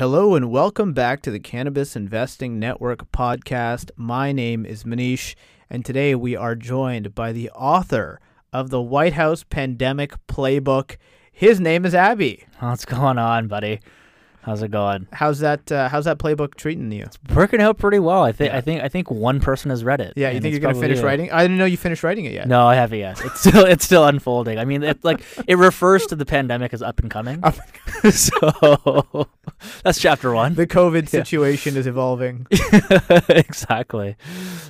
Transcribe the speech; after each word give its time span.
Hello 0.00 0.34
and 0.34 0.50
welcome 0.50 0.94
back 0.94 1.20
to 1.20 1.30
the 1.30 1.38
Cannabis 1.38 1.94
Investing 1.94 2.58
Network 2.58 3.12
podcast. 3.12 3.90
My 3.96 4.32
name 4.32 4.64
is 4.64 4.84
Manish, 4.84 5.34
and 5.68 5.84
today 5.84 6.14
we 6.14 6.34
are 6.34 6.54
joined 6.54 7.14
by 7.14 7.32
the 7.32 7.50
author 7.50 8.18
of 8.50 8.70
the 8.70 8.80
White 8.80 9.12
House 9.12 9.44
Pandemic 9.44 10.14
Playbook. 10.26 10.96
His 11.30 11.60
name 11.60 11.84
is 11.84 11.94
Abby. 11.94 12.46
What's 12.60 12.86
going 12.86 13.18
on, 13.18 13.46
buddy? 13.46 13.80
How's 14.42 14.62
it 14.62 14.70
going? 14.70 15.06
How's 15.12 15.40
that? 15.40 15.70
Uh, 15.70 15.88
how's 15.90 16.06
that 16.06 16.18
playbook 16.18 16.54
treating 16.54 16.90
you? 16.90 17.06
Working 17.34 17.60
out 17.60 17.76
pretty 17.76 17.98
well. 17.98 18.22
I 18.24 18.32
think. 18.32 18.52
Yeah. 18.52 18.58
I 18.58 18.60
think. 18.62 18.82
I 18.82 18.88
think 18.88 19.10
one 19.10 19.38
person 19.40 19.68
has 19.70 19.84
read 19.84 20.00
it. 20.00 20.14
Yeah, 20.16 20.30
you 20.30 20.40
think 20.40 20.52
you're 20.52 20.60
gonna 20.60 20.80
finish 20.80 21.00
writing? 21.00 21.30
I 21.30 21.42
didn't 21.42 21.58
know 21.58 21.66
you 21.66 21.76
finished 21.76 22.02
writing 22.02 22.24
it 22.24 22.32
yet. 22.32 22.48
No, 22.48 22.66
I 22.66 22.74
haven't 22.74 22.98
yet. 22.98 23.20
It's 23.24 23.40
still. 23.40 23.66
It's 23.66 23.84
still 23.84 24.06
unfolding. 24.06 24.58
I 24.58 24.64
mean, 24.64 24.82
it 24.82 25.04
like 25.04 25.22
it 25.46 25.58
refers 25.58 26.06
to 26.06 26.16
the 26.16 26.24
pandemic 26.24 26.72
as 26.72 26.80
up 26.82 27.00
and 27.00 27.10
coming. 27.10 27.40
Up 27.44 27.56
so 28.10 29.28
that's 29.82 30.00
chapter 30.00 30.32
one. 30.32 30.54
The 30.54 30.66
COVID 30.66 31.02
Yeah. 31.02 31.22
situation 31.22 31.76
is 31.76 31.86
evolving. 31.86 32.46
exactly. 33.28 34.16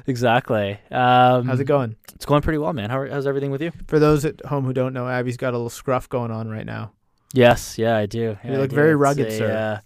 Exactly. 0.06 0.78
Um, 0.90 1.46
How's 1.46 1.60
it 1.60 1.64
going? 1.64 1.96
It's 2.14 2.26
going 2.26 2.42
pretty 2.42 2.58
well, 2.58 2.72
man. 2.72 2.90
How, 2.90 3.06
how's 3.08 3.26
everything 3.26 3.50
with 3.50 3.62
you? 3.62 3.72
For 3.86 3.98
those 3.98 4.24
at 4.24 4.44
home 4.46 4.64
who 4.64 4.72
don't 4.72 4.92
know, 4.92 5.08
Abby's 5.08 5.36
got 5.36 5.50
a 5.54 5.56
little 5.56 5.70
scruff 5.70 6.08
going 6.08 6.30
on 6.30 6.48
right 6.50 6.66
now. 6.66 6.92
Yes. 7.32 7.78
Yeah, 7.78 7.96
I 7.96 8.06
do. 8.06 8.36
Yeah, 8.44 8.52
You 8.52 8.58
look 8.58 8.70
do. 8.70 8.76
very 8.76 8.94
rugged, 8.96 9.28
a, 9.28 9.36
sir. 9.36 9.52
Uh, 9.52 9.80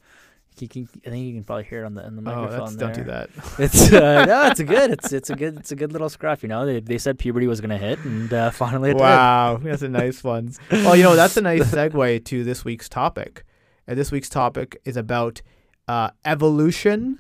you 0.60 0.68
can, 0.68 0.88
I 1.04 1.10
think 1.10 1.26
you 1.26 1.34
can 1.34 1.42
probably 1.44 1.64
hear 1.64 1.82
it 1.82 1.86
on 1.86 1.94
the 1.94 2.06
in 2.06 2.14
the 2.14 2.22
Oh, 2.30 2.42
microphone. 2.42 2.58
that's, 2.60 2.76
don't 2.76 2.94
do 2.94 3.04
that. 3.04 3.28
It's 3.58 3.92
uh, 3.92 4.24
no, 4.24 4.46
it's 4.46 4.60
a 4.60 4.64
good. 4.64 4.90
It's 4.92 5.12
it's 5.12 5.28
a 5.30 5.34
good. 5.34 5.56
It's 5.58 5.72
a 5.72 5.76
good 5.76 5.92
little 5.92 6.08
scruff. 6.08 6.42
You 6.42 6.48
know, 6.48 6.64
they 6.64 6.78
they 6.80 6.96
said 6.98 7.18
puberty 7.18 7.46
was 7.48 7.60
gonna 7.60 7.76
hit, 7.78 7.98
and 8.04 8.32
uh, 8.32 8.50
finally 8.62 8.90
it 8.90 8.96
Wow, 8.96 9.58
that's 9.62 9.82
a 9.82 9.88
nice 9.88 10.22
one. 10.22 10.52
Well, 10.70 10.94
you 10.96 11.02
know, 11.02 11.16
that's 11.16 11.36
a 11.36 11.40
nice 11.42 11.64
segue 11.72 12.24
to 12.26 12.44
this 12.44 12.64
week's 12.64 12.88
topic. 12.88 13.44
And 13.86 13.98
this 13.98 14.10
week's 14.12 14.28
topic 14.30 14.80
is 14.84 14.96
about 14.96 15.42
uh, 15.88 16.10
evolution 16.24 17.18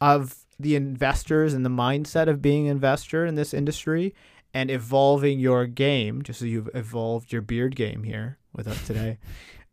of 0.00 0.36
the 0.58 0.74
investors 0.76 1.52
and 1.52 1.66
the 1.66 1.70
mindset 1.70 2.28
of 2.28 2.40
being 2.40 2.66
an 2.68 2.72
investor 2.72 3.26
in 3.26 3.34
this 3.34 3.52
industry 3.52 4.14
and 4.54 4.70
evolving 4.70 5.38
your 5.40 5.66
game, 5.66 6.22
just 6.22 6.40
as 6.40 6.48
you've 6.48 6.70
evolved 6.72 7.32
your 7.32 7.42
beard 7.42 7.76
game 7.76 8.04
here 8.04 8.38
with 8.54 8.66
us 8.66 8.86
today. 8.86 9.18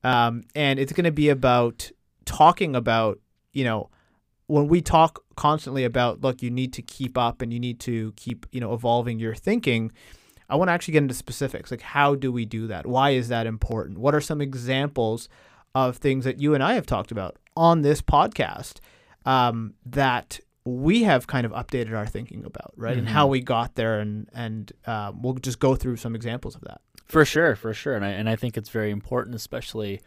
Um, 0.04 0.44
and 0.56 0.80
it's 0.80 0.94
going 0.94 1.06
to 1.06 1.12
be 1.12 1.30
about 1.30 1.92
talking 2.26 2.76
about, 2.76 3.20
you 3.54 3.64
know, 3.64 3.90
when 4.48 4.68
we 4.68 4.82
talk 4.82 5.24
constantly 5.36 5.84
about, 5.84 6.22
look, 6.22 6.42
you 6.42 6.52
need 6.52 6.74
to 6.74 6.82
keep 6.82 7.18
up 7.18 7.42
and 7.42 7.54
you 7.54 7.60
need 7.60 7.80
to 7.82 8.12
keep, 8.16 8.46
you 8.52 8.60
know, 8.60 8.74
evolving 8.74 9.20
your 9.20 9.34
thinking. 9.36 9.92
I 10.50 10.56
want 10.58 10.68
to 10.68 10.74
actually 10.74 10.92
get 10.94 11.04
into 11.04 11.14
specifics. 11.16 11.72
Like, 11.72 11.82
how 11.82 12.16
do 12.16 12.32
we 12.32 12.46
do 12.46 12.68
that? 12.68 12.86
Why 12.86 13.12
is 13.12 13.30
that 13.30 13.48
important? 13.48 13.98
What 13.98 14.14
are 14.14 14.22
some 14.22 14.42
examples 14.42 15.30
of 15.74 15.98
things 15.98 16.26
that 16.26 16.40
you 16.40 16.54
and 16.54 16.62
I 16.64 16.74
have 16.74 16.86
talked 16.86 17.12
about 17.12 17.38
on 17.56 17.82
this 17.82 18.02
podcast 18.02 18.80
um, 19.26 19.74
that 19.86 20.40
we 20.66 21.04
have 21.04 21.28
kind 21.28 21.46
of 21.46 21.52
updated 21.54 21.96
our 21.98 22.06
thinking 22.06 22.46
about, 22.46 22.74
right? 22.76 22.98
And 22.98 23.08
how 23.10 23.26
Mhm. 23.28 23.32
we 23.32 23.42
got 23.42 23.76
there, 23.76 24.00
and 24.00 24.30
and 24.34 24.72
um, 24.86 25.22
we'll 25.22 25.34
just 25.36 25.60
go 25.60 25.76
through 25.76 25.98
some 25.98 26.16
examples 26.16 26.56
of 26.56 26.62
that. 26.62 26.82
For 27.14 27.26
sure, 27.26 27.56
for 27.56 27.74
sure, 27.74 27.96
and 27.96 28.04
I 28.04 28.10
and 28.10 28.28
I 28.30 28.36
think 28.36 28.58
it's 28.58 28.70
very 28.70 28.92
important, 28.92 29.36
especially 29.36 30.02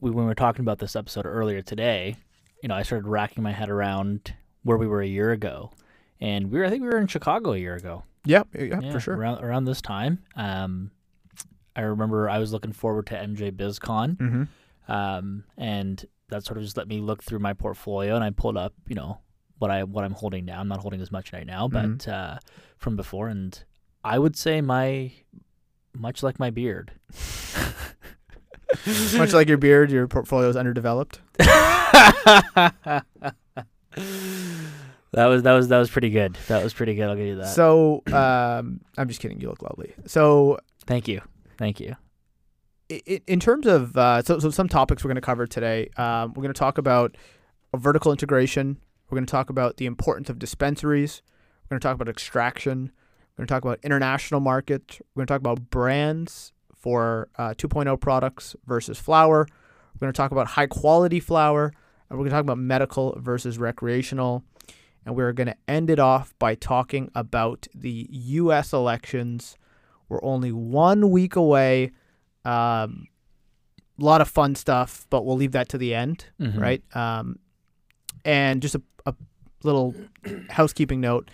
we, 0.00 0.10
when 0.10 0.24
we 0.24 0.28
were 0.28 0.34
talking 0.34 0.62
about 0.62 0.78
this 0.78 0.94
episode 0.94 1.26
earlier 1.26 1.62
today. 1.62 2.16
You 2.62 2.68
know, 2.68 2.74
I 2.74 2.82
started 2.82 3.06
racking 3.08 3.42
my 3.42 3.52
head 3.52 3.70
around 3.70 4.34
where 4.64 4.76
we 4.76 4.86
were 4.86 5.00
a 5.00 5.06
year 5.06 5.30
ago, 5.32 5.72
and 6.20 6.50
we 6.50 6.58
were 6.58 6.64
I 6.66 6.70
think 6.70 6.82
we 6.82 6.88
were 6.88 6.98
in 6.98 7.06
Chicago 7.06 7.52
a 7.52 7.58
year 7.58 7.74
ago. 7.74 8.04
Yeah, 8.24 8.42
yeah, 8.54 8.92
for 8.92 9.00
sure. 9.00 9.16
Around 9.16 9.42
around 9.44 9.64
this 9.64 9.80
time, 9.80 10.22
um, 10.36 10.90
I 11.74 11.80
remember 11.82 12.28
I 12.28 12.38
was 12.38 12.52
looking 12.52 12.72
forward 12.72 13.06
to 13.06 13.14
MJ 13.14 13.50
BizCon, 13.50 14.16
Mm-hmm. 14.18 14.92
um, 14.92 15.44
and 15.56 16.04
that 16.28 16.44
sort 16.44 16.58
of 16.58 16.64
just 16.64 16.76
let 16.76 16.88
me 16.88 17.00
look 17.00 17.22
through 17.22 17.38
my 17.38 17.54
portfolio, 17.54 18.14
and 18.14 18.22
I 18.22 18.28
pulled 18.30 18.58
up, 18.58 18.74
you 18.86 18.94
know, 18.94 19.20
what 19.58 19.70
I 19.70 19.84
what 19.84 20.04
I'm 20.04 20.12
holding 20.12 20.44
now. 20.44 20.60
I'm 20.60 20.68
not 20.68 20.80
holding 20.80 21.00
as 21.00 21.10
much 21.10 21.32
right 21.32 21.46
now, 21.46 21.66
but 21.68 21.86
Mhm. 21.86 22.08
uh, 22.12 22.38
from 22.76 22.96
before, 22.96 23.28
and 23.28 23.58
I 24.04 24.18
would 24.18 24.36
say 24.36 24.60
my 24.60 25.12
much 25.98 26.22
like 26.22 26.38
my 26.38 26.50
beard. 26.50 26.92
Much 29.16 29.32
like 29.32 29.48
your 29.48 29.58
beard, 29.58 29.90
your 29.90 30.06
portfolio 30.06 30.48
is 30.48 30.56
underdeveloped. 30.56 31.20
that 31.38 33.04
was 35.12 35.42
that 35.42 35.52
was 35.52 35.68
that 35.68 35.78
was 35.78 35.90
pretty 35.90 36.10
good. 36.10 36.36
That 36.48 36.62
was 36.62 36.72
pretty 36.74 36.94
good. 36.94 37.08
I'll 37.08 37.16
give 37.16 37.26
you 37.26 37.36
that. 37.36 37.48
So, 37.48 38.02
um, 38.12 38.80
I'm 38.96 39.08
just 39.08 39.20
kidding. 39.20 39.40
You 39.40 39.48
look 39.48 39.62
lovely. 39.62 39.94
So, 40.06 40.58
Thank 40.86 41.08
you, 41.08 41.20
thank 41.58 41.80
you. 41.80 41.96
i- 42.90 43.02
i- 43.08 43.20
in 43.26 43.40
terms 43.40 43.66
of 43.66 43.96
uh, 43.96 44.22
so, 44.22 44.38
so 44.38 44.50
some 44.50 44.68
topics 44.68 45.02
we're 45.04 45.08
going 45.08 45.16
to 45.16 45.20
cover 45.22 45.46
today, 45.46 45.90
um, 45.96 46.30
we're 46.34 46.42
going 46.42 46.52
to 46.54 46.58
talk 46.58 46.78
about 46.78 47.16
vertical 47.76 48.12
integration. 48.12 48.78
We're 49.10 49.16
going 49.16 49.26
to 49.26 49.30
talk 49.30 49.50
about 49.50 49.78
the 49.78 49.86
importance 49.86 50.28
of 50.30 50.38
dispensaries. 50.38 51.22
We're 51.64 51.74
going 51.76 51.80
to 51.80 51.86
talk 51.88 51.94
about 51.94 52.08
extraction. 52.08 52.92
We're 53.38 53.42
going 53.42 53.46
to 53.46 53.54
talk 53.54 53.64
about 53.64 53.78
international 53.84 54.40
market. 54.40 54.98
We're 55.14 55.20
going 55.20 55.26
to 55.28 55.32
talk 55.34 55.40
about 55.40 55.70
brands 55.70 56.52
for 56.74 57.28
uh, 57.36 57.54
2.0 57.56 58.00
products 58.00 58.56
versus 58.66 58.98
flower. 58.98 59.46
We're 59.94 60.06
going 60.06 60.12
to 60.12 60.16
talk 60.16 60.32
about 60.32 60.48
high 60.48 60.66
quality 60.66 61.20
flower. 61.20 61.66
And 62.10 62.18
we're 62.18 62.24
going 62.24 62.30
to 62.30 62.34
talk 62.36 62.42
about 62.42 62.58
medical 62.58 63.14
versus 63.20 63.56
recreational. 63.58 64.42
And 65.06 65.14
we're 65.14 65.32
going 65.32 65.46
to 65.46 65.56
end 65.68 65.88
it 65.88 66.00
off 66.00 66.34
by 66.40 66.56
talking 66.56 67.10
about 67.14 67.68
the 67.74 68.08
U.S. 68.10 68.72
elections. 68.72 69.56
We're 70.08 70.22
only 70.24 70.50
one 70.50 71.10
week 71.10 71.36
away. 71.36 71.92
Um, 72.44 73.06
a 74.00 74.04
lot 74.04 74.20
of 74.20 74.28
fun 74.28 74.54
stuff, 74.56 75.06
but 75.10 75.24
we'll 75.24 75.36
leave 75.36 75.52
that 75.52 75.68
to 75.70 75.78
the 75.78 75.94
end, 75.94 76.26
Mhm. 76.40 76.60
right? 76.60 76.96
Um, 76.96 77.38
and 78.24 78.60
just 78.62 78.74
a, 78.74 78.82
a 79.06 79.14
little 79.62 79.94
housekeeping 80.50 81.00
note: 81.00 81.30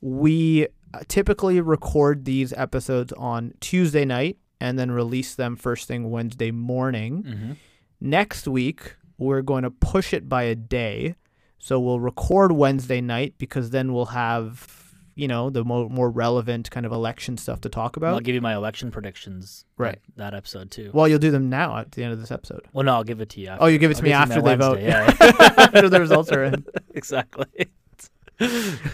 we 0.00 0.66
typically 1.08 1.60
record 1.60 2.24
these 2.24 2.52
episodes 2.52 3.12
on 3.14 3.54
Tuesday 3.60 4.04
night 4.04 4.38
and 4.60 4.78
then 4.78 4.90
release 4.90 5.34
them 5.34 5.56
first 5.56 5.86
thing 5.88 6.10
Wednesday 6.10 6.50
morning. 6.50 7.22
Mhm. 7.24 7.56
Next 8.00 8.46
week, 8.48 8.96
we're 9.18 9.42
going 9.42 9.62
to 9.64 9.70
push 9.70 10.12
it 10.14 10.28
by 10.28 10.42
a 10.44 10.54
day. 10.54 11.14
So 11.58 11.80
we'll 11.80 12.00
record 12.00 12.52
Wednesday 12.52 13.00
night 13.00 13.34
because 13.38 13.70
then 13.70 13.92
we'll 13.92 14.06
have, 14.06 14.94
you 15.14 15.26
know, 15.26 15.48
the 15.50 15.64
more, 15.64 15.88
more 15.88 16.10
relevant 16.10 16.70
kind 16.70 16.84
of 16.86 16.92
election 16.92 17.36
stuff 17.38 17.60
to 17.62 17.68
talk 17.68 17.96
about. 17.96 18.14
I'll 18.14 18.20
give 18.20 18.34
you 18.34 18.40
my 18.42 18.54
election 18.54 18.90
predictions. 18.90 19.64
Right. 19.78 19.98
That, 20.16 20.30
that 20.32 20.34
episode 20.36 20.70
too. 20.70 20.90
Well, 20.92 21.08
you'll 21.08 21.18
do 21.18 21.30
them 21.30 21.48
now 21.48 21.78
at 21.78 21.92
the 21.92 22.04
end 22.04 22.12
of 22.12 22.20
this 22.20 22.30
episode. 22.30 22.66
Well, 22.72 22.84
no, 22.84 22.94
I'll 22.94 23.04
give 23.04 23.20
it 23.20 23.30
to 23.30 23.40
you. 23.40 23.48
After. 23.48 23.64
Oh, 23.64 23.66
you 23.66 23.78
give 23.78 23.90
it 23.90 23.94
to 23.94 24.00
I'll 24.02 24.04
me 24.04 24.12
after 24.12 24.34
they 24.42 24.42
my 24.42 24.56
vote. 24.56 24.78
Wednesday, 24.78 24.88
Yeah, 24.88 25.54
after 25.58 25.88
the 25.88 26.00
results 26.00 26.30
are 26.30 26.44
in. 26.44 26.64
exactly. 26.94 27.46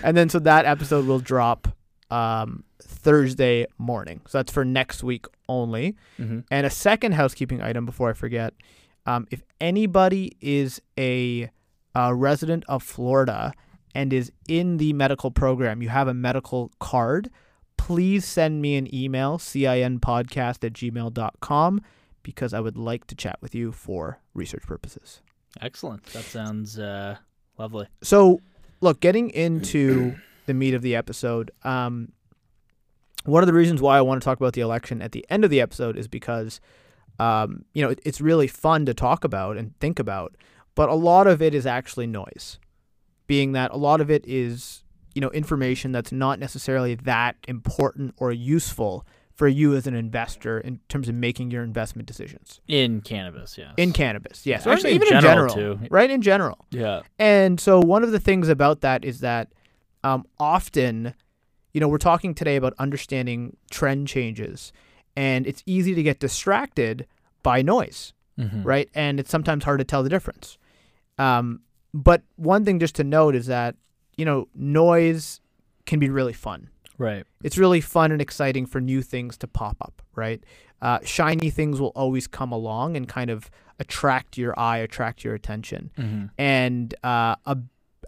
And 0.04 0.16
then 0.16 0.28
so 0.28 0.38
that 0.38 0.64
episode 0.64 1.06
will 1.06 1.18
drop 1.18 1.68
um, 2.12 2.64
Thursday 2.82 3.66
morning. 3.78 4.20
So 4.28 4.38
that's 4.38 4.52
for 4.52 4.64
next 4.64 5.02
week 5.02 5.26
only. 5.48 5.96
hmm 6.16 6.40
And 6.50 6.66
a 6.66 6.70
second 6.70 7.12
housekeeping 7.12 7.60
item 7.62 7.86
before 7.86 8.10
I 8.10 8.12
forget 8.12 8.54
um, 9.06 9.26
if 9.30 9.42
anybody 9.60 10.36
is 10.40 10.80
a, 10.98 11.50
uh 11.94 12.12
resident 12.14 12.64
of 12.68 12.82
Florida 12.82 13.52
and 13.94 14.12
is 14.12 14.32
in 14.48 14.76
the 14.78 14.92
medical 14.92 15.30
program, 15.30 15.82
you 15.82 15.88
have 15.90 16.08
a 16.08 16.14
medical 16.14 16.70
card, 16.78 17.28
please 17.76 18.24
send 18.24 18.62
me 18.62 18.76
an 18.76 18.92
email, 18.94 19.38
cinpodcast 19.38 20.64
at 20.64 20.72
gmail.com, 20.72 21.80
because 22.22 22.54
I 22.54 22.60
would 22.60 22.76
like 22.76 23.06
to 23.08 23.14
chat 23.14 23.36
with 23.42 23.54
you 23.54 23.72
for 23.72 24.20
research 24.34 24.62
purposes. 24.66 25.20
Excellent. 25.60 26.04
That 26.06 26.24
sounds 26.24 26.78
uh, 26.78 27.16
lovely. 27.58 27.86
So, 28.02 28.40
look, 28.80 29.00
getting 29.00 29.28
into 29.30 30.14
the 30.46 30.54
meat 30.54 30.74
of 30.74 30.82
the 30.82 30.94
episode, 30.96 31.50
um, 31.62 32.12
one 33.24 33.42
of 33.42 33.46
the 33.46 33.52
reasons 33.52 33.80
why 33.80 33.98
I 33.98 34.00
want 34.00 34.20
to 34.20 34.24
talk 34.24 34.38
about 34.38 34.52
the 34.54 34.60
election 34.62 35.00
at 35.00 35.12
the 35.12 35.24
end 35.30 35.44
of 35.44 35.50
the 35.50 35.60
episode 35.60 35.96
is 35.96 36.08
because, 36.08 36.60
um, 37.20 37.64
you 37.72 37.82
know, 37.82 37.90
it, 37.90 38.00
it's 38.04 38.20
really 38.20 38.48
fun 38.48 38.84
to 38.86 38.94
talk 38.94 39.22
about 39.24 39.56
and 39.56 39.78
think 39.78 39.98
about, 39.98 40.34
but 40.74 40.88
a 40.88 40.94
lot 40.94 41.26
of 41.26 41.40
it 41.40 41.54
is 41.54 41.66
actually 41.66 42.06
noise, 42.06 42.58
being 43.26 43.52
that 43.52 43.70
a 43.70 43.76
lot 43.76 44.00
of 44.00 44.10
it 44.10 44.24
is, 44.26 44.82
you 45.14 45.20
know, 45.20 45.30
information 45.30 45.92
that's 45.92 46.10
not 46.10 46.38
necessarily 46.40 46.94
that 46.96 47.36
important 47.46 48.14
or 48.16 48.32
useful 48.32 49.06
for 49.34 49.48
you 49.48 49.74
as 49.74 49.86
an 49.86 49.94
investor 49.94 50.60
in 50.60 50.78
terms 50.88 51.08
of 51.08 51.14
making 51.14 51.50
your 51.50 51.62
investment 51.64 52.06
decisions 52.06 52.60
In 52.68 53.00
cannabis, 53.00 53.56
yes. 53.56 53.72
in 53.78 53.92
cannabis. 53.92 54.44
Yes, 54.44 54.66
Actually, 54.66 54.90
in 54.90 54.96
even 54.96 55.08
general, 55.08 55.44
in 55.44 55.48
general, 55.48 55.78
too. 55.78 55.86
right? 55.90 56.10
In 56.10 56.20
general. 56.22 56.66
yeah. 56.70 57.00
And 57.18 57.58
so 57.58 57.80
one 57.80 58.02
of 58.04 58.12
the 58.12 58.20
things 58.20 58.48
about 58.48 58.82
that 58.82 59.04
is 59.04 59.20
that 59.20 59.52
um, 60.04 60.24
often, 60.38 61.14
you 61.72 61.80
know, 61.80 61.88
we're 61.88 61.98
talking 61.98 62.34
today 62.34 62.56
about 62.56 62.74
understanding 62.78 63.56
trend 63.70 64.08
changes, 64.08 64.72
and 65.16 65.46
it's 65.46 65.62
easy 65.66 65.94
to 65.94 66.02
get 66.02 66.18
distracted 66.18 67.06
by 67.42 67.62
noise, 67.62 68.12
Mhm. 68.38 68.64
right? 68.64 68.88
And 68.94 69.20
it's 69.20 69.30
sometimes 69.30 69.64
hard 69.64 69.78
to 69.80 69.84
tell 69.84 70.02
the 70.02 70.08
difference. 70.08 70.58
Um, 71.18 71.60
but 71.94 72.22
one 72.36 72.64
thing 72.64 72.78
just 72.78 72.94
to 72.96 73.04
note 73.04 73.34
is 73.34 73.46
that 73.46 73.76
you 74.16 74.24
know 74.24 74.48
noise 74.54 75.40
can 75.86 75.98
be 75.98 76.08
really 76.08 76.32
fun. 76.32 76.68
Right. 76.98 77.24
It's 77.42 77.58
really 77.58 77.80
fun 77.80 78.12
and 78.12 78.20
exciting 78.22 78.66
for 78.66 78.80
new 78.80 79.02
things 79.02 79.36
to 79.38 79.46
pop 79.48 79.76
up, 79.80 80.02
right? 80.14 80.42
Uh, 80.80 80.98
shiny 81.04 81.50
things 81.50 81.80
will 81.80 81.92
always 81.96 82.26
come 82.26 82.52
along 82.52 82.96
and 82.96 83.08
kind 83.08 83.30
of 83.30 83.50
attract 83.78 84.36
your 84.38 84.58
eye, 84.58 84.78
attract 84.78 85.24
your 85.24 85.34
attention 85.34 85.90
Mm-hmm. 85.98 86.26
and 86.38 86.94
uh, 87.02 87.36
a 87.46 87.58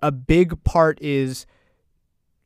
a 0.02 0.12
big 0.12 0.62
part 0.64 1.00
is 1.00 1.46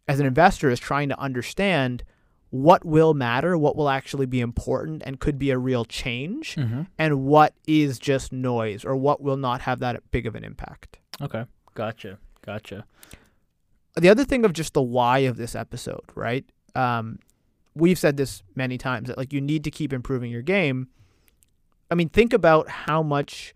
as 0.08 0.18
an 0.20 0.26
investor 0.26 0.70
is 0.70 0.80
trying 0.80 1.08
to 1.10 1.18
understand 1.20 2.02
what 2.50 2.82
will 2.84 3.12
matter, 3.12 3.58
what 3.58 3.76
will 3.76 3.90
actually 3.90 4.24
be 4.24 4.40
important, 4.40 5.02
and 5.04 5.20
could 5.20 5.38
be 5.38 5.50
a 5.50 5.58
real 5.58 5.84
change, 5.84 6.56
Mm-hmm. 6.56 6.82
and 6.98 7.24
what 7.24 7.52
is 7.66 7.98
just 7.98 8.32
noise 8.32 8.84
or 8.86 8.96
what 8.96 9.20
will 9.20 9.36
not 9.36 9.60
have 9.62 9.80
that 9.80 10.02
big 10.10 10.26
of 10.26 10.34
an 10.34 10.44
impact. 10.44 10.98
Okay. 11.20 11.44
Gotcha. 11.74 12.18
Gotcha. 12.44 12.86
The 13.96 14.08
other 14.08 14.24
thing 14.24 14.44
of 14.46 14.52
just 14.54 14.72
the 14.74 14.82
why 14.82 15.18
of 15.20 15.36
this 15.36 15.54
episode, 15.54 16.04
right? 16.14 16.44
Um, 16.74 17.18
we've 17.74 17.98
said 17.98 18.16
this 18.16 18.42
many 18.54 18.78
times 18.78 19.08
that 19.08 19.18
like 19.18 19.32
you 19.32 19.40
need 19.40 19.62
to 19.64 19.70
keep 19.70 19.92
improving 19.92 20.30
your 20.30 20.42
game. 20.42 20.88
I 21.90 21.94
mean, 21.96 22.08
think 22.08 22.32
about 22.32 22.68
how 22.68 23.02
much 23.02 23.54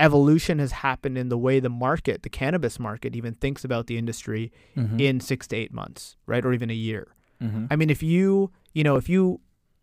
evolution 0.00 0.58
has 0.58 0.72
happened 0.72 1.16
in 1.18 1.28
the 1.28 1.38
way 1.38 1.60
the 1.60 1.68
market, 1.70 2.22
the 2.22 2.28
cannabis 2.30 2.78
market, 2.78 3.14
even 3.14 3.34
thinks 3.34 3.64
about 3.64 3.86
the 3.86 3.96
industry 3.98 4.50
Mm-hmm. 4.76 4.98
in 5.00 5.20
six 5.20 5.46
to 5.48 5.56
eight 5.56 5.72
months, 5.72 6.16
right? 6.26 6.44
Or 6.44 6.52
even 6.52 6.70
a 6.70 6.74
year. 6.74 7.14
mm-hmm. 7.42 7.66
I 7.70 7.76
mean, 7.76 7.90
if 7.90 8.02
you, 8.02 8.50
you 8.72 8.82
know, 8.84 8.96
if 8.96 9.08
you 9.08 9.40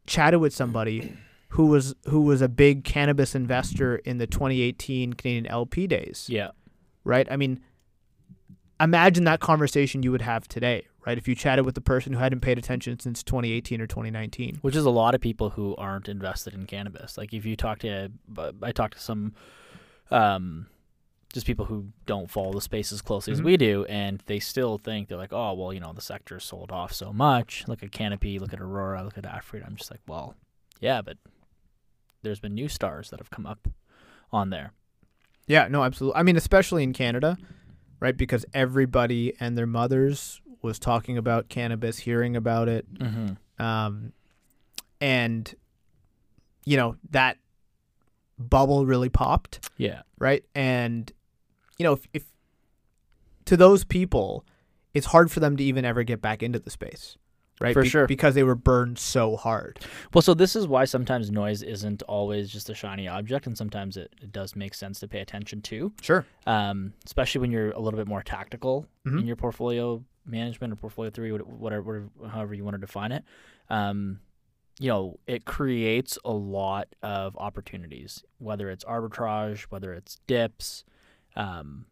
chatted 0.08 0.40
with 0.40 0.54
somebody 0.54 1.14
who 1.50 1.68
was 1.68 1.94
who 2.06 2.22
was 2.22 2.42
a 2.42 2.50
big 2.50 2.84
cannabis 2.84 3.36
investor 3.36 3.98
in 3.98 4.18
the 4.18 4.28
2018 4.28 5.14
Canadian 5.14 5.46
LP 5.48 5.88
days, 5.88 6.28
Yeah. 6.30 6.50
right? 7.04 7.28
I 7.32 7.36
mean, 7.38 7.62
imagine 8.80 9.24
that 9.26 9.40
conversation 9.40 10.04
you 10.04 10.12
would 10.12 10.22
have 10.22 10.48
today, 10.48 10.88
right? 11.06 11.18
If 11.18 11.28
you 11.28 11.36
chatted 11.36 11.66
with 11.66 11.76
the 11.76 11.82
person 11.82 12.14
who 12.14 12.20
hadn't 12.20 12.42
paid 12.42 12.58
attention 12.58 13.00
since 13.00 13.24
2018 13.24 13.82
or 13.82 13.88
2019. 13.88 14.60
Which 14.62 14.76
is 14.76 14.86
a 14.86 14.90
lot 14.90 15.16
of 15.16 15.22
people 15.22 15.50
who 15.52 15.76
aren't 15.78 16.08
invested 16.10 16.54
in 16.54 16.66
cannabis. 16.66 17.18
Like 17.18 17.34
if 17.34 17.46
you 17.46 17.56
talk 17.56 17.80
to, 17.80 18.10
I 18.62 18.72
talked 18.72 18.94
to 18.96 19.00
some, 19.04 19.34
um, 20.12 20.68
just 21.34 21.46
people 21.46 21.66
who 21.66 21.88
don't 22.06 22.30
follow 22.32 22.54
the 22.54 22.62
space 22.62 22.92
as 22.92 23.02
closely 23.02 23.34
as 23.34 23.42
Mhm. 23.42 23.46
we 23.46 23.58
do, 23.58 23.86
and 23.86 24.24
they 24.28 24.40
still 24.40 24.78
think 24.78 25.08
they're 25.08 25.18
like, 25.18 25.34
oh 25.34 25.54
well, 25.54 25.74
you 25.74 25.80
know, 25.80 25.94
the 25.94 26.02
sector's 26.02 26.44
sold 26.46 26.72
off 26.72 26.94
so 26.94 27.12
much. 27.14 27.68
Look 27.68 27.84
at 27.84 27.92
Canopy, 27.92 28.40
look 28.40 28.54
at 28.54 28.62
Aurora, 28.62 29.04
look 29.04 29.18
at 29.18 29.26
Aphria. 29.26 29.66
I'm 29.66 29.76
just 29.76 29.92
like, 29.92 30.02
well, 30.08 30.36
yeah, 30.80 31.02
but 31.02 31.18
there's 32.24 32.40
been 32.40 32.54
new 32.56 32.68
stars 32.68 33.10
that 33.10 33.20
have 33.20 33.30
come 33.30 33.46
up 33.46 33.68
on 34.32 34.50
there. 34.50 34.72
Yeah, 35.48 35.68
no, 35.68 35.84
absolutely. 35.84 36.20
I 36.20 36.24
mean, 36.24 36.36
especially 36.38 36.84
in 36.84 36.92
Canada, 36.94 37.38
right? 38.00 38.16
Because 38.18 38.46
everybody 38.54 39.34
and 39.40 39.58
their 39.58 39.68
mothers 39.68 40.42
was 40.62 40.80
talking 40.80 41.18
about 41.18 41.50
cannabis, 41.50 42.00
hearing 42.00 42.36
about 42.36 42.68
it, 42.68 42.92
Mm-hmm. 42.96 43.64
um, 43.64 44.14
and 45.00 45.54
you 46.66 46.76
know 46.78 46.96
that 47.12 47.38
bubble 48.40 48.86
really 48.86 49.10
popped, 49.10 49.70
Yeah. 49.78 50.02
right? 50.20 50.44
And 50.56 51.12
you 51.78 51.84
know, 51.84 51.94
if, 51.94 52.08
if 52.14 52.24
to 53.46 53.58
those 53.58 53.84
people, 53.84 54.46
it's 54.94 55.08
hard 55.08 55.32
for 55.32 55.40
them 55.40 55.56
to 55.58 55.64
even 55.64 55.86
ever 55.86 56.04
get 56.04 56.22
back 56.22 56.42
into 56.44 56.60
the 56.60 56.70
space, 56.70 57.18
right? 57.62 57.74
For 57.74 57.86
sure. 57.86 58.08
because 58.08 58.36
they 58.36 58.44
were 58.44 58.56
burned 58.56 58.98
so 59.00 59.36
hard. 59.38 59.80
Well, 60.14 60.22
so 60.22 60.34
this 60.34 60.56
is 60.56 60.68
why 60.68 60.86
sometimes 60.86 61.32
noise 61.32 61.62
isn't 61.62 62.02
always 62.04 62.50
just 62.50 62.70
a 62.70 62.76
shiny 62.76 63.08
object, 63.08 63.48
and 63.48 63.58
sometimes 63.58 63.96
it, 63.96 64.14
it 64.22 64.32
does 64.32 64.56
make 64.56 64.74
sense 64.74 65.00
to 65.02 65.08
pay 65.08 65.20
attention 65.20 65.62
to. 65.64 65.94
Sure. 66.02 66.26
um, 66.46 66.94
especially 67.06 67.42
when 67.42 67.52
you're 67.52 67.72
a 67.72 67.80
little 67.80 67.98
bit 67.98 68.08
more 68.08 68.24
tactical 68.24 68.86
Mhm. 69.06 69.20
in 69.22 69.28
your 69.28 69.36
portfolio 69.36 70.04
management 70.26 70.74
or 70.74 70.76
portfolio 70.76 71.10
three, 71.12 71.32
whatever, 71.32 71.82
whatever 71.82 72.10
however 72.30 72.54
you 72.54 72.64
want 72.66 72.74
to 72.74 72.80
define 72.82 73.12
it. 73.14 73.24
Um, 73.70 74.20
you 74.80 74.90
know, 74.90 75.20
it 75.28 75.46
creates 75.46 76.18
a 76.24 76.32
lot 76.32 76.88
of 77.02 77.36
opportunities, 77.38 78.24
whether 78.38 78.70
it's 78.70 78.84
arbitrage, 78.86 79.64
whether 79.64 79.94
it's 79.94 80.20
dips, 80.28 80.84
um, 81.36 81.86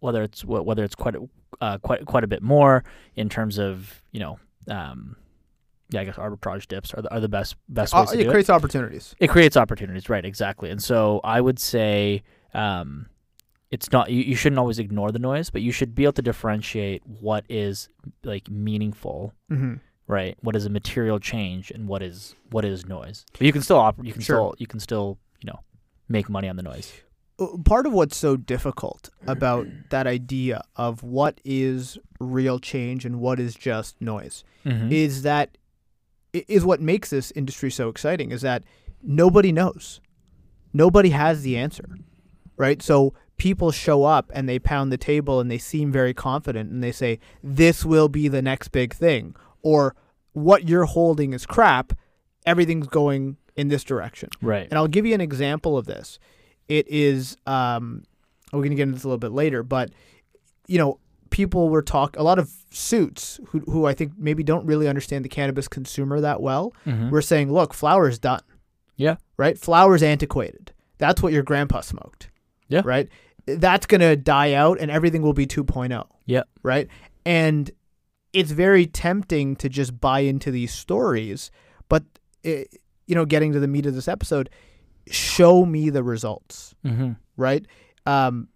whether 0.00 0.22
it's 0.22 0.44
whether 0.44 0.84
it's 0.84 0.94
quite 0.94 1.14
uh, 1.60 1.78
quite 1.78 2.04
quite 2.06 2.24
a 2.24 2.26
bit 2.26 2.42
more 2.42 2.82
in 3.14 3.28
terms 3.28 3.58
of 3.58 4.02
you 4.12 4.20
know. 4.20 4.38
Um, 4.68 5.16
yeah, 5.90 6.00
I 6.00 6.04
guess 6.04 6.16
arbitrage 6.16 6.66
dips 6.66 6.94
are 6.94 7.02
the, 7.02 7.12
are 7.12 7.20
the 7.20 7.28
best 7.28 7.56
best 7.68 7.94
Uh, 7.94 7.98
ways 8.00 8.08
to 8.10 8.14
it 8.18 8.22
do 8.22 8.28
it 8.28 8.30
creates 8.32 8.50
opportunities. 8.50 9.14
it 9.20 9.28
creates 9.28 9.56
opportunities 9.56 10.08
right 10.08 10.24
exactly 10.24 10.70
and 10.70 10.82
so 10.82 11.20
i 11.22 11.38
would 11.40 11.58
say 11.58 12.22
um, 12.54 13.06
it's 13.70 13.92
not 13.92 14.10
you, 14.10 14.22
you 14.22 14.34
shouldn't 14.34 14.58
always 14.58 14.78
ignore 14.78 15.12
the 15.12 15.18
noise 15.18 15.50
but 15.50 15.60
you 15.60 15.70
should 15.70 15.94
be 15.94 16.04
able 16.04 16.14
to 16.14 16.22
differentiate 16.22 17.02
what 17.06 17.44
is 17.50 17.90
like 18.24 18.48
meaningful 18.50 19.34
hmm 19.50 19.74
right? 20.06 20.36
What 20.40 20.56
is 20.56 20.66
a 20.66 20.70
material 20.70 21.18
change 21.18 21.70
and 21.70 21.88
what 21.88 22.02
is 22.02 22.34
what 22.50 22.64
is 22.64 22.86
noise? 22.86 23.24
But 23.32 23.42
you 23.42 23.52
can 23.52 23.62
still 23.62 23.78
operate 23.78 24.06
you 24.06 24.12
can 24.12 24.22
Sure. 24.22 24.36
still 24.36 24.54
you 24.58 24.66
can 24.66 24.80
still 24.80 25.18
you 25.40 25.46
know 25.46 25.60
make 26.08 26.28
money 26.28 26.48
on 26.48 26.56
the 26.56 26.62
noise. 26.62 26.92
Uh, 27.38 27.46
part 27.64 27.86
of 27.86 27.92
what's 27.92 28.16
so 28.16 28.36
difficult 28.36 29.10
about 29.26 29.66
that 29.90 30.06
idea 30.06 30.62
of 30.76 31.02
what 31.02 31.40
is 31.44 31.98
real 32.20 32.60
change 32.60 33.04
and 33.04 33.20
what 33.20 33.40
is 33.40 33.54
just 33.56 34.00
noise 34.00 34.44
mm-hmm. 34.64 34.92
is 34.92 35.22
that 35.22 35.58
is 36.32 36.64
what 36.64 36.80
makes 36.80 37.10
this 37.10 37.32
industry 37.32 37.70
so 37.70 37.88
exciting 37.88 38.30
is 38.30 38.42
that 38.42 38.64
nobody 39.02 39.52
knows. 39.52 40.00
Nobody 40.72 41.10
has 41.10 41.42
the 41.42 41.56
answer 41.56 41.86
right? 42.56 42.82
So 42.82 43.14
people 43.36 43.72
show 43.72 44.04
up 44.04 44.30
and 44.34 44.48
they 44.48 44.58
pound 44.58 44.92
the 44.92 44.96
table 44.96 45.40
and 45.40 45.50
they 45.50 45.58
seem 45.58 45.90
very 45.90 46.14
confident 46.14 46.70
and 46.70 46.82
they 46.82 46.92
say 46.92 47.18
this 47.42 47.84
will 47.84 48.08
be 48.08 48.28
the 48.28 48.42
next 48.42 48.68
big 48.68 48.94
thing 48.94 49.34
or 49.64 49.96
what 50.34 50.68
you're 50.68 50.84
holding 50.84 51.32
is 51.32 51.44
crap 51.46 51.92
everything's 52.46 52.86
going 52.86 53.36
in 53.56 53.68
this 53.68 53.82
direction 53.82 54.28
right 54.40 54.68
and 54.70 54.78
I'll 54.78 54.88
give 54.88 55.06
you 55.06 55.14
an 55.14 55.20
example 55.20 55.76
of 55.76 55.86
this. 55.86 56.18
It 56.68 56.88
is, 56.88 57.36
um, 57.46 58.04
we're 58.52 58.60
going 58.60 58.70
to 58.70 58.76
get 58.76 58.84
into 58.84 58.94
this 58.94 59.04
a 59.04 59.08
little 59.08 59.18
bit 59.18 59.32
later, 59.32 59.62
but, 59.62 59.90
you 60.66 60.78
know, 60.78 60.98
people 61.30 61.68
were 61.68 61.82
talk 61.82 62.16
a 62.16 62.22
lot 62.22 62.38
of 62.38 62.50
suits 62.70 63.38
who, 63.48 63.58
who 63.60 63.86
I 63.86 63.92
think 63.92 64.12
maybe 64.16 64.42
don't 64.42 64.64
really 64.64 64.88
understand 64.88 65.24
the 65.24 65.28
cannabis 65.28 65.68
consumer 65.68 66.20
that 66.20 66.40
well. 66.40 66.72
mm-hmm. 66.86 67.10
We're 67.10 67.22
saying, 67.22 67.52
look, 67.52 67.74
flower's 67.74 68.18
done. 68.18 68.40
Yeah. 68.96 69.16
Right? 69.36 69.58
Flower's 69.58 70.02
antiquated. 70.02 70.72
That's 70.98 71.22
what 71.22 71.32
your 71.32 71.42
grandpa 71.42 71.80
smoked. 71.80 72.30
Yeah. 72.68 72.82
Right? 72.84 73.08
That's 73.46 73.86
going 73.86 74.00
to 74.00 74.16
die 74.16 74.54
out 74.54 74.78
and 74.80 74.90
everything 74.90 75.22
will 75.22 75.34
be 75.34 75.46
2.0. 75.46 76.06
Yeah. 76.24 76.44
Right? 76.62 76.88
And 77.26 77.70
it's 78.34 78.50
very 78.50 78.86
tempting 78.86 79.56
to 79.56 79.68
just 79.70 79.98
buy 80.00 80.20
into 80.20 80.50
these 80.50 80.72
stories, 80.72 81.50
but, 81.88 82.02
it, 82.42 82.68
you 83.06 83.14
know, 83.14 83.24
getting 83.24 83.52
to 83.52 83.60
the 83.60 83.68
meat 83.68 83.86
of 83.86 83.94
this 83.94 84.08
episode, 84.08 84.50
show 85.10 85.64
me 85.64 85.90
the 85.90 86.02
results 86.02 86.74
Mm-hmm. 86.84 87.12
right? 87.36 87.64
Um, 88.06 88.48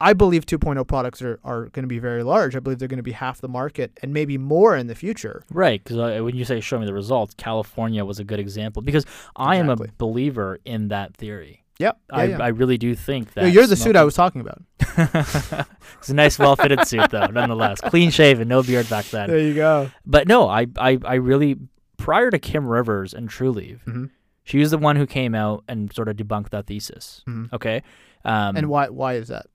I 0.00 0.14
believe 0.14 0.46
2.0 0.46 0.84
products 0.88 1.22
are, 1.22 1.38
are 1.44 1.66
going 1.66 1.84
to 1.84 1.88
be 1.88 2.00
very 2.00 2.24
large. 2.24 2.56
I 2.56 2.58
believe 2.58 2.80
they're 2.80 2.88
going 2.88 2.96
to 2.96 3.04
be 3.04 3.12
half 3.12 3.40
the 3.40 3.48
market 3.48 3.92
and 4.02 4.12
maybe 4.12 4.36
more 4.36 4.76
in 4.76 4.88
the 4.88 4.96
future. 4.96 5.44
Right, 5.50 5.82
because 5.82 5.96
uh, 5.96 6.24
when 6.24 6.34
you 6.34 6.44
say 6.44 6.60
show 6.60 6.78
me 6.80 6.86
the 6.86 6.92
results, 6.92 7.34
California 7.36 8.04
was 8.04 8.18
a 8.18 8.24
good 8.24 8.40
example 8.40 8.82
because 8.82 9.06
I 9.36 9.56
am 9.56 9.68
a 9.70 9.76
believer 9.98 10.58
in 10.64 10.88
that 10.88 11.14
theory. 11.14 11.61
Yep. 11.82 11.98
I, 12.10 12.32
I 12.32 12.48
really 12.48 12.78
do 12.78 12.94
think 12.94 13.34
that 13.34 13.42
No, 13.42 13.46
you're 13.48 13.66
the 13.66 13.76
suit 13.76 13.96
I 13.96 14.04
was 14.04 14.14
talking 14.14 14.40
about. 14.40 14.62
it's 15.98 16.08
a 16.08 16.14
nice, 16.14 16.38
well 16.38 16.56
fitted 16.56 16.86
suit, 16.86 17.10
though, 17.10 17.26
nonetheless. 17.26 17.80
Clean 17.80 18.10
shaven, 18.10 18.48
no 18.48 18.62
beard 18.62 18.88
back 18.88 19.04
then. 19.06 19.28
There 19.28 19.38
you 19.38 19.54
go. 19.54 19.90
But 20.06 20.28
no, 20.28 20.48
I, 20.48 20.66
I, 20.78 20.98
I 21.04 21.14
really, 21.14 21.56
prior 21.96 22.30
to 22.30 22.38
Kim 22.38 22.66
Rivers 22.66 23.14
and 23.14 23.28
Trulieve, 23.28 23.82
hmm 23.82 24.06
she 24.44 24.58
was 24.58 24.72
the 24.72 24.78
one 24.78 24.96
who 24.96 25.06
came 25.06 25.36
out 25.36 25.62
and 25.68 25.92
sort 25.94 26.08
of 26.08 26.16
debunked 26.16 26.50
that 26.50 26.66
thesis. 26.66 27.22
hmm 27.26 27.44
Okay. 27.52 27.82
Um, 28.24 28.56
and 28.56 28.68
why 28.68 28.88
why 28.88 29.14
is 29.14 29.28
that? 29.28 29.46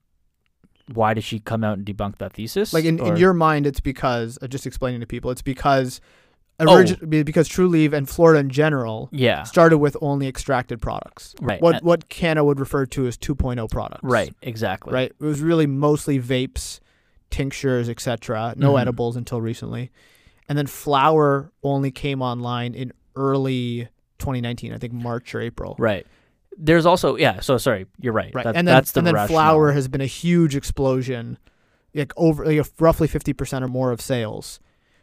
why 0.94 1.12
did 1.14 1.22
she 1.24 1.38
come 1.38 1.62
out 1.62 1.76
and 1.78 1.86
debunk 1.86 2.16
that 2.18 2.32
thesis? 2.32 2.72
Like 2.72 2.84
in, 2.86 2.98
in 2.98 3.16
your 3.16 3.34
mind, 3.34 3.66
it's 3.66 3.80
because 3.80 4.38
uh, 4.40 4.46
just 4.46 4.66
explaining 4.66 5.00
to 5.00 5.06
people, 5.06 5.30
it's 5.30 5.42
because. 5.42 6.00
Origi- 6.66 7.08
be- 7.08 7.22
because 7.22 7.48
Trulieve 7.48 7.92
and 7.92 8.08
Florida 8.08 8.40
in 8.40 8.50
general 8.50 9.08
Yeah. 9.12 9.44
started 9.44 9.78
with 9.78 9.96
only 10.00 10.26
extracted 10.26 10.80
products. 10.80 11.34
Right. 11.40 11.62
What 11.62 11.76
uh, 11.76 11.80
what 11.82 12.08
Canna 12.08 12.42
would 12.44 12.58
refer 12.58 12.84
to 12.86 13.06
as 13.06 13.16
2.0 13.16 13.70
products. 13.70 14.00
right. 14.02 14.34
Exactly. 14.42 14.92
Right. 14.92 15.12
It 15.20 15.24
was 15.24 15.40
really 15.40 15.66
mostly 15.66 16.18
vapes, 16.18 16.80
tinctures, 17.30 17.88
etc. 17.88 18.54
No 18.56 18.72
Mhm. 18.74 18.80
edibles 18.80 19.16
until 19.16 19.40
recently. 19.40 19.90
and 20.50 20.56
then 20.56 20.66
flower 20.66 21.52
only 21.62 21.90
came 21.90 22.22
online 22.22 22.72
in 22.74 22.90
early 23.16 23.86
2019, 24.18 24.72
I 24.72 24.78
think 24.78 24.94
March 24.94 25.34
or 25.34 25.42
April. 25.42 25.76
Right. 25.78 26.06
There's 26.56 26.86
also 26.86 27.16
yeah. 27.16 27.40
So 27.40 27.58
sorry, 27.58 27.84
you're 28.00 28.14
right. 28.14 28.34
Right, 28.34 28.44
That- 28.44 28.56
and 28.56 28.66
then 28.66 28.74
that's 28.74 28.92
the 28.92 29.00
and 29.00 29.06
then 29.06 29.14
rationale. 29.14 29.42
flower 29.42 29.72
has 29.72 29.88
been 29.88 30.00
a 30.00 30.06
huge 30.06 30.56
explosion, 30.56 31.36
like 31.94 32.12
over 32.16 32.46
like 32.46 32.66
roughly 32.80 33.06
50 33.08 33.32
percent 33.34 33.62
or 33.62 33.68
more 33.68 33.92
of 33.92 34.00
sales, 34.00 34.58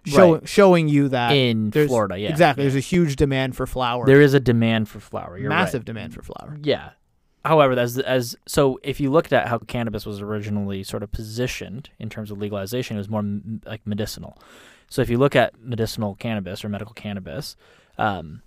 show, 0.05 0.33
Right. 0.35 0.47
showing 0.49 0.87
you 0.87 1.09
that 1.09 1.31
in 1.31 1.69
there's- 1.71 1.89
Florida. 1.89 2.17
Yeah, 2.17 2.29
exactly 2.29 2.63
yeah. 2.63 2.69
there's 2.69 2.75
a 2.75 2.87
huge 2.87 3.15
demand 3.15 3.55
for 3.55 3.65
flower, 3.65 4.05
there 4.05 4.21
is 4.21 4.33
a 4.33 4.39
demand 4.39 4.89
for 4.89 4.99
flower. 4.99 5.37
You're 5.37 5.49
massive 5.49 5.81
right. 5.81 5.85
demand 5.85 6.13
for 6.13 6.21
flower. 6.21 6.57
Yeah. 6.61 6.91
However, 7.43 7.73
as 7.79 7.99
as 7.99 8.35
so, 8.47 8.79
if 8.83 8.99
you 8.99 9.11
looked 9.11 9.31
at 9.31 9.47
how 9.47 9.59
cannabis 9.59 10.05
was 10.05 10.19
originally 10.21 10.81
sort 10.83 11.03
of 11.03 11.11
positioned 11.11 11.89
in 11.99 12.09
terms 12.09 12.31
of 12.31 12.39
legalization, 12.39 12.95
it 12.97 12.99
was 12.99 13.09
more 13.09 13.19
m- 13.19 13.61
like 13.65 13.81
medicinal. 13.85 14.37
So 14.89 15.01
if 15.01 15.09
you 15.09 15.17
look 15.17 15.35
at 15.35 15.53
medicinal 15.61 16.15
cannabis 16.15 16.65
or 16.65 16.69
medical 16.69 16.93
cannabis, 16.93 17.55
um, 17.99 18.41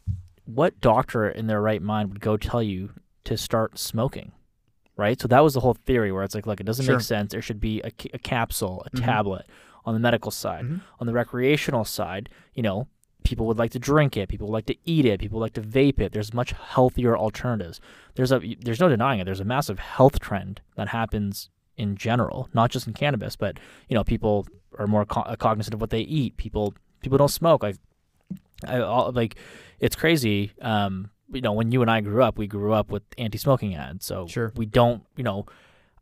what 0.46 0.80
doctor 0.80 1.28
in 1.28 1.46
their 1.46 1.60
right 1.60 1.82
mind 1.82 2.08
would 2.10 2.20
go 2.20 2.36
tell 2.36 2.62
you 2.62 2.90
to 3.24 3.36
start 3.36 3.78
smoking? 3.78 4.32
Right. 4.96 5.20
So 5.20 5.28
that 5.28 5.44
was 5.44 5.54
the 5.54 5.60
whole 5.60 5.74
theory 5.74 6.10
where 6.10 6.24
it's 6.24 6.34
like, 6.34 6.46
look, 6.48 6.58
it 6.58 6.64
doesn't 6.66 6.84
Sure. 6.84 6.96
make 6.96 7.02
sense. 7.04 7.30
There 7.30 7.40
should 7.42 7.60
be 7.60 7.80
a, 7.82 7.92
a 8.12 8.18
capsule, 8.18 8.82
a 8.86 8.96
Mhm. 8.96 9.04
tablet 9.04 9.46
on 9.88 9.94
the 9.94 10.00
medical 10.08 10.30
side. 10.30 10.64
Mhm. 10.64 10.80
On 11.00 11.06
the 11.06 11.12
recreational 11.22 11.84
side, 11.84 12.28
you 12.54 12.62
know, 12.62 12.86
people 13.24 13.46
would 13.46 13.58
like 13.58 13.70
to 13.72 13.78
drink 13.78 14.16
it, 14.16 14.28
people 14.28 14.46
would 14.46 14.52
like 14.58 14.66
to 14.66 14.76
eat 14.84 15.04
it, 15.04 15.20
people 15.20 15.38
like 15.40 15.52
to 15.54 15.60
vape 15.78 15.98
it. 16.00 16.12
There's 16.12 16.32
much 16.32 16.52
healthier 16.52 17.16
alternatives. 17.16 17.80
There's 18.14 18.32
a 18.32 18.38
there's 18.64 18.80
no 18.80 18.88
denying 18.88 19.20
it. 19.20 19.24
There's 19.24 19.40
a 19.40 19.44
massive 19.56 19.78
health 19.78 20.16
trend 20.20 20.60
that 20.76 20.88
happens 20.88 21.50
in 21.76 21.96
general, 21.96 22.48
not 22.54 22.70
just 22.70 22.86
in 22.86 22.92
cannabis, 22.92 23.34
but 23.36 23.58
you 23.88 23.94
know, 23.96 24.04
people 24.04 24.46
are 24.78 24.86
more 24.86 25.04
co- 25.04 25.34
cognizant 25.36 25.74
of 25.74 25.80
what 25.80 25.90
they 25.90 26.00
eat. 26.20 26.36
People 26.36 26.74
people 27.02 27.18
don't 27.18 27.28
smoke. 27.42 27.62
Like 27.62 27.76
I 28.66 28.80
all, 28.80 29.12
like 29.12 29.36
it's 29.78 29.96
crazy. 29.96 30.52
Um, 30.60 31.10
you 31.30 31.40
know, 31.42 31.52
when 31.52 31.70
you 31.72 31.82
and 31.82 31.90
I 31.90 32.00
grew 32.00 32.22
up, 32.22 32.38
we 32.38 32.46
grew 32.46 32.72
up 32.72 32.90
with 32.90 33.02
anti-smoking 33.18 33.74
ads. 33.74 34.06
So 34.06 34.26
Sure. 34.26 34.50
we 34.56 34.64
don't, 34.64 35.02
you 35.16 35.22
know, 35.24 35.44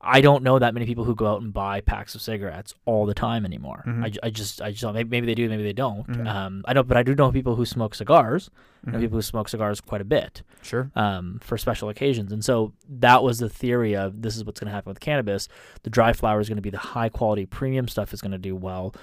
I 0.07 0.21
don't 0.21 0.43
know 0.43 0.59
that 0.59 0.73
many 0.75 0.87
people 0.87 1.05
who 1.05 1.15
go 1.15 1.27
out 1.27 1.43
and 1.43 1.53
buy 1.53 1.81
packs 1.81 2.15
of 2.15 2.23
cigarettes 2.23 2.75
all 2.85 3.07
the 3.07 3.15
time 3.15 3.45
anymore. 3.45 3.83
Mhm. 3.87 4.05
I, 4.05 4.27
I 4.27 4.31
just, 4.31 4.63
I 4.63 4.71
just 4.71 4.83
don't. 4.83 4.95
Maybe, 4.95 5.09
maybe 5.11 5.27
they 5.27 5.35
do, 5.35 5.49
maybe 5.49 5.63
they 5.65 5.73
don't. 5.73 6.07
Mhm. 6.07 6.27
Um, 6.27 6.65
I 6.67 6.73
don't, 6.73 6.87
but 6.87 6.97
I 6.97 7.03
do 7.03 7.15
know 7.15 7.33
people 7.33 7.57
who 7.57 7.67
smoke 7.67 7.95
cigars. 7.95 8.51
I 8.87 8.93
know 8.93 9.01
people 9.01 9.19
who 9.19 9.23
smoke 9.23 9.49
cigars 9.49 9.81
quite 9.81 10.01
a 10.01 10.05
bit 10.05 10.43
Sure. 10.63 10.93
um, 10.95 11.41
for 11.43 11.59
special 11.59 11.89
occasions. 11.89 12.31
And 12.31 12.45
so 12.45 12.73
that 12.89 13.23
was 13.25 13.39
the 13.41 13.49
theory 13.49 13.97
of 13.97 14.23
this 14.23 14.37
is 14.37 14.45
what's 14.45 14.61
going 14.61 14.69
to 14.69 14.73
happen 14.73 14.91
with 14.91 15.01
cannabis. 15.01 15.49
The 15.83 15.91
dry 15.91 16.13
flower 16.13 16.39
is 16.41 16.49
going 16.49 16.57
to 16.57 16.63
be 16.63 16.71
the 16.71 16.79
high 16.79 17.09
quality 17.09 17.47
premium 17.47 17.89
stuff 17.89 18.13
is 18.15 18.21
going 18.21 18.31
to 18.33 18.39
do 18.39 18.55
well. 18.55 18.95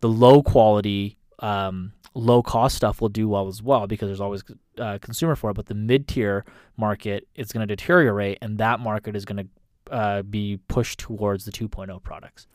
The 0.00 0.08
low 0.08 0.42
quality, 0.42 1.18
um, 1.38 1.92
low 2.14 2.42
cost 2.42 2.74
stuff 2.76 3.00
will 3.00 3.08
do 3.10 3.28
well 3.28 3.46
as 3.46 3.62
well 3.62 3.86
because 3.86 4.08
there's 4.08 4.20
always 4.20 4.42
uh, 4.78 4.98
consumer 5.00 5.36
for 5.36 5.50
it. 5.50 5.54
But 5.54 5.66
the 5.66 5.74
mid 5.74 6.08
tier 6.08 6.44
market 6.76 7.28
is 7.36 7.52
going 7.52 7.66
to 7.66 7.76
deteriorate, 7.76 8.38
and 8.42 8.58
that 8.58 8.80
market 8.80 9.14
is 9.14 9.24
going 9.24 9.36
to 9.44 9.46
uh, 9.90 10.22
be 10.22 10.58
pushed 10.68 10.98
towards 11.00 11.44
the 11.44 11.52
2.0 11.52 12.02
products. 12.02 12.46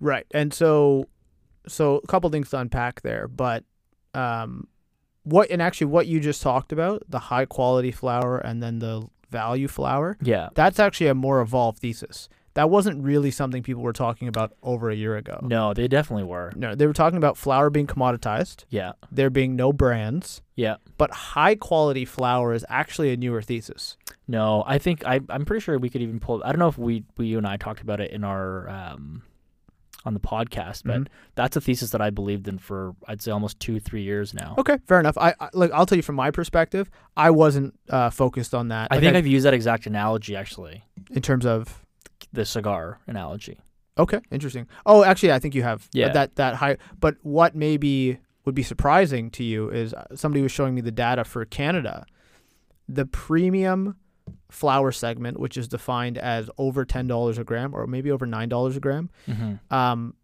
Right. 0.00 0.26
And 0.32 0.52
so 0.52 1.08
so 1.68 1.96
a 1.96 2.06
couple 2.06 2.30
things 2.30 2.50
to 2.50 2.58
unpack 2.58 3.00
there, 3.02 3.26
but 3.28 3.64
um 4.14 4.68
what 5.24 5.50
and 5.50 5.60
actually 5.60 5.86
what 5.88 6.06
you 6.06 6.20
just 6.20 6.42
talked 6.42 6.70
about, 6.72 7.02
the 7.08 7.18
high 7.18 7.44
quality 7.46 7.90
flower 7.90 8.38
and 8.38 8.62
then 8.62 8.78
the 8.78 9.08
value 9.30 9.66
flower, 9.68 10.16
Yeah. 10.22 10.50
that's 10.54 10.78
actually 10.78 11.08
a 11.08 11.14
more 11.14 11.40
evolved 11.40 11.78
thesis. 11.80 12.28
That 12.56 12.68
wasn't 12.70 13.02
really 13.04 13.30
something 13.30 13.62
people 13.62 13.82
were 13.82 13.92
talking 13.92 14.28
about 14.28 14.52
over 14.62 14.90
a 14.90 14.94
year 14.94 15.16
ago. 15.16 15.38
No, 15.42 15.72
they 15.74 15.88
definitely 15.88 16.24
were. 16.24 16.52
No, 16.56 16.74
they 16.74 16.86
were 16.86 16.92
talking 16.92 17.16
about 17.16 17.36
flower 17.36 17.70
being 17.70 17.86
commoditized, 17.86 18.64
Yeah. 18.70 18.92
there 19.12 19.30
being 19.30 19.56
no 19.56 19.72
brands, 19.72 20.42
Yeah. 20.56 20.76
but 20.98 21.10
high 21.10 21.54
quality 21.54 22.04
flower 22.04 22.52
is 22.54 22.64
actually 22.68 23.12
a 23.12 23.16
newer 23.16 23.42
thesis. 23.42 23.96
No, 24.26 24.64
I 24.66 24.78
think 24.78 25.06
I, 25.06 25.20
I'm 25.28 25.44
pretty 25.44 25.60
sure 25.62 25.78
we 25.78 25.88
could 25.90 26.02
even 26.02 26.18
pull. 26.18 26.42
I 26.44 26.50
don't 26.50 26.58
know 26.58 26.68
if 26.68 26.78
we, 26.78 27.04
we 27.16 27.26
you 27.26 27.38
and 27.38 27.46
I 27.46 27.56
talked 27.58 27.80
about 27.82 28.00
it 28.00 28.10
in 28.10 28.24
our 28.24 28.68
um, 28.68 29.22
on 30.04 30.14
the 30.14 30.20
podcast, 30.20 30.82
but 30.84 31.00
Mhm. 31.02 31.06
that's 31.34 31.56
a 31.56 31.60
thesis 31.60 31.90
that 31.90 32.00
I 32.00 32.10
believed 32.10 32.48
in 32.48 32.58
for 32.58 32.94
I'd 33.06 33.20
say 33.22 33.32
almost 33.32 33.60
two 33.60 33.80
three 33.80 34.02
years 34.02 34.32
now. 34.34 34.54
Okay, 34.56 34.78
fair 34.86 34.98
enough. 35.00 35.18
I, 35.18 35.34
I 35.40 35.48
like 35.52 35.70
I'll 35.72 35.84
tell 35.86 35.96
you 35.96 36.02
from 36.02 36.14
my 36.16 36.30
perspective, 36.30 36.88
I 37.16 37.30
wasn't 37.30 37.74
uh, 37.90 38.10
focused 38.10 38.54
on 38.54 38.68
that. 38.68 38.88
I 38.90 38.94
Like, 38.96 39.02
think 39.04 39.16
I've 39.16 39.26
used 39.26 39.44
that 39.44 39.54
exact 39.54 39.86
analogy 39.86 40.34
actually, 40.36 40.84
in 41.10 41.22
terms 41.22 41.44
of 41.44 41.84
the 42.36 42.44
cigar 42.44 43.00
analogy. 43.08 43.58
Okay, 43.98 44.20
interesting. 44.30 44.66
Oh, 44.84 45.02
actually, 45.02 45.32
I 45.32 45.38
think 45.40 45.54
you 45.54 45.62
have 45.64 45.88
Yeah. 45.92 46.10
that 46.10 46.36
that 46.36 46.54
high. 46.56 46.76
But 47.00 47.16
what 47.22 47.54
maybe 47.56 48.18
would 48.44 48.54
be 48.54 48.62
surprising 48.62 49.30
to 49.32 49.42
you 49.42 49.70
is 49.70 49.92
uh, 49.94 50.04
somebody 50.14 50.42
was 50.42 50.52
showing 50.52 50.74
me 50.74 50.80
the 50.82 50.92
data 50.92 51.24
for 51.24 51.44
Canada, 51.44 52.06
the 52.88 53.06
premium 53.06 53.96
flower 54.50 54.92
segment, 54.92 55.40
which 55.40 55.56
is 55.56 55.66
defined 55.66 56.18
as 56.18 56.48
over 56.58 56.84
ten 56.84 57.06
dollars 57.06 57.38
a 57.38 57.44
gram 57.44 57.74
or 57.74 57.86
maybe 57.86 58.10
over 58.10 58.26
nine 58.26 58.48
dollars 58.48 58.76
a 58.76 58.80
gram, 58.80 59.08
Mm-hmm. 59.26 59.74
um, 59.74 60.14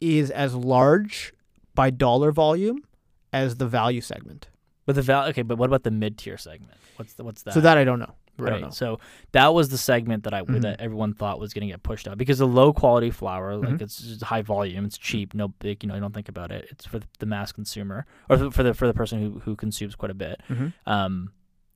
is 0.00 0.30
as 0.30 0.54
large 0.54 1.32
by 1.74 1.90
dollar 1.90 2.30
volume 2.32 2.84
as 3.32 3.56
the 3.56 3.66
value 3.66 4.00
segment. 4.00 4.48
But 4.84 4.96
the 4.96 5.02
val 5.02 5.26
okay, 5.28 5.42
but 5.42 5.56
what 5.58 5.66
about 5.66 5.84
the 5.84 5.90
mid 5.90 6.18
tier 6.18 6.36
segment? 6.36 6.72
What's 6.96 7.14
the, 7.14 7.24
what's 7.24 7.42
that? 7.44 7.54
So 7.54 7.60
that 7.62 7.78
I 7.78 7.84
don't 7.84 8.00
know. 8.00 8.14
Right. 8.38 8.72
So 8.72 8.98
that 9.32 9.52
was 9.54 9.68
the 9.68 9.78
segment 9.78 10.24
that 10.24 10.34
I 10.34 10.42
Mhm. 10.42 10.62
that 10.62 10.80
everyone 10.80 11.12
thought 11.14 11.38
was 11.38 11.52
going 11.52 11.66
to 11.68 11.72
get 11.72 11.82
pushed 11.82 12.08
out 12.08 12.16
because 12.18 12.38
the 12.38 12.46
low 12.46 12.72
quality 12.72 13.10
flower, 13.10 13.56
like 13.56 13.74
Mhm. 13.74 13.82
it's 13.82 13.98
just 14.02 14.22
high 14.22 14.42
volume, 14.42 14.84
it's 14.84 14.98
cheap, 14.98 15.34
no 15.34 15.48
big, 15.48 15.82
you 15.84 15.88
know, 15.88 15.94
you 15.94 16.00
don't 16.00 16.14
think 16.14 16.28
about 16.28 16.50
it. 16.50 16.66
It's 16.70 16.86
for 16.86 17.00
the 17.18 17.26
mass 17.26 17.52
consumer 17.52 18.06
or 18.30 18.50
for 18.50 18.62
the 18.62 18.74
for 18.74 18.86
the 18.86 18.94
person 18.94 19.20
who 19.20 19.38
who 19.40 19.54
consumes 19.56 19.94
quite 19.94 20.10
a 20.10 20.14
bit. 20.14 20.40
Mhm. 20.48 20.72
um, 20.86 21.32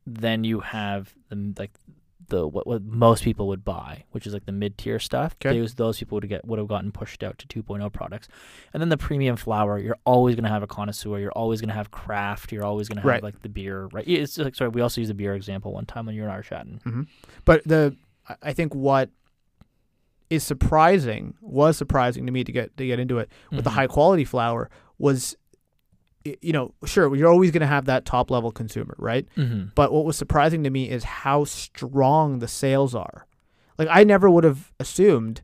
then 0.06 0.44
you 0.44 0.60
have 0.60 1.14
the 1.28 1.52
like 1.58 1.72
the 2.28 2.46
what, 2.46 2.66
what 2.66 2.82
most 2.82 3.22
people 3.24 3.46
would 3.48 3.64
buy, 3.64 4.04
which 4.12 4.26
is 4.26 4.32
like 4.34 4.46
the 4.46 4.52
mid 4.52 4.76
tier 4.78 4.98
stuff. 4.98 5.38
'Kay. 5.38 5.58
Those 5.58 5.74
those 5.74 5.98
people 5.98 6.16
would 6.16 6.28
get 6.28 6.44
would 6.46 6.58
have 6.58 6.68
gotten 6.68 6.92
pushed 6.92 7.22
out 7.22 7.38
to 7.38 7.46
2.0 7.62 7.92
products, 7.92 8.28
and 8.72 8.80
then 8.80 8.88
the 8.88 8.96
premium 8.96 9.36
flower. 9.36 9.78
You're 9.78 9.98
always 10.04 10.34
gonna 10.36 10.48
have 10.48 10.62
a 10.62 10.66
connoisseur. 10.66 11.18
You're 11.18 11.32
always 11.32 11.60
gonna 11.60 11.72
have 11.74 11.90
craft. 11.90 12.52
You're 12.52 12.64
always 12.64 12.88
gonna 12.88 13.00
have 13.00 13.08
Right. 13.08 13.22
like 13.22 13.42
the 13.42 13.48
beer. 13.48 13.86
Right? 13.92 14.06
It's 14.06 14.38
like 14.38 14.54
sorry. 14.54 14.70
We 14.70 14.80
also 14.80 15.00
used 15.00 15.10
the 15.10 15.14
beer 15.14 15.34
example 15.34 15.72
one 15.72 15.86
time 15.86 16.06
when 16.06 16.14
you 16.14 16.22
and 16.22 16.32
I 16.32 16.36
were 16.36 16.42
chatting. 16.42 17.06
But 17.44 17.62
the 17.64 17.96
I- 18.42 18.52
think 18.52 18.74
what 18.74 19.10
is 20.30 20.42
surprising 20.42 21.34
was 21.40 21.76
surprising 21.76 22.26
to 22.26 22.32
me 22.32 22.42
to 22.42 22.50
get 22.50 22.76
to 22.76 22.86
get 22.86 22.98
into 22.98 23.18
it 23.18 23.30
with 23.52 23.62
the 23.64 23.70
Mhm. 23.70 23.74
high 23.74 23.86
quality 23.86 24.24
flower 24.24 24.68
was 24.98 25.36
you 26.42 26.52
know 26.52 26.72
sure 26.84 27.14
you're 27.16 27.30
always 27.30 27.50
going 27.50 27.60
to 27.60 27.66
have 27.66 27.84
that 27.86 28.04
top 28.04 28.30
level 28.30 28.50
consumer 28.50 28.94
right 28.98 29.26
Mhm. 29.36 29.70
but 29.74 29.92
what 29.92 30.04
was 30.04 30.16
surprising 30.16 30.64
to 30.64 30.70
me 30.70 30.88
is 30.90 31.04
how 31.04 31.44
strong 31.44 32.38
the 32.40 32.48
sales 32.48 32.94
are 32.94 33.26
like 33.78 33.88
i 33.90 34.04
never 34.04 34.28
would 34.30 34.44
have 34.44 34.72
assumed 34.80 35.42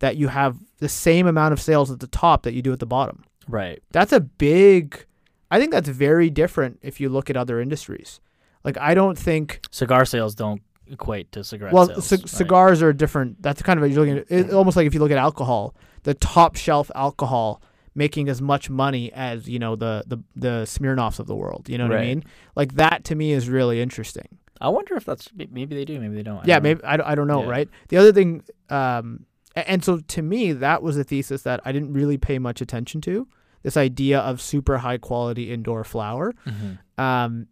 that 0.00 0.16
you 0.16 0.28
have 0.28 0.56
the 0.78 0.88
same 0.88 1.26
amount 1.26 1.52
of 1.52 1.60
sales 1.60 1.90
at 1.90 2.00
the 2.00 2.06
top 2.06 2.42
that 2.42 2.54
you 2.54 2.62
do 2.62 2.72
at 2.72 2.78
the 2.80 2.86
bottom 2.86 3.24
Right. 3.48 3.82
that's 3.92 4.12
a 4.12 4.20
big 4.20 5.06
i 5.50 5.58
think 5.58 5.70
that's 5.72 5.88
very 5.88 6.30
different 6.30 6.78
if 6.82 7.00
you 7.00 7.08
look 7.08 7.30
at 7.30 7.36
other 7.36 7.60
industries 7.60 8.20
like 8.64 8.76
i 8.78 8.94
don't 8.94 9.18
think 9.18 9.60
Cigar 9.70 10.04
sales 10.04 10.34
don't 10.34 10.62
equate 10.90 11.30
to 11.32 11.44
cigarette 11.44 11.72
well 11.74 11.86
sales. 11.86 12.06
c- 12.08 12.16
right? 12.16 12.28
cigars 12.28 12.82
are 12.82 12.92
different 12.92 13.40
that's 13.42 13.60
kind 13.62 13.78
of 13.82 13.90
you're 13.90 14.00
looking 14.04 14.18
at 14.18 14.30
it, 14.30 14.52
almost 14.52 14.76
like 14.76 14.86
if 14.86 14.94
you 14.94 15.00
look 15.00 15.10
at 15.10 15.18
alcohol 15.18 15.74
the 16.04 16.14
top 16.14 16.56
shelf 16.56 16.90
alcohol 16.94 17.60
making 17.98 18.28
as 18.28 18.40
much 18.40 18.70
money 18.70 19.12
as 19.12 19.48
you 19.48 19.58
know 19.58 19.74
the 19.76 20.04
the 20.06 20.18
the 20.36 20.54
Smirnoffs 20.74 21.18
of 21.18 21.26
the 21.26 21.34
world 21.34 21.68
you 21.68 21.76
know 21.78 21.86
what 21.88 21.98
I 21.98 22.04
mean? 22.06 22.24
Like 22.56 22.74
that 22.74 23.04
to 23.04 23.14
me 23.14 23.32
is 23.32 23.48
really 23.48 23.80
interesting. 23.82 24.28
I 24.60 24.68
wonder 24.70 24.94
if 24.96 25.04
that's 25.04 25.28
maybe 25.36 25.74
they 25.76 25.84
do, 25.84 26.00
maybe 26.00 26.14
they 26.16 26.22
don't. 26.22 26.38
I 26.38 26.44
yeah 26.46 26.54
don't 26.56 26.62
maybe 26.62 26.80
I, 26.84 26.96
don't- 26.96 27.06
I 27.06 27.14
don't 27.14 27.26
know 27.28 27.42
Yeah. 27.44 27.50
right? 27.56 27.68
The 27.88 27.96
other 27.96 28.12
thing 28.12 28.42
um 28.70 29.26
and 29.56 29.84
so 29.84 29.98
to 29.98 30.22
me 30.22 30.52
that 30.52 30.82
was 30.82 30.96
a 30.96 31.04
thesis 31.04 31.42
that 31.42 31.60
I 31.64 31.72
didn't 31.72 31.92
really 31.92 32.16
pay 32.18 32.38
much 32.38 32.60
attention 32.60 33.00
to 33.02 33.26
this 33.62 33.76
idea 33.76 34.20
of 34.20 34.40
super 34.40 34.78
high 34.78 34.98
quality 34.98 35.52
indoor 35.52 35.82
flower. 35.84 36.32
Mhm. 36.46 36.78
um, 37.06 37.46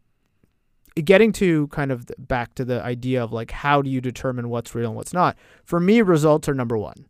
getting 1.05 1.31
to 1.33 1.67
kind 1.69 1.91
of 1.93 2.07
back 2.19 2.55
to 2.55 2.65
the 2.65 2.83
idea 2.83 3.23
of 3.23 3.33
like 3.33 3.50
how 3.50 3.83
do 3.83 3.91
you 3.91 4.00
determine 4.00 4.49
what's 4.49 4.75
real 4.75 4.87
and 4.88 4.97
what's 4.97 5.12
not? 5.12 5.37
For 5.65 5.79
me 5.81 6.00
results 6.03 6.49
are 6.49 6.55
number 6.55 6.79
one 6.79 7.07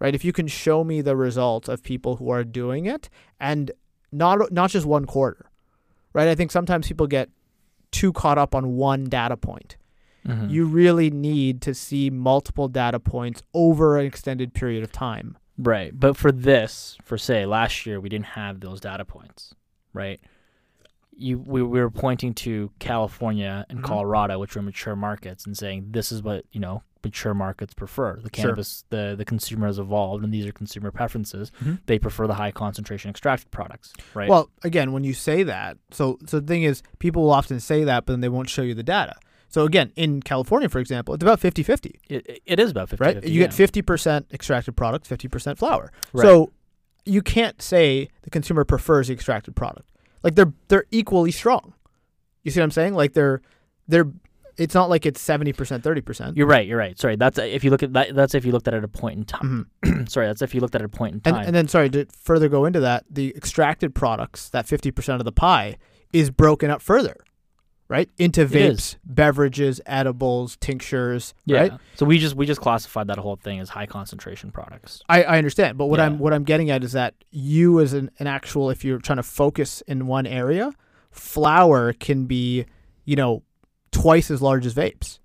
right 0.00 0.14
if 0.14 0.24
you 0.24 0.32
can 0.32 0.46
show 0.46 0.84
me 0.84 1.00
the 1.00 1.16
results 1.16 1.68
of 1.68 1.82
people 1.82 2.16
who 2.16 2.30
are 2.30 2.44
doing 2.44 2.86
it 2.86 3.08
and 3.40 3.70
not 4.12 4.50
not 4.52 4.70
just 4.70 4.86
one 4.86 5.04
quarter 5.04 5.46
right 6.12 6.28
i 6.28 6.34
think 6.34 6.50
sometimes 6.50 6.86
people 6.88 7.06
get 7.06 7.28
too 7.90 8.12
caught 8.12 8.38
up 8.38 8.54
on 8.54 8.76
one 8.76 9.04
data 9.04 9.36
point 9.36 9.76
Mhm. 10.26 10.50
you 10.50 10.66
really 10.66 11.10
need 11.10 11.62
to 11.62 11.72
see 11.74 12.10
multiple 12.10 12.68
data 12.68 12.98
points 13.00 13.42
over 13.54 13.96
an 13.98 14.04
extended 14.06 14.52
period 14.54 14.82
of 14.82 14.92
time 14.92 15.36
Right. 15.60 15.90
But 15.98 16.16
for 16.16 16.30
this, 16.30 16.96
for 17.02 17.18
say 17.18 17.44
last 17.44 17.84
year, 17.84 17.98
we 17.98 18.08
didn't 18.08 18.26
have 18.26 18.60
those 18.60 18.80
data 18.80 19.04
points, 19.04 19.56
right? 19.92 20.20
You 21.16 21.38
we, 21.40 21.64
we 21.64 21.80
were 21.80 21.90
pointing 21.90 22.32
to 22.34 22.70
California 22.78 23.66
and 23.68 23.80
Mhm. 23.80 23.82
Colorado, 23.84 24.38
which 24.38 24.54
were 24.54 24.62
mature 24.62 24.94
markets, 24.94 25.44
and 25.46 25.56
saying 25.58 25.86
this 25.90 26.12
is 26.12 26.22
what 26.22 26.44
you 26.52 26.60
know 26.60 26.84
mature 27.04 27.34
markets 27.34 27.74
prefer. 27.74 28.14
The 28.16 28.22
Sure. 28.22 28.30
cannabis, 28.30 28.84
the 28.90 29.14
the 29.16 29.24
consumer 29.24 29.66
has 29.66 29.78
evolved, 29.78 30.24
and 30.24 30.32
these 30.32 30.46
are 30.46 30.52
consumer 30.52 30.90
preferences. 30.90 31.50
Mhm. 31.62 31.80
They 31.86 31.98
prefer 31.98 32.26
the 32.26 32.34
high 32.34 32.50
concentration 32.50 33.10
extracted 33.10 33.50
products, 33.50 33.92
right? 34.14 34.28
Well, 34.28 34.50
again, 34.62 34.92
when 34.92 35.04
you 35.04 35.14
say 35.14 35.42
that, 35.44 35.78
so 35.90 36.18
so 36.26 36.40
the 36.40 36.46
thing 36.46 36.62
is, 36.62 36.82
people 36.98 37.22
will 37.22 37.32
often 37.32 37.60
say 37.60 37.84
that, 37.84 38.06
but 38.06 38.12
then 38.12 38.20
they 38.20 38.28
won't 38.28 38.48
show 38.48 38.62
you 38.62 38.74
the 38.74 38.82
data. 38.82 39.14
So 39.50 39.64
again, 39.64 39.92
in 39.96 40.20
California, 40.20 40.68
for 40.68 40.78
example, 40.78 41.14
it's 41.14 41.22
about 41.22 41.40
50-50, 41.40 41.98
it, 42.10 42.42
it 42.44 42.60
is 42.60 42.70
about 42.70 42.90
50 42.90 43.02
right? 43.02 43.24
you 43.24 43.38
get 43.38 43.50
50% 43.52 44.26
extracted 44.30 44.76
product, 44.76 45.08
50% 45.08 45.56
flower. 45.56 45.90
Right. 46.12 46.22
So 46.22 46.52
you 47.06 47.22
can't 47.22 47.62
say 47.62 48.10
the 48.22 48.30
consumer 48.30 48.64
prefers 48.64 49.08
the 49.08 49.14
extracted 49.14 49.56
product. 49.56 49.88
Like 50.22 50.34
they're 50.34 50.52
they're 50.68 50.84
equally 50.90 51.30
strong. 51.30 51.72
You 52.42 52.50
see 52.50 52.60
what 52.60 52.64
I'm 52.64 52.70
saying? 52.72 52.94
Like 52.94 53.14
they're 53.14 53.40
they're 53.86 54.08
it's 54.58 54.74
not 54.74 54.90
like 54.90 55.06
it's 55.06 55.24
70%, 55.24 55.54
30%. 55.54 56.36
You're 56.36 56.46
right. 56.46 56.66
You're 56.66 56.78
right. 56.78 56.98
Sorry, 56.98 57.16
that's 57.16 57.38
if 57.38 57.64
you 57.64 57.70
look 57.70 57.82
at 57.82 57.92
that. 57.92 58.14
That's 58.14 58.34
if 58.34 58.44
you 58.44 58.52
looked 58.52 58.68
at 58.68 58.74
it 58.74 58.78
at 58.78 58.84
a 58.84 58.88
point 58.88 59.18
in 59.18 59.24
time. 59.24 59.70
Mhm. 59.84 60.08
Sorry, 60.10 60.26
that's 60.26 60.42
if 60.42 60.54
you 60.54 60.60
looked 60.60 60.74
at 60.74 60.80
it 60.80 60.84
at 60.84 60.94
a 60.94 60.96
point 60.96 61.14
in 61.14 61.20
time. 61.20 61.46
and 61.46 61.54
then, 61.54 61.68
sorry, 61.68 61.88
to 61.90 62.06
further 62.06 62.48
go 62.48 62.64
into 62.64 62.80
that, 62.80 63.04
the 63.10 63.34
extracted 63.36 63.94
products, 63.94 64.48
that 64.50 64.66
50% 64.66 65.16
of 65.16 65.24
the 65.24 65.32
pie, 65.32 65.76
is 66.12 66.30
broken 66.30 66.70
up 66.70 66.80
further, 66.80 67.16
right? 67.88 68.08
Into 68.18 68.46
vapes, 68.46 68.96
beverages, 69.04 69.80
edibles, 69.86 70.56
tinctures, 70.56 71.34
yeah. 71.44 71.60
right? 71.60 71.72
So 71.94 72.06
we 72.06 72.18
just 72.18 72.34
we 72.34 72.46
just 72.46 72.60
classified 72.60 73.08
that 73.08 73.18
whole 73.18 73.36
thing 73.36 73.60
as 73.60 73.70
high 73.70 73.86
concentration 73.86 74.50
products. 74.50 75.02
I, 75.08 75.22
I 75.22 75.38
understand. 75.38 75.78
But 75.78 75.86
what 75.86 76.00
I'm 76.00 76.18
what 76.18 76.32
I'm 76.32 76.44
getting 76.44 76.70
at 76.70 76.82
is 76.82 76.92
that 76.92 77.14
you 77.30 77.80
as 77.80 77.92
an, 77.92 78.10
an 78.18 78.26
actual, 78.26 78.70
if 78.70 78.84
you're 78.84 78.98
trying 78.98 79.18
to 79.18 79.22
focus 79.22 79.82
in 79.82 80.06
one 80.06 80.26
area, 80.26 80.72
flower 81.10 81.92
can 81.92 82.26
be, 82.26 82.64
you 83.04 83.16
know, 83.16 83.42
twice 83.92 84.30
as 84.30 84.40
large 84.42 84.66
as 84.66 84.74
vapes. 84.74 85.18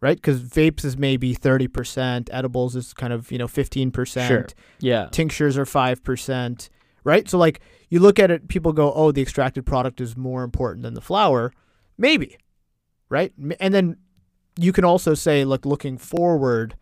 Right? 0.00 0.16
Because 0.18 0.42
vapes 0.42 0.84
is 0.84 0.98
maybe 0.98 1.34
30%, 1.34 2.28
edibles 2.30 2.76
is 2.76 2.92
kind 2.92 3.10
of, 3.12 3.32
you 3.32 3.38
know, 3.38 3.46
15%. 3.46 4.26
Sure. 4.28 4.46
Yeah. 4.78 5.08
tinctures 5.10 5.56
are 5.56 5.64
5%, 5.64 6.68
right? 7.04 7.26
So 7.28 7.38
like 7.38 7.60
you 7.88 8.00
look 8.00 8.18
at 8.18 8.30
it 8.30 8.48
people 8.48 8.72
go, 8.74 8.92
"Oh, 8.92 9.12
the 9.12 9.22
extracted 9.22 9.64
product 9.64 10.00
is 10.02 10.14
more 10.16 10.42
important 10.42 10.82
than 10.82 10.92
the 10.94 11.00
flower." 11.00 11.52
Maybe. 11.96 12.36
Right? 13.08 13.32
And 13.60 13.72
then 13.72 13.96
you 14.58 14.72
can 14.72 14.84
also 14.84 15.14
say 15.14 15.44
like 15.46 15.64
looking 15.64 15.96
forward, 15.96 16.76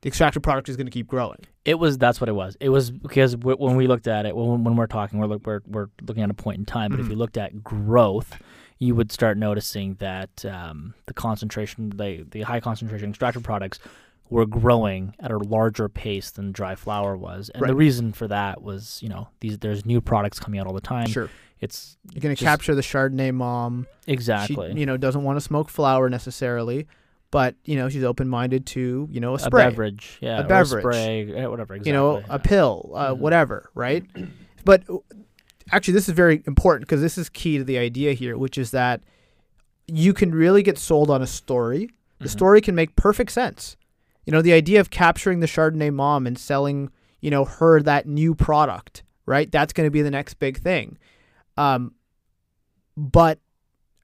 the 0.00 0.08
extracted 0.08 0.42
product 0.42 0.68
is 0.68 0.76
going 0.76 0.86
to 0.86 0.90
keep 0.92 1.06
growing. 1.06 1.38
It 1.64 1.78
was 1.78 1.96
that's 1.98 2.20
what 2.20 2.28
it 2.28 2.34
was. 2.34 2.56
It 2.60 2.70
was 2.70 2.90
because 2.90 3.34
w- 3.36 3.56
when 3.58 3.76
we 3.76 3.86
looked 3.86 4.08
at 4.08 4.26
it, 4.26 4.34
when, 4.34 4.64
when 4.64 4.74
we're 4.74 4.86
talking, 4.88 5.18
we're 5.20 5.26
look, 5.26 5.46
we're 5.46 5.60
we're 5.66 5.88
looking 6.02 6.22
at 6.24 6.30
a 6.30 6.34
point 6.34 6.58
in 6.58 6.64
time. 6.64 6.90
But 6.90 6.98
if 7.00 7.06
Mhm. 7.06 7.10
you 7.10 7.16
looked 7.16 7.36
at 7.36 7.62
growth, 7.62 8.36
you 8.78 8.94
would 8.94 9.10
start 9.12 9.36
noticing 9.36 9.94
that 9.96 10.44
um, 10.44 10.94
the 11.06 11.14
concentration, 11.14 11.90
the 11.90 12.24
the 12.30 12.42
high 12.42 12.60
concentration 12.60 13.10
extracted 13.10 13.42
products, 13.44 13.78
were 14.30 14.46
growing 14.46 15.14
at 15.20 15.30
a 15.30 15.38
larger 15.38 15.88
pace 15.88 16.30
than 16.30 16.52
dry 16.52 16.74
flower 16.74 17.16
was. 17.16 17.50
And 17.54 17.66
the 17.68 17.74
reason 17.74 18.12
for 18.12 18.28
that 18.28 18.62
was, 18.62 19.00
you 19.02 19.08
know, 19.08 19.28
these 19.40 19.58
there's 19.58 19.84
new 19.86 20.00
products 20.00 20.38
coming 20.38 20.60
out 20.60 20.66
all 20.66 20.74
the 20.74 20.80
time. 20.80 21.08
Sure. 21.08 21.30
It's 21.60 21.96
You're 22.12 22.20
going 22.20 22.34
to 22.36 22.38
Just- 22.38 22.46
capture 22.46 22.74
the 22.76 22.82
Chardonnay 22.82 23.34
mom. 23.34 23.86
exactly 24.06 24.72
She, 24.74 24.78
you 24.80 24.86
know, 24.86 24.96
doesn't 24.96 25.24
want 25.24 25.36
to 25.38 25.40
smoke 25.40 25.68
flower 25.70 26.08
necessarily, 26.08 26.86
but, 27.32 27.56
you 27.64 27.74
know, 27.74 27.88
she's 27.88 28.04
open-minded 28.04 28.64
to, 28.66 29.08
you 29.10 29.18
know, 29.20 29.34
a 29.34 29.40
spray. 29.40 29.64
a 29.66 29.70
beverage, 29.70 30.18
yeah, 30.20 30.38
A 30.40 30.44
beverage. 30.44 30.82
spray, 30.82 31.34
eh, 31.34 31.46
whatever. 31.46 31.74
Exactly. 31.74 31.90
you 31.90 31.94
know, 31.94 32.18
yeah. 32.20 32.26
a 32.28 32.38
pill, 32.38 32.92
uh, 32.94 33.12
Mhm. 33.12 33.18
whatever, 33.18 33.70
right? 33.74 34.04
but 34.64 34.84
actually, 35.72 35.94
this 35.94 36.08
is 36.08 36.14
very 36.14 36.42
important 36.46 36.88
because 36.88 37.00
this 37.00 37.18
is 37.18 37.28
key 37.28 37.58
to 37.58 37.64
the 37.64 37.78
idea 37.78 38.12
here, 38.12 38.36
which 38.36 38.58
is 38.58 38.70
that 38.72 39.00
you 39.86 40.12
can 40.12 40.34
really 40.34 40.62
get 40.62 40.78
sold 40.78 41.10
on 41.10 41.22
a 41.22 41.26
story. 41.26 41.90
The 42.20 42.26
Mhm. 42.28 42.32
story 42.32 42.60
can 42.60 42.74
make 42.74 42.94
perfect 42.96 43.30
sense. 43.32 43.76
You 44.26 44.32
know, 44.32 44.42
the 44.42 44.52
idea 44.52 44.80
of 44.80 44.90
capturing 44.90 45.40
the 45.40 45.46
Chardonnay 45.46 45.92
mom 45.92 46.26
and 46.26 46.36
selling, 46.38 46.90
you 47.20 47.30
know, 47.30 47.44
her 47.44 47.80
that 47.82 48.06
new 48.06 48.34
product, 48.34 49.02
right? 49.24 49.50
That's 49.50 49.72
going 49.72 49.86
to 49.86 49.90
be 49.90 50.02
the 50.02 50.10
next 50.10 50.34
big 50.34 50.58
thing. 50.58 50.98
Um, 51.56 51.94
but 52.96 53.38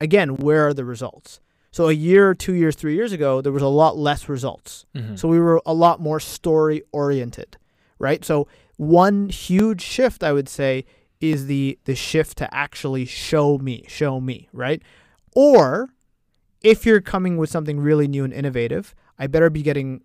again, 0.01 0.37
where 0.37 0.67
are 0.67 0.75
the 0.75 0.85
results? 0.85 1.41
So 1.71 1.89
a 1.89 1.93
year, 1.93 2.35
two 2.35 2.55
years, 2.55 2.77
three 2.77 2.95
years 2.95 3.13
ago, 3.13 3.41
there 3.41 3.53
was 3.53 3.63
a 3.63 3.69
lot 3.69 3.97
less 3.99 4.29
results. 4.29 4.87
Mhm. 4.95 5.19
So 5.19 5.27
we 5.29 5.41
were 5.41 5.61
a 5.67 5.75
lot 5.75 6.01
more 6.01 6.21
story 6.21 6.83
oriented, 6.93 7.57
right? 7.99 8.25
So 8.25 8.47
one 8.77 9.29
huge 9.29 9.81
shift 9.83 10.23
I 10.23 10.33
would 10.33 10.49
say 10.49 10.85
is 11.21 11.47
the 11.47 11.79
the 11.85 11.95
shift 11.95 12.39
to 12.39 12.55
actually 12.55 13.05
show 13.05 13.59
me, 13.59 13.85
show 13.89 14.21
me, 14.21 14.49
right? 14.53 14.83
Or 15.35 15.91
if 16.63 16.87
you're 16.87 17.01
coming 17.01 17.37
with 17.37 17.51
something 17.51 17.79
really 17.79 18.09
new 18.09 18.25
and 18.25 18.33
innovative, 18.33 18.95
I 19.19 19.27
better 19.27 19.51
be 19.51 19.63
getting 19.63 20.03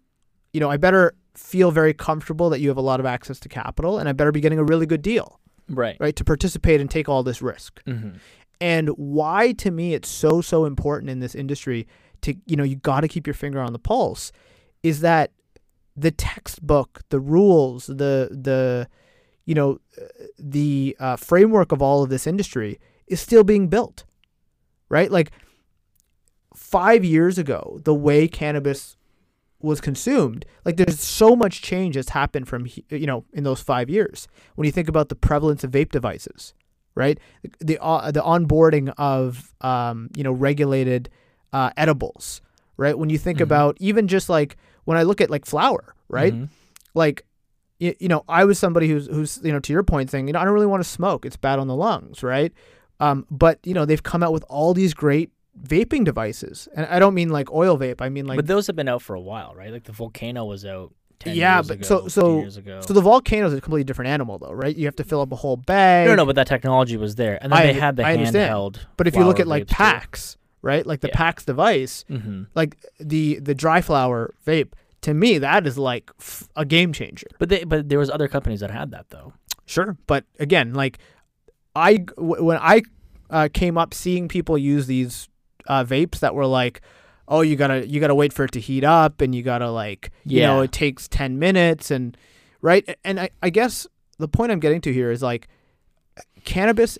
you 0.54 0.60
know, 0.60 0.70
I 0.70 0.78
better 0.78 1.14
feel 1.36 1.72
very 1.72 1.94
comfortable 1.94 2.50
that 2.50 2.60
you 2.60 2.70
have 2.70 2.78
a 2.78 2.82
lot 2.82 3.00
of 3.00 3.06
access 3.06 3.40
to 3.42 3.50
capital 3.50 4.00
and 4.00 4.10
I 4.10 4.14
better 4.14 4.32
be 4.32 4.42
getting 4.42 4.60
a 4.60 4.64
really 4.64 4.86
good 4.86 5.02
deal, 5.02 5.40
right. 5.70 5.96
right? 6.00 6.16
To 6.16 6.24
participate 6.24 6.82
and 6.82 6.90
take 6.90 7.08
all 7.08 7.22
this 7.24 7.42
risk. 7.42 7.84
Mhm. 7.86 8.16
And 8.60 8.90
why 8.90 9.54
to 9.54 9.72
me 9.72 9.94
it's 9.94 10.10
so 10.10 10.42
so 10.42 10.66
important 10.66 11.10
in 11.10 11.20
this 11.20 11.36
industry 11.36 11.88
to 12.22 12.36
you 12.46 12.56
know 12.56 12.64
you 12.64 12.76
got 12.76 13.02
to 13.02 13.08
keep 13.08 13.26
your 13.26 13.34
finger 13.34 13.62
on 13.62 13.74
the 13.74 13.80
pulse 13.80 14.32
is 14.84 15.02
that 15.02 15.32
the 15.96 16.12
textbook, 16.12 17.02
the 17.10 17.20
rules, 17.20 17.88
the 17.88 18.30
the 18.32 18.88
you 19.50 19.56
know 19.56 19.80
the 20.38 20.96
uh, 21.00 21.16
framework 21.30 21.72
of 21.72 21.82
all 21.82 22.04
of 22.04 22.10
this 22.10 22.26
industry 22.28 22.80
is 23.08 23.20
still 23.20 23.44
being 23.44 23.68
built. 23.68 23.98
Right? 24.98 25.12
Like 25.12 25.32
5 26.56 27.04
years 27.06 27.38
ago, 27.38 27.80
the 27.84 27.94
way 27.94 28.28
cannabis 28.28 28.96
was 29.62 29.82
consumed, 29.82 30.46
like 30.66 30.78
there's 30.78 31.00
so 31.00 31.36
much 31.36 31.62
change 31.62 31.96
that's 31.96 32.10
happened 32.10 32.48
from 32.48 32.66
you 32.90 33.06
know 33.08 33.26
in 33.34 33.44
those 33.44 33.62
5 33.62 33.90
years. 33.90 34.28
When 34.56 34.66
you 34.66 34.72
think 34.72 34.88
about 34.88 35.10
the 35.10 35.16
prevalence 35.16 35.64
of 35.64 35.72
vape 35.72 35.92
devices, 35.92 36.54
right? 36.96 37.20
the 37.60 37.78
uh, 37.82 38.12
the 38.12 38.22
onboarding 38.22 38.94
of 38.98 39.54
um, 39.62 40.10
you 40.16 40.24
know 40.24 40.32
regulated 40.32 41.10
uh, 41.54 41.72
edibles, 41.76 42.42
right? 42.78 42.98
When 42.98 43.10
you 43.10 43.18
think 43.18 43.40
Mhm. 43.40 43.44
about 43.50 43.78
even 43.80 44.08
just 44.08 44.30
like 44.30 44.58
when 44.86 44.98
I 44.98 45.04
look 45.04 45.22
at 45.22 45.30
like 45.30 45.46
flower, 45.46 45.94
right? 46.08 46.34
Mhm. 46.34 46.50
Like 46.96 47.26
you, 47.80 47.96
you 48.00 48.08
know, 48.08 48.24
I 48.28 48.46
was 48.46 48.60
somebody 48.60 48.88
who's 48.90 49.08
who's 49.08 49.40
you 49.44 49.52
know 49.52 49.60
to 49.60 49.74
your 49.74 49.84
point 49.84 50.12
saying 50.12 50.28
you 50.28 50.34
know 50.34 50.40
I 50.40 50.46
don't 50.46 50.54
really 50.54 50.66
want 50.68 50.84
to 50.84 50.90
smoke; 50.90 51.26
it's 51.26 51.38
bad 51.38 51.60
on 51.60 51.68
the 51.68 51.76
lungs, 51.76 52.22
right? 52.24 52.52
Um, 53.00 53.26
but 53.32 53.60
you 53.64 53.74
know 53.74 53.86
they've 53.86 54.04
come 54.04 54.22
out 54.24 54.34
with 54.34 54.44
all 54.50 54.74
these 54.74 54.94
great 54.94 55.32
vaping 55.62 56.04
devices, 56.06 56.68
and 56.76 56.86
I 56.88 57.00
don't 57.00 57.14
mean 57.14 57.30
like 57.30 57.52
oil 57.52 57.78
vape. 57.78 58.02
I 58.02 58.10
mean 58.10 58.26
like 58.28 58.36
but 58.38 58.48
those 58.48 58.68
have 58.68 58.76
been 58.76 58.88
out 58.90 59.02
for 59.02 59.14
a 59.16 59.22
while, 59.22 59.56
right? 59.56 59.72
Like 59.72 59.84
the 59.86 59.92
volcano 59.94 60.46
was 60.46 60.66
out. 60.66 60.94
10 61.20 61.36
Yeah, 61.36 61.56
years 61.58 61.68
but 61.68 61.74
ago, 61.80 61.86
so- 61.86 62.08
so- 62.08 62.50
so 62.80 62.94
the 62.94 63.02
volcano 63.02 63.46
is 63.48 63.54
a 63.54 63.60
completely 63.60 63.84
different 63.84 64.08
animal 64.08 64.38
though, 64.38 64.54
right? 64.54 64.74
You 64.74 64.86
have 64.86 64.96
to 64.96 65.04
fill 65.04 65.20
up 65.20 65.30
a 65.34 65.36
whole 65.36 65.58
bag. 65.58 66.08
no, 66.08 66.16
no, 66.16 66.26
but 66.26 66.36
that 66.38 66.48
technology 66.48 66.96
was 66.96 67.16
there, 67.16 67.38
and 67.44 67.52
then 67.52 67.60
I 67.60 67.66
they 67.66 67.74
had 67.74 67.98
the 67.98 68.06
I 68.06 68.14
understand. 68.14 68.50
handheld. 68.54 68.80
But 68.96 69.08
if 69.08 69.18
you 69.18 69.26
look 69.26 69.38
at 69.42 69.46
like 69.46 69.68
too. 69.68 69.76
PAX, 69.76 70.38
right? 70.62 70.86
Like 70.86 71.02
the 71.02 71.10
Yeah. 71.10 71.16
PAX 71.18 71.44
device, 71.44 72.06
Mhm. 72.10 72.48
like 72.56 72.78
the 73.02 73.40
the 73.40 73.54
dry 73.54 73.82
flower 73.82 74.34
vape 74.48 74.72
to 75.02 75.14
me 75.14 75.38
that 75.38 75.66
is 75.68 75.78
like 75.78 76.12
f- 76.20 76.48
a 76.56 76.66
game 76.66 76.92
changer. 76.94 77.28
But 77.40 77.50
they, 77.50 77.64
but 77.64 77.90
there 77.90 78.00
was 78.00 78.10
other 78.10 78.28
companies 78.28 78.60
that 78.60 78.72
had 78.72 78.92
that 78.92 79.10
though. 79.10 79.34
sure 79.66 79.98
but 80.08 80.26
again 80.40 80.74
like 80.74 80.98
i 81.76 81.98
w- 82.18 82.44
when 82.44 82.58
i 82.58 82.82
uh, 83.30 83.48
came 83.54 83.78
up 83.78 83.94
seeing 83.94 84.28
people 84.28 84.58
use 84.58 84.88
these 84.88 85.30
uh, 85.68 85.84
vapes 85.84 86.20
that 86.20 86.34
were 86.34 86.48
like 86.48 86.82
oh 87.28 87.42
you 87.42 87.56
gotta 87.56 87.88
you 87.88 88.00
gotta 88.00 88.16
wait 88.16 88.34
for 88.34 88.44
it 88.46 88.52
to 88.52 88.60
heat 88.60 88.84
up 88.84 89.22
and 89.22 89.36
you 89.36 89.44
gotta 89.44 89.70
like 89.70 90.10
you 90.26 90.42
know 90.48 90.62
it 90.62 90.72
takes 90.72 91.08
10 91.08 91.38
minutes 91.38 91.92
and 91.92 92.18
right? 92.62 92.98
And 93.06 93.20
I, 93.20 93.30
I 93.44 93.50
guess 93.52 93.86
the 94.18 94.28
point 94.28 94.52
i'm 94.52 94.60
getting 94.60 94.82
to 94.82 94.92
here 94.92 95.12
is 95.12 95.22
like 95.22 95.48
cannabis 96.44 96.98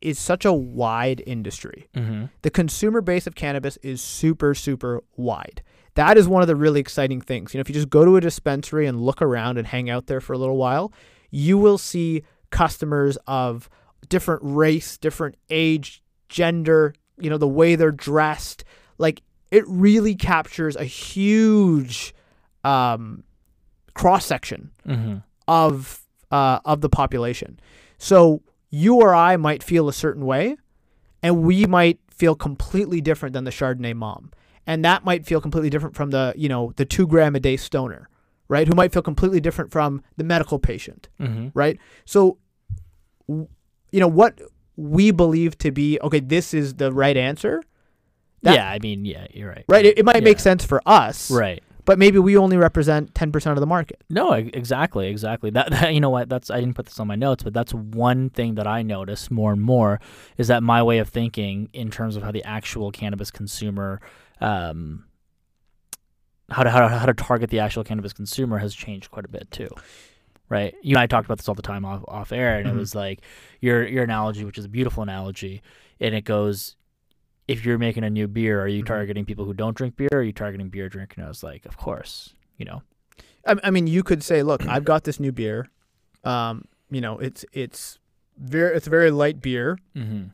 is 0.00 0.18
such 0.18 0.44
a 0.44 0.52
wide 0.52 1.22
industry. 1.26 1.88
Mm-hmm. 1.94 2.24
the 2.42 2.50
consumer 2.50 3.00
base 3.00 3.26
of 3.26 3.34
cannabis 3.34 3.76
is 3.82 4.00
super 4.00 4.54
super 4.54 5.02
wide 5.16 5.62
that 5.94 6.16
is 6.16 6.26
one 6.28 6.42
of 6.42 6.48
the 6.48 6.56
really 6.56 6.80
exciting 6.80 7.20
things 7.20 7.52
you 7.52 7.58
know 7.58 7.62
if 7.62 7.68
you 7.68 7.74
just 7.74 7.90
go 7.90 8.04
to 8.04 8.16
a 8.16 8.20
dispensary 8.20 8.86
and 8.86 9.00
look 9.00 9.20
around 9.22 9.58
and 9.58 9.66
hang 9.66 9.90
out 9.90 10.06
there 10.06 10.20
for 10.20 10.32
a 10.32 10.38
little 10.38 10.56
while 10.56 10.92
you 11.30 11.56
will 11.58 11.78
see 11.78 12.22
customers 12.50 13.16
of 13.26 13.68
different 14.08 14.40
race 14.44 14.96
different 14.98 15.34
age 15.50 16.02
gender 16.28 16.94
you 17.18 17.28
know 17.30 17.38
the 17.38 17.48
way 17.48 17.74
they're 17.76 17.90
dressed 17.90 18.64
like 18.98 19.22
it 19.50 19.64
really 19.68 20.14
captures 20.14 20.76
a 20.76 20.84
huge 20.84 22.14
um, 22.64 23.22
cross 23.94 24.24
section 24.24 24.70
Mm-hmm. 24.86 25.16
of 25.46 26.00
uh, 26.30 26.60
of 26.64 26.80
the 26.80 26.88
population. 26.88 27.60
So 27.98 28.42
you 28.70 28.96
or 28.96 29.14
I 29.14 29.36
might 29.36 29.62
feel 29.62 29.88
a 29.88 29.92
certain 29.92 30.24
way, 30.24 30.56
and 31.22 31.42
we 31.42 31.66
might 31.66 31.98
feel 32.10 32.34
completely 32.34 33.00
different 33.02 33.34
than 33.34 33.44
the 33.44 33.50
Chardonnay 33.50 33.94
mom, 33.94 34.30
and 34.66 34.84
that 34.84 35.04
might 35.04 35.24
feel 35.26 35.40
completely 35.40 35.70
different 35.70 35.94
from 35.96 36.10
the 36.10 36.32
you 36.36 36.48
know 36.48 36.72
the 36.76 36.84
two 36.84 37.06
gram 37.06 37.34
a 37.34 37.40
day 37.40 37.56
stoner, 37.56 38.08
right? 38.48 38.66
Who 38.68 38.74
might 38.74 38.92
feel 38.92 39.02
completely 39.02 39.40
different 39.40 39.70
from 39.72 40.02
the 40.16 40.24
medical 40.24 40.58
patient, 40.58 41.08
Mm-hmm. 41.20 41.48
right? 41.54 41.78
So, 42.04 42.38
you 43.28 43.48
know 44.00 44.08
what 44.08 44.40
we 44.76 45.10
believe 45.10 45.58
to 45.58 45.70
be 45.70 45.98
okay. 46.02 46.20
This 46.20 46.54
is 46.54 46.74
the 46.74 46.92
right 46.92 47.16
answer, 47.16 47.62
That- 48.42 48.54
yeah, 48.54 48.70
I 48.70 48.78
mean, 48.80 49.04
yeah, 49.04 49.26
you're 49.32 49.48
right. 49.50 49.64
right? 49.68 49.84
It, 49.84 49.98
it 49.98 50.04
might 50.04 50.22
make 50.24 50.40
sense 50.40 50.64
for 50.64 50.80
us, 50.86 51.30
Right. 51.30 51.62
but 51.84 51.98
maybe 51.98 52.18
we 52.18 52.36
only 52.38 52.56
represent 52.56 53.12
10% 53.14 53.52
of 53.52 53.60
the 53.60 53.66
market. 53.66 54.02
No, 54.08 54.32
exactly, 54.32 55.08
exactly. 55.08 55.50
That, 55.50 55.70
that 55.70 55.92
you 55.94 56.00
know 56.00 56.10
what? 56.10 56.28
That's 56.30 56.50
I 56.50 56.58
didn't 56.60 56.74
put 56.74 56.86
this 56.86 56.98
on 56.98 57.06
my 57.06 57.16
notes, 57.16 57.42
but 57.42 57.52
that's 57.52 57.74
one 57.74 58.30
thing 58.30 58.54
that 58.54 58.66
I 58.66 58.82
notice 58.82 59.30
more 59.30 59.52
and 59.52 59.60
more 59.60 60.00
is 60.38 60.48
that 60.48 60.62
my 60.62 60.82
way 60.82 60.98
of 60.98 61.08
thinking 61.10 61.68
in 61.74 61.90
terms 61.90 62.16
of 62.16 62.22
how 62.22 62.30
the 62.32 62.42
actual 62.44 62.90
cannabis 62.90 63.30
consumer, 63.30 64.00
um, 64.42 65.04
how 66.50 66.62
to 66.64 66.70
how 66.70 66.80
to, 66.80 66.88
how 66.88 67.06
to 67.06 67.14
target 67.14 67.50
the 67.50 67.60
actual 67.60 67.84
cannabis 67.84 68.12
consumer 68.12 68.58
has 68.58 68.74
changed 68.74 69.10
quite 69.10 69.24
a 69.24 69.28
bit 69.28 69.50
too. 69.50 69.68
Right, 70.48 70.74
you 70.82 70.96
and 70.96 71.02
I 71.02 71.06
talked 71.06 71.24
about 71.24 71.38
this 71.38 71.48
all 71.48 71.54
the 71.54 71.62
time 71.62 71.84
off 71.86 72.04
off 72.08 72.30
air, 72.32 72.58
and 72.58 72.66
Mhm. 72.66 72.72
it 72.72 72.76
was 72.76 72.94
like 72.94 73.22
your 73.60 73.86
your 73.86 74.04
analogy, 74.04 74.44
which 74.44 74.58
is 74.58 74.66
a 74.66 74.68
beautiful 74.68 75.02
analogy, 75.02 75.62
and 75.98 76.14
it 76.14 76.24
goes, 76.26 76.76
if 77.48 77.64
you're 77.64 77.78
making 77.78 78.04
a 78.04 78.10
new 78.10 78.28
beer, 78.28 78.60
are 78.60 78.68
you 78.68 78.82
Mhm. 78.82 78.86
targeting 78.86 79.24
people 79.24 79.46
who 79.46 79.54
don't 79.54 79.74
drink 79.74 79.96
beer, 79.96 80.10
or 80.12 80.18
are 80.18 80.22
you 80.22 80.32
targeting 80.32 80.68
beer 80.68 80.90
drinkers? 80.90 81.16
And 81.16 81.24
I 81.24 81.28
was 81.28 81.42
like, 81.42 81.64
of 81.64 81.78
course, 81.78 82.34
you 82.58 82.66
know, 82.66 82.82
I, 83.46 83.56
I 83.64 83.70
mean, 83.70 83.86
you 83.86 84.02
could 84.02 84.22
say, 84.22 84.42
look, 84.42 84.66
I've 84.66 84.84
got 84.84 85.04
this 85.04 85.18
new 85.18 85.32
beer. 85.32 85.70
Um, 86.22 86.66
you 86.90 87.00
know, 87.00 87.18
it's 87.18 87.46
it's 87.54 87.98
very 88.36 88.76
it's 88.76 88.86
a 88.86 88.90
very 88.90 89.10
light 89.10 89.40
beer, 89.40 89.78
mm-hmm. 89.96 90.24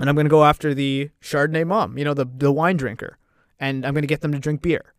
and 0.00 0.08
I'm 0.08 0.16
going 0.16 0.26
to 0.26 0.30
go 0.30 0.44
after 0.44 0.74
the 0.74 1.10
Chardonnay 1.22 1.64
mom, 1.64 1.96
you 1.98 2.04
know, 2.04 2.14
the 2.14 2.24
the 2.24 2.50
wine 2.50 2.76
drinker, 2.76 3.16
and 3.60 3.84
I'm 3.86 3.94
going 3.94 4.02
to 4.02 4.08
get 4.08 4.20
them 4.20 4.32
to 4.32 4.38
drink 4.38 4.62
beer, 4.62 4.92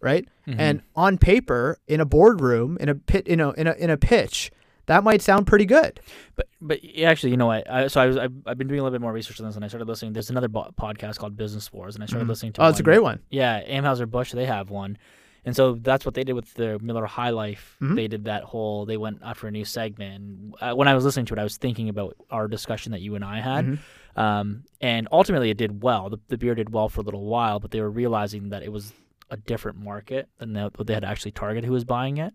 right? 0.00 0.26
Mm-hmm. 0.46 0.60
And 0.60 0.82
on 0.96 1.18
paper, 1.18 1.78
in 1.88 2.00
a 2.00 2.04
boardroom, 2.04 2.76
in 2.80 2.88
a 2.88 2.94
pit, 2.94 3.28
you 3.28 3.36
know, 3.36 3.50
in 3.52 3.66
a 3.66 3.72
in 3.72 3.90
a 3.90 3.96
pitch, 3.96 4.50
that 4.86 5.02
might 5.04 5.22
sound 5.22 5.46
pretty 5.46 5.64
good. 5.66 6.00
But 6.36 6.46
but 6.60 6.80
actually, 7.02 7.30
you 7.30 7.36
know 7.36 7.46
what? 7.46 7.68
I, 7.70 7.86
so 7.88 8.00
I 8.00 8.06
was 8.06 8.16
I've, 8.16 8.32
I've 8.46 8.58
been 8.58 8.68
doing 8.68 8.80
a 8.80 8.82
little 8.82 8.94
bit 8.94 9.02
more 9.02 9.12
research 9.12 9.40
on 9.40 9.46
this, 9.46 9.56
and 9.56 9.64
I 9.64 9.68
started 9.68 9.88
listening. 9.88 10.12
There's 10.12 10.30
another 10.30 10.48
bo- 10.48 10.70
podcast 10.80 11.18
called 11.18 11.36
Business 11.36 11.72
Wars, 11.72 11.94
and 11.94 12.04
I 12.04 12.06
started 12.06 12.26
Mhm. 12.26 12.28
listening 12.30 12.52
to. 12.54 12.62
It. 12.62 12.64
Oh, 12.64 12.68
it's 12.68 12.80
a 12.80 12.84
great 12.84 13.02
one. 13.02 13.20
Yeah, 13.30 13.62
Anheuser-Busch, 13.66 14.32
they 14.32 14.46
have 14.46 14.70
one, 14.70 14.98
and 15.44 15.54
so 15.54 15.74
that's 15.74 16.04
what 16.06 16.14
they 16.14 16.24
did 16.24 16.32
with 16.34 16.52
the 16.54 16.78
Miller 16.80 17.06
High 17.06 17.30
Life. 17.30 17.76
Mhm. 17.80 17.96
They 17.96 18.08
did 18.08 18.24
that 18.24 18.44
whole. 18.44 18.86
They 18.86 18.96
went 18.96 19.20
after 19.22 19.46
a 19.46 19.50
new 19.50 19.64
segment. 19.64 20.14
And, 20.14 20.54
uh, 20.60 20.74
when 20.74 20.88
I 20.88 20.94
was 20.94 21.04
listening 21.04 21.26
to 21.26 21.34
it, 21.34 21.38
I 21.38 21.44
was 21.44 21.56
thinking 21.56 21.88
about 21.88 22.16
our 22.30 22.48
discussion 22.48 22.92
that 22.92 23.00
you 23.00 23.14
and 23.14 23.24
I 23.24 23.40
had, 23.40 23.64
Mhm. 23.66 23.78
um, 24.16 24.64
and 24.80 25.08
ultimately 25.12 25.50
it 25.50 25.56
did 25.56 25.82
well. 25.82 26.08
The, 26.10 26.18
the 26.28 26.38
beer 26.38 26.54
did 26.54 26.70
well 26.70 26.88
for 26.88 27.00
a 27.00 27.04
little 27.04 27.24
while, 27.26 27.60
but 27.60 27.70
they 27.72 27.80
were 27.80 27.90
realizing 27.90 28.48
that 28.50 28.62
it 28.62 28.72
was 28.72 28.92
a 29.30 29.36
different 29.36 29.78
market 29.78 30.28
than 30.38 30.52
the, 30.52 30.70
what 30.76 30.86
they 30.86 30.94
had 30.94 31.04
actually 31.04 31.32
targeted 31.32 31.64
who 31.64 31.72
was 31.72 31.84
buying 31.84 32.18
it. 32.18 32.34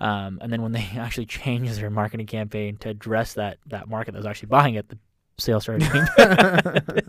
Um, 0.00 0.38
and 0.40 0.52
then 0.52 0.62
when 0.62 0.72
they 0.72 0.88
actually 0.96 1.26
changed 1.26 1.76
their 1.80 1.90
marketing 1.90 2.26
campaign 2.26 2.76
to 2.78 2.88
address 2.90 3.34
that 3.34 3.58
that 3.66 3.88
market 3.88 4.12
that 4.12 4.18
was 4.18 4.26
actually 4.26 4.46
buying 4.48 4.74
it, 4.76 4.88
the 4.88 4.98
sales 5.38 5.64
started 5.64 5.82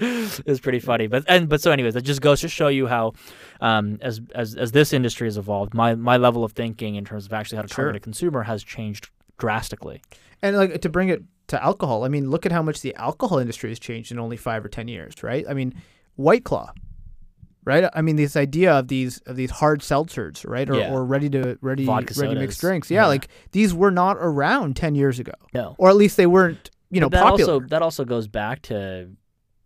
it 0.38 0.46
was 0.46 0.60
pretty 0.60 0.80
funny. 0.80 1.06
But 1.06 1.24
and 1.28 1.48
but 1.48 1.60
so 1.60 1.70
anyways, 1.70 1.94
that 1.94 2.02
just 2.02 2.20
goes 2.20 2.40
to 2.40 2.48
show 2.48 2.68
you 2.68 2.86
how 2.86 3.12
um, 3.60 3.98
as 4.00 4.20
as 4.34 4.54
as 4.54 4.72
this 4.72 4.92
industry 4.92 5.26
has 5.26 5.36
evolved, 5.36 5.74
my 5.74 5.94
my 5.94 6.16
level 6.16 6.42
of 6.44 6.52
thinking 6.52 6.94
in 6.96 7.04
terms 7.04 7.26
of 7.26 7.32
actually 7.32 7.56
how 7.56 7.62
to 7.62 7.68
Sure. 7.68 7.84
target 7.84 7.96
a 7.96 8.00
consumer 8.00 8.42
has 8.44 8.64
changed 8.64 9.10
drastically. 9.38 10.00
And 10.42 10.56
like 10.56 10.80
to 10.80 10.88
bring 10.88 11.08
it 11.10 11.22
to 11.48 11.62
alcohol, 11.62 12.04
I 12.04 12.08
mean, 12.08 12.30
look 12.30 12.46
at 12.46 12.52
how 12.52 12.62
much 12.62 12.80
the 12.80 12.94
alcohol 12.94 13.38
industry 13.38 13.70
has 13.70 13.78
changed 13.78 14.10
in 14.12 14.18
only 14.18 14.36
five 14.36 14.64
or 14.64 14.68
ten 14.68 14.88
years, 14.88 15.22
right? 15.22 15.44
I 15.48 15.52
mean, 15.54 15.74
White 16.16 16.44
Claw, 16.44 16.72
right? 17.64 17.90
I 17.94 18.00
mean, 18.02 18.16
this 18.16 18.36
idea 18.36 18.72
of 18.72 18.88
these 18.88 19.18
of 19.26 19.36
these 19.36 19.50
hard 19.50 19.80
seltzers, 19.80 20.48
right, 20.48 20.68
or, 20.70 20.76
Yeah. 20.76 20.92
or 20.92 21.04
ready 21.04 21.28
to 21.30 21.58
ready 21.60 21.84
Vodka 21.84 22.14
ready 22.18 22.34
mixed 22.36 22.60
drinks. 22.60 22.90
Yeah, 22.90 23.02
Yeah. 23.02 23.06
like 23.08 23.28
these 23.52 23.74
were 23.74 23.90
not 23.90 24.16
around 24.20 24.76
ten 24.76 24.94
years 24.94 25.18
ago, 25.18 25.32
No, 25.52 25.74
or 25.78 25.88
at 25.90 25.96
least 25.96 26.16
they 26.16 26.26
weren't, 26.26 26.70
you 26.90 27.00
know, 27.00 27.08
But 27.10 27.18
that 27.18 27.24
popular. 27.30 27.52
also 27.54 27.66
that 27.68 27.82
also 27.82 28.04
goes 28.04 28.28
back 28.28 28.62
to 28.62 29.10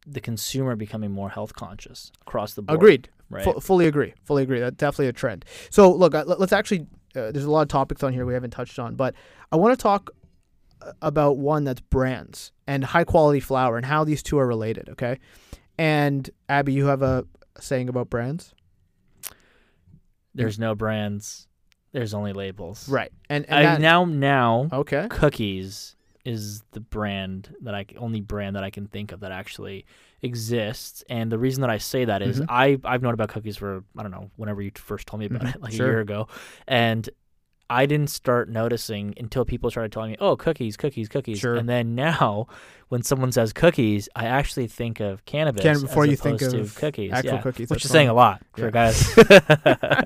the 0.06 0.20
consumer 0.20 0.76
becoming 0.76 1.10
more 1.10 1.30
health 1.30 1.54
conscious 1.54 2.12
across 2.22 2.54
the 2.54 2.62
board. 2.62 2.76
Agreed. 2.78 3.08
Right. 3.30 3.44
Fu- 3.44 3.58
fully 3.60 3.86
agree. 3.86 4.12
Fully 4.24 4.42
agree. 4.42 4.60
That's 4.60 4.76
definitely 4.76 5.08
a 5.08 5.12
trend. 5.12 5.44
So 5.70 5.90
look, 5.92 6.14
uh, 6.14 6.24
let- 6.26 6.38
let's 6.40 6.52
actually. 6.52 6.86
Uh, 7.16 7.30
there's 7.30 7.44
a 7.44 7.50
lot 7.50 7.62
of 7.62 7.68
topics 7.68 8.02
on 8.02 8.12
here 8.12 8.26
we 8.26 8.34
haven't 8.34 8.50
touched 8.50 8.78
on, 8.78 8.96
but 8.96 9.14
I 9.52 9.56
want 9.56 9.78
to 9.78 9.82
talk 9.82 10.10
uh, 10.82 10.92
about 11.00 11.38
one 11.38 11.62
that's 11.64 11.80
brands 11.80 12.50
and 12.66 12.84
high 12.84 13.04
quality 13.04 13.38
flower 13.40 13.76
and 13.76 13.86
how 13.86 14.02
these 14.04 14.22
two 14.22 14.38
are 14.38 14.46
related. 14.46 14.88
Okay, 14.90 15.18
and 15.78 16.28
Abby, 16.48 16.72
you 16.72 16.86
have 16.86 17.02
a 17.02 17.24
saying 17.60 17.88
about 17.88 18.10
brands, 18.10 18.52
There's 20.34 20.58
no 20.58 20.74
brands. 20.74 21.46
There's 21.92 22.12
only 22.12 22.32
labels. 22.32 22.88
right? 22.88 23.12
And, 23.30 23.44
and 23.46 23.54
I, 23.54 23.62
that- 23.62 23.80
now 23.80 24.04
now 24.04 24.68
okay, 24.72 25.06
cookies 25.08 25.94
is 26.24 26.62
the 26.72 26.80
brand 26.80 27.54
that 27.62 27.74
I 27.74 27.84
only 27.98 28.20
brand 28.20 28.56
that 28.56 28.64
I 28.64 28.70
can 28.70 28.86
think 28.86 29.12
of 29.12 29.20
that 29.20 29.30
actually 29.32 29.84
exists. 30.22 31.04
And 31.10 31.30
the 31.30 31.38
reason 31.38 31.60
that 31.60 31.70
I 31.70 31.78
say 31.78 32.04
that 32.06 32.22
is 32.22 32.40
Mhm. 32.40 32.46
I 32.48 32.78
I've 32.84 33.02
known 33.02 33.14
about 33.14 33.28
cookies 33.28 33.56
for 33.56 33.84
I 33.96 34.02
don't 34.02 34.10
know 34.12 34.30
whenever 34.36 34.62
you 34.62 34.70
first 34.74 35.06
told 35.06 35.20
me 35.20 35.26
about 35.26 35.42
Mhm, 35.42 35.54
it 35.56 35.62
like 35.62 35.72
sure. 35.72 35.86
a 35.86 35.90
year 35.90 36.00
ago, 36.00 36.28
and 36.66 37.08
I 37.70 37.86
didn't 37.86 38.10
start 38.10 38.50
noticing 38.50 39.14
until 39.18 39.44
people 39.46 39.70
started 39.70 39.90
telling 39.90 40.10
me, 40.12 40.16
"Oh, 40.20 40.36
cookies, 40.36 40.76
cookies, 40.76 41.08
cookies." 41.08 41.38
Sure. 41.38 41.56
And 41.56 41.66
then 41.68 41.94
now, 41.94 42.46
when 42.88 43.02
someone 43.02 43.32
says 43.32 43.52
cookies, 43.54 44.06
I 44.14 44.26
actually 44.26 44.66
think 44.66 45.00
of 45.00 45.24
cannabis 45.24 45.62
Can- 45.62 45.80
before 45.80 46.04
as 46.04 46.10
you 46.10 46.16
think 46.16 46.40
to 46.40 46.60
of 46.60 46.74
cookies. 46.74 47.10
actual 47.12 47.34
yeah. 47.34 47.40
cookies. 47.42 47.70
which 47.70 47.84
is 47.84 47.90
saying 47.90 48.08
a 48.08 48.14
lot 48.14 48.42
for 48.54 48.66
Yeah. 48.66 48.70
guys. 48.70 49.14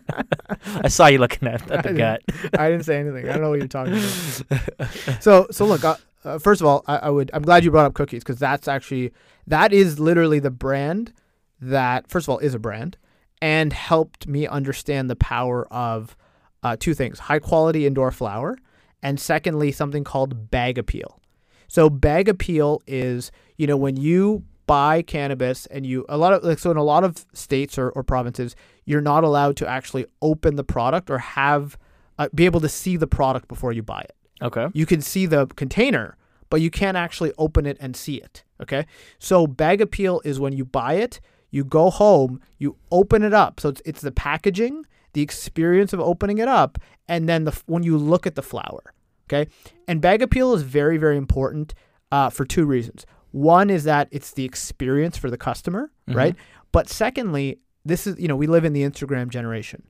I 0.84 0.88
saw 0.88 1.06
you 1.06 1.18
looking 1.18 1.48
at, 1.48 1.62
at 1.70 1.82
the 1.82 1.88
didn't- 1.90 1.96
gut. 1.98 2.22
I 2.58 2.70
didn't 2.70 2.84
say 2.84 2.98
anything. 2.98 3.28
I 3.28 3.32
don't 3.32 3.42
know 3.42 3.50
what 3.50 3.58
you're 3.58 3.68
talking 3.68 3.94
about. 3.94 5.22
so 5.22 5.46
so 5.50 5.66
look 5.66 5.84
uh, 5.84 5.96
uh, 6.28 6.38
first 6.38 6.60
of 6.60 6.66
all 6.66 6.84
I, 6.86 6.96
I 6.96 7.10
would 7.10 7.30
i'm 7.32 7.42
glad 7.42 7.64
you 7.64 7.70
brought 7.70 7.86
up 7.86 7.94
cookies 7.94 8.22
because 8.22 8.38
that's 8.38 8.68
actually 8.68 9.12
that 9.46 9.72
is 9.72 9.98
literally 9.98 10.38
the 10.38 10.50
brand 10.50 11.12
that 11.60 12.08
first 12.08 12.26
of 12.26 12.30
all 12.30 12.38
is 12.38 12.54
a 12.54 12.58
brand 12.58 12.96
and 13.40 13.72
helped 13.72 14.26
me 14.26 14.46
understand 14.46 15.08
the 15.08 15.16
power 15.16 15.66
of 15.72 16.16
uh, 16.62 16.76
two 16.78 16.94
things 16.94 17.18
high 17.20 17.38
quality 17.38 17.86
indoor 17.86 18.10
flower 18.10 18.56
and 19.02 19.18
secondly 19.18 19.72
something 19.72 20.04
called 20.04 20.50
bag 20.50 20.76
appeal 20.76 21.20
so 21.68 21.88
bag 21.88 22.28
appeal 22.28 22.82
is 22.86 23.30
you 23.56 23.66
know 23.66 23.76
when 23.76 23.96
you 23.96 24.44
buy 24.66 25.00
cannabis 25.00 25.64
and 25.66 25.86
you 25.86 26.04
a 26.08 26.18
lot 26.18 26.32
of 26.32 26.44
like 26.44 26.58
so 26.58 26.70
in 26.70 26.76
a 26.76 26.82
lot 26.82 27.02
of 27.04 27.24
states 27.32 27.78
or, 27.78 27.88
or 27.90 28.02
provinces 28.02 28.54
you're 28.84 29.00
not 29.00 29.24
allowed 29.24 29.56
to 29.56 29.66
actually 29.66 30.04
open 30.20 30.56
the 30.56 30.64
product 30.64 31.10
or 31.10 31.18
have 31.18 31.78
uh, 32.18 32.28
be 32.34 32.44
able 32.44 32.60
to 32.60 32.68
see 32.68 32.96
the 32.96 33.06
product 33.06 33.48
before 33.48 33.72
you 33.72 33.82
buy 33.82 34.00
it 34.00 34.14
Okay. 34.40 34.68
you 34.72 34.86
can 34.86 35.00
see 35.00 35.26
the 35.26 35.46
container, 35.46 36.16
but 36.50 36.60
you 36.60 36.70
can't 36.70 36.96
actually 36.96 37.32
open 37.38 37.66
it 37.66 37.76
and 37.80 37.94
see 37.96 38.16
it. 38.16 38.42
Okay. 38.62 38.86
So 39.18 39.46
bag 39.46 39.80
appeal 39.80 40.20
is 40.24 40.40
when 40.40 40.52
you 40.52 40.64
buy 40.64 40.94
it, 40.94 41.20
you 41.50 41.64
go 41.64 41.90
home, 41.90 42.40
you 42.58 42.76
open 42.90 43.22
it 43.22 43.32
up. 43.32 43.60
So 43.60 43.68
it's, 43.70 43.82
it's 43.84 44.00
the 44.00 44.12
packaging, 44.12 44.84
the 45.12 45.22
experience 45.22 45.92
of 45.92 46.00
opening 46.00 46.38
it 46.38 46.48
up, 46.48 46.78
and 47.08 47.28
then 47.28 47.44
the 47.44 47.58
when 47.66 47.82
you 47.82 47.96
look 47.96 48.26
at 48.26 48.34
the 48.34 48.42
flower. 48.42 48.92
Okay. 49.30 49.50
And 49.86 50.00
bag 50.00 50.22
appeal 50.22 50.54
is 50.54 50.62
very, 50.62 50.96
very 50.98 51.16
important 51.16 51.74
uh, 52.10 52.30
for 52.30 52.44
two 52.44 52.64
reasons. 52.66 53.04
One 53.30 53.68
is 53.70 53.84
that 53.84 54.08
it's 54.10 54.30
the 54.32 54.44
experience 54.44 55.18
for 55.18 55.30
the 55.30 55.36
customer, 55.36 55.90
Mhm. 56.08 56.14
right? 56.14 56.36
But 56.72 56.88
secondly, 56.88 57.58
this 57.84 58.06
is, 58.06 58.18
you 58.18 58.26
know, 58.28 58.36
we 58.36 58.46
live 58.46 58.64
in 58.64 58.72
the 58.72 58.82
Instagram 58.82 59.28
generation. 59.28 59.82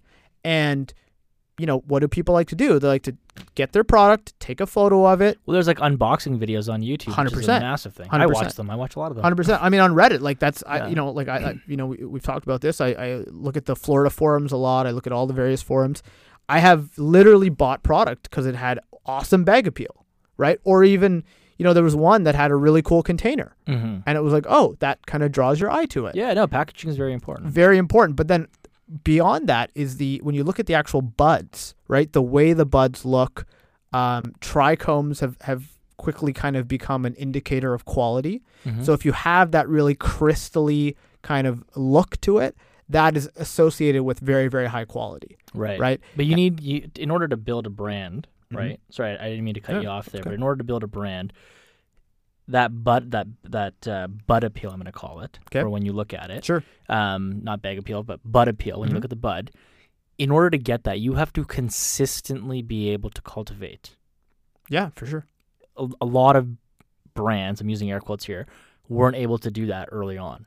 And, 0.44 0.92
you 1.59 1.66
know, 1.66 1.79
what 1.87 2.01
do 2.01 2.09
people 2.09 2.35
like 2.35 2.49
to 2.49 2.55
do? 2.55 2.79
They 2.79 2.87
like 2.88 3.03
to 3.03 3.16
get 3.55 3.73
their 3.73 3.85
product, 3.85 4.38
take 4.40 4.61
a 4.61 4.66
photo 4.66 5.07
of 5.07 5.21
it, 5.21 5.38
Well, 5.44 5.53
there's 5.55 5.66
like 5.66 5.79
unboxing 5.79 6.38
videos 6.38 6.73
on 6.73 6.83
YouTube, 6.83 7.09
a 7.09 7.29
100%. 7.31 7.47
massive 7.61 7.94
thing. 7.94 8.09
I 8.11 8.18
100%. 8.27 8.33
watch 8.33 8.55
them. 8.55 8.71
I 8.71 8.77
watch 8.77 8.97
a 8.97 8.99
lot 9.01 9.11
of 9.11 9.16
them. 9.16 9.23
Hundred 9.25 9.37
percent. 9.37 9.62
I 9.62 9.68
mean, 9.68 9.81
on 9.81 9.92
Reddit, 9.92 10.21
like 10.21 10.38
that's 10.38 10.62
I, 10.66 10.88
you 10.88 10.94
know, 10.94 11.11
like 11.11 11.29
I, 11.29 11.37
I 11.38 11.61
you 11.66 11.77
know, 11.77 11.87
we, 11.87 12.05
we've 12.05 12.23
talked 12.23 12.44
about 12.44 12.61
this. 12.61 12.81
I, 12.81 12.88
I 12.88 13.25
look 13.29 13.57
at 13.57 13.66
the 13.66 13.77
Florida 13.77 14.11
forums 14.11 14.53
a 14.53 14.57
lot. 14.57 14.87
I 14.87 14.90
look 14.92 15.07
at 15.07 15.12
all 15.12 15.27
the 15.27 15.35
various 15.35 15.62
forums. 15.62 16.03
I 16.49 16.61
have 16.61 16.97
literally 16.97 17.49
bought 17.51 17.83
product 17.83 18.23
because 18.31 18.47
it 18.47 18.55
had 18.55 18.81
awesome 19.05 19.44
bag 19.44 19.66
appeal, 19.66 20.07
right? 20.37 20.59
Or 20.64 20.83
even, 20.85 21.25
you 21.59 21.64
know, 21.64 21.75
there 21.75 21.85
was 21.85 21.94
one 21.97 22.23
that 22.25 22.35
had 22.35 22.51
a 22.51 22.57
really 22.57 22.83
cool 22.83 23.03
container, 23.03 23.55
hmm 23.66 23.99
and 24.07 24.16
it 24.16 24.23
was 24.23 24.33
like, 24.33 24.47
oh, 24.49 24.77
that 24.79 25.05
kind 25.07 25.23
of 25.23 25.33
draws 25.33 25.61
your 25.61 25.71
eye 25.71 25.87
to 25.87 26.07
it. 26.07 26.14
Yeah, 26.14 26.33
no, 26.35 26.47
packaging 26.47 26.88
is 26.88 26.97
very 26.97 27.12
important. 27.12 27.51
Very 27.51 27.77
important. 27.79 28.16
But 28.16 28.29
then 28.29 28.49
beyond 29.05 29.48
that 29.48 29.70
is 29.74 29.96
the 29.98 30.20
when 30.22 30.35
you 30.35 30.44
look 30.44 30.59
at 30.59 30.66
the 30.66 30.74
actual 30.74 31.03
buds, 31.03 31.74
right? 31.88 32.12
The 32.12 32.22
way 32.22 32.53
the 32.53 32.66
buds 32.66 33.05
look, 33.05 33.46
um, 33.92 34.35
trichomes 34.40 35.20
have 35.20 35.37
have 35.42 35.64
quickly 35.96 36.33
kind 36.33 36.57
of 36.57 36.68
become 36.68 37.05
an 37.05 37.14
indicator 37.14 37.74
of 37.74 37.85
quality. 37.85 38.42
Mhm. 38.64 38.85
So 38.85 38.92
if 38.92 39.05
you 39.05 39.12
have 39.12 39.51
that 39.51 39.68
really 39.68 39.94
crystally 39.96 40.94
kind 41.22 41.46
of 41.46 41.64
look 41.74 42.20
to 42.22 42.38
it, 42.38 42.57
that 42.88 43.16
is 43.16 43.29
associated 43.37 44.03
with 44.05 44.20
very 44.20 44.48
very 44.48 44.66
high 44.68 44.85
quality, 44.85 45.37
right, 45.55 45.79
right? 45.79 46.01
But 46.16 46.27
you 46.27 46.37
need 46.37 46.61
you 46.61 46.88
in 46.96 47.11
order 47.11 47.29
to 47.29 47.37
build 47.37 47.66
a 47.66 47.70
brand, 47.70 48.27
Mhm. 48.53 48.57
right? 48.57 48.81
Sorry, 48.90 49.18
I 49.18 49.29
didn't 49.31 49.44
mean 49.44 49.55
to 49.55 49.61
cut 49.61 49.77
Yeah, 49.77 49.81
you 49.83 49.88
off 49.88 50.07
there, 50.07 50.20
okay. 50.20 50.31
but 50.31 50.35
in 50.35 50.42
order 50.42 50.59
to 50.59 50.64
build 50.64 50.83
a 50.85 50.87
brand, 50.87 51.33
that 52.48 52.82
butt 52.84 53.11
that 53.11 53.26
that 53.44 53.87
uh, 53.88 54.08
bud 54.26 54.42
appeal, 54.44 54.70
I'm 54.70 54.76
going 54.76 54.87
to 54.87 54.92
call 54.92 55.20
it, 55.20 55.38
Okay. 55.50 55.61
for 55.61 55.68
when 55.68 55.84
you 55.84 55.92
look 55.92 56.12
at 56.14 56.30
it. 56.30 56.44
Sure. 56.44 56.62
Um, 56.88 57.42
not 57.44 57.61
bag 57.62 57.78
appeal, 57.78 58.02
but 58.02 58.20
butt 58.24 58.48
appeal. 58.48 58.80
When 58.80 58.88
you 58.88 58.92
Mhm. 58.92 58.96
look 58.96 59.04
at 59.04 59.11
the 59.11 59.16
bud, 59.16 59.50
in 60.18 60.30
order 60.30 60.50
to 60.50 60.58
get 60.58 60.84
that, 60.84 60.98
you 61.00 61.14
have 61.14 61.32
to 61.34 61.44
consistently 61.44 62.62
be 62.62 62.88
able 62.90 63.11
to 63.11 63.22
cultivate. 63.22 63.96
Yeah, 64.68 64.90
for 64.94 65.06
sure. 65.06 65.26
a, 65.76 65.88
a 66.00 66.06
lot 66.06 66.34
of 66.34 66.48
brands, 67.14 67.61
I'm 67.61 67.68
using 67.68 67.90
air 67.90 68.00
quotes 68.00 68.24
here, 68.24 68.46
weren't 68.88 69.14
able 69.16 69.38
to 69.38 69.50
do 69.50 69.66
that 69.66 69.88
early 69.92 70.18
on. 70.18 70.46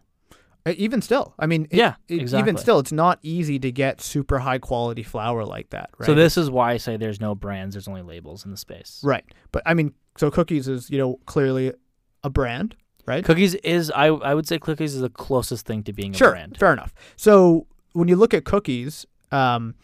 Uh, 0.66 0.74
Even 0.78 1.02
still, 1.02 1.34
I 1.40 1.46
mean, 1.48 1.68
it- 1.72 1.78
Yeah, 1.78 1.96
it- 2.10 2.20
exactly. 2.22 2.50
even 2.52 2.58
still, 2.58 2.80
it's 2.80 2.92
not 2.92 3.18
easy 3.24 3.58
to 3.60 3.72
get 3.72 4.02
super 4.02 4.40
high 4.40 4.60
quality 4.60 5.04
flower 5.04 5.46
like 5.46 5.70
that. 5.70 5.90
Right? 5.98 6.06
So 6.06 6.14
this 6.14 6.38
is 6.38 6.52
why 6.52 6.72
I 6.74 6.78
say 6.78 6.98
there's 6.98 7.22
no 7.22 7.34
brands, 7.34 7.76
there's 7.76 7.88
only 7.88 8.02
labels 8.02 8.44
in 8.46 8.52
the 8.52 8.58
space. 8.58 9.00
right, 9.04 9.24
but 9.54 9.64
I 9.66 9.74
mean, 9.74 9.94
so 10.18 10.30
cookies 10.30 10.68
is 10.68 10.90
you 10.90 10.98
know 10.98 11.20
clearly 11.26 11.72
a 12.24 12.30
brand, 12.30 12.76
right? 13.06 13.24
Cookies 13.24 13.56
is 13.56 13.92
I 13.92 14.08
I 14.08 14.34
would 14.34 14.48
say 14.48 14.60
cookies 14.60 14.96
is 14.96 15.02
the 15.02 15.10
closest 15.10 15.66
thing 15.66 15.84
to 15.84 15.94
being 15.94 16.14
a 16.14 16.18
sure, 16.18 16.32
brand. 16.32 16.58
fair 16.58 16.74
enough. 16.74 16.94
So 17.16 17.68
when 17.94 18.08
you 18.08 18.16
look 18.16 18.34
at 18.34 18.46
cookies, 18.46 19.06
um, 19.32 19.76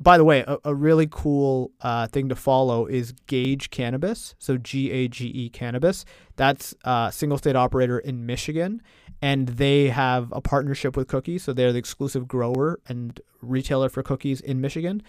by 0.00 0.18
the 0.18 0.24
way, 0.24 0.44
a, 0.46 0.58
a 0.64 0.74
really 0.74 1.06
cool 1.10 1.70
uh, 1.80 2.06
thing 2.08 2.28
to 2.28 2.34
follow 2.36 2.86
is 2.86 3.12
Gage 3.26 3.70
Cannabis. 3.70 4.34
So 4.38 4.56
G 4.56 4.90
A 4.90 5.08
G 5.08 5.26
E 5.26 5.48
Cannabis. 5.50 6.04
That's 6.36 6.74
a 6.84 7.10
single 7.12 7.38
state 7.38 7.56
operator 7.56 7.98
in 7.98 8.26
Michigan, 8.26 8.82
and 9.22 9.48
they 9.48 9.88
have 9.88 10.32
a 10.32 10.40
partnership 10.40 10.96
with 10.96 11.06
Cookies. 11.06 11.44
So 11.44 11.52
they're 11.52 11.72
the 11.72 11.78
exclusive 11.78 12.26
grower 12.26 12.80
and 12.88 13.20
retailer 13.40 13.88
for 13.88 14.02
cookies 14.02 14.40
in 14.40 14.60
Michigan. 14.60 15.02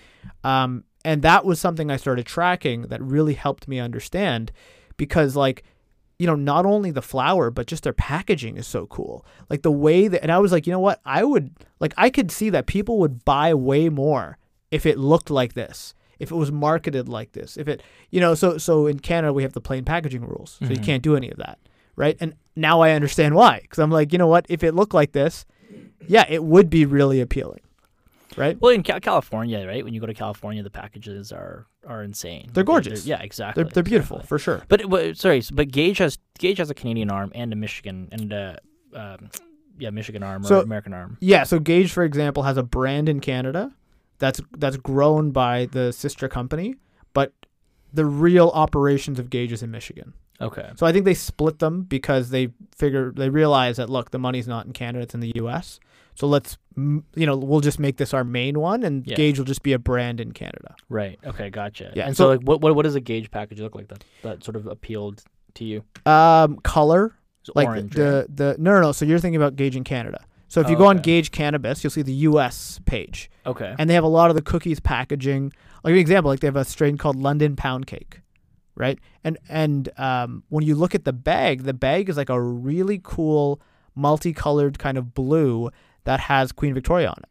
Um, 0.44 0.84
and 1.04 1.22
that 1.22 1.46
was 1.46 1.60
something 1.60 1.90
I 1.90 1.98
started 1.98 2.26
tracking 2.26 2.84
that 2.84 3.02
really 3.02 3.34
helped 3.34 3.68
me 3.68 3.80
understand 3.80 4.52
because 4.98 5.36
like 5.36 5.64
you 6.20 6.26
know 6.28 6.36
not 6.36 6.66
only 6.66 6.92
the 6.92 7.02
flower 7.02 7.50
but 7.52 7.68
just 7.68 7.84
their 7.84 7.94
packaging 7.94 8.58
is 8.58 8.68
so 8.68 8.86
cool. 8.88 9.26
Like 9.50 9.62
the 9.64 9.72
way 9.72 10.08
that 10.08 10.22
and 10.24 10.32
i 10.32 10.40
was 10.40 10.52
like 10.52 10.66
you 10.68 10.72
know 10.74 10.80
what? 10.80 11.00
I 11.06 11.24
would 11.24 11.52
like 11.80 11.94
i 11.98 12.10
could 12.10 12.32
see 12.32 12.50
that 12.52 12.66
people 12.68 13.00
would 13.00 13.26
buy 13.26 13.54
way 13.54 13.90
more 13.90 14.38
if 14.72 14.86
it 14.86 14.98
looked 14.98 15.30
like 15.30 15.54
this 15.54 15.94
if 16.18 16.32
it 16.32 16.36
was 16.36 16.52
marketed 16.52 17.10
like 17.10 17.34
this 17.34 17.58
if 17.58 17.68
it 17.68 17.84
you 18.10 18.22
know 18.22 18.34
so 18.36 18.58
so 18.58 18.88
in 18.88 19.00
canada 19.00 19.34
we 19.34 19.44
have 19.44 19.54
the 19.54 19.62
plain 19.62 19.84
packaging 19.84 20.26
rules 20.26 20.58
so 20.62 20.70
you 20.70 20.78
Mhm. 20.80 20.84
can't 20.84 21.04
do 21.04 21.16
any 21.18 21.30
of 21.30 21.38
that 21.38 21.60
right? 21.98 22.16
And 22.22 22.34
now 22.56 22.80
i 22.82 22.92
understand 22.92 23.36
why 23.36 23.60
because 23.62 23.80
i'm 23.80 23.92
like 23.92 24.12
you 24.14 24.18
know 24.18 24.28
what? 24.28 24.46
If 24.50 24.64
it 24.64 24.74
looked 24.74 24.94
like 24.94 25.12
this 25.12 25.46
yeah 26.08 26.26
it 26.30 26.44
would 26.44 26.70
be 26.70 26.86
really 26.86 27.20
appealing 27.20 27.60
right 28.38 28.60
Well, 28.62 28.72
in 28.74 28.84
Ca- 28.84 29.00
California, 29.00 29.66
right? 29.68 29.84
When 29.84 29.94
you 29.94 30.00
go 30.00 30.06
to 30.08 30.14
California, 30.14 30.64
the 30.64 30.70
packages 30.70 31.32
are 31.32 31.68
are 31.88 32.04
insane. 32.04 32.50
They're 32.54 32.64
gorgeous. 32.64 33.06
yeah, 33.06 33.22
exactly. 33.22 33.64
they're, 33.64 33.72
they're 33.72 33.84
beautiful 33.84 34.18
exactly. 34.18 34.28
for 34.28 34.40
sure 34.40 34.64
But, 34.68 34.90
but 34.90 35.18
sorry, 35.18 35.42
but 35.54 35.70
Gage 35.72 36.00
has 36.00 36.18
Gage 36.40 36.58
has 36.58 36.70
a 36.70 36.74
Canadian 36.74 37.12
arm 37.12 37.32
and 37.36 37.54
a 37.54 37.56
Michigan 37.56 38.10
and 38.12 38.34
a 38.34 38.60
um, 38.94 39.30
yeah 39.78 39.90
Michigan 39.90 40.24
arm 40.24 40.44
or 40.44 40.48
So- 40.48 40.62
American 40.62 40.94
arm. 40.94 41.18
Yeah, 41.20 41.44
so 41.44 41.60
Gage, 41.60 41.92
for 41.92 42.04
example, 42.04 42.44
has 42.44 42.58
a 42.58 42.64
brand 42.64 43.10
in 43.10 43.20
Canada 43.20 43.74
that's 44.20 44.40
that's 44.58 44.78
grown 44.78 45.32
by 45.32 45.66
the 45.72 45.92
sister 45.92 46.28
company, 46.28 46.76
but 47.14 47.34
the 47.94 48.06
real 48.06 48.52
operations 48.54 49.20
of 49.20 49.30
Gage 49.30 49.52
is 49.52 49.62
in 49.64 49.72
Michigan. 49.72 50.14
Okay. 50.42 50.70
So 50.76 50.86
I 50.86 50.92
think 50.92 51.06
they 51.06 51.14
split 51.14 51.60
them 51.60 51.84
because 51.84 52.30
they 52.30 52.50
figure 52.76 53.12
they 53.12 53.30
realize 53.30 53.78
that 53.78 53.90
look, 53.90 54.12
the 54.12 54.20
money's 54.20 54.48
not 54.48 54.66
in 54.66 54.74
Canada, 54.74 55.04
it's 55.04 55.14
in 55.14 55.22
the 55.22 55.32
U.S. 55.36 55.80
So 56.16 56.28
let's 56.28 56.58
you 56.78 57.04
know 57.26 57.38
we'll 57.38 57.62
just 57.62 57.80
make 57.80 57.98
this 57.98 58.14
our 58.14 58.24
main 58.24 58.60
one, 58.60 58.84
and 58.84 59.06
Yeah. 59.06 59.16
Gage 59.16 59.38
will 59.38 59.46
just 59.46 59.64
be 59.64 59.74
a 59.74 59.80
brand 59.80 60.20
in 60.20 60.32
Canada. 60.32 60.76
Right. 60.90 61.20
Okay. 61.26 61.50
Gotcha. 61.50 61.92
Yeah, 61.96 62.08
And 62.08 62.16
so- 62.18 62.24
so, 62.26 62.30
like, 62.30 62.42
what, 62.42 62.62
what 62.62 62.76
what 62.76 62.84
does 62.84 62.96
a 62.96 63.02
Gage 63.02 63.30
package 63.32 63.60
look 63.62 63.76
like 63.76 63.88
that 63.90 64.04
that 64.24 64.44
sort 64.44 64.56
of 64.56 64.66
appealed 64.68 65.24
to 65.56 65.64
you? 65.66 65.84
Um, 66.06 66.58
color 66.58 67.16
It's 67.42 67.52
like 67.56 67.68
orange. 67.68 67.94
the, 67.94 68.26
right? 68.28 68.38
the 68.38 68.56
no 68.60 68.74
no 68.76 68.82
no. 68.82 68.92
So 68.92 69.06
you're 69.06 69.20
thinking 69.20 69.36
about 69.42 69.56
Gage 69.56 69.76
in 69.76 69.84
Canada. 69.84 70.26
So 70.48 70.62
if 70.62 70.70
you 70.70 70.76
Oh, 70.76 70.80
go 70.80 70.86
on 70.86 70.98
okay. 70.98 71.04
Gage 71.20 71.32
Cannabis, 71.32 71.84
you'll 71.84 71.92
see 71.92 72.02
the 72.04 72.14
U.S. 72.30 72.80
page. 72.86 73.30
okay. 73.46 73.76
and 73.78 73.90
they 73.90 73.94
have 73.94 74.04
a 74.04 74.08
lot 74.08 74.30
of 74.30 74.36
the 74.36 74.42
cookies 74.42 74.80
packaging. 74.80 75.52
Like 75.84 75.92
an 75.94 75.98
example, 76.00 76.32
like 76.32 76.40
they 76.40 76.48
have 76.48 76.56
a 76.56 76.64
strain 76.66 76.98
called 76.98 77.16
London 77.18 77.56
Pound 77.56 77.88
Cake, 77.88 78.22
right? 78.76 78.98
And 79.24 79.38
and 79.50 79.90
um, 79.98 80.44
when 80.50 80.64
you 80.66 80.76
look 80.76 80.96
at 80.96 81.04
the 81.04 81.14
bag, 81.14 81.64
the 81.64 81.74
bag 81.74 82.10
is 82.10 82.16
like 82.18 82.30
a 82.30 82.40
really 82.42 83.00
cool 83.04 83.60
multicolored 83.96 84.78
kind 84.78 84.98
of 84.98 85.14
blue 85.14 85.70
that 86.06 86.20
has 86.22 86.52
Queen 86.52 86.74
Victoria 86.74 87.10
on 87.10 87.18
it, 87.22 87.30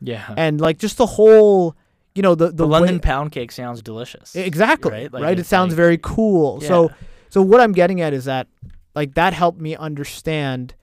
yeah. 0.00 0.32
and 0.36 0.60
like 0.60 0.78
just 0.78 0.96
the 0.98 1.06
whole, 1.06 1.74
you 2.14 2.22
know, 2.22 2.34
the 2.34 2.46
the, 2.48 2.52
the 2.52 2.66
London 2.66 2.96
way- 2.96 3.00
pound 3.00 3.32
cake 3.32 3.50
sounds 3.52 3.82
delicious. 3.82 4.36
exactly 4.36 4.90
right? 4.92 5.12
right. 5.12 5.38
It 5.38 5.46
sounds 5.46 5.72
like- 5.72 5.76
very 5.76 5.98
cool. 5.98 6.60
So 6.60 6.90
so 7.28 7.40
what 7.42 7.60
I'm 7.60 7.72
getting 7.72 8.00
at 8.00 8.12
is 8.12 8.26
that 8.26 8.46
like 8.94 9.14
that 9.14 9.32
helped 9.32 9.60
me 9.60 9.74
understand, 9.76 10.74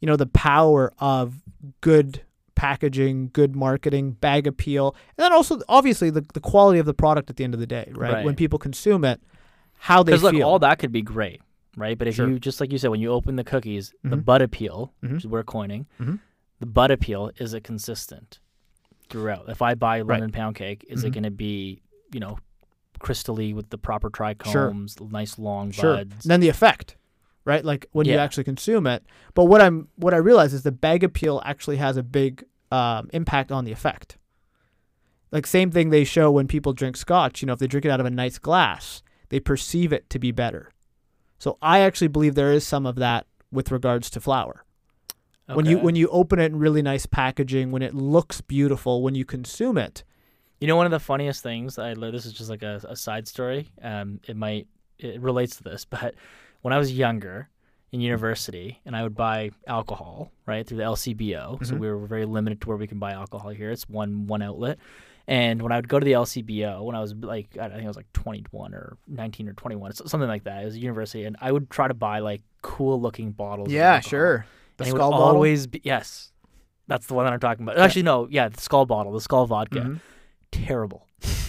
you 0.00 0.06
know, 0.06 0.16
the 0.16 0.26
power 0.26 0.92
of 0.98 1.34
good 1.82 2.22
packaging, 2.54 3.30
good 3.32 3.56
marketing, 3.56 4.12
bag 4.12 4.46
appeal, 4.46 4.94
and 5.16 5.24
then 5.24 5.32
also 5.32 5.60
obviously 5.68 6.10
the, 6.10 6.24
the 6.34 6.40
quality 6.40 6.78
of 6.78 6.86
the 6.86 6.94
product 6.94 7.30
at 7.30 7.36
the 7.36 7.44
end 7.44 7.54
of 7.54 7.60
the 7.60 7.66
day, 7.66 7.90
right? 7.94 8.12
Right. 8.14 8.24
When 8.24 8.34
people 8.36 8.58
consume 8.58 9.04
it, 9.04 9.20
how 9.78 10.02
they 10.02 10.12
because 10.12 10.22
feel. 10.30 10.32
look, 10.40 10.42
all 10.46 10.58
that 10.58 10.78
could 10.78 10.92
be 10.92 11.00
great, 11.02 11.40
right? 11.76 11.96
But 11.96 12.08
if 12.08 12.16
Sure. 12.16 12.28
you 12.28 12.38
just 12.38 12.60
like 12.60 12.70
you 12.72 12.76
said, 12.78 12.90
when 12.90 13.00
you 13.00 13.10
open 13.12 13.36
the 13.36 13.44
cookies, 13.44 13.94
the 14.04 14.16
Mhm. 14.16 14.24
bud 14.26 14.42
appeal, 14.42 14.92
Mhm. 15.02 15.12
which 15.12 15.24
is 15.24 15.30
we're 15.30 15.42
coining, 15.42 15.86
Mhm. 15.98 16.18
The 16.60 16.66
bud 16.66 16.90
appeal 16.90 17.30
is 17.38 17.54
it 17.54 17.64
consistent 17.64 18.38
throughout? 19.08 19.48
If 19.48 19.62
I 19.62 19.74
buy 19.74 20.02
London 20.02 20.30
pound 20.30 20.56
cake, 20.56 20.84
is 20.88 21.02
Mhm. 21.02 21.06
it 21.06 21.10
going 21.10 21.24
to 21.24 21.30
be 21.30 21.82
you 22.12 22.20
know 22.20 22.38
crystally 23.00 23.54
with 23.54 23.70
the 23.70 23.78
proper 23.78 24.10
Sure. 24.14 24.34
trichomes, 24.34 25.00
nice 25.10 25.38
long 25.38 25.70
sure. 25.70 25.96
buds? 25.96 26.24
And 26.24 26.30
then 26.30 26.40
the 26.40 26.48
effect, 26.50 26.96
right? 27.46 27.64
Like 27.64 27.86
when 27.92 28.06
you 28.06 28.14
actually 28.16 28.44
consume 28.44 28.86
it. 28.86 29.04
But 29.34 29.46
what 29.46 29.60
I'm 29.62 29.88
what 29.96 30.12
I 30.14 30.18
realize 30.18 30.52
is 30.52 30.62
the 30.62 30.72
bag 30.72 31.02
appeal 31.02 31.40
actually 31.44 31.76
has 31.78 31.96
a 31.96 32.02
big 32.02 32.44
um, 32.72 33.08
impact 33.12 33.50
on 33.50 33.64
the 33.64 33.72
effect. 33.72 34.16
Like 35.32 35.46
same 35.46 35.70
thing 35.70 35.90
they 35.90 36.04
show 36.04 36.30
when 36.30 36.46
people 36.46 36.72
drink 36.72 36.96
scotch. 36.96 37.40
You 37.42 37.46
know, 37.46 37.52
if 37.54 37.58
they 37.58 37.66
drink 37.66 37.84
it 37.84 37.90
out 37.90 38.00
of 38.00 38.06
a 38.06 38.10
nice 38.10 38.38
glass, 38.38 39.02
they 39.30 39.40
perceive 39.40 39.92
it 39.92 40.10
to 40.10 40.18
be 40.18 40.30
better. 40.30 40.70
So 41.38 41.56
I 41.62 41.80
actually 41.80 42.08
believe 42.08 42.34
there 42.34 42.52
is 42.52 42.66
some 42.66 42.84
of 42.86 42.96
that 42.96 43.26
with 43.50 43.70
regards 43.72 44.10
to 44.10 44.20
flower. 44.20 44.64
When 45.56 45.66
you 45.66 45.78
when 45.78 45.96
you 45.96 46.08
open 46.08 46.38
it 46.38 46.46
in 46.46 46.58
really 46.58 46.82
nice 46.82 47.06
packaging, 47.06 47.70
when 47.70 47.82
it 47.82 47.94
looks 47.94 48.40
beautiful, 48.40 49.02
when 49.02 49.14
you 49.14 49.24
consume 49.24 49.78
it. 49.78 50.04
You 50.60 50.66
know, 50.68 50.76
one 50.76 50.84
of 50.86 50.92
the 50.92 51.00
funniest 51.00 51.42
things 51.42 51.78
I. 51.78 51.94
This 51.94 52.26
is 52.26 52.32
just 52.34 52.50
like 52.50 52.62
a, 52.62 52.80
a 52.88 52.94
side 52.96 53.26
story. 53.26 53.68
Um, 53.82 54.20
it 54.28 54.36
might 54.36 54.66
it 54.98 55.20
relates 55.20 55.56
to 55.56 55.62
this, 55.62 55.84
but 55.84 56.14
when 56.62 56.72
I 56.74 56.78
was 56.78 56.92
younger 56.92 57.48
in 57.92 58.00
university, 58.00 58.78
and 58.84 58.94
I 58.94 59.02
would 59.02 59.14
buy 59.16 59.50
alcohol 59.66 60.30
right 60.46 60.64
through 60.66 60.76
the 60.78 60.84
LCBO, 60.84 61.64
so 61.66 61.74
Mhm. 61.74 61.78
we 61.80 61.88
were 61.88 62.06
very 62.06 62.24
limited 62.26 62.60
to 62.60 62.68
where 62.68 62.76
we 62.76 62.86
can 62.86 62.98
buy 62.98 63.12
alcohol 63.12 63.50
here. 63.50 63.70
It's 63.70 63.88
one 63.88 64.26
one 64.26 64.42
outlet. 64.42 64.78
And 65.26 65.62
when 65.62 65.70
I 65.72 65.76
would 65.76 65.88
go 65.88 65.98
to 65.98 66.04
the 66.04 66.12
LCBO, 66.12 66.82
when 66.84 66.94
I 66.96 67.00
was 67.00 67.14
like, 67.14 67.56
I 67.58 67.68
think 67.68 67.84
I 67.84 67.86
was 67.86 67.96
like 67.96 68.12
21 68.14 68.74
or 68.74 68.96
19 69.06 69.48
or 69.48 69.52
21, 69.52 69.92
something 69.92 70.28
like 70.28 70.42
that. 70.44 70.62
It 70.62 70.64
was 70.66 70.74
a 70.74 70.80
university, 70.80 71.24
and 71.24 71.36
I 71.40 71.52
would 71.52 71.70
try 71.70 71.88
to 71.88 71.94
buy 71.94 72.18
like 72.18 72.42
cool 72.62 73.00
looking 73.00 73.30
bottles. 73.32 73.68
of 73.68 73.72
alcohol. 73.96 74.10
The 74.80 74.86
And 74.90 74.94
skull 74.96 75.10
bottle. 75.10 75.26
always 75.26 75.66
be 75.66 75.80
yes. 75.84 76.32
That's 76.88 77.06
the 77.06 77.14
one 77.14 77.24
that 77.26 77.32
I'm 77.32 77.40
talking 77.40 77.62
about. 77.64 77.78
Actually, 77.78 78.02
no, 78.02 78.26
yeah, 78.30 78.48
the 78.48 78.60
skull 78.60 78.84
bottle, 78.86 79.12
the 79.12 79.20
skull 79.20 79.46
vodka 79.46 79.78
Mhm. 79.80 80.00
terrible, 80.50 81.06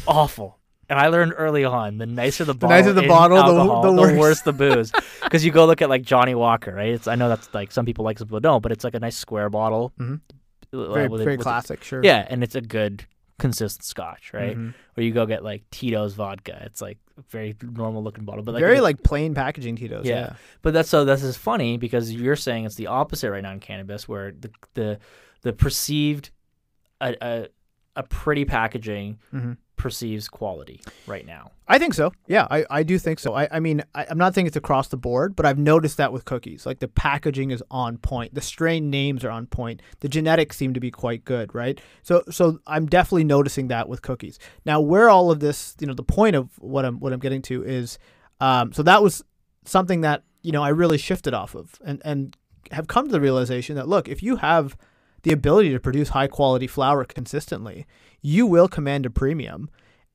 awful. 0.07 0.57
And 0.89 0.99
I 0.99 1.07
learned 1.07 1.33
early 1.37 1.63
on, 1.63 1.97
the 1.97 2.05
nicer 2.05 2.43
the 2.43 2.51
The 2.53 2.59
bottle, 2.59 2.77
nicer 2.77 2.93
the 2.93 3.07
bottle, 3.07 3.37
alcohol, 3.37 3.81
the 3.95 4.01
worse. 4.01 4.17
worse 4.19 4.41
the 4.41 4.53
booze. 4.53 4.91
Because 5.23 5.45
you 5.45 5.51
go 5.51 5.65
look 5.65 5.81
at 5.81 5.87
like 5.89 6.01
Johnnie 6.03 6.35
Walker, 6.35 6.73
right? 6.75 6.89
It's 6.89 7.07
I 7.07 7.15
know 7.15 7.29
that's 7.29 7.51
like 7.53 7.71
some 7.71 7.85
people 7.85 8.03
like, 8.03 8.19
some 8.19 8.27
people 8.27 8.41
don't, 8.41 8.61
but 8.61 8.71
it's 8.73 8.83
like 8.83 8.93
a 8.95 8.99
nice 8.99 9.15
square 9.15 9.49
bottle, 9.49 9.93
Mhm. 9.97 10.19
uh, 10.73 10.93
Very 10.93 11.07
with 11.07 11.23
very 11.23 11.35
a- 11.35 11.37
classic, 11.37 11.83
sure. 11.83 12.03
yeah, 12.03 12.27
and 12.29 12.43
it's 12.43 12.55
a 12.55 12.61
good, 12.61 13.05
consistent 13.39 13.85
Scotch, 13.85 14.31
right? 14.33 14.57
Mhm. 14.57 14.73
Or 14.97 15.03
you 15.03 15.13
go 15.13 15.25
get 15.25 15.43
like 15.43 15.63
Tito's 15.71 16.13
vodka. 16.15 16.61
It's 16.65 16.81
like 16.81 16.97
very 17.29 17.55
normal 17.61 18.03
looking 18.03 18.25
bottle, 18.25 18.43
but 18.43 18.53
like 18.53 18.61
very 18.61 18.81
like 18.81 19.03
plain 19.03 19.33
packaging 19.33 19.75
Tito's. 19.75 20.05
Yeah. 20.05 20.15
Yeah. 20.15 20.33
But 20.61 20.73
that's 20.73 20.89
so 20.89 21.05
this 21.05 21.23
is 21.23 21.37
funny 21.37 21.77
because 21.77 22.11
you're 22.11 22.35
saying 22.35 22.65
it's 22.65 22.75
the 22.75 22.87
opposite 22.87 23.31
right 23.31 23.43
now 23.43 23.51
in 23.51 23.59
cannabis, 23.59 24.07
where 24.07 24.31
the 24.31 24.51
the 24.73 24.99
the 25.41 25.53
perceived 25.53 26.31
a 26.99 27.15
a, 27.21 27.47
a 27.95 28.03
pretty 28.03 28.45
packaging 28.45 29.19
Mhm. 29.33 29.57
Perceives 29.81 30.27
quality 30.27 30.79
right 31.07 31.25
now. 31.25 31.49
I 31.67 31.79
think 31.79 31.95
so. 31.95 32.13
Yeah, 32.27 32.45
I, 32.51 32.65
I 32.69 32.83
do 32.83 32.99
think 32.99 33.17
so. 33.17 33.33
I, 33.33 33.47
I 33.51 33.59
mean, 33.59 33.81
I, 33.95 34.05
I'm 34.07 34.17
not 34.19 34.35
saying 34.35 34.45
it's 34.45 34.55
across 34.55 34.89
the 34.89 34.97
board, 34.97 35.35
but 35.35 35.43
I've 35.47 35.57
noticed 35.57 35.97
that 35.97 36.13
with 36.13 36.23
cookies. 36.23 36.67
Like 36.67 36.77
the 36.77 36.87
packaging 36.87 37.49
is 37.49 37.63
on 37.71 37.97
point. 37.97 38.35
The 38.35 38.41
strain 38.41 38.91
names 38.91 39.25
are 39.25 39.31
on 39.31 39.47
point. 39.47 39.81
The 40.01 40.07
genetics 40.07 40.55
seem 40.55 40.75
to 40.75 40.79
be 40.79 40.91
quite 40.91 41.25
good, 41.25 41.55
right? 41.55 41.81
So 42.03 42.23
so 42.29 42.59
I'm 42.67 42.85
definitely 42.85 43.23
noticing 43.23 43.69
that 43.69 43.89
with 43.89 44.03
cookies. 44.03 44.37
Now, 44.65 44.79
where 44.79 45.09
all 45.09 45.31
of 45.31 45.39
this, 45.39 45.75
you 45.79 45.87
know, 45.87 45.95
the 45.95 46.03
point 46.03 46.35
of 46.35 46.51
what 46.59 46.85
I'm 46.85 46.99
what 46.99 47.11
I'm 47.11 47.19
getting 47.19 47.41
to 47.43 47.63
is, 47.63 47.97
um, 48.39 48.71
so 48.73 48.83
that 48.83 49.01
was 49.01 49.23
something 49.65 50.01
that 50.01 50.21
you 50.43 50.51
know 50.51 50.61
I 50.61 50.69
really 50.69 50.99
shifted 50.99 51.33
off 51.33 51.55
of, 51.55 51.79
and 51.83 52.03
and 52.05 52.37
have 52.71 52.85
come 52.85 53.07
to 53.07 53.11
the 53.11 53.19
realization 53.19 53.75
that 53.77 53.87
look, 53.87 54.07
if 54.07 54.21
you 54.21 54.35
have 54.35 54.77
the 55.23 55.31
ability 55.31 55.71
to 55.71 55.79
produce 55.79 56.09
high 56.09 56.27
quality 56.27 56.67
flower 56.67 57.03
consistently, 57.03 57.87
you 58.21 58.45
will 58.45 58.67
command 58.67 59.05
a 59.05 59.09
premium, 59.09 59.69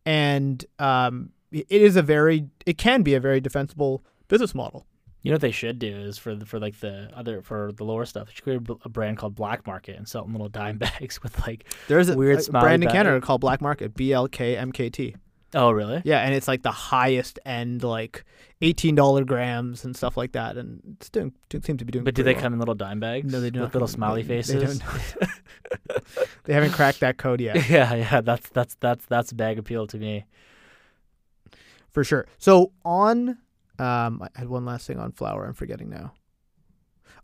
and 0.05 0.65
um, 0.79 1.31
it 1.51 1.67
is 1.71 1.97
a 1.97 2.03
very 2.03 2.49
it 2.65 2.79
can 2.79 3.03
be 3.03 3.15
a 3.15 3.21
very 3.21 3.41
defensible 3.41 4.05
business 4.29 4.55
model. 4.55 4.87
You 5.23 5.33
know 5.33 5.35
what 5.35 5.41
they 5.41 5.51
should 5.51 5.81
do 5.81 5.89
is 5.89 6.19
for 6.19 6.37
the, 6.37 6.47
for 6.47 6.61
like 6.61 6.79
the 6.79 7.11
other 7.13 7.43
for 7.43 7.73
the 7.73 7.85
lower 7.85 8.05
stuff. 8.05 8.29
They 8.29 8.35
should 8.35 8.45
create 8.45 8.61
a, 8.69 8.77
a 8.85 8.89
brand 8.89 9.17
called 9.17 9.35
Black 9.35 9.67
Market 9.67 9.97
and 9.97 10.07
sell 10.07 10.25
in 10.25 10.33
little 10.33 10.49
dime 10.49 10.79
bags 10.79 11.23
with 11.23 11.45
like 11.47 11.65
There's 11.89 12.09
a, 12.09 12.17
Weird 12.17 12.39
a 12.39 12.43
smiley 12.43 12.65
brand 12.65 12.85
in 12.85 12.91
Canada 12.91 13.21
called 13.21 13.41
Black 13.41 13.61
Market, 13.61 13.95
B 13.95 14.13
L 14.13 14.29
K 14.29 14.57
M 14.57 14.71
K 14.71 14.89
T. 14.89 15.17
Oh, 15.57 15.71
really? 15.71 16.03
Yeah, 16.05 16.21
and 16.21 16.35
it's 16.35 16.47
like 16.47 16.63
the 16.63 16.71
highest 16.71 17.39
end, 17.47 17.83
like 17.83 18.25
eighteen 18.61 18.95
dollar 18.95 19.25
grams 19.25 19.85
and 19.85 19.97
stuff 19.97 20.17
like 20.17 20.33
that, 20.33 20.57
and 20.57 20.81
it's 21.01 21.09
doing 21.09 21.33
it 21.53 21.65
seems 21.65 21.79
to 21.79 21.85
be 21.85 21.91
doing. 21.93 22.05
But 22.05 22.15
do 22.15 22.23
they 22.23 22.35
well. 22.35 22.43
come 22.43 22.53
in 22.53 22.59
little 22.59 22.75
dime 22.75 23.01
bags? 23.01 23.33
No, 23.33 23.41
they 23.41 23.51
do 23.51 23.61
with 23.61 23.69
not 23.69 23.75
little 23.75 23.89
smiley 23.89 24.23
they- 24.23 24.43
they 24.43 24.43
faces. 24.43 24.79
don't- 24.81 25.31
They 26.45 26.53
haven't 26.53 26.73
cracked 26.73 27.01
that 27.01 27.17
code 27.17 27.41
yet, 27.41 27.69
yeah, 27.71 27.93
yeah. 27.95 28.21
That's 28.21 28.49
that's 28.51 28.77
that's 28.81 29.05
that's 29.07 29.33
bag 29.33 29.59
appeal 29.59 29.87
to 29.89 29.97
me. 29.99 30.27
for 31.91 32.05
sure. 32.05 32.27
So 32.39 32.73
on, 32.85 33.39
um, 33.79 34.23
I 34.23 34.29
had 34.39 34.49
one 34.49 34.65
last 34.65 34.87
thing 34.87 34.99
on 34.99 35.13
flower. 35.13 35.47
I'm 35.47 35.55
forgetting 35.55 35.89
now. 35.91 36.13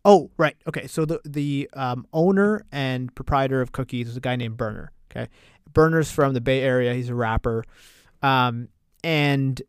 Oh, 0.05 0.31
right. 0.37 0.57
Okay. 0.67 0.87
So 0.87 1.05
the 1.05 1.21
the 1.25 1.71
um, 1.75 2.07
owner 2.13 2.65
and 2.73 3.15
proprietor 3.15 3.61
of 3.61 3.73
cookies 3.73 4.09
is 4.09 4.17
a 4.17 4.21
guy 4.21 4.37
named 4.37 4.57
Berner. 4.57 4.91
Okay, 5.11 5.29
Berner's 5.73 6.11
from 6.11 6.35
the 6.35 6.41
Bay 6.41 6.63
Area. 6.63 6.95
He's 6.95 7.11
a 7.11 7.15
rapper, 7.15 7.65
um, 8.23 8.69
and 9.05 9.61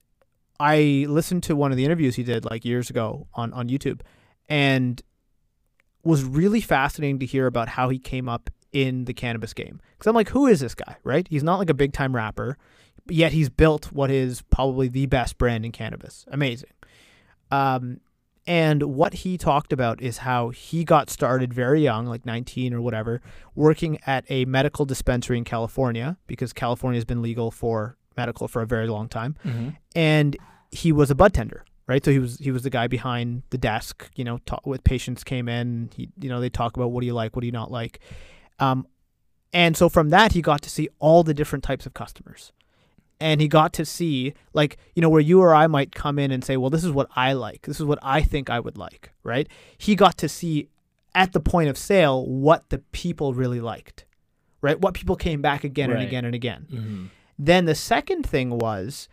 I 0.60 1.06
listened 1.10 1.44
to 1.44 1.56
one 1.56 1.72
of 1.72 1.78
the 1.78 1.86
interviews 1.86 2.16
he 2.16 2.24
did 2.24 2.46
like 2.46 2.66
years 2.66 2.90
ago 2.90 3.28
on 3.34 3.54
on 3.54 3.70
YouTube, 3.70 4.02
and 4.48 5.02
was 6.04 6.24
really 6.24 6.62
fascinating 6.62 7.20
to 7.20 7.26
hear 7.26 7.48
about 7.48 7.70
how 7.70 7.90
he 7.90 7.98
came 7.98 8.28
up 8.28 8.50
in 8.72 9.06
the 9.06 9.14
cannabis 9.14 9.54
game. 9.54 9.80
Because 9.94 10.08
I'm 10.08 10.16
like, 10.16 10.30
who 10.30 10.48
is 10.48 10.60
this 10.60 10.76
guy? 10.76 10.98
Right? 11.04 11.28
He's 11.30 11.44
not 11.44 11.60
like 11.60 11.70
a 11.70 11.74
big 11.74 11.94
time 11.94 12.16
rapper, 12.16 12.58
yet 13.10 13.32
he's 13.32 13.50
built 13.50 13.92
what 13.92 14.12
is 14.12 14.42
probably 14.44 14.88
the 14.88 15.06
best 15.06 15.38
brand 15.38 15.66
in 15.66 15.72
cannabis. 15.72 16.26
Amazing. 16.30 16.72
Um, 17.52 18.00
and 18.46 18.84
what 18.84 19.14
he 19.14 19.38
talked 19.38 19.72
about 19.72 20.02
is 20.02 20.20
how 20.20 20.50
he 20.50 20.84
got 20.84 21.10
started 21.10 21.54
very 21.54 21.82
young, 21.82 22.08
like 22.08 22.26
19 22.26 22.74
or 22.74 22.82
whatever, 22.82 23.22
working 23.56 24.00
at 24.06 24.26
a 24.30 24.44
medical 24.46 24.86
dispensary 24.86 25.38
in 25.38 25.46
California 25.46 26.18
because 26.28 26.52
California 26.52 26.98
has 26.98 27.06
been 27.06 27.22
legal 27.22 27.52
for 27.52 27.96
medical 28.18 28.48
for 28.48 28.62
a 28.62 28.68
very 28.68 28.88
long 28.88 29.08
time. 29.08 29.36
Mm-hmm. 29.46 29.70
And 29.96 30.38
he 30.72 30.92
was 30.92 31.12
a 31.12 31.16
bud 31.16 31.34
tender, 31.34 31.66
right? 31.88 32.04
So 32.04 32.12
he 32.12 32.20
was 32.20 32.38
he 32.40 32.52
was 32.52 32.64
the 32.64 32.70
guy 32.70 32.88
behind 32.88 33.44
the 33.50 33.58
desk, 33.58 34.10
you 34.16 34.24
know, 34.24 34.40
talk, 34.46 34.66
with 34.66 34.84
patients 34.84 35.24
came 35.24 35.48
in, 35.48 35.90
he 35.96 36.10
you 36.20 36.30
know, 36.30 36.40
they 36.40 36.50
talk 36.50 36.76
about 36.76 36.92
what 36.92 37.02
do 37.02 37.08
you 37.08 37.14
like, 37.14 37.36
what 37.36 37.42
do 37.42 37.48
you 37.48 37.52
not 37.52 37.72
like. 37.72 38.00
Um, 38.60 38.88
and 39.52 39.78
so 39.78 39.90
from 39.90 40.10
that 40.10 40.32
he 40.34 40.42
got 40.42 40.62
to 40.64 40.70
see 40.70 40.90
all 41.00 41.24
the 41.24 41.34
different 41.34 41.64
types 41.64 41.86
of 41.86 41.94
customers. 41.94 42.52
And 43.20 43.40
he 43.40 43.48
got 43.48 43.72
to 43.74 43.86
see 43.86 44.34
like, 44.54 44.78
you 44.96 45.02
know, 45.02 45.10
where 45.10 45.22
you 45.22 45.40
or 45.40 45.54
I 45.54 45.68
might 45.68 45.94
come 45.94 46.20
in 46.20 46.32
and 46.32 46.44
say, 46.44 46.58
"Well, 46.58 46.70
this 46.70 46.84
is 46.84 46.92
what 46.92 47.08
I 47.16 47.34
like. 47.34 47.62
This 47.62 47.80
is 47.80 47.86
what 47.86 48.00
I 48.02 48.22
think 48.22 48.50
I 48.50 48.60
would 48.60 48.78
like." 48.78 49.12
Right? 49.24 49.48
He 49.78 49.96
got 49.96 50.18
to 50.18 50.28
see 50.28 50.68
at 51.16 51.32
the 51.32 51.40
point 51.40 51.70
of 51.70 51.78
sale 51.78 52.26
what 52.26 52.70
the 52.70 52.80
people 52.80 53.34
really 53.34 53.62
liked. 53.62 54.04
Right? 54.62 54.78
What 54.78 54.94
people 54.94 55.16
came 55.16 55.42
back 55.42 55.64
again 55.64 55.92
and 55.92 56.02
again 56.02 56.26
and 56.26 56.36
again. 56.36 56.68
Mm-hmm. 56.70 57.06
Then 57.38 57.66
the 57.66 57.76
second 57.76 58.26
thing 58.26 58.58
was, 58.58 59.10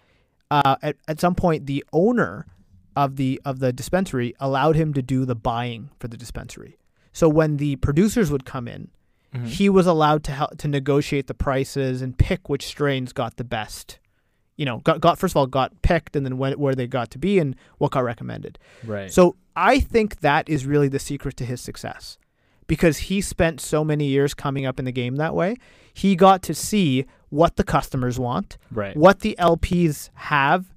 uh, 0.50 0.76
at 0.82 0.96
at 1.08 1.20
some 1.20 1.34
point, 1.34 1.66
the 1.66 1.84
owner 1.92 2.46
of 2.96 3.16
the 3.16 3.40
of 3.44 3.60
the 3.60 3.72
dispensary 3.72 4.34
allowed 4.40 4.76
him 4.76 4.92
to 4.94 5.02
do 5.02 5.24
the 5.24 5.34
buying 5.36 5.90
for 5.98 6.08
the 6.08 6.16
dispensary. 6.16 6.78
So 7.12 7.28
when 7.28 7.56
the 7.56 7.76
producers 7.76 8.30
would 8.30 8.44
come 8.44 8.68
in, 8.68 8.90
Mm-hmm. 9.32 9.46
he 9.46 9.68
was 9.68 9.86
allowed 9.86 10.24
to 10.24 10.32
help 10.32 10.58
to 10.58 10.66
negotiate 10.66 11.28
the 11.28 11.34
prices 11.34 12.02
and 12.02 12.18
pick 12.18 12.48
which 12.48 12.66
strains 12.66 13.12
got 13.12 13.36
the 13.36 13.44
best. 13.44 14.00
You 14.56 14.64
know, 14.64 14.78
got, 14.78 15.00
got 15.00 15.20
first 15.20 15.34
of 15.34 15.36
all 15.36 15.46
got 15.46 15.82
picked, 15.82 16.16
and 16.16 16.26
then 16.26 16.36
when, 16.36 16.54
where 16.54 16.74
they 16.74 16.88
got 16.88 17.12
to 17.12 17.18
be 17.18 17.38
and 17.38 17.54
what 17.78 17.92
got 17.92 18.02
recommended. 18.02 18.58
Right. 18.84 19.08
So 19.08 19.36
I 19.54 19.78
think 19.78 20.18
that 20.22 20.48
is 20.48 20.66
really 20.66 20.88
the 20.88 20.98
secret 20.98 21.36
to 21.36 21.44
his 21.44 21.60
success 21.60 22.18
because 22.70 22.98
he 22.98 23.20
spent 23.20 23.60
so 23.60 23.82
many 23.82 24.06
years 24.06 24.32
coming 24.32 24.64
up 24.64 24.78
in 24.78 24.84
the 24.84 24.92
game 24.92 25.16
that 25.16 25.34
way. 25.34 25.56
He 25.92 26.14
got 26.14 26.40
to 26.44 26.54
see 26.54 27.04
what 27.28 27.56
the 27.56 27.64
customers 27.64 28.16
want, 28.16 28.58
right. 28.70 28.96
what 28.96 29.20
the 29.20 29.34
LPs 29.40 30.08
have, 30.14 30.72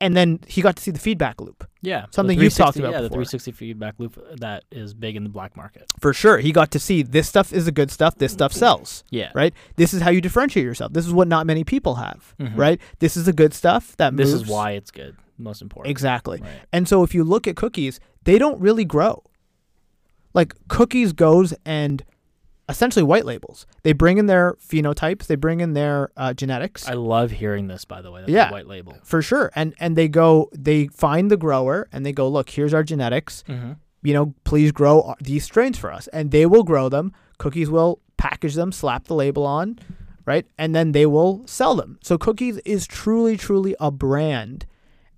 and 0.00 0.16
then 0.16 0.38
he 0.46 0.62
got 0.62 0.76
to 0.76 0.82
see 0.82 0.92
the 0.92 1.00
feedback 1.00 1.40
loop. 1.40 1.68
Yeah. 1.80 2.06
Something 2.12 2.38
you've 2.38 2.54
talked 2.54 2.76
360 2.76 2.80
about 2.80 2.90
Yeah, 2.92 3.08
before. 3.08 3.24
the 3.24 3.28
360 3.28 3.50
feedback 3.52 3.94
loop 3.98 4.16
uh, 4.18 4.36
that 4.38 4.62
is 4.70 4.94
big 4.94 5.16
in 5.16 5.24
the 5.24 5.28
black 5.28 5.56
market. 5.56 5.86
For 5.98 6.14
sure. 6.14 6.38
He 6.38 6.52
got 6.52 6.70
to 6.70 6.78
see 6.78 7.02
this 7.02 7.28
stuff 7.28 7.52
is 7.52 7.64
the 7.64 7.72
good 7.72 7.90
stuff, 7.90 8.18
this 8.18 8.32
stuff 8.32 8.52
sells. 8.52 9.02
Yeah. 9.10 9.32
Right? 9.34 9.52
This 9.74 9.92
is 9.92 10.00
how 10.00 10.10
you 10.10 10.20
differentiate 10.20 10.64
yourself. 10.64 10.92
This 10.92 11.08
is 11.08 11.12
what 11.12 11.26
not 11.26 11.44
many 11.44 11.64
people 11.64 11.96
have. 11.96 12.36
Mhm. 12.38 12.56
Right? 12.56 12.80
This 13.00 13.16
is 13.16 13.24
the 13.26 13.32
good 13.32 13.52
stuff 13.52 13.96
that 13.96 14.16
This 14.16 14.32
is 14.32 14.46
why 14.46 14.72
it's 14.72 14.92
good. 14.92 15.16
Most 15.38 15.60
important. 15.60 15.90
Exactly. 15.90 16.40
Right. 16.40 16.50
And 16.72 16.86
so 16.86 17.02
if 17.02 17.16
you 17.16 17.24
look 17.24 17.48
at 17.48 17.56
cookies, 17.56 17.98
they 18.22 18.38
don't 18.38 18.60
really 18.60 18.84
grow. 18.84 19.24
Like 20.34 20.54
cookies 20.68 21.12
goes 21.12 21.54
and 21.64 22.02
essentially 22.68 23.02
white 23.02 23.24
labels. 23.26 23.66
They 23.82 23.92
bring 23.92 24.18
in 24.18 24.26
their 24.26 24.54
phenotypes, 24.54 25.26
they 25.26 25.34
bring 25.34 25.60
in 25.60 25.74
their 25.74 26.10
uh, 26.16 26.32
genetics. 26.32 26.88
I 26.88 26.94
love 26.94 27.30
hearing 27.32 27.66
this, 27.66 27.84
by 27.84 28.00
the 28.00 28.10
way. 28.10 28.20
That's 28.22 28.32
Yeah. 28.32 28.48
a 28.48 28.52
white 28.52 28.66
label. 28.66 28.96
for 29.02 29.20
sure. 29.20 29.50
And 29.54 29.74
and 29.78 29.96
they 29.96 30.08
go 30.08 30.48
they 30.52 30.86
find 30.88 31.30
the 31.30 31.36
grower 31.36 31.88
and 31.92 32.06
they 32.06 32.12
go, 32.12 32.28
"Look, 32.28 32.50
here's 32.50 32.72
our 32.72 32.82
genetics. 32.82 33.44
Mm-hmm. 33.48 33.72
You 34.02 34.14
know, 34.14 34.34
please 34.44 34.72
grow 34.72 35.14
these 35.20 35.44
strains 35.44 35.76
for 35.78 35.92
us." 35.92 36.08
And 36.08 36.30
they 36.30 36.46
will 36.46 36.62
grow 36.64 36.88
them. 36.88 37.12
Cookies 37.38 37.68
will 37.68 38.00
package 38.16 38.54
them, 38.54 38.70
slap 38.72 39.04
the 39.08 39.14
label 39.14 39.44
on, 39.44 39.78
right? 40.24 40.46
And 40.56 40.74
then 40.74 40.92
they 40.92 41.06
will 41.06 41.42
sell 41.46 41.74
them. 41.74 41.98
So 42.02 42.16
Cookies 42.16 42.58
is 42.58 42.86
truly 42.86 43.36
truly 43.36 43.74
a 43.80 43.90
brand. 43.90 44.64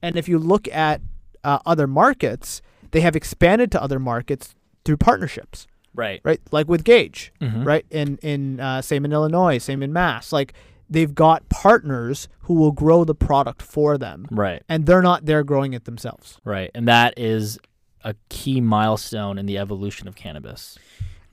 And 0.02 0.16
if 0.16 0.28
you 0.28 0.38
look 0.38 0.66
at 0.68 1.02
uh, 1.44 1.58
other 1.66 1.86
markets, 1.86 2.62
they 2.92 3.00
have 3.02 3.14
expanded 3.14 3.70
to 3.72 3.82
other 3.82 3.98
markets 3.98 4.54
through 4.84 4.96
partnerships, 4.98 5.66
Right. 5.94 6.20
right? 6.24 6.40
Like 6.50 6.68
with 6.68 6.84
Gage, 6.84 7.32
Mm-hmm. 7.40 7.64
right? 7.64 7.86
In 7.90 8.18
in 8.22 8.60
uh, 8.60 8.82
same 8.82 9.04
in 9.04 9.12
Illinois, 9.12 9.58
same 9.58 9.82
in 9.82 9.92
Mass. 9.92 10.32
Like 10.32 10.52
they've 10.90 11.14
got 11.14 11.48
partners 11.48 12.28
who 12.40 12.54
will 12.54 12.72
grow 12.72 13.04
the 13.04 13.14
product 13.14 13.62
for 13.62 13.96
them, 13.98 14.26
Right. 14.30 14.62
and 14.68 14.86
they're 14.86 15.02
not 15.02 15.24
there 15.26 15.42
growing 15.44 15.72
it 15.72 15.84
themselves. 15.84 16.38
Right. 16.44 16.70
And 16.74 16.86
that 16.88 17.14
is 17.18 17.58
a 18.02 18.14
key 18.28 18.60
milestone 18.60 19.38
in 19.38 19.46
the 19.46 19.56
evolution 19.58 20.06
of 20.08 20.14
cannabis. 20.14 20.78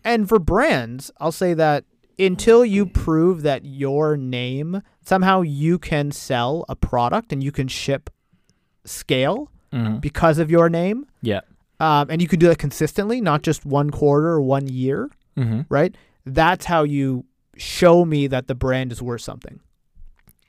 And 0.03 0.27
for 0.29 0.39
brands, 0.39 1.11
I'll 1.19 1.33
say 1.33 1.53
that 1.53 1.83
until 2.17 2.63
you 2.63 2.85
prove 2.85 3.41
that 3.41 3.65
your 3.65 4.15
name 4.15 4.81
somehow 5.03 5.41
you 5.41 5.77
can 5.79 6.11
sell 6.11 6.63
a 6.69 6.75
product 6.75 7.33
and 7.33 7.43
you 7.43 7.51
can 7.51 7.67
ship 7.67 8.09
scale 8.85 9.49
Mm-hmm. 9.73 9.99
because 9.99 10.37
of 10.37 10.51
your 10.51 10.67
name, 10.69 11.05
Yeah. 11.21 11.39
Um, 11.81 12.07
and 12.09 12.21
you 12.21 12.27
can 12.27 12.39
do 12.39 12.47
that 12.47 12.57
consistently, 12.59 13.19
not 13.21 13.41
just 13.41 13.65
one 13.65 13.89
quarter 13.89 14.27
or 14.29 14.41
one 14.41 14.67
year, 14.67 15.09
Mm-hmm. 15.37 15.61
right? 15.69 15.95
That's 16.25 16.65
how 16.65 16.83
you 16.83 17.25
show 17.57 18.03
me 18.05 18.27
that 18.27 18.47
the 18.47 18.55
brand 18.55 18.91
is 18.91 19.01
worth 19.01 19.21
something. 19.21 19.59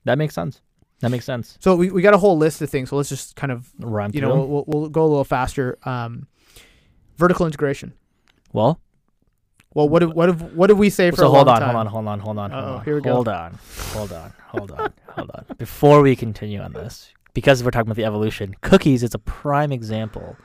That 0.05 0.19
makes 0.19 0.35
sense. 0.35 0.61
That 1.01 1.11
makes 1.11 1.25
sense. 1.25 1.57
So 1.61 1.77
we, 1.77 1.91
we 1.91 2.03
got 2.03 2.15
a 2.15 2.19
whole 2.19 2.37
list 2.37 2.61
of 2.63 2.69
things. 2.71 2.91
So 2.91 2.97
let's 2.97 3.09
just 3.09 3.35
kind 3.37 3.53
of 3.53 3.71
run. 3.79 4.11
you 4.13 4.21
through 4.21 4.29
know 4.29 4.45
we'll, 4.45 4.65
we'll 4.67 4.89
go 4.89 5.03
a 5.05 5.07
little 5.07 5.25
faster. 5.25 5.79
Um, 5.85 6.27
vertical 7.17 7.47
integration. 7.47 7.93
well, 8.53 8.81
Well, 9.75 9.89
what 9.89 10.03
have, 10.03 10.13
what 10.13 10.29
have, 10.29 10.43
what 10.55 10.67
did 10.67 10.79
we 10.79 10.91
say 10.91 11.11
for 11.11 11.17
so 11.19 11.27
a 11.27 11.31
hold 11.31 11.47
long 11.47 11.57
on, 11.57 11.63
time? 11.63 11.87
hold 11.87 11.87
on, 11.87 11.87
hold 11.87 12.07
on, 12.09 12.21
hold 12.21 12.39
on, 12.39 12.53
Uh-oh, 12.53 12.63
hold 12.67 12.79
on. 12.81 12.85
here 12.85 12.95
we 12.97 13.01
go. 13.01 13.15
Hold 13.15 13.29
on, 13.29 13.59
hold 13.93 14.13
on, 14.13 14.33
hold 14.49 14.71
on, 14.73 14.93
hold 15.09 15.31
on. 15.35 15.45
Before 15.59 16.03
we 16.03 16.15
continue 16.17 16.61
on 16.61 16.73
this, 16.73 17.13
because 17.35 17.63
we're 17.65 17.71
talking 17.71 17.89
about 17.89 17.97
the 17.97 18.05
evolution, 18.05 18.55
cookies 18.61 19.03
is 19.03 19.15
a 19.15 19.19
prime 19.19 19.73
example 19.73 20.37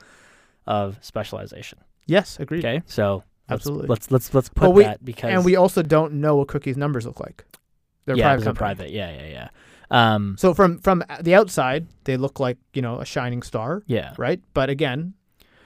of 0.68 0.98
specialization. 1.00 1.78
Yes, 2.06 2.38
agreed. 2.38 2.64
Okay, 2.64 2.82
so 2.86 3.14
let's- 3.16 3.24
Absolutely. 3.50 3.88
Let's 3.88 4.10
let's 4.10 4.34
let's 4.34 4.48
put 4.50 4.62
Well, 4.62 4.72
we- 4.74 4.84
that 4.84 5.04
because 5.04 5.32
And 5.32 5.44
we 5.44 5.56
also 5.56 5.82
don't 5.82 6.12
know 6.20 6.36
what 6.36 6.48
cookies 6.48 6.76
numbers 6.76 7.04
look 7.06 7.18
like. 7.18 7.44
They're 8.04 8.16
yeah, 8.16 8.24
private. 8.28 8.44
they're 8.44 8.54
private. 8.54 8.90
Yeah, 8.90 9.10
yeah, 9.10 9.26
yeah. 9.26 9.48
Um, 9.90 10.36
So 10.38 10.54
from 10.54 10.78
from 10.78 11.02
the 11.20 11.34
outside, 11.34 11.86
they 12.04 12.16
look 12.16 12.38
like 12.38 12.58
you 12.74 12.82
know 12.82 13.00
a 13.00 13.04
shining 13.04 13.42
star, 13.42 13.82
yeah. 13.86 14.12
right? 14.18 14.40
But 14.54 14.68
again, 14.70 15.14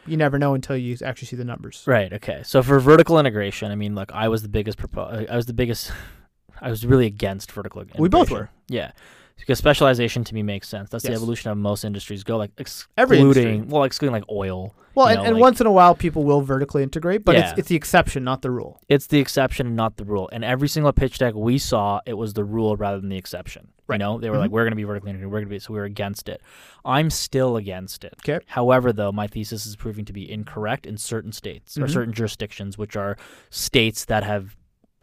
you 0.06 0.16
never 0.16 0.38
know 0.38 0.54
until 0.54 0.76
you 0.76 0.96
actually 1.04 1.26
see 1.26 1.36
the 1.36 1.44
numbers. 1.44 1.82
Right. 1.86 2.12
Okay. 2.12 2.42
So 2.44 2.62
for 2.62 2.78
vertical 2.80 3.18
integration, 3.18 3.70
I 3.72 3.74
mean, 3.76 3.94
look, 3.94 4.10
I 4.12 4.28
was 4.28 4.42
the 4.42 4.48
biggest. 4.48 4.78
Propo- 4.78 5.28
I 5.30 5.36
was 5.36 5.46
the 5.46 5.54
biggest. 5.54 5.92
I 6.60 6.70
was 6.70 6.86
really 6.86 7.06
against 7.06 7.50
vertical 7.52 7.80
integration. 7.80 8.02
We 8.02 8.08
both 8.08 8.30
were. 8.30 8.48
Yeah. 8.68 8.92
Because 9.38 9.58
specialization 9.58 10.22
to 10.24 10.34
me 10.34 10.42
makes 10.42 10.68
sense. 10.68 10.88
That's 10.90 11.04
the 11.04 11.12
evolution 11.12 11.50
of 11.50 11.58
most 11.58 11.84
industries. 11.84 12.22
Go 12.22 12.36
like 12.36 12.52
Every 12.96 13.16
excluding, 13.18 13.48
industry. 13.48 13.68
well, 13.68 13.82
excluding 13.84 14.12
like 14.12 14.24
oil. 14.30 14.74
Well, 14.94 15.06
and, 15.08 15.16
know, 15.18 15.24
and 15.24 15.34
like- 15.34 15.40
once 15.40 15.60
in 15.60 15.66
a 15.66 15.72
while, 15.72 15.94
people 15.94 16.22
will 16.22 16.42
vertically 16.42 16.82
integrate, 16.82 17.24
but 17.24 17.34
Yeah. 17.34 17.50
it's 17.50 17.58
it's 17.60 17.68
the 17.68 17.74
exception, 17.76 18.22
not 18.24 18.42
the 18.42 18.50
rule. 18.50 18.78
It's 18.88 19.06
the 19.08 19.18
exception 19.18 19.66
and 19.66 19.74
not 19.74 19.96
the 19.96 20.04
rule. 20.04 20.28
And 20.32 20.44
every 20.44 20.68
single 20.68 20.92
pitch 20.92 21.18
deck 21.18 21.34
we 21.34 21.58
saw, 21.58 22.00
it 22.06 22.12
was 22.14 22.34
the 22.34 22.44
rule 22.44 22.76
rather 22.76 23.00
than 23.00 23.08
the 23.08 23.16
exception. 23.16 23.68
Right. 23.88 23.96
You 23.96 23.98
know, 24.06 24.18
they 24.18 24.30
were 24.30 24.36
Mhm. 24.36 24.40
like, 24.40 24.50
we're 24.52 24.62
going 24.64 24.72
to 24.72 24.76
be 24.76 24.84
vertically 24.84 25.10
integrated. 25.10 25.32
We're 25.32 25.38
going 25.40 25.48
to 25.48 25.50
be, 25.50 25.58
so 25.58 25.72
we 25.72 25.78
were 25.80 25.84
against 25.86 26.28
it. 26.28 26.40
I'm 26.84 27.10
still 27.10 27.56
against 27.56 28.04
it. 28.04 28.14
'Kay. 28.22 28.40
However, 28.46 28.92
though, 28.92 29.10
my 29.12 29.26
thesis 29.26 29.66
is 29.66 29.74
proving 29.76 30.04
to 30.04 30.12
be 30.12 30.30
incorrect 30.30 30.86
in 30.86 30.96
certain 30.98 31.32
states 31.32 31.76
or 31.76 31.86
Mhm. 31.86 31.90
certain 31.92 32.12
jurisdictions, 32.14 32.78
which 32.78 32.94
are 32.94 33.16
states 33.50 34.04
that 34.04 34.22
have 34.24 34.56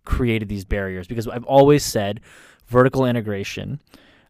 created 0.06 0.47
these 0.49 0.64
barriers. 0.66 1.08
Because 1.08 1.28
I've 1.28 1.43
always 1.43 1.84
said 1.84 2.22
vertical 2.68 3.06
integration, 3.06 3.80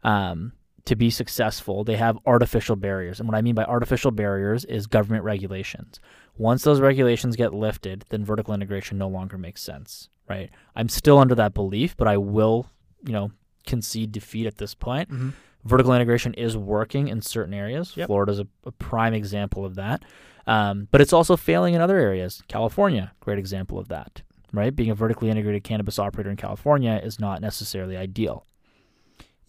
um, 0.03 0.53
to 0.85 0.95
be 0.95 1.09
successful, 1.09 1.83
they 1.83 1.97
have 1.97 2.17
artificial 2.25 2.75
barriers. 2.75 3.19
And 3.19 3.27
what 3.27 3.37
I 3.37 3.41
mean 3.41 3.55
by 3.55 3.63
artificial 3.63 4.11
barriers 4.11 4.65
is 4.65 4.87
government 4.87 5.23
regulations. 5.23 5.99
Once 6.37 6.63
those 6.63 6.79
regulations 6.79 7.35
get 7.35 7.53
lifted, 7.53 8.05
then 8.09 8.25
vertical 8.25 8.53
integration 8.53 8.97
no 8.97 9.07
longer 9.07 9.37
makes 9.37 9.61
sense, 9.61 10.09
right? 10.29 10.49
I'm 10.75 10.89
still 10.89 11.19
under 11.19 11.35
that 11.35 11.53
belief, 11.53 11.95
but 11.97 12.07
I 12.07 12.17
will, 12.17 12.67
you 13.05 13.13
know, 13.13 13.31
concede 13.67 14.11
defeat 14.11 14.47
at 14.47 14.57
this 14.57 14.73
point. 14.73 15.09
Mm-hmm. 15.11 15.29
vertical 15.65 15.93
integration 15.93 16.33
is 16.33 16.57
working 16.57 17.09
in 17.09 17.21
certain 17.21 17.53
areas. 17.53 17.93
Yep. 17.95 18.09
is 18.29 18.39
a, 18.39 18.47
a 18.65 18.71
prime 18.71 19.13
example 19.13 19.65
of 19.65 19.75
that. 19.75 20.03
Um, 20.47 20.87
but 20.91 21.01
it's 21.01 21.13
also 21.13 21.37
failing 21.37 21.75
in 21.75 21.81
other 21.81 21.97
areas. 21.97 22.41
California, 22.47 23.11
great 23.19 23.37
example 23.37 23.77
of 23.77 23.89
that, 23.89 24.23
right? 24.51 24.75
Being 24.75 24.89
a 24.89 24.95
vertically 24.95 25.29
integrated 25.29 25.63
cannabis 25.63 25.99
operator 25.99 26.31
in 26.31 26.37
California 26.37 26.99
is 27.03 27.19
not 27.19 27.41
necessarily 27.41 27.95
ideal. 27.95 28.47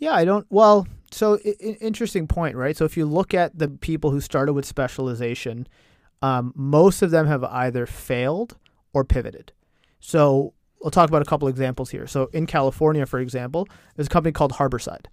Yeah, 0.01 0.15
I 0.15 0.25
don't. 0.25 0.47
Well, 0.51 0.89
so 1.13 1.39
I- 1.45 1.77
interesting 1.81 2.27
point, 2.27 2.57
right? 2.57 2.77
So 2.77 2.85
if 2.85 2.97
you 2.97 3.07
look 3.07 3.33
at 3.35 3.57
the 3.57 3.69
people 3.69 4.11
who 4.11 4.21
started 4.21 4.55
with 4.55 4.65
specialization, 4.65 5.69
um, 6.23 6.53
most 6.57 7.03
of 7.03 7.11
them 7.13 7.27
have 7.29 7.45
either 7.45 7.87
failed 7.87 8.57
or 8.93 9.05
pivoted. 9.05 9.53
So 10.01 10.55
we'll 10.81 10.91
talk 10.91 11.09
about 11.09 11.23
a 11.23 11.27
couple 11.27 11.47
examples 11.49 11.91
here. 11.91 12.07
So 12.07 12.27
in 12.33 12.47
California, 12.47 13.07
for 13.07 13.21
example, 13.21 13.69
there's 13.95 14.07
a 14.09 14.11
company 14.11 14.33
called 14.33 14.53
Harborside. 14.55 15.07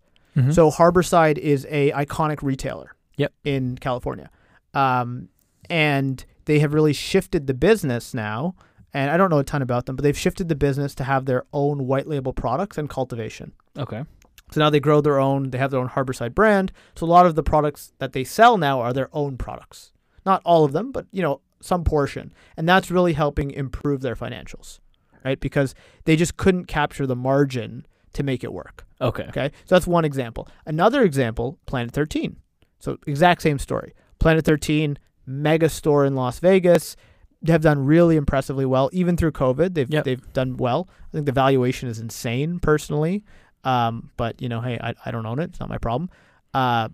So 0.51 0.69
Harborside 0.69 1.39
is 1.39 1.65
a 1.69 1.91
iconic 1.93 2.43
retailer. 2.43 2.95
Yep. 3.17 3.33
In 3.43 3.75
California, 3.79 4.29
um, 4.75 5.29
and 5.71 6.23
they 6.45 6.59
have 6.59 6.75
really 6.75 6.93
shifted 6.93 7.47
the 7.47 7.55
business 7.55 8.13
now. 8.13 8.53
And 8.93 9.09
I 9.11 9.17
don't 9.17 9.31
know 9.31 9.39
a 9.39 9.43
ton 9.43 9.63
about 9.63 9.87
them, 9.87 9.95
but 9.95 10.03
they've 10.03 10.17
shifted 10.17 10.47
the 10.47 10.55
business 10.55 10.93
to 10.95 11.03
have 11.03 11.25
their 11.25 11.43
own 11.51 11.87
white 11.87 12.07
label 12.07 12.31
products 12.33 12.77
and 12.77 12.87
cultivation. 12.87 13.53
okay. 13.77 14.03
So 14.51 14.59
now 14.61 14.69
they 14.69 14.79
grow 14.79 15.01
their 15.01 15.19
own, 15.19 15.49
they 15.51 15.57
have 15.57 15.71
their 15.71 15.79
own 15.79 15.89
Harborside 15.89 16.33
brand. 16.33 16.71
So 16.95 17.05
a 17.05 17.07
lot 17.07 17.25
of 17.25 17.35
the 17.35 17.43
products 17.43 17.93
that 17.99 18.13
they 18.13 18.23
sell 18.23 18.57
now 18.57 18.79
are 18.79 18.93
their 18.93 19.09
own 19.13 19.37
products. 19.37 19.91
Not 20.25 20.41
all 20.45 20.63
of 20.63 20.71
them, 20.73 20.91
but 20.91 21.05
you 21.11 21.21
know, 21.21 21.41
some 21.61 21.83
portion. 21.83 22.33
And 22.55 22.67
that's 22.67 22.91
really 22.91 23.13
helping 23.13 23.51
improve 23.51 24.01
their 24.01 24.15
financials, 24.15 24.79
right? 25.25 25.39
Because 25.39 25.75
they 26.05 26.15
just 26.15 26.37
couldn't 26.37 26.65
capture 26.65 27.05
the 27.05 27.15
margin 27.15 27.85
to 28.13 28.23
make 28.23 28.43
it 28.43 28.53
work. 28.53 28.85
Okay. 29.01 29.25
Okay. 29.29 29.51
So 29.65 29.75
that's 29.75 29.87
one 29.87 30.05
example. 30.05 30.47
Another 30.65 31.03
example, 31.03 31.59
Planet 31.65 31.91
13. 31.91 32.37
So 32.79 32.97
exact 33.05 33.41
same 33.41 33.59
story. 33.59 33.93
Planet 34.19 34.45
13, 34.45 34.97
mega 35.25 35.69
store 35.69 36.05
in 36.05 36.15
Las 36.15 36.39
Vegas. 36.39 36.95
They 37.41 37.51
have 37.51 37.61
done 37.61 37.85
really 37.85 38.15
impressively 38.15 38.65
well, 38.65 38.89
even 38.91 39.15
through 39.17 39.31
COVID. 39.33 39.75
They've 39.75 39.89
Yep. 39.89 40.05
they've 40.05 40.33
done 40.33 40.57
well. 40.57 40.89
I 41.09 41.17
think 41.17 41.25
the 41.27 41.31
valuation 41.31 41.87
is 41.89 41.99
insane, 41.99 42.59
personally. 42.59 43.23
Um, 43.63 44.11
but 44.17 44.41
you 44.41 44.49
know, 44.49 44.61
hey, 44.61 44.77
I, 44.81 44.93
I 45.05 45.11
don't 45.11 45.25
own 45.25 45.39
it. 45.39 45.45
It's 45.51 45.59
not 45.59 45.69
my 45.69 45.77
problem. 45.77 46.09
Uh, 46.53 46.89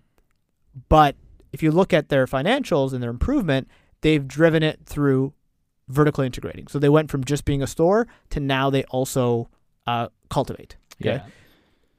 but 0.89 1.15
if 1.51 1.61
you 1.61 1.71
look 1.71 1.93
at 1.93 2.09
their 2.09 2.25
financials 2.25 2.93
and 2.93 3.01
their 3.03 3.09
improvement, 3.11 3.67
they've 4.01 4.27
driven 4.27 4.63
it 4.63 4.79
through 4.85 5.33
vertically 5.87 6.25
integrating. 6.25 6.67
So 6.67 6.79
they 6.79 6.89
went 6.89 7.11
from 7.11 7.23
just 7.23 7.45
being 7.45 7.61
a 7.61 7.67
store 7.67 8.07
to 8.31 8.39
now 8.39 8.69
they 8.69 8.83
also 8.85 9.49
uh, 9.85 10.07
cultivate. 10.29 10.77
Okay. 11.01 11.15
Yeah. 11.15 11.25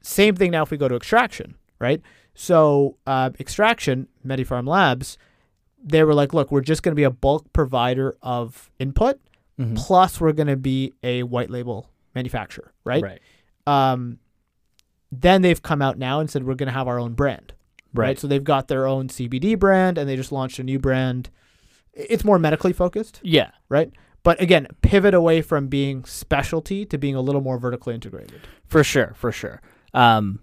Same 0.01 0.35
thing 0.35 0.51
now 0.51 0.63
if 0.63 0.71
we 0.71 0.77
go 0.77 0.87
to 0.87 0.95
extraction, 0.95 1.55
right? 1.79 2.01
So 2.33 2.97
uh, 3.07 3.29
extraction, 3.39 4.07
MediPharm 4.25 4.67
Labs, 4.67 5.17
they 5.81 6.03
were 6.03 6.13
like, 6.13 6.33
look, 6.33 6.51
we're 6.51 6.61
just 6.61 6.83
going 6.83 6.91
to 6.91 6.95
be 6.95 7.03
a 7.03 7.11
bulk 7.11 7.51
provider 7.53 8.17
of 8.21 8.69
input, 8.79 9.19
Mhm. 9.59 9.77
plus 9.77 10.19
we're 10.19 10.33
going 10.33 10.47
to 10.47 10.57
be 10.57 10.91
a 11.01 11.23
white 11.23 11.49
label 11.49 11.89
manufacturer, 12.13 12.73
right? 12.83 13.01
Right. 13.01 13.21
Um, 13.65 14.19
then 15.11 15.41
they've 15.41 15.61
come 15.61 15.81
out 15.81 15.97
now 15.97 16.19
and 16.19 16.29
said 16.29 16.43
we're 16.43 16.55
going 16.55 16.67
to 16.67 16.73
have 16.73 16.87
our 16.87 16.99
own 16.99 17.13
brand, 17.13 17.53
right. 17.93 18.07
Right. 18.07 18.19
So 18.19 18.27
they've 18.27 18.43
got 18.43 18.67
their 18.67 18.85
own 18.87 19.07
CBD 19.07 19.57
brand, 19.57 19.97
and 19.97 20.09
they 20.09 20.15
just 20.15 20.31
launched 20.31 20.59
a 20.59 20.63
new 20.63 20.79
brand. 20.79 21.29
It's 21.93 22.25
more 22.25 22.39
medically 22.39 22.73
focused, 22.73 23.19
Yeah. 23.23 23.51
right? 23.69 23.91
But 24.23 24.41
again, 24.41 24.67
pivot 24.81 25.13
away 25.13 25.41
from 25.41 25.67
being 25.67 26.03
specialty 26.03 26.85
to 26.87 26.97
being 26.97 27.15
a 27.15 27.21
little 27.21 27.41
more 27.41 27.57
vertically 27.59 27.93
integrated. 27.93 28.41
For 28.65 28.83
sure, 28.83 29.13
for 29.15 29.31
sure. 29.31 29.61
Um, 29.93 30.39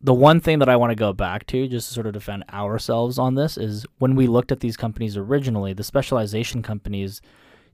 the 0.00 0.14
one 0.14 0.40
thing 0.40 0.58
that 0.58 0.68
I 0.68 0.74
want 0.76 0.90
to 0.90 0.96
go 0.96 1.12
back 1.12 1.46
to, 1.48 1.68
just 1.68 1.88
to 1.88 1.94
sort 1.94 2.06
of 2.06 2.14
defend 2.14 2.44
ourselves 2.52 3.18
on 3.18 3.34
this, 3.36 3.56
is 3.56 3.86
when 3.98 4.16
we 4.16 4.26
looked 4.26 4.50
at 4.50 4.60
these 4.60 4.76
companies 4.76 5.16
originally, 5.16 5.72
the 5.74 5.84
specialization 5.84 6.62
companies, 6.62 7.20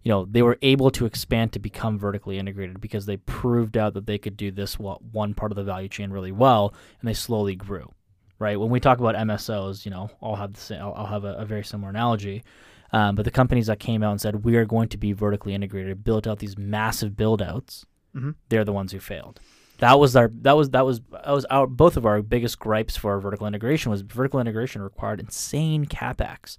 you 0.08 0.14
know, 0.14 0.24
they 0.24 0.40
were 0.40 0.56
able 0.62 0.90
to 0.92 1.04
expand 1.04 1.52
to 1.52 1.58
become 1.58 1.98
vertically 1.98 2.38
integrated 2.38 2.80
because 2.80 3.04
they 3.04 3.18
proved 3.18 3.76
out 3.76 3.92
that 3.92 4.06
they 4.06 4.16
could 4.16 4.38
do 4.38 4.50
this 4.50 4.78
one 4.78 5.34
part 5.34 5.52
of 5.52 5.56
the 5.56 5.62
value 5.64 5.86
chain 5.90 6.10
really 6.10 6.32
well, 6.32 6.72
and 6.98 7.06
they 7.06 7.12
slowly 7.12 7.54
grew. 7.54 7.92
Right. 8.38 8.58
When 8.58 8.70
we 8.70 8.80
talk 8.80 9.00
about 9.00 9.16
MSOs, 9.16 9.84
you 9.84 9.90
know, 9.90 10.08
I'll 10.22 10.34
have 10.36 10.54
the 10.54 10.60
same, 10.60 10.80
I'll, 10.80 10.94
I'll 10.94 11.06
have 11.06 11.24
a, 11.24 11.34
a 11.34 11.44
very 11.44 11.62
similar 11.62 11.90
analogy. 11.90 12.42
Um, 12.90 13.16
but 13.16 13.26
the 13.26 13.30
companies 13.30 13.66
that 13.66 13.80
came 13.80 14.02
out 14.02 14.12
and 14.12 14.18
said 14.20 14.46
we 14.46 14.56
are 14.56 14.64
going 14.64 14.88
to 14.88 14.96
be 14.96 15.12
vertically 15.12 15.52
integrated, 15.52 16.02
built 16.04 16.26
out 16.26 16.38
these 16.38 16.56
massive 16.56 17.14
build 17.14 17.42
outs, 17.42 17.84
Mhm. 18.16 18.34
they're 18.48 18.64
the 18.64 18.72
ones 18.72 18.92
who 18.92 19.00
failed. 19.00 19.38
That 19.80 19.98
was 20.00 20.16
our 20.16 20.30
that 20.40 20.56
was 20.56 20.70
that 20.70 20.86
was 20.86 21.02
that 21.10 21.26
was 21.34 21.44
our 21.44 21.66
both 21.66 21.98
of 21.98 22.06
our 22.06 22.22
biggest 22.22 22.58
gripes 22.58 22.96
for 22.96 23.20
vertical 23.20 23.46
integration 23.46 23.90
was 23.90 24.00
vertical 24.00 24.40
integration 24.40 24.80
required 24.80 25.20
insane 25.20 25.84
capex, 25.84 26.56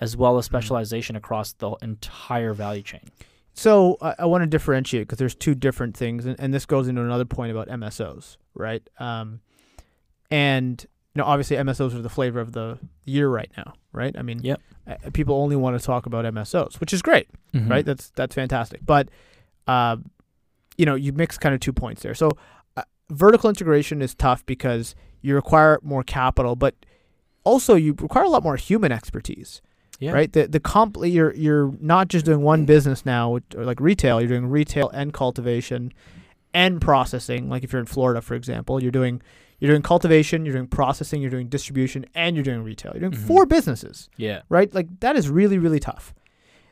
as 0.00 0.16
well 0.16 0.38
as 0.38 0.44
specialization 0.46 1.14
across 1.16 1.52
the 1.54 1.70
entire 1.82 2.52
value 2.54 2.82
chain. 2.82 3.08
So 3.52 3.98
I, 4.00 4.14
I 4.20 4.24
want 4.26 4.42
to 4.42 4.46
differentiate 4.46 5.06
because 5.06 5.18
there's 5.18 5.34
two 5.34 5.54
different 5.54 5.96
things, 5.96 6.24
and, 6.26 6.36
and 6.38 6.54
this 6.54 6.64
goes 6.66 6.88
into 6.88 7.02
another 7.02 7.24
point 7.24 7.50
about 7.52 7.68
MSOs, 7.68 8.36
right? 8.54 8.82
Um, 8.98 9.40
and 10.30 10.84
you 11.14 11.20
know, 11.20 11.26
obviously 11.26 11.56
MSOs 11.56 11.94
are 11.94 12.02
the 12.02 12.08
flavor 12.08 12.40
of 12.40 12.52
the 12.52 12.78
year 13.04 13.28
right 13.28 13.50
now, 13.56 13.74
right? 13.92 14.16
I 14.16 14.22
mean, 14.22 14.40
Yep. 14.42 14.60
uh, 14.86 14.94
people 15.12 15.34
only 15.34 15.56
want 15.56 15.78
to 15.78 15.84
talk 15.84 16.06
about 16.06 16.24
MSOs, 16.24 16.78
which 16.80 16.92
is 16.92 17.02
great, 17.02 17.28
right? 17.68 17.84
That's 17.84 18.10
that's 18.10 18.34
fantastic. 18.34 18.80
But 18.86 19.08
uh, 19.66 19.96
you 20.76 20.86
know, 20.86 20.94
you 20.94 21.12
mix 21.12 21.36
kind 21.36 21.54
of 21.54 21.60
two 21.60 21.72
points 21.72 22.02
there. 22.02 22.14
So 22.14 22.30
uh, 22.76 22.82
vertical 23.10 23.50
integration 23.50 24.00
is 24.02 24.14
tough 24.14 24.46
because 24.46 24.94
you 25.20 25.34
require 25.34 25.78
more 25.82 26.02
capital, 26.04 26.54
but 26.56 26.74
also 27.44 27.74
you 27.74 27.94
require 28.00 28.24
a 28.24 28.28
lot 28.28 28.42
more 28.44 28.56
human 28.56 28.92
expertise 28.92 29.60
Yeah. 30.00 30.12
right? 30.12 30.32
The 30.32 30.48
the 30.48 30.58
comp 30.60 30.96
you're 31.02 31.34
you're 31.34 31.72
not 31.80 32.08
just 32.08 32.24
doing 32.24 32.40
one 32.42 32.64
business 32.64 33.06
now, 33.06 33.34
or 33.54 33.64
like 33.64 33.78
retail. 33.80 34.20
You're 34.20 34.28
doing 34.30 34.46
retail 34.48 34.88
and 34.90 35.12
cultivation, 35.12 35.92
and 36.52 36.80
processing. 36.80 37.48
Like 37.48 37.62
if 37.64 37.72
you're 37.72 37.80
in 37.80 37.86
Florida, 37.86 38.20
for 38.22 38.34
example, 38.34 38.82
you're 38.82 38.90
doing 38.92 39.20
you're 39.58 39.70
doing 39.70 39.82
cultivation, 39.82 40.46
you're 40.46 40.54
doing 40.54 40.66
processing, 40.68 41.20
you're 41.20 41.30
doing 41.30 41.48
distribution, 41.48 42.06
and 42.14 42.34
you're 42.34 42.42
doing 42.42 42.64
retail. 42.64 42.92
You're 42.94 43.10
doing 43.10 43.12
Mhm. 43.22 43.26
four 43.26 43.44
businesses, 43.44 44.08
Yeah. 44.16 44.40
right? 44.48 44.74
Like 44.74 44.88
that 45.00 45.16
is 45.16 45.28
really 45.28 45.58
really 45.58 45.80
tough. 45.80 46.14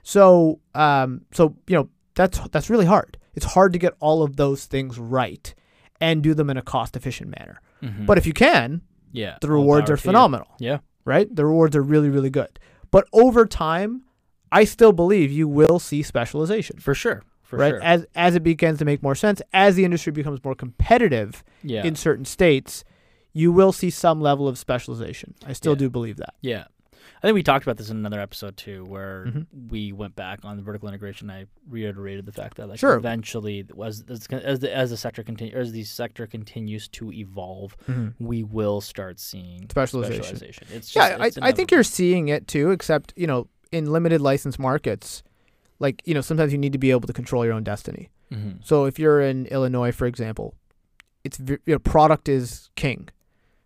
So 0.03 0.61
um 0.75 1.23
so 1.33 1.55
you 1.67 1.77
know 1.77 1.89
that's 2.15 2.39
that's 2.49 2.71
really 2.71 2.87
hard. 2.87 3.19
It's 3.35 3.45
hard 3.47 3.73
to 3.75 3.79
get 3.79 3.93
all 4.01 4.23
of 4.23 4.37
those 4.37 4.65
things 4.65 4.99
right 4.99 5.55
and 6.01 6.23
do 6.23 6.35
them 6.35 6.49
in 6.51 6.57
a 6.57 6.63
cost 6.63 6.97
efficient 6.97 7.31
manner. 7.39 7.61
Mhm. 7.83 8.07
But 8.07 8.19
if 8.19 8.27
you 8.27 8.33
can, 8.33 8.81
yeah, 9.13 9.37
the 9.41 9.49
rewards 9.51 9.91
are 9.91 9.95
you. 9.95 9.99
phenomenal 9.99 10.49
Yeah. 10.59 10.79
right? 11.05 11.29
The 11.35 11.45
rewards 11.45 11.77
are 11.77 11.83
really, 11.83 12.09
really 12.09 12.31
good. 12.31 12.59
But 12.91 13.07
over 13.13 13.47
time, 13.47 14.03
I 14.51 14.65
still 14.65 14.93
believe 14.93 15.31
you 15.31 15.47
will 15.49 15.79
see 15.79 16.03
specialization, 16.03 16.79
For 16.79 16.95
sure. 16.95 17.23
For 17.43 17.57
right? 17.59 17.71
sure. 17.71 17.83
As 17.83 18.07
as 18.15 18.35
it 18.35 18.43
begins 18.43 18.79
to 18.79 18.85
make 18.85 19.03
more 19.03 19.15
sense, 19.15 19.41
as 19.55 19.75
the 19.77 19.85
industry 19.85 20.13
becomes 20.13 20.43
more 20.45 20.55
competitive 20.55 21.43
yeah. 21.63 21.85
in 21.85 21.95
certain 21.95 22.25
states, 22.27 22.85
you 23.33 23.53
will 23.53 23.73
see 23.73 23.89
some 23.91 24.21
level 24.21 24.47
of 24.49 24.59
specialization. 24.59 25.35
I 25.47 25.53
still 25.55 25.73
Yeah. 25.73 25.79
do 25.79 25.91
believe 25.91 26.17
that. 26.19 26.35
Yeah. 26.43 26.65
I 27.19 27.27
think 27.27 27.35
we 27.35 27.43
talked 27.43 27.65
about 27.65 27.77
this 27.77 27.91
in 27.91 27.97
another 27.97 28.21
episode 28.21 28.57
too, 28.57 28.85
where 28.85 29.27
Mhm. 29.27 29.47
we 29.71 29.93
went 29.93 30.15
back 30.15 30.45
on 30.45 30.57
the 30.57 30.63
vertical 30.63 30.89
integration. 30.89 31.31
I 31.31 31.47
reiterated 31.69 32.27
the 32.27 32.33
fact 32.33 32.57
that 32.59 32.69
like 32.69 32.79
Sure. 32.79 32.95
eventually, 32.97 33.67
as, 33.85 34.05
as 34.09 34.21
the 34.61 34.71
as 34.75 34.91
the 34.91 34.97
sector 34.97 35.23
continue 35.23 35.55
as 35.55 35.73
the 35.73 35.83
sector 35.85 36.27
continues 36.27 36.87
to 36.89 37.13
evolve, 37.13 37.77
we 38.21 38.43
will 38.45 38.81
start 38.81 39.19
seeing 39.19 39.69
Specialization. 39.69 40.23
specialization. 40.23 40.67
It's 40.73 40.91
just, 40.93 40.97
Yeah, 40.97 41.25
it's 41.27 41.39
I, 41.39 41.49
I 41.49 41.53
think 41.53 41.71
you're 41.71 41.83
seeing 41.83 42.29
it 42.29 42.47
too, 42.47 42.71
except, 42.71 43.13
you 43.17 43.27
know, 43.27 43.49
in 43.73 43.91
limited 43.91 44.21
license 44.21 44.59
markets, 44.59 45.23
like, 45.81 46.03
you 46.07 46.15
know, 46.15 46.21
sometimes 46.21 46.53
you 46.53 46.59
need 46.59 46.73
to 46.73 46.79
be 46.79 46.91
able 46.91 47.07
to 47.07 47.13
control 47.13 47.45
your 47.45 47.55
own 47.55 47.65
destiny. 47.65 48.11
Mhm. 48.33 48.65
So 48.65 48.85
if 48.85 48.99
you're 48.99 49.21
in 49.21 49.47
Illinois, 49.47 49.91
for 49.93 50.07
example, 50.07 50.55
it's 51.25 51.37
v- 51.39 51.59
you 51.67 51.75
know, 51.75 51.79
product 51.79 52.29
is 52.29 52.71
king. 52.77 53.09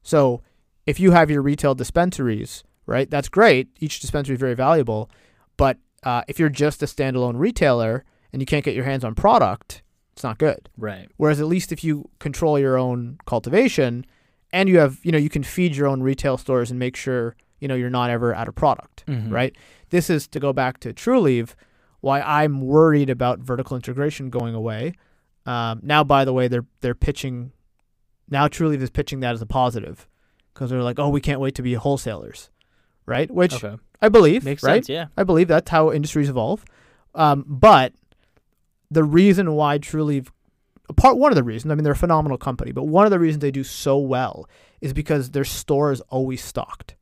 So 0.02 0.40
if 0.86 0.98
you 0.98 1.10
have 1.12 1.30
your 1.30 1.42
retail 1.42 1.74
dispensaries, 1.74 2.64
right, 2.92 3.10
that's 3.10 3.28
great. 3.28 3.68
Each 3.80 3.98
dispensary 4.00 4.34
is 4.34 4.40
very 4.40 4.54
valuable. 4.54 5.10
But 5.56 5.78
uh, 6.04 6.22
if 6.28 6.38
you're 6.38 6.48
just 6.48 6.82
a 6.82 6.86
standalone 6.86 7.38
retailer 7.38 8.04
and 8.32 8.40
you 8.42 8.46
can't 8.46 8.64
get 8.64 8.74
your 8.74 8.84
hands 8.84 9.04
on 9.04 9.14
product, 9.14 9.82
it's 10.12 10.22
not 10.22 10.38
good. 10.38 10.68
right. 10.76 11.08
Whereas 11.16 11.40
at 11.40 11.46
least 11.46 11.72
if 11.72 11.82
you 11.82 12.08
control 12.18 12.58
your 12.58 12.76
own 12.76 13.18
cultivation 13.26 14.04
and 14.52 14.68
you 14.68 14.78
have, 14.78 14.98
you 15.02 15.10
know, 15.12 15.18
you 15.18 15.30
can 15.30 15.42
feed 15.42 15.74
your 15.74 15.86
own 15.88 16.02
retail 16.02 16.36
stores 16.36 16.70
and 16.70 16.78
make 16.78 16.96
sure, 16.96 17.34
you 17.60 17.66
know, 17.68 17.74
you're 17.74 17.88
not 17.90 18.10
ever 18.10 18.34
out 18.34 18.46
of 18.48 18.54
product 18.54 19.04
Mhm. 19.06 19.32
right? 19.32 19.56
This 19.90 20.10
is 20.10 20.28
to 20.28 20.38
go 20.40 20.52
back 20.52 20.78
to 20.80 20.92
Trulieve, 20.92 21.54
why 22.00 22.20
I'm 22.20 22.60
worried 22.60 23.08
about 23.08 23.38
vertical 23.38 23.74
integration 23.76 24.28
going 24.30 24.54
away. 24.54 24.92
Um, 25.46 25.80
now, 25.82 26.04
by 26.04 26.24
the 26.24 26.32
way, 26.32 26.46
they're 26.48 26.66
they're 26.82 26.94
pitching. 26.94 27.52
Now, 28.28 28.48
Trulieve 28.48 28.82
is 28.82 28.90
pitching 28.90 29.20
that 29.20 29.32
as 29.34 29.42
a 29.42 29.46
positive 29.46 30.06
because 30.52 30.68
they're 30.70 30.82
like, 30.82 30.98
oh, 30.98 31.08
we 31.08 31.20
can't 31.20 31.40
wait 31.40 31.54
to 31.56 31.62
be 31.62 31.74
wholesalers, 31.74 32.50
right? 33.06 33.30
Which 33.30 33.62
Okay. 33.62 33.76
I 34.00 34.08
believe, 34.08 34.44
Makes 34.44 34.62
right? 34.62 34.84
sense. 34.84 34.88
Yeah. 34.88 35.06
I 35.16 35.22
believe 35.24 35.48
that's 35.48 35.70
how 35.70 35.92
industries 35.92 36.28
evolve. 36.28 36.64
Um, 37.14 37.44
but 37.46 37.92
the 38.90 39.04
reason 39.04 39.52
why 39.54 39.78
a 40.88 40.92
part 40.92 41.16
one 41.16 41.30
of 41.32 41.36
the 41.36 41.42
reasons. 41.44 41.70
I 41.70 41.74
mean, 41.74 41.84
they're 41.84 41.92
a 41.92 41.96
phenomenal 41.96 42.36
company, 42.38 42.72
but 42.72 42.84
one 42.84 43.04
of 43.04 43.10
the 43.10 43.18
reasons 43.18 43.40
they 43.42 43.50
do 43.50 43.64
so 43.64 43.96
well 43.98 44.48
is 44.80 44.92
because 44.92 45.30
their 45.30 45.44
store 45.44 45.92
is 45.92 46.00
always 46.02 46.42
stocked. 46.42 46.96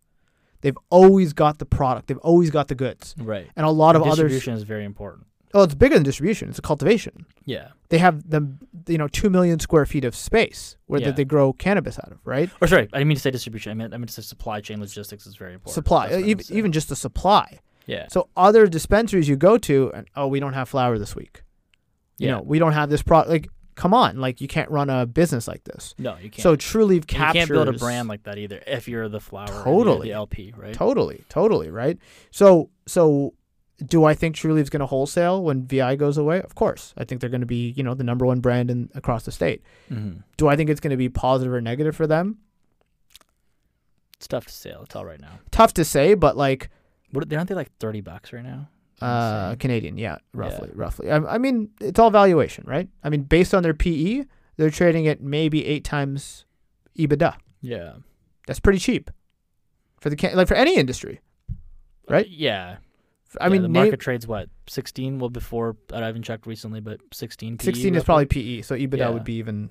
They've 0.60 0.76
always 0.90 1.32
got 1.32 1.58
the 1.58 1.64
product. 1.66 2.08
They've 2.08 2.18
always 2.18 2.50
got 2.50 2.68
the 2.68 2.74
goods, 2.74 3.14
Right. 3.18 3.48
and 3.56 3.64
a 3.64 3.70
lot 3.70 3.96
of 3.96 4.02
others. 4.02 4.16
distribution 4.16 4.54
is 4.54 4.62
very 4.64 4.84
important. 4.84 5.26
Oh, 5.52 5.62
it's 5.64 5.74
bigger 5.74 5.94
than 5.94 6.04
distribution. 6.04 6.48
It's 6.48 6.58
a 6.58 6.62
cultivation. 6.62 7.26
Yeah. 7.44 7.68
They 7.88 7.98
have 7.98 8.28
the 8.30 8.46
you 8.86 8.98
know 8.98 9.08
two 9.08 9.30
million 9.30 9.58
square 9.58 9.84
feet 9.86 10.04
of 10.04 10.14
space 10.14 10.76
where 10.86 11.00
Yeah. 11.00 11.08
that 11.08 11.16
they 11.16 11.24
grow 11.24 11.52
cannabis 11.52 11.98
out 11.98 12.12
of, 12.12 12.18
right? 12.24 12.48
Or 12.60 12.68
sorry, 12.68 12.88
I 12.92 12.98
didn't 12.98 13.08
mean 13.08 13.16
to 13.16 13.20
say 13.22 13.30
distribution. 13.30 13.70
I 13.70 13.74
meant 13.74 13.92
I 13.92 13.96
meant 13.96 14.08
to 14.10 14.14
say 14.14 14.22
supply 14.22 14.60
chain 14.60 14.80
logistics 14.80 15.26
is 15.26 15.34
very 15.36 15.54
important. 15.54 15.74
Supply, 15.74 16.06
even 16.08 16.26
meant 16.26 16.38
to 16.40 16.44
say. 16.46 16.54
even 16.54 16.72
just 16.72 16.88
the 16.88 16.96
supply. 16.96 17.58
yeah. 17.86 18.06
So 18.08 18.28
other 18.36 18.66
dispensaries 18.68 19.28
you 19.28 19.36
go 19.36 19.58
to, 19.58 19.90
and 19.94 20.06
oh, 20.14 20.28
we 20.28 20.38
don't 20.38 20.52
have 20.54 20.68
flower 20.68 20.98
this 20.98 21.16
week. 21.16 21.42
You 22.18 22.28
Yeah. 22.28 22.34
know, 22.36 22.42
we 22.42 22.58
don't 22.60 22.72
have 22.74 22.88
this 22.90 23.02
product. 23.02 23.30
Like, 23.30 23.48
come 23.74 23.92
on, 23.94 24.18
like 24.20 24.40
you 24.40 24.46
can't 24.46 24.70
run 24.70 24.88
a 24.90 25.06
business 25.06 25.48
like 25.48 25.64
this. 25.64 25.94
No, 25.98 26.14
you 26.22 26.30
can't. 26.30 26.42
So 26.42 26.54
Trulieve 26.54 26.94
you 27.10 27.16
can't 27.18 27.48
build 27.48 27.66
a 27.66 27.72
brand 27.72 28.08
like 28.08 28.22
that 28.24 28.38
either 28.38 28.60
if 28.66 28.86
you're 28.86 29.08
the 29.08 29.20
flower, 29.20 29.46
Totally. 29.64 30.08
the 30.10 30.14
LP, 30.14 30.52
right? 30.56 30.74
Totally, 30.74 31.24
totally, 31.28 31.70
right? 31.70 31.98
So, 32.30 32.68
so 32.86 33.32
do 33.86 34.04
I 34.04 34.14
think 34.14 34.36
Trulieve's 34.36 34.70
going 34.70 34.80
to 34.80 34.86
wholesale 34.86 35.42
when 35.42 35.66
VI 35.66 35.96
goes 35.96 36.18
away? 36.18 36.40
Of 36.42 36.54
course, 36.54 36.92
I 36.96 37.04
think 37.04 37.20
they're 37.20 37.30
going 37.30 37.40
to 37.40 37.46
be, 37.46 37.70
you 37.76 37.82
know, 37.82 37.94
the 37.94 38.04
number 38.04 38.26
one 38.26 38.40
brand 38.40 38.70
in 38.70 38.90
across 38.94 39.24
the 39.24 39.32
state. 39.32 39.62
hmm 39.88 40.12
Do 40.36 40.48
I 40.48 40.56
think 40.56 40.70
it's 40.70 40.80
going 40.80 40.90
to 40.90 40.96
be 40.96 41.08
positive 41.08 41.52
or 41.52 41.60
negative 41.60 41.96
for 41.96 42.06
them? 42.06 42.38
It's 44.16 44.28
tough 44.28 44.46
to 44.46 44.52
say. 44.52 44.72
I'll 44.72 44.86
tell 44.86 45.04
right 45.04 45.20
now. 45.20 45.38
Tough 45.50 45.72
to 45.74 45.84
say, 45.84 46.14
but 46.14 46.36
like 46.36 46.68
What 47.12 47.32
aren't 47.32 47.48
they 47.48 47.54
like 47.54 47.70
thirty 47.78 48.00
bucks 48.00 48.32
right 48.32 48.44
now? 48.44 48.68
uh, 49.00 49.54
Canadian, 49.54 49.96
yeah, 49.96 50.18
roughly, 50.34 50.68
roughly. 50.74 51.10
I, 51.10 51.16
I 51.16 51.38
mean, 51.38 51.70
it's 51.80 51.98
all 51.98 52.10
valuation, 52.10 52.64
right? 52.66 52.86
I 53.02 53.08
mean, 53.08 53.22
based 53.22 53.54
on 53.54 53.62
their 53.62 53.72
PE, 53.72 54.24
they're 54.58 54.68
trading 54.68 55.08
at 55.08 55.22
maybe 55.22 55.64
eight 55.64 55.84
times 55.84 56.44
EBITDA. 56.98 57.34
yeah. 57.62 57.94
That's 58.46 58.60
pretty 58.60 58.78
cheap 58.80 59.10
for 60.00 60.10
the 60.10 60.16
can- 60.16 60.36
like 60.36 60.48
for 60.48 60.54
any 60.54 60.76
industry. 60.76 61.20
Right? 62.08 62.26
Yeah. 62.28 62.76
I 63.40 63.46
Yeah, 63.46 63.52
mean, 63.52 63.62
the 63.62 63.68
name- 63.68 63.82
market 63.84 64.00
trades 64.00 64.26
what 64.26 64.48
sixteen. 64.66 65.18
Well, 65.18 65.30
before 65.30 65.76
I 65.92 65.98
haven't 66.00 66.22
checked 66.22 66.46
recently, 66.46 66.80
but 66.80 67.00
sixteen. 67.12 67.58
PE 67.58 67.64
16 67.66 67.94
is 67.94 68.04
probably 68.04 68.26
PE, 68.26 68.62
so 68.62 68.74
EBITDA 68.74 68.98
Yeah. 68.98 69.10
would 69.10 69.24
be 69.24 69.34
even 69.34 69.70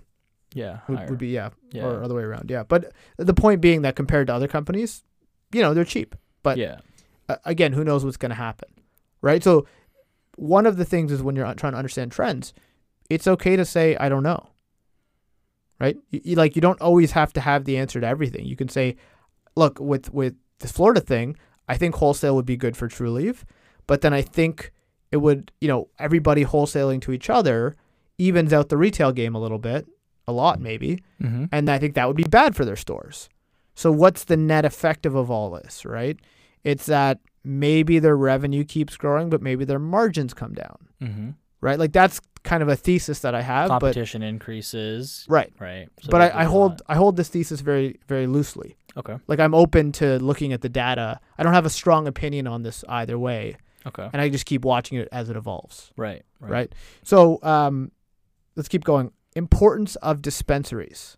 yeah. 0.54 0.80
would, 0.88 1.10
would 1.10 1.20
be 1.20 1.28
yeah, 1.30 1.50
yeah. 1.72 1.84
or 1.86 2.04
other 2.04 2.16
way 2.16 2.24
around. 2.24 2.50
Yeah, 2.50 2.64
but 2.64 2.92
the 3.18 3.34
point 3.34 3.62
being 3.62 3.82
that 3.84 3.96
compared 3.96 4.28
to 4.28 4.34
other 4.34 4.48
companies, 4.48 5.04
you 5.54 5.62
know, 5.62 5.74
they're 5.74 5.84
cheap. 5.86 6.16
but- 6.44 6.58
yeah. 6.58 6.80
Uh, 7.28 7.36
again, 7.46 7.74
who 7.74 7.84
knows 7.84 8.04
what's 8.04 8.18
going 8.18 8.30
to 8.32 8.36
happen, 8.36 8.70
right? 9.22 9.44
So 9.44 9.68
one 10.38 10.66
of 10.66 10.78
the 10.78 10.86
things 10.86 11.12
is 11.12 11.22
when 11.22 11.36
you're 11.36 11.54
trying 11.54 11.74
to 11.74 11.78
understand 11.78 12.12
trends, 12.12 12.54
it's 13.10 13.28
okay 13.28 13.56
to 13.56 13.66
say 13.66 13.96
I 13.98 14.10
don't 14.10 14.24
know. 14.24 14.48
Right? 15.80 15.98
You, 16.10 16.22
you- 16.24 16.36
like 16.36 16.56
you 16.56 16.62
don't 16.62 16.80
always 16.82 17.12
have 17.12 17.32
to 17.34 17.42
have 17.42 17.66
the 17.66 17.78
answer 17.78 18.00
to 18.02 18.08
everything. 18.08 18.46
You 18.46 18.56
can 18.56 18.68
say, 18.70 18.96
look, 19.56 19.80
with 19.80 20.12
with 20.14 20.36
the 20.60 20.68
Florida 20.68 21.00
thing, 21.02 21.38
I 21.70 21.78
think 21.78 21.96
wholesale 21.96 22.36
would 22.36 22.46
be 22.46 22.58
good 22.58 22.76
for 22.76 22.90
Trulieve, 22.90 23.44
but 23.88 24.02
then 24.02 24.14
I 24.14 24.22
think 24.22 24.72
it 25.12 25.18
would, 25.18 25.52
you 25.62 25.68
know, 25.68 25.88
everybody 26.00 26.44
wholesaling 26.44 27.00
to 27.04 27.12
each 27.14 27.30
other 27.30 27.76
evens 28.18 28.52
out 28.52 28.68
the 28.70 28.78
retail 28.78 29.12
game 29.14 29.34
a 29.36 29.40
little 29.40 29.60
bit, 29.60 29.88
a 30.28 30.32
lot 30.34 30.60
maybe, 30.60 31.02
Mm-hmm. 31.24 31.46
and 31.52 31.70
I 31.70 31.78
think 31.80 31.94
that 31.96 32.08
would 32.08 32.18
be 32.18 32.24
bad 32.24 32.56
for 32.56 32.66
their 32.66 32.76
stores. 32.76 33.30
So 33.76 33.92
what's 33.92 34.26
the 34.26 34.36
net 34.38 34.66
effective 34.66 35.16
of 35.16 35.32
all 35.32 35.50
this, 35.52 35.86
right? 35.86 36.18
It's 36.66 36.86
that 36.88 37.20
maybe 37.46 38.00
their 38.00 38.18
revenue 38.18 38.64
keeps 38.66 38.98
growing, 38.98 39.30
but 39.30 39.42
maybe 39.42 39.64
their 39.66 39.80
margins 39.80 40.34
come 40.34 40.54
down, 40.54 40.78
Mm-hmm. 41.02 41.30
right? 41.62 41.80
Like 41.80 41.94
that's 41.94 42.20
kind 42.44 42.62
of 42.64 42.70
a 42.70 42.76
thesis 42.76 43.20
that 43.20 43.34
I 43.36 43.42
have, 43.42 43.70
but 43.70 43.80
Competition 43.80 44.22
increases. 44.24 45.26
right. 45.30 45.52
Right. 45.60 45.88
So 46.02 46.10
but 46.10 46.22
I, 46.22 46.42
I 46.42 46.44
hold 46.46 46.82
I 46.88 46.96
hold 46.96 47.16
this 47.16 47.30
thesis 47.30 47.62
very 47.62 48.00
very 48.08 48.28
loosely. 48.28 48.76
Okay. 48.98 49.18
Like 49.28 49.40
I'm 49.40 49.54
open 49.54 49.92
to 49.94 50.18
looking 50.20 50.54
at 50.54 50.62
the 50.62 50.70
data. 50.70 51.20
I 51.38 51.44
don't 51.44 51.54
have 51.54 51.66
a 51.66 51.70
strong 51.70 52.08
opinion 52.08 52.48
on 52.48 52.64
this 52.64 52.84
either 52.90 53.18
way, 53.18 53.56
Okay. 53.88 54.10
and 54.12 54.22
I 54.22 54.30
just 54.30 54.46
keep 54.46 54.66
watching 54.66 54.98
it 54.98 55.08
as 55.12 55.30
it 55.30 55.36
evolves. 55.36 55.92
Right. 55.96 56.24
Right. 56.40 56.74
So 57.04 57.40
um, 57.44 57.92
let's 58.56 58.68
keep 58.70 58.84
going. 58.84 59.12
Importance 59.36 59.96
of 59.98 60.22
dispensaries. 60.22 61.16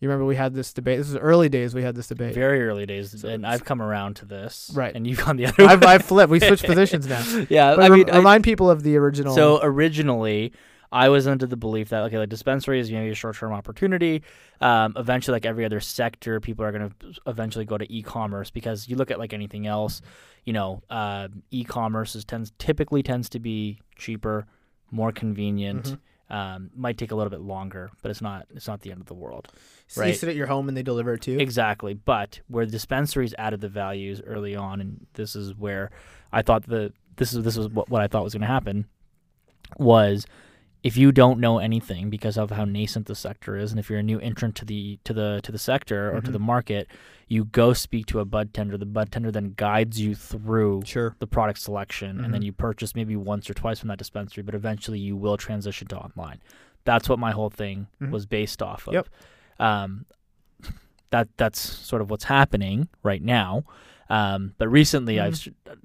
You 0.00 0.08
remember 0.08 0.26
we 0.26 0.36
had 0.36 0.54
this 0.54 0.72
debate. 0.72 0.98
This 0.98 1.08
is 1.08 1.16
early 1.16 1.48
days. 1.48 1.74
We 1.74 1.82
had 1.82 1.96
this 1.96 2.06
debate. 2.06 2.32
Very 2.34 2.62
early 2.64 2.86
days, 2.86 3.24
and 3.24 3.44
I've 3.44 3.64
come 3.64 3.82
around 3.82 4.14
to 4.16 4.26
this. 4.26 4.70
Right. 4.72 4.94
And 4.94 5.04
you've 5.06 5.18
gone 5.18 5.36
the 5.36 5.46
other 5.46 5.64
I've, 5.64 5.80
way. 5.80 5.86
I've 5.88 6.04
flipped. 6.04 6.30
We 6.30 6.38
switched 6.38 6.64
positions 6.66 7.08
now. 7.08 7.24
yeah. 7.50 7.74
But 7.74 7.84
I 7.84 7.88
rem- 7.88 7.98
mean, 7.98 8.10
I- 8.10 8.16
remind 8.18 8.44
people 8.44 8.70
of 8.70 8.84
the 8.84 8.96
original. 8.96 9.34
So 9.34 9.58
originally, 9.60 10.52
I 10.90 11.08
was 11.08 11.26
under 11.26 11.46
the 11.46 11.56
belief 11.56 11.90
that 11.90 12.02
okay, 12.04 12.18
like 12.18 12.28
dispensary 12.28 12.80
is 12.80 12.90
you 12.90 12.98
know 12.98 13.10
a 13.10 13.14
short-term 13.14 13.52
opportunity. 13.52 14.22
Um, 14.60 14.94
eventually, 14.96 15.34
like 15.34 15.46
every 15.46 15.64
other 15.64 15.80
sector, 15.80 16.40
people 16.40 16.64
are 16.64 16.72
going 16.72 16.90
to 16.90 17.12
eventually 17.26 17.64
go 17.64 17.78
to 17.78 17.92
e-commerce 17.92 18.50
because 18.50 18.88
you 18.88 18.96
look 18.96 19.10
at 19.10 19.18
like 19.18 19.32
anything 19.32 19.66
else, 19.66 20.00
you 20.44 20.52
know, 20.52 20.82
uh, 20.90 21.28
e-commerce 21.50 22.16
is 22.16 22.24
tends 22.24 22.52
typically 22.58 23.02
tends 23.02 23.28
to 23.30 23.38
be 23.38 23.80
cheaper, 23.96 24.46
more 24.90 25.12
convenient. 25.12 25.84
Mhm. 25.84 25.98
Um, 26.30 26.70
might 26.76 26.98
take 26.98 27.10
a 27.10 27.14
little 27.14 27.30
bit 27.30 27.40
longer, 27.40 27.90
but 28.02 28.10
it's 28.10 28.20
not 28.20 28.46
it's 28.54 28.68
not 28.68 28.82
the 28.82 28.90
end 28.90 29.00
of 29.00 29.06
the 29.06 29.14
world. 29.14 29.48
So 29.86 30.02
you 30.02 30.08
right. 30.08 30.16
sit 30.16 30.28
at 30.28 30.36
your 30.36 30.46
home 30.46 30.68
and 30.68 30.76
they 30.76 30.82
deliver 30.82 31.14
it 31.14 31.22
to 31.22 31.32
you. 31.32 31.38
Exactly. 31.38 31.94
But 31.94 32.40
where 32.48 32.66
the 32.66 32.72
dispensaries 32.72 33.34
added 33.38 33.62
the 33.62 33.68
values 33.70 34.20
early 34.26 34.54
on, 34.54 34.82
and 34.82 35.06
this 35.14 35.34
is 35.34 35.54
where 35.54 35.90
I 36.30 36.42
thought 36.42 36.66
the 36.66 36.92
this 37.16 37.32
is 37.32 37.44
this 37.44 37.56
was 37.56 37.68
what, 37.68 37.88
what 37.88 38.02
I 38.02 38.08
thought 38.08 38.24
was 38.24 38.34
going 38.34 38.42
to 38.42 38.46
happen 38.46 38.86
was 39.78 40.26
if 40.84 40.96
you 40.96 41.10
don't 41.10 41.40
know 41.40 41.58
anything 41.58 42.08
because 42.08 42.38
of 42.38 42.50
how 42.52 42.64
nascent 42.64 43.06
the 43.06 43.14
sector 43.14 43.56
is, 43.56 43.70
and 43.72 43.80
if 43.80 43.90
you're 43.90 43.98
a 43.98 44.02
new 44.02 44.20
entrant 44.20 44.54
to 44.56 44.64
the 44.64 44.98
to 45.04 45.12
the 45.12 45.40
to 45.42 45.50
the 45.52 45.58
sector 45.58 46.14
or 46.14 46.20
to 46.20 46.28
Mhm. 46.30 46.32
the 46.32 46.38
market, 46.38 46.88
you 47.26 47.44
go 47.44 47.72
speak 47.72 48.06
to 48.06 48.20
a 48.20 48.24
bud 48.24 48.54
tender. 48.54 48.76
The 48.78 48.86
bud 48.86 49.10
tender 49.10 49.30
then 49.30 49.54
guides 49.56 50.00
you 50.00 50.14
through 50.14 50.82
Sure. 50.86 51.16
the 51.18 51.26
product 51.26 51.58
selection, 51.60 52.24
and 52.24 52.32
then 52.32 52.42
Mhm. 52.42 52.46
you 52.46 52.52
purchase 52.52 52.94
maybe 52.94 53.16
once 53.16 53.50
or 53.50 53.54
twice 53.54 53.80
from 53.80 53.88
that 53.88 53.98
dispensary, 53.98 54.42
but 54.42 54.54
eventually 54.54 54.98
you 55.00 55.16
will 55.16 55.36
transition 55.36 55.88
to 55.88 55.98
online. 55.98 56.38
That's 56.84 57.08
what 57.08 57.18
my 57.18 57.32
whole 57.32 57.50
thing 57.50 57.88
Mhm. 58.00 58.10
was 58.10 58.24
based 58.26 58.62
off 58.62 58.86
of. 58.86 58.94
Yep. 58.94 59.08
Um, 59.58 60.06
that 61.10 61.28
that's 61.36 61.58
sort 61.60 62.02
of 62.02 62.10
what's 62.10 62.24
happening 62.24 62.88
right 63.02 63.22
now. 63.22 63.64
Um, 64.10 64.54
but 64.56 64.68
recently, 64.68 65.20
I've 65.20 65.34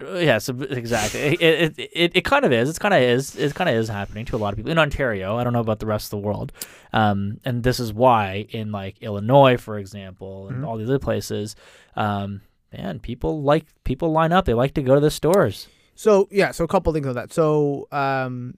uh, 0.01 0.13
yeah, 0.13 0.37
so 0.37 0.53
exactly. 0.61 1.19
It, 1.19 1.41
it, 1.77 1.89
it, 1.93 2.11
it 2.15 2.21
kind 2.23 2.45
of 2.45 2.53
is. 2.53 2.69
It's 2.69 2.79
kind 2.79 2.93
of 2.93 3.01
is. 3.01 3.35
It 3.35 3.53
kind 3.53 3.69
of 3.69 3.75
is 3.75 3.89
happening 3.89 4.23
to 4.25 4.35
a 4.35 4.37
lot 4.37 4.53
of 4.53 4.57
people 4.57 4.71
in 4.71 4.77
Ontario. 4.77 5.35
I 5.37 5.43
don't 5.43 5.51
know 5.53 5.59
about 5.59 5.79
the 5.79 5.85
rest 5.85 6.05
of 6.07 6.21
the 6.21 6.25
world. 6.25 6.53
Um, 6.93 7.39
and 7.43 7.63
this 7.63 7.79
is 7.79 7.91
why 7.91 8.47
in 8.49 8.71
like 8.71 9.01
Illinois, 9.01 9.57
for 9.57 9.77
example, 9.77 10.47
and 10.47 10.63
Mhm. 10.63 10.67
all 10.67 10.77
these 10.77 10.87
other 10.89 10.99
places, 10.99 11.55
um, 11.97 12.41
man, 12.71 12.99
people 12.99 13.41
like 13.41 13.65
people 13.83 14.11
line 14.11 14.31
up. 14.31 14.45
They 14.45 14.53
like 14.53 14.73
to 14.75 14.81
go 14.81 14.95
to 14.95 15.01
the 15.01 15.11
stores. 15.11 15.67
So 15.95 16.27
yeah, 16.31 16.51
so 16.51 16.63
a 16.63 16.67
couple 16.67 16.93
things 16.93 17.07
on 17.07 17.15
that. 17.15 17.33
So 17.33 17.87
um, 17.91 18.57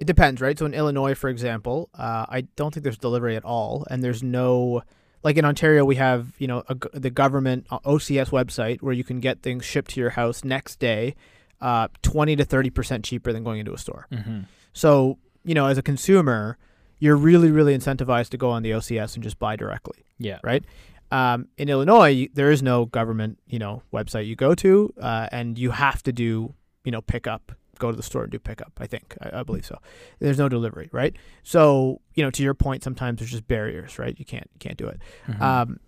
it 0.00 0.06
depends, 0.06 0.40
right? 0.40 0.58
So 0.58 0.66
in 0.66 0.74
Illinois, 0.74 1.14
for 1.14 1.30
example, 1.30 1.88
uh, 1.94 2.26
I 2.28 2.42
don't 2.56 2.74
think 2.74 2.82
there's 2.84 2.98
delivery 2.98 3.36
at 3.36 3.44
all, 3.44 3.86
and 3.90 4.02
there's 4.02 4.22
no 4.22 4.82
like 5.22 5.36
in 5.36 5.44
Ontario 5.44 5.84
we 5.84 5.96
have 5.96 6.32
you 6.38 6.46
know 6.46 6.62
a 6.68 6.76
the 6.92 7.10
government 7.10 7.66
uh, 7.70 7.78
OCS 7.80 8.30
website 8.30 8.82
where 8.82 8.94
you 8.94 9.04
can 9.04 9.20
get 9.20 9.42
things 9.42 9.64
shipped 9.64 9.92
to 9.92 10.00
your 10.00 10.10
house 10.10 10.44
next 10.44 10.78
day, 10.78 11.14
uh, 11.60 11.88
twenty 12.02 12.36
to 12.36 12.44
thirty 12.44 12.70
percent 12.70 13.04
cheaper 13.04 13.32
than 13.32 13.44
going 13.44 13.60
into 13.60 13.72
a 13.72 13.78
store. 13.78 14.06
Mm-hmm. 14.12 14.40
So 14.72 15.18
you 15.44 15.54
know 15.54 15.66
as 15.66 15.78
a 15.78 15.82
consumer, 15.82 16.58
you're 16.98 17.16
really 17.16 17.50
really 17.50 17.76
incentivized 17.76 18.30
to 18.30 18.36
go 18.36 18.50
on 18.50 18.62
the 18.62 18.70
OCS 18.70 19.14
and 19.14 19.22
just 19.22 19.38
buy 19.38 19.56
directly. 19.56 20.04
Yeah. 20.18 20.38
Right. 20.42 20.64
Um, 21.10 21.48
in 21.56 21.68
Illinois, 21.68 22.28
there 22.34 22.50
is 22.50 22.62
no 22.62 22.84
government, 22.84 23.38
you 23.46 23.58
know, 23.58 23.82
website 23.92 24.26
you 24.26 24.36
go 24.36 24.54
to, 24.56 24.92
uh, 25.00 25.28
and 25.32 25.58
you 25.58 25.70
have 25.70 26.02
to 26.02 26.12
do, 26.12 26.54
you 26.84 26.92
know, 26.92 27.00
pick 27.00 27.26
up, 27.26 27.52
go 27.78 27.90
to 27.90 27.96
the 27.96 28.02
store 28.02 28.22
and 28.24 28.32
do 28.32 28.38
pickup. 28.38 28.72
I 28.78 28.86
think, 28.86 29.16
I, 29.20 29.40
I 29.40 29.42
believe 29.42 29.64
so. 29.66 29.78
There's 30.18 30.38
no 30.38 30.48
delivery, 30.48 30.88
right? 30.92 31.14
So, 31.42 32.00
you 32.14 32.22
know, 32.22 32.30
to 32.30 32.42
your 32.42 32.54
point, 32.54 32.82
sometimes 32.82 33.18
there's 33.18 33.30
just 33.30 33.46
barriers, 33.48 33.98
right? 33.98 34.18
You 34.18 34.24
can't, 34.24 34.48
you 34.54 34.58
can't 34.58 34.76
do 34.76 34.86
it. 34.88 35.00
Mhm. 35.26 35.40
Um, 35.40 35.80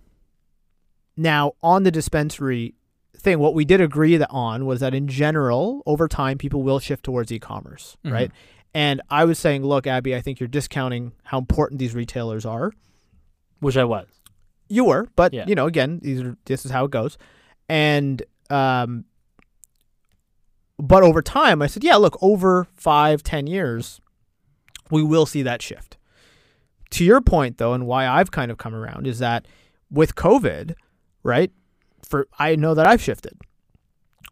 now, 1.16 1.52
on 1.62 1.82
the 1.82 1.90
dispensary 1.90 2.74
thing, 3.16 3.38
what 3.38 3.54
we 3.54 3.64
did 3.64 3.80
agree 3.80 4.16
that 4.16 4.30
on 4.30 4.64
was 4.66 4.80
that 4.80 4.94
in 4.94 5.08
general, 5.08 5.82
over 5.86 6.08
time, 6.08 6.38
people 6.38 6.62
will 6.62 6.78
shift 6.78 7.04
towards 7.04 7.30
e-commerce, 7.30 7.96
Mhm. 8.04 8.12
right? 8.12 8.30
And 8.72 9.02
I 9.10 9.24
was 9.24 9.38
saying, 9.38 9.64
look, 9.64 9.86
Abby, 9.86 10.14
I 10.14 10.20
think 10.20 10.40
you're 10.40 10.48
discounting 10.48 11.12
how 11.24 11.38
important 11.38 11.78
these 11.80 11.94
retailers 11.94 12.46
are. 12.46 12.72
Which 13.58 13.76
I 13.76 13.84
was. 13.84 14.06
You 14.68 14.84
were, 14.84 15.08
but 15.16 15.34
Yeah. 15.34 15.44
you 15.46 15.54
know, 15.54 15.66
again, 15.66 15.98
these 16.02 16.20
are 16.22 16.36
this 16.46 16.64
is 16.64 16.70
how 16.70 16.84
it 16.86 16.90
goes. 16.92 17.18
And 17.68 18.22
um 18.48 19.04
but 20.80 21.02
over 21.02 21.22
time 21.22 21.62
I 21.62 21.66
said, 21.66 21.84
yeah, 21.84 21.96
look, 21.96 22.16
over 22.22 22.66
five, 22.74 23.22
ten 23.22 23.46
years, 23.46 24.00
we 24.90 25.02
will 25.02 25.26
see 25.26 25.42
that 25.42 25.62
shift. 25.62 25.96
To 26.90 27.04
your 27.04 27.20
point 27.20 27.58
though, 27.58 27.72
and 27.72 27.86
why 27.86 28.06
I've 28.08 28.30
kind 28.30 28.50
of 28.50 28.58
come 28.58 28.74
around 28.74 29.06
is 29.06 29.18
that 29.20 29.46
with 29.90 30.14
COVID, 30.16 30.74
right? 31.22 31.52
For 32.02 32.26
I 32.38 32.56
know 32.56 32.74
that 32.74 32.86
I've 32.86 33.00
shifted. 33.02 33.38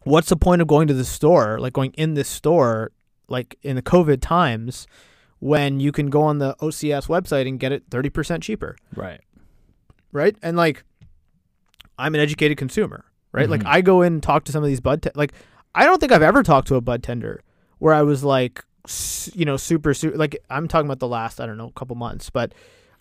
What's 0.03 0.29
the 0.29 0.35
point 0.37 0.61
of 0.61 0.67
going 0.67 0.87
to 0.87 0.93
the 0.93 1.05
store, 1.05 1.59
like 1.59 1.73
going 1.73 1.91
in 1.93 2.13
this 2.15 2.27
store, 2.27 2.91
like 3.27 3.57
in 3.61 3.75
the 3.75 3.81
COVID 3.81 4.21
times, 4.21 4.87
when 5.39 5.79
you 5.79 5.91
can 5.91 6.09
go 6.09 6.21
on 6.23 6.39
the 6.39 6.55
OCS 6.61 7.07
website 7.07 7.47
and 7.47 7.59
get 7.59 7.71
it 7.71 7.89
30% 7.89 8.41
cheaper, 8.41 8.75
Right. 8.95 9.21
right? 10.11 10.35
And 10.41 10.57
like, 10.57 10.83
I'm 11.97 12.13
an 12.15 12.21
educated 12.21 12.57
consumer, 12.57 13.05
right? 13.31 13.49
Like, 13.49 13.61
Mhm. 13.61 13.67
I 13.67 13.81
go 13.81 14.01
in 14.01 14.13
and 14.13 14.23
talk 14.23 14.43
to 14.45 14.51
some 14.51 14.63
of 14.63 14.67
these 14.67 14.79
bud, 14.81 15.01
te- 15.03 15.11
like, 15.15 15.33
I 15.75 15.85
don't 15.85 15.99
think 15.99 16.11
I've 16.11 16.21
ever 16.21 16.43
talked 16.43 16.67
to 16.69 16.75
a 16.75 16.81
bud 16.81 17.03
tender 17.03 17.41
where 17.77 17.93
I 17.93 18.01
was 18.01 18.23
like, 18.23 18.63
you 19.33 19.45
know, 19.45 19.57
super, 19.57 19.93
super, 19.93 20.17
like, 20.17 20.37
I'm 20.49 20.67
talking 20.67 20.87
about 20.87 20.99
the 20.99 21.07
last, 21.07 21.39
I 21.39 21.45
don't 21.45 21.57
know, 21.57 21.69
couple 21.71 21.95
months, 21.95 22.29
but 22.29 22.53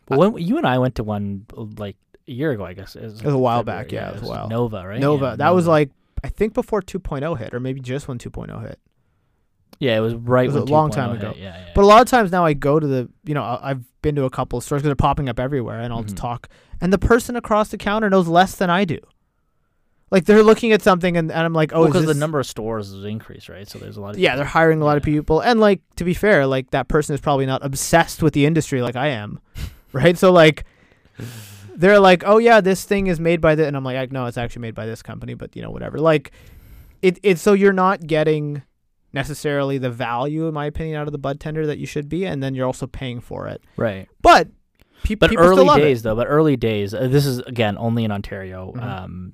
Well, 0.08 0.30
when 0.32 0.42
you 0.42 0.58
and 0.58 0.66
I 0.66 0.78
went 0.78 0.94
to 0.96 1.04
one 1.04 1.46
like 1.78 1.96
a 2.26 2.32
year 2.32 2.50
ago, 2.52 2.64
I 2.64 2.74
guess 2.74 2.94
it 2.96 3.02
was, 3.02 3.20
It 3.20 3.24
was 3.24 3.34
a 3.34 3.38
while 3.38 3.60
February, 3.60 3.84
back, 3.84 3.92
yeah, 3.92 4.08
it 4.10 4.14
was 4.14 4.22
a 4.22 4.26
while. 4.26 4.48
Nova, 4.48 4.86
right? 4.86 5.00
Nova, 5.00 5.24
Yeah, 5.26 5.36
that 5.36 5.54
was 5.54 5.66
like, 5.66 5.90
I 6.22 6.28
think 6.28 6.52
before 6.52 6.82
2.0 6.82 7.38
hit, 7.38 7.54
or 7.54 7.60
maybe 7.60 7.80
just 7.80 8.06
when 8.08 8.18
2.0 8.18 8.60
hit. 8.62 8.78
yeah, 9.78 9.96
it 9.96 10.00
was 10.00 10.14
right. 10.14 10.44
it 10.44 10.52
was 10.52 10.56
a 10.56 10.64
long 10.64 10.90
time 10.90 11.10
hit, 11.12 11.22
ago. 11.22 11.34
Yeah, 11.38 11.56
yeah. 11.56 11.70
But 11.74 11.82
a 11.84 11.86
lot 11.86 12.02
of 12.02 12.08
times 12.08 12.30
now 12.32 12.44
I 12.44 12.52
go 12.52 12.78
to 12.80 12.86
the, 12.86 13.08
you 13.24 13.34
know, 13.34 13.42
I- 13.42 13.70
I've 13.70 13.84
been 14.02 14.14
to 14.16 14.24
a 14.24 14.30
couple 14.30 14.58
of 14.58 14.64
stores 14.64 14.80
because 14.82 14.88
they're 14.88 14.96
popping 14.96 15.28
up 15.28 15.38
everywhere, 15.40 15.80
and 15.80 15.92
I'll 15.92 16.04
Mhm. 16.04 16.16
talk, 16.16 16.48
and 16.80 16.92
the 16.92 16.98
person 16.98 17.34
across 17.36 17.68
the 17.70 17.78
counter 17.78 18.10
knows 18.10 18.26
less 18.28 18.54
than 18.56 18.68
I 18.70 18.84
do. 18.84 18.98
Like 20.10 20.24
they're 20.24 20.42
looking 20.42 20.72
at 20.72 20.80
something, 20.82 21.16
and, 21.16 21.30
and 21.30 21.40
I'm 21.40 21.52
like, 21.52 21.72
oh, 21.74 21.84
is 21.84 21.88
because 21.92 22.06
the 22.06 22.14
number 22.14 22.40
of 22.40 22.46
stores 22.46 22.92
has 22.92 23.04
increased, 23.04 23.48
right? 23.48 23.68
So 23.68 23.78
there's 23.78 23.96
a 23.96 24.00
lot 24.00 24.14
of 24.14 24.18
Yeah, 24.18 24.36
they're 24.36 24.44
hiring 24.44 24.80
a 24.80 24.84
lot 24.84 24.96
of 24.96 25.02
people, 25.02 25.40
and 25.40 25.60
like 25.60 25.80
to 25.96 26.04
be 26.04 26.14
fair, 26.14 26.46
like 26.46 26.70
that 26.70 26.88
person 26.88 27.14
is 27.14 27.20
probably 27.20 27.44
not 27.46 27.64
obsessed 27.64 28.22
with 28.22 28.32
the 28.32 28.46
industry 28.46 28.80
like 28.80 28.96
I 28.96 29.08
am, 29.08 29.38
right? 29.92 30.16
So 30.16 30.32
like, 30.32 30.64
they're 31.76 32.00
like, 32.00 32.22
oh 32.26 32.38
yeah, 32.38 32.60
this 32.60 32.84
thing 32.84 33.06
is 33.08 33.20
made 33.20 33.40
by 33.40 33.54
the, 33.54 33.66
and 33.66 33.76
I'm 33.76 33.84
like, 33.84 34.10
no, 34.12 34.26
it's 34.26 34.38
actually 34.38 34.62
made 34.62 34.74
by 34.74 34.86
this 34.86 35.02
company, 35.02 35.34
but 35.34 35.54
you 35.54 35.62
know, 35.62 35.70
whatever. 35.70 35.98
Like, 35.98 36.32
it 37.02 37.18
it's 37.22 37.42
so 37.42 37.52
you're 37.52 37.72
not 37.72 38.06
getting 38.06 38.62
necessarily 39.12 39.78
the 39.78 39.90
value, 39.90 40.46
in 40.48 40.54
my 40.54 40.66
opinion, 40.66 40.96
out 40.96 41.06
of 41.06 41.12
the 41.12 41.18
bud 41.18 41.38
tender 41.40 41.66
that 41.66 41.78
you 41.78 41.86
should 41.86 42.08
be, 42.08 42.24
and 42.24 42.42
then 42.42 42.54
you're 42.54 42.66
also 42.66 42.86
paying 42.86 43.20
for 43.20 43.46
it. 43.48 43.62
right. 43.76 44.08
But 44.22 44.48
pe- 45.02 45.14
But 45.14 45.34
early 45.36 45.64
love 45.64 45.78
it. 45.78 45.82
days, 45.82 46.02
though. 46.02 46.16
But 46.16 46.26
early 46.28 46.56
days. 46.56 46.92
Uh, 46.94 47.08
this 47.08 47.24
is 47.26 47.38
again 47.40 47.76
only 47.78 48.04
in 48.04 48.10
Ontario. 48.10 48.72
Mhm. 48.76 48.82
Um, 48.82 49.32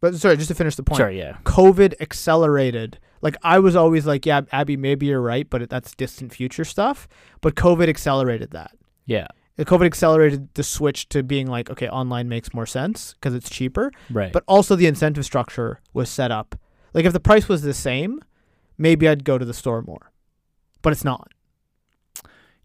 But 0.00 0.14
sorry, 0.16 0.36
just 0.36 0.48
to 0.48 0.54
finish 0.54 0.76
the 0.76 0.82
point. 0.82 0.98
sure, 0.98 1.10
yeah, 1.10 1.38
COVID 1.44 1.94
accelerated. 2.00 2.98
Like 3.20 3.36
I 3.42 3.58
was 3.58 3.74
always 3.74 4.06
like, 4.06 4.24
yeah, 4.26 4.42
Abby, 4.52 4.76
maybe 4.76 5.06
you're 5.06 5.20
right, 5.20 5.48
but 5.48 5.68
that's 5.68 5.94
distant 5.94 6.32
future 6.32 6.64
stuff. 6.64 7.08
But 7.40 7.56
COVID 7.56 7.88
accelerated 7.88 8.52
that. 8.52 8.72
yeah, 9.06 9.26
COVID 9.58 9.86
accelerated 9.86 10.54
the 10.54 10.62
switch 10.62 11.08
to 11.08 11.22
being 11.24 11.48
like, 11.48 11.68
okay, 11.68 11.88
online 11.88 12.28
makes 12.28 12.54
more 12.54 12.66
sense 12.66 13.14
because 13.14 13.34
it's 13.34 13.50
cheaper. 13.50 13.90
right. 14.10 14.32
But 14.32 14.44
also 14.46 14.76
the 14.76 14.86
incentive 14.86 15.24
structure 15.24 15.80
was 15.92 16.08
set 16.08 16.30
up. 16.30 16.54
Like 16.94 17.04
if 17.04 17.12
the 17.12 17.20
price 17.20 17.48
was 17.48 17.62
the 17.62 17.74
same, 17.74 18.20
maybe 18.76 19.08
I'd 19.08 19.24
go 19.24 19.36
to 19.36 19.44
the 19.44 19.54
store 19.54 19.82
more. 19.82 20.12
But 20.80 20.92
it's 20.92 21.04
not. 21.04 21.32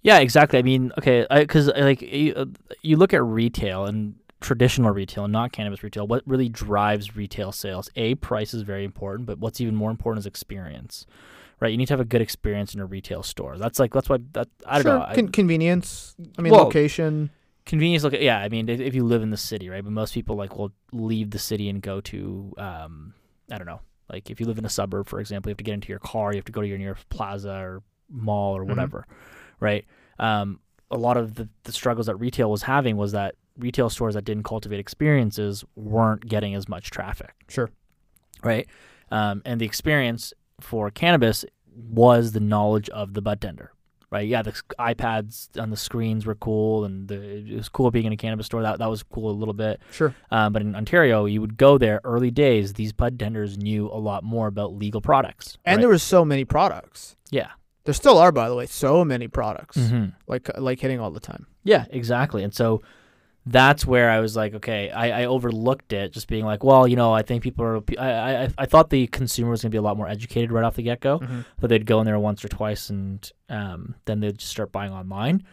Yeah, 0.03 0.19
exactly. 0.19 0.59
I 0.59 0.61
mean, 0.61 0.91
okay, 0.97 1.25
because 1.31 1.67
like 1.67 2.01
you, 2.01 2.34
uh, 2.36 2.45
you 2.81 2.97
look 2.97 3.13
at 3.13 3.23
retail 3.23 3.86
and 3.86 4.15
traditional 4.43 4.91
retail, 4.91 5.27
not 5.27 5.51
cannabis 5.51 5.81
retail. 5.81 6.05
What 6.05 6.21
really 6.27 6.49
drives 6.49 7.15
retail 7.15 7.51
sales? 7.51 7.89
A 7.95 8.13
price 8.15 8.53
is 8.53 8.61
very 8.61 8.83
important, 8.83 9.25
but 9.25 9.39
what's 9.39 9.59
even 9.59 9.73
more 9.75 9.89
important 9.89 10.19
is 10.19 10.25
experience. 10.27 11.07
Right, 11.59 11.71
you 11.71 11.77
need 11.77 11.85
to 11.87 11.93
have 11.93 11.99
a 12.01 12.05
good 12.05 12.21
experience 12.21 12.75
in 12.75 12.81
a 12.81 12.85
retail 12.85 13.23
store. 13.23 13.57
That's 13.57 13.79
like 13.79 13.93
that's 13.93 14.09
why 14.09 14.17
that 14.33 14.49
I 14.67 14.75
don't 14.75 14.83
sure, 14.83 14.99
know. 14.99 15.05
I- 15.07 15.31
convenience. 15.31 16.13
I 16.37 16.41
mean, 16.41 16.51
Well, 16.51 16.65
location. 16.65 17.29
convenience. 17.65 18.03
Look, 18.03 18.13
yeah. 18.13 18.39
I 18.39 18.49
mean, 18.49 18.67
if, 18.67 18.81
if 18.81 18.93
you 18.93 19.05
live 19.05 19.21
in 19.23 19.29
the 19.29 19.37
city, 19.37 19.69
right? 19.69 19.81
But 19.83 19.93
most 19.93 20.13
people 20.13 20.35
like 20.35 20.57
will 20.57 20.73
leave 20.91 21.29
the 21.31 21.39
city 21.39 21.69
and 21.69 21.81
go 21.81 22.01
to, 22.01 22.53
um, 22.57 23.13
I 23.49 23.57
don't 23.57 23.67
know. 23.67 23.79
Like 24.11 24.29
if 24.29 24.41
you 24.41 24.45
live 24.45 24.57
in 24.57 24.65
a 24.65 24.69
suburb, 24.69 25.07
for 25.07 25.21
example, 25.21 25.49
you 25.49 25.53
have 25.53 25.57
to 25.57 25.63
get 25.63 25.73
into 25.73 25.87
your 25.87 25.99
car. 25.99 26.33
You 26.33 26.37
have 26.37 26.45
to 26.45 26.51
go 26.51 26.59
to 26.61 26.67
your 26.67 26.77
nearest 26.77 27.07
plaza 27.07 27.51
or 27.53 27.81
mall 28.09 28.57
or 28.57 28.65
Mhm. 28.65 28.69
whatever, 28.69 29.07
right? 29.61 29.85
Um, 30.19 30.59
a 30.91 30.97
lot 30.97 31.15
of 31.15 31.35
the, 31.35 31.47
the 31.63 31.71
struggles 31.71 32.07
that 32.07 32.17
retail 32.17 32.51
was 32.51 32.63
having 32.63 32.97
was 32.97 33.13
that 33.13 33.35
retail 33.58 33.89
stores 33.89 34.14
that 34.16 34.26
didn't 34.26 34.43
cultivate 34.43 34.80
experiences 34.80 35.64
weren't 35.76 36.28
getting 36.28 36.56
as 36.56 36.68
much 36.68 36.89
traffic, 36.91 37.34
Sure. 37.49 37.70
right? 38.43 38.68
Um, 39.12 39.41
and 39.45 39.62
the 39.62 39.66
experience 39.66 40.34
for 40.60 40.89
cannabis 40.89 41.45
was 41.76 42.32
the 42.32 42.39
knowledge 42.39 42.89
of 42.89 43.14
the 43.14 43.22
bud 43.22 43.41
tender, 43.41 43.72
right? 44.10 44.28
Yeah, 44.28 44.41
the 44.41 44.54
iPads 44.80 45.49
on 45.62 45.70
the 45.70 45.78
screens 45.78 46.26
were 46.26 46.36
cool, 46.36 46.86
and 46.86 47.08
the, 47.08 47.16
it 47.22 47.56
was 47.56 47.70
cool 47.70 47.91
being 47.91 48.06
in 48.06 48.14
a 48.14 48.18
cannabis 48.18 48.45
store. 48.47 48.62
That 48.64 48.80
that 48.80 48.89
was 48.89 49.04
cool 49.04 49.30
a 49.30 49.38
little 49.38 49.54
bit. 49.54 49.80
Sure. 49.91 50.16
Um, 50.32 50.54
but 50.54 50.62
in 50.62 50.76
Ontario, 50.76 51.26
you 51.26 51.41
would 51.41 51.58
go 51.58 51.78
there 51.78 51.99
early 52.04 52.32
days. 52.32 52.74
These 52.74 52.91
bud 52.93 53.20
tenders 53.20 53.58
knew 53.58 53.88
a 53.88 53.97
lot 53.99 54.24
more 54.24 54.47
about 54.47 54.74
legal 54.74 55.01
products, 55.01 55.58
And 55.66 55.78
right? 55.78 55.82
there 55.82 55.89
was 55.89 56.01
so 56.04 56.24
many 56.26 56.45
products. 56.45 57.16
yeah, 57.32 57.51
There 57.86 57.93
still 57.93 58.18
are, 58.18 58.32
by 58.32 58.49
the 58.49 58.56
way, 58.56 58.66
so 58.66 59.04
many 59.06 59.28
products. 59.28 59.78
hmm 59.78 60.06
Like 60.28 60.49
like 60.58 60.80
hitting 60.80 60.99
all 60.99 61.12
the 61.12 61.20
time. 61.20 61.45
yeah, 61.64 61.86
exactly. 61.91 62.43
And 62.43 62.54
so 62.54 62.82
that's 63.45 63.85
where 63.85 64.09
I 64.09 64.19
was 64.19 64.35
like, 64.35 64.53
okay, 64.55 64.89
I, 64.89 65.23
I 65.23 65.25
overlooked 65.25 65.91
it, 65.91 66.13
just 66.13 66.27
being 66.27 66.45
like, 66.45 66.63
well, 66.63 66.87
you 66.87 66.95
know, 66.95 67.11
I 67.13 67.23
think 67.23 67.43
people 67.43 67.65
are. 67.65 67.77
I 67.99 68.43
I, 68.45 68.49
I 68.57 68.65
thought 68.65 68.89
the 68.89 69.07
consumer 69.07 69.51
was 69.51 69.61
gonna 69.61 69.69
be 69.71 69.77
a 69.77 69.81
lot 69.81 69.97
more 69.97 70.07
educated 70.07 70.51
right 70.51 70.63
off 70.63 70.75
the 70.75 70.83
get 70.83 70.99
go. 71.01 71.19
Mhm. 71.19 71.45
but 71.59 71.69
they'd 71.69 71.85
go 71.85 71.99
in 71.99 72.05
there 72.05 72.17
once 72.19 72.43
or 72.45 72.47
twice 72.47 72.89
and 72.89 73.29
um, 73.49 73.95
then 74.05 74.19
they'd 74.21 74.37
just 74.37 74.51
start 74.51 74.71
buying 74.71 74.93
online. 74.93 75.43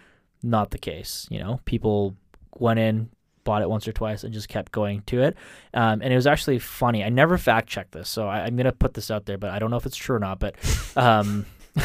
Not 0.43 0.71
the 0.71 0.79
case, 0.79 1.27
you 1.31 1.39
know. 1.41 1.61
People 1.65 2.17
went 2.59 2.79
in, 2.79 3.11
bought 3.45 3.63
it 3.63 3.69
once 3.69 3.87
or 3.89 3.93
twice, 3.93 4.25
and 4.25 4.33
just 4.33 4.49
kept 4.49 4.71
going 4.73 5.03
to 5.07 5.23
it. 5.23 5.37
Um, 5.75 6.01
and 6.03 6.13
it 6.13 6.17
was 6.17 6.27
actually 6.27 6.59
funny. 6.61 7.03
I 7.05 7.09
never 7.11 7.37
fact 7.39 7.69
checked 7.69 7.93
this, 7.93 8.09
so 8.09 8.27
I, 8.29 8.45
I'm 8.47 8.57
gonna 8.57 8.73
put 8.73 8.95
this 8.95 9.11
out 9.11 9.27
there, 9.27 9.37
but 9.37 9.51
I 9.51 9.59
don't 9.59 9.71
know 9.71 9.77
if 9.77 9.85
it's 9.87 9.97
true 9.97 10.17
or 10.17 10.21
not. 10.21 10.39
But 10.39 10.55
um, 10.97 11.45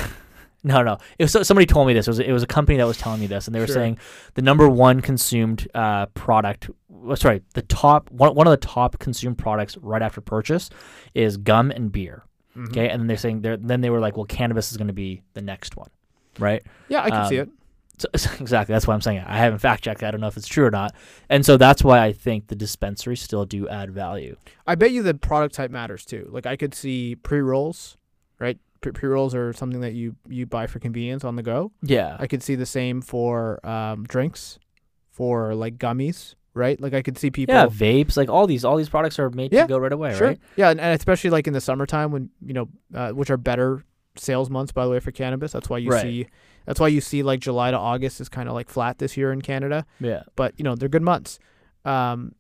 no, 0.66 0.82
no, 0.84 0.98
it 1.20 1.32
was 1.32 1.48
somebody 1.48 1.66
told 1.66 1.88
me 1.88 1.94
this. 1.94 2.08
It 2.08 2.10
was 2.12 2.20
it 2.20 2.32
was 2.32 2.44
a 2.44 2.48
company 2.48 2.78
that 2.80 2.88
was 2.88 2.98
telling 2.98 3.22
me 3.22 3.28
this, 3.28 3.46
and 3.48 3.56
they 3.56 3.60
were 3.60 3.68
Sure. 3.68 3.76
saying 3.76 3.98
the 4.34 4.42
number 4.42 4.68
one 4.68 5.00
consumed 5.00 5.68
uh, 5.74 6.08
product. 6.08 6.70
Sorry, 7.16 7.42
the 7.54 7.62
top 7.62 8.10
one, 8.12 8.34
one 8.36 8.48
of 8.48 8.52
the 8.52 8.58
top 8.66 8.98
consumed 9.00 9.38
products 9.38 9.78
right 9.78 10.02
after 10.02 10.22
purchase 10.22 10.70
is 11.14 11.38
gum 11.38 11.72
and 11.72 11.92
beer. 11.92 12.24
Mhm. 12.58 12.70
Okay, 12.70 12.90
and 12.90 13.00
then 13.02 13.08
they're 13.08 13.18
saying 13.18 13.42
they're 13.42 13.58
then 13.58 13.82
they 13.82 13.90
were 13.90 14.00
like, 14.00 14.18
well, 14.18 14.26
cannabis 14.26 14.72
is 14.72 14.78
going 14.78 14.88
to 14.88 14.94
be 14.94 15.22
the 15.34 15.42
next 15.42 15.78
one, 15.78 15.90
right? 16.40 16.64
Yeah, 16.90 17.04
I 17.04 17.10
can 17.12 17.28
see 17.30 17.40
Um, 17.40 17.48
it. 17.48 18.20
So, 18.20 18.32
exactly, 18.42 18.74
that's 18.74 18.88
why 18.88 18.94
I'm 18.94 19.02
saying 19.02 19.20
it. 19.20 19.26
I 19.28 19.38
haven't 19.38 19.60
fact 19.60 19.84
checked. 19.84 20.04
I 20.04 20.12
don't 20.12 20.20
know 20.20 20.28
if 20.28 20.36
it's 20.36 20.48
true 20.48 20.66
or 20.66 20.72
not, 20.72 20.94
and 21.30 21.46
so 21.46 21.58
that's 21.58 21.84
why 21.84 22.04
I 22.04 22.12
think 22.12 22.48
the 22.48 22.56
dispensaries 22.56 23.22
still 23.22 23.46
do 23.46 23.70
add 23.70 23.92
value. 23.92 24.36
I 24.66 24.76
bet 24.76 24.92
you 24.92 25.04
the 25.04 25.14
product 25.14 25.54
type 25.56 25.70
matters 25.72 26.04
too. 26.06 26.28
Like 26.32 26.46
I 26.46 26.56
could 26.56 26.74
see 26.74 27.16
pre 27.16 27.40
rolls? 27.42 27.98
Pre 28.94 29.10
rolls 29.10 29.34
are 29.34 29.54
something 29.54 29.82
that 29.82 29.94
you 29.94 30.16
you 30.28 30.46
buy 30.46 30.68
for 30.68 30.80
convenience 30.80 31.24
on 31.24 31.36
the 31.36 31.44
go. 31.44 31.72
Yeah, 31.82 32.16
I 32.20 32.28
could 32.28 32.44
see 32.44 32.56
the 32.56 32.66
same 32.66 33.02
for 33.02 33.66
um, 33.66 34.04
drinks, 34.04 34.60
for 35.12 35.56
like 35.56 35.78
gummies, 35.78 36.36
right? 36.54 36.80
Like 36.80 36.94
I 36.94 37.02
could 37.02 37.18
see 37.18 37.32
people. 37.32 37.56
yeah, 37.56 37.68
vapes, 37.68 38.18
like 38.18 38.30
all 38.30 38.48
these 38.48 38.64
all 38.66 38.78
these 38.78 38.90
products 38.90 39.18
are 39.20 39.30
made 39.30 39.54
Yeah, 39.54 39.64
to 39.64 39.68
go 39.68 39.78
right 39.78 39.92
away, 39.94 40.16
sure. 40.16 40.28
right? 40.28 40.40
Yeah, 40.56 40.70
and, 40.70 40.80
and 40.80 40.98
especially 40.98 41.30
like 41.30 41.48
in 41.48 41.54
the 41.54 41.62
summertime 41.62 42.12
when 42.12 42.30
you 42.46 42.54
know, 42.54 42.70
uh, 42.94 43.12
which 43.12 43.30
are 43.30 43.38
better 43.38 43.84
sales 44.18 44.50
months 44.50 44.72
by 44.72 44.86
the 44.86 44.92
way 44.92 45.00
for 45.00 45.12
cannabis. 45.12 45.52
That's 45.52 45.70
why 45.70 45.78
you 45.80 45.90
Right. 45.92 46.02
see. 46.02 46.28
That's 46.66 46.80
why 46.80 46.88
you 46.88 47.02
see 47.02 47.22
like 47.22 47.42
July 47.42 47.72
to 47.72 47.78
August 47.78 48.20
is 48.22 48.30
kind 48.30 48.48
of 48.50 48.56
like 48.56 48.70
flat 48.70 48.98
this 48.98 49.16
year 49.18 49.32
in 49.32 49.42
Canada. 49.42 49.86
Yeah, 50.00 50.24
but 50.36 50.54
you 50.58 50.64
know 50.64 50.76
they're 50.76 50.90
good 50.90 51.04
months. 51.04 51.38
Um, 51.84 52.34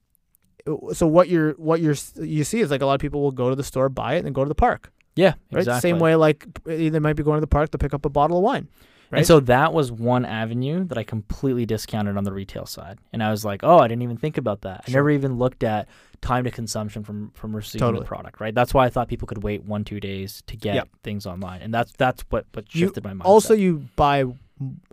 so 0.93 1.05
what 1.05 1.29
you're 1.29 1.51
what 1.53 1.79
you're 1.79 1.95
you 2.19 2.43
see 2.43 2.59
is 2.61 2.71
like 2.71 2.81
a 2.81 2.85
lot 2.87 2.95
of 2.95 3.01
people 3.01 3.21
will 3.21 3.31
go 3.31 3.49
to 3.51 3.55
the 3.55 3.63
store, 3.63 3.87
buy 3.89 4.15
it, 4.15 4.17
and 4.19 4.25
then 4.25 4.33
go 4.33 4.43
to 4.43 4.47
the 4.49 4.55
park. 4.55 4.91
Yeah, 5.15 5.33
Right, 5.51 5.59
exactly. 5.59 5.89
same 5.89 5.99
way 5.99 6.15
like 6.15 6.45
they 6.65 6.99
might 6.99 7.13
be 7.15 7.23
going 7.23 7.37
to 7.37 7.41
the 7.41 7.47
park 7.47 7.71
to 7.71 7.77
pick 7.77 7.93
up 7.93 8.05
a 8.05 8.09
bottle 8.09 8.37
of 8.37 8.43
wine. 8.43 8.67
Right. 9.11 9.19
And 9.19 9.27
so 9.27 9.39
that 9.41 9.71
was 9.71 9.91
one 9.91 10.25
avenue 10.25 10.83
that 10.85 10.97
I 10.97 11.03
completely 11.03 11.65
discounted 11.67 12.17
on 12.17 12.23
the 12.23 12.33
retail 12.33 12.65
side. 12.65 12.97
And 13.13 13.21
I 13.21 13.29
was 13.29 13.45
like, 13.45 13.61
oh, 13.63 13.77
I 13.77 13.87
didn't 13.87 14.01
even 14.01 14.17
think 14.17 14.37
about 14.37 14.61
that. 14.61 14.83
I 14.87 14.91
never 14.91 15.11
even 15.11 15.37
looked 15.37 15.63
at 15.63 15.87
time 16.21 16.43
to 16.45 16.51
consumption 16.51 17.03
from 17.03 17.29
from 17.35 17.55
receiving 17.55 17.85
Totally. 17.85 18.03
the 18.03 18.07
product, 18.07 18.41
right? 18.41 18.53
That's 18.55 18.73
why 18.73 18.85
I 18.85 18.89
thought 18.89 19.07
people 19.07 19.27
could 19.27 19.43
wait 19.43 19.63
one, 19.63 19.83
two 19.83 19.99
days 19.99 20.41
to 20.47 20.57
get 20.57 20.73
Yep. 20.75 20.89
things 21.03 21.27
online. 21.27 21.61
And 21.61 21.71
that's 21.71 21.91
that's 21.93 22.23
what, 22.29 22.45
what 22.53 22.73
You 22.73 22.87
shifted 22.87 23.03
my 23.03 23.11
mind. 23.13 23.27
also, 23.27 23.53
you 23.53 23.85
buy 23.95 24.25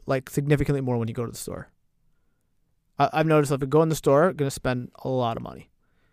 like 0.05 0.29
significantly 0.29 0.83
more 0.83 0.99
when 0.99 1.09
you 1.09 1.15
go 1.15 1.25
to 1.25 1.33
the 1.33 1.39
store. 1.39 1.69
I, 2.99 3.09
I've 3.15 3.27
noticed 3.27 3.51
if 3.51 3.63
I 3.63 3.67
go 3.67 3.81
in 3.83 3.89
the 3.89 3.95
store, 3.97 4.25
you're 4.25 4.33
gonna 4.35 4.51
spend 4.51 4.91
a 5.03 5.09
lot 5.09 5.39
of 5.39 5.43
money. 5.43 5.71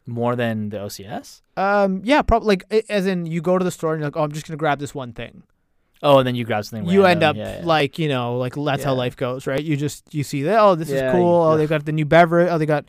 More 0.10 0.36
than 0.36 0.70
the 0.70 0.78
OCS. 0.78 1.42
Um, 1.58 2.02
yeah, 2.04 2.22
probably 2.22 2.48
like 2.48 2.86
as 2.90 3.06
in 3.06 3.26
you 3.26 3.42
go 3.42 3.58
to 3.58 3.64
the 3.64 3.72
store 3.72 3.94
and 3.94 4.02
you're 4.02 4.08
like, 4.08 4.18
oh, 4.18 4.24
I'm 4.24 4.32
just 4.32 4.48
gonna 4.48 4.58
grab 4.58 4.80
this 4.80 4.94
one 4.96 5.14
thing. 5.14 5.44
Oh, 6.02 6.20
and 6.20 6.28
then 6.28 6.36
you 6.36 6.46
grab 6.46 6.64
something. 6.66 6.90
you 6.90 7.06
end 7.06 7.24
up 7.24 7.36
Yeah, 7.36 7.60
yeah. 7.60 7.66
like 7.66 8.00
you 8.00 8.08
know 8.08 8.38
like 8.38 8.56
that's 8.56 8.84
how 8.84 8.94
life 8.94 9.16
goes, 9.18 9.46
right? 9.48 9.62
You 9.64 9.76
just 9.76 10.14
you 10.14 10.24
see 10.24 10.44
that 10.44 10.60
oh 10.60 10.76
this 10.76 10.90
Yeah, 10.90 11.08
is 11.08 11.12
cool. 11.14 11.20
you- 11.22 11.52
Oh, 11.54 11.58
they've 11.58 11.68
got 11.70 11.86
the 11.86 11.92
new 11.92 12.06
beverage. 12.06 12.48
Oh, 12.52 12.58
they 12.58 12.66
got, 12.66 12.86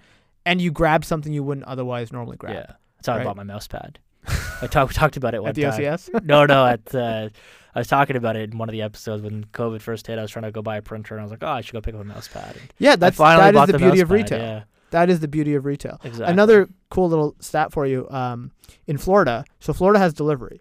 and 0.46 0.60
you 0.60 0.70
grab 0.70 1.04
something 1.04 1.32
you 1.32 1.42
wouldn't 1.42 1.66
otherwise 1.66 2.12
normally 2.12 2.36
grab. 2.36 2.54
yeah. 2.54 2.72
That's 2.96 3.06
how 3.08 3.14
right? 3.14 3.22
I 3.22 3.24
bought 3.24 3.36
my 3.36 3.42
mouse 3.42 3.66
pad. 3.66 3.98
I 4.62 4.66
talked 4.68 4.94
talked 4.94 5.16
about 5.16 5.34
it 5.34 5.42
one 5.42 5.48
At 5.48 5.54
the 5.56 5.62
time. 5.62 5.72
OCS. 5.80 6.22
no, 6.24 6.46
no. 6.46 6.66
At 6.66 6.94
uh, 6.94 7.30
I 7.74 7.78
was 7.80 7.88
talking 7.88 8.16
about 8.16 8.36
it 8.36 8.50
in 8.52 8.58
one 8.58 8.68
of 8.68 8.72
the 8.72 8.82
episodes 8.82 9.22
when 9.22 9.44
COVID 9.46 9.80
first 9.80 10.06
hit. 10.06 10.18
I 10.18 10.22
was 10.22 10.30
trying 10.30 10.42
to 10.44 10.50
go 10.52 10.60
buy 10.62 10.76
a 10.76 10.82
printer, 10.82 11.14
and 11.14 11.20
I 11.20 11.24
was 11.24 11.30
like, 11.30 11.42
"Oh, 11.42 11.48
I 11.48 11.62
should 11.62 11.72
go 11.72 11.80
pick 11.80 11.94
up 11.94 12.00
a 12.00 12.04
mouse 12.04 12.28
pad." 12.28 12.56
And 12.60 12.72
Yeah, 12.78 12.96
that's 12.96 13.16
that 13.16 13.54
is 13.54 13.66
the, 13.66 13.72
the 13.72 13.78
beauty 13.78 14.00
of 14.00 14.08
pad, 14.08 14.14
retail. 14.14 14.62
That 14.90 15.08
is 15.10 15.20
the 15.20 15.28
beauty 15.28 15.54
of 15.54 15.64
retail. 15.64 16.00
exactly. 16.04 16.32
Another 16.32 16.68
cool 16.90 17.08
little 17.08 17.36
stat 17.40 17.72
for 17.72 17.86
you. 17.86 18.08
Um, 18.10 18.52
in 18.86 18.98
Florida, 18.98 19.44
so 19.60 19.72
Florida 19.72 19.98
has 19.98 20.12
delivery, 20.12 20.60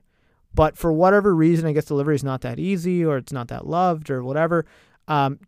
but 0.54 0.78
for 0.78 0.92
whatever 0.94 1.36
reason, 1.36 1.66
I 1.66 1.74
guess 1.74 1.86
delivery 1.86 2.16
is 2.16 2.24
not 2.24 2.42
that 2.42 2.60
easy 2.60 3.04
or 3.06 3.18
it's 3.18 3.32
not 3.34 3.48
that 3.50 3.66
loved 3.68 4.10
or 4.10 4.24
whatever. 4.24 4.66
um, 5.08 5.40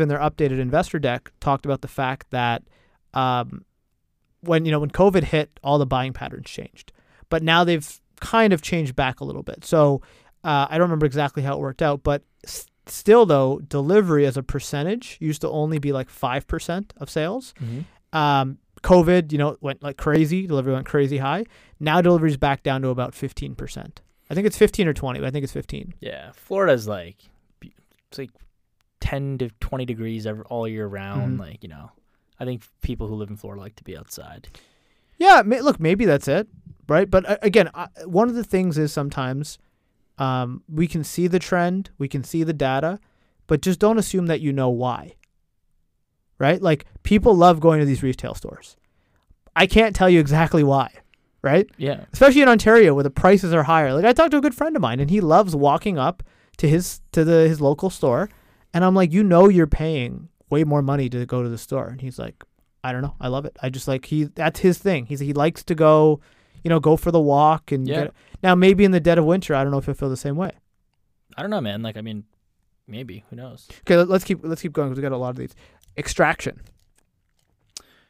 in 0.00 0.08
their 0.08 0.18
updated 0.18 0.58
investor 0.58 0.98
deck 0.98 1.30
talked 1.40 1.64
about 1.64 1.80
the 1.80 1.88
fact 1.88 2.30
that 2.30 2.62
um, 3.14 3.64
when 4.40 4.64
you 4.64 4.70
know 4.72 4.80
when 4.80 4.90
COVID 4.90 5.22
hit, 5.24 5.58
all 5.62 5.78
the 5.78 5.86
buying 5.86 6.12
patterns 6.12 6.48
changed, 6.50 6.92
but 7.28 7.42
now 7.42 7.64
they've 7.64 8.00
kind 8.20 8.52
of 8.52 8.62
changed 8.62 8.94
back 8.96 9.20
a 9.20 9.24
little 9.24 9.42
bit. 9.42 9.64
So 9.64 10.02
uh, 10.44 10.66
I 10.68 10.78
don't 10.78 10.88
remember 10.88 11.06
exactly 11.06 11.42
how 11.42 11.54
it 11.54 11.60
worked 11.60 11.82
out, 11.82 12.02
but 12.02 12.22
s- 12.44 12.66
still 12.86 13.26
though, 13.26 13.60
delivery 13.68 14.26
as 14.26 14.36
a 14.36 14.42
percentage 14.42 15.16
used 15.20 15.40
to 15.42 15.50
only 15.50 15.78
be 15.78 15.92
like 15.92 16.08
five 16.10 16.46
percent 16.46 16.92
of 16.98 17.08
sales. 17.10 17.54
Mm-hmm. 17.62 17.80
Um, 18.12 18.58
COVID, 18.82 19.32
you 19.32 19.38
know, 19.38 19.56
went 19.60 19.82
like 19.82 19.96
crazy. 19.96 20.46
Delivery 20.46 20.72
went 20.72 20.86
crazy 20.86 21.18
high. 21.18 21.44
Now 21.80 22.00
delivery's 22.00 22.36
back 22.36 22.62
down 22.62 22.82
to 22.82 22.88
about 22.88 23.14
fifteen 23.14 23.54
percent. 23.54 24.00
I 24.30 24.34
think 24.34 24.46
it's 24.46 24.58
fifteen 24.58 24.86
or 24.88 24.92
twenty, 24.92 25.20
but 25.20 25.26
I 25.26 25.30
think 25.30 25.44
it's 25.44 25.52
fifteen. 25.52 25.94
Yeah, 26.00 26.30
Florida's 26.32 26.86
like 26.86 27.16
it's 27.62 28.18
like 28.18 28.30
ten 29.00 29.38
to 29.38 29.50
twenty 29.60 29.84
degrees 29.84 30.26
every, 30.26 30.44
all 30.44 30.68
year 30.68 30.86
round. 30.86 31.36
Mhm. 31.38 31.40
Like 31.40 31.62
you 31.62 31.68
know, 31.68 31.90
I 32.38 32.44
think 32.44 32.62
people 32.82 33.08
who 33.08 33.14
live 33.14 33.30
in 33.30 33.36
Florida 33.36 33.60
like 33.60 33.76
to 33.76 33.84
be 33.84 33.96
outside. 33.96 34.48
Yeah, 35.18 35.42
may, 35.44 35.60
look, 35.62 35.80
maybe 35.80 36.04
that's 36.04 36.28
it, 36.28 36.46
right? 36.88 37.10
But 37.10 37.28
uh, 37.28 37.36
again, 37.42 37.70
one 38.04 38.28
of 38.28 38.34
the 38.34 38.44
things 38.44 38.76
is 38.78 38.92
sometimes 38.92 39.58
um, 40.18 40.62
we 40.68 40.86
can 40.86 41.02
see 41.02 41.26
the 41.26 41.38
trend, 41.38 41.90
we 41.98 42.06
can 42.06 42.22
see 42.22 42.42
the 42.44 42.52
data, 42.52 43.00
but 43.46 43.62
just 43.62 43.80
don't 43.80 43.98
assume 43.98 44.26
that 44.26 44.40
you 44.40 44.52
know 44.52 44.68
why. 44.68 45.15
Right? 46.38 46.60
Like 46.60 46.84
people 47.02 47.34
love 47.34 47.60
going 47.60 47.80
to 47.80 47.86
these 47.86 48.02
retail 48.02 48.34
stores. 48.34 48.76
I 49.54 49.66
can't 49.66 49.96
tell 49.96 50.10
you 50.10 50.20
exactly 50.20 50.62
why, 50.62 50.90
right? 51.42 51.66
Yeah, 51.78 52.04
Especially 52.12 52.42
in 52.42 52.48
Ontario 52.48 52.92
where 52.94 53.02
the 53.04 53.10
prices 53.10 53.54
are 53.54 53.62
higher. 53.62 53.94
Like 53.94 54.04
I 54.04 54.12
talked 54.12 54.32
to 54.32 54.36
a 54.36 54.42
good 54.42 54.54
friend 54.54 54.76
of 54.76 54.82
mine 54.82 55.00
and 55.00 55.08
he 55.08 55.20
loves 55.22 55.56
walking 55.56 55.98
up 55.98 56.22
to 56.58 56.68
his 56.68 57.00
to 57.12 57.24
the 57.24 57.48
his 57.48 57.60
local 57.60 57.88
store 57.88 58.28
and 58.74 58.84
I'm 58.84 58.94
like, 58.94 59.12
"You 59.12 59.22
know 59.22 59.48
you're 59.48 59.66
paying 59.66 60.28
way 60.50 60.62
more 60.64 60.82
money 60.82 61.08
to 61.08 61.24
go 61.24 61.42
to 61.42 61.48
the 61.48 61.56
store." 61.58 61.86
And 61.88 62.02
he's 62.02 62.18
like, 62.18 62.44
"I 62.84 62.92
don't 62.92 63.00
know. 63.00 63.14
I 63.18 63.28
love 63.28 63.46
it. 63.46 63.56
I 63.62 63.70
just 63.70 63.88
like 63.88 64.04
he 64.06 64.24
that's 64.24 64.60
his 64.60 64.76
thing. 64.76 65.06
He's 65.06 65.20
he 65.20 65.32
likes 65.32 65.64
to 65.64 65.74
go, 65.74 66.20
you 66.62 66.68
know, 66.68 66.78
go 66.80 66.96
for 66.98 67.10
the 67.10 67.20
walk 67.20 67.72
and 67.72 67.88
Yeah. 67.88 68.04
get, 68.04 68.14
now 68.42 68.54
maybe 68.54 68.84
in 68.84 68.90
the 68.90 69.00
dead 69.00 69.16
of 69.16 69.24
winter, 69.24 69.54
I 69.54 69.62
don't 69.62 69.70
know 69.72 69.78
if 69.78 69.86
he'll 69.86 69.94
feel 69.94 70.10
the 70.10 70.16
same 70.18 70.36
way. 70.36 70.52
I 71.34 71.40
don't 71.40 71.50
know, 71.50 71.62
man. 71.62 71.80
Like 71.82 71.96
I 71.96 72.02
mean, 72.02 72.24
maybe 72.86 73.24
who 73.30 73.36
knows? 73.36 73.66
Okay, 73.80 73.96
let- 73.96 74.08
let's 74.10 74.24
keep 74.24 74.40
let's 74.42 74.60
keep 74.60 74.72
going 74.74 74.88
because 74.90 74.98
we 74.98 75.02
got 75.02 75.12
a 75.12 75.16
lot 75.16 75.30
of 75.30 75.36
these. 75.36 75.54
Extraction. 75.96 76.60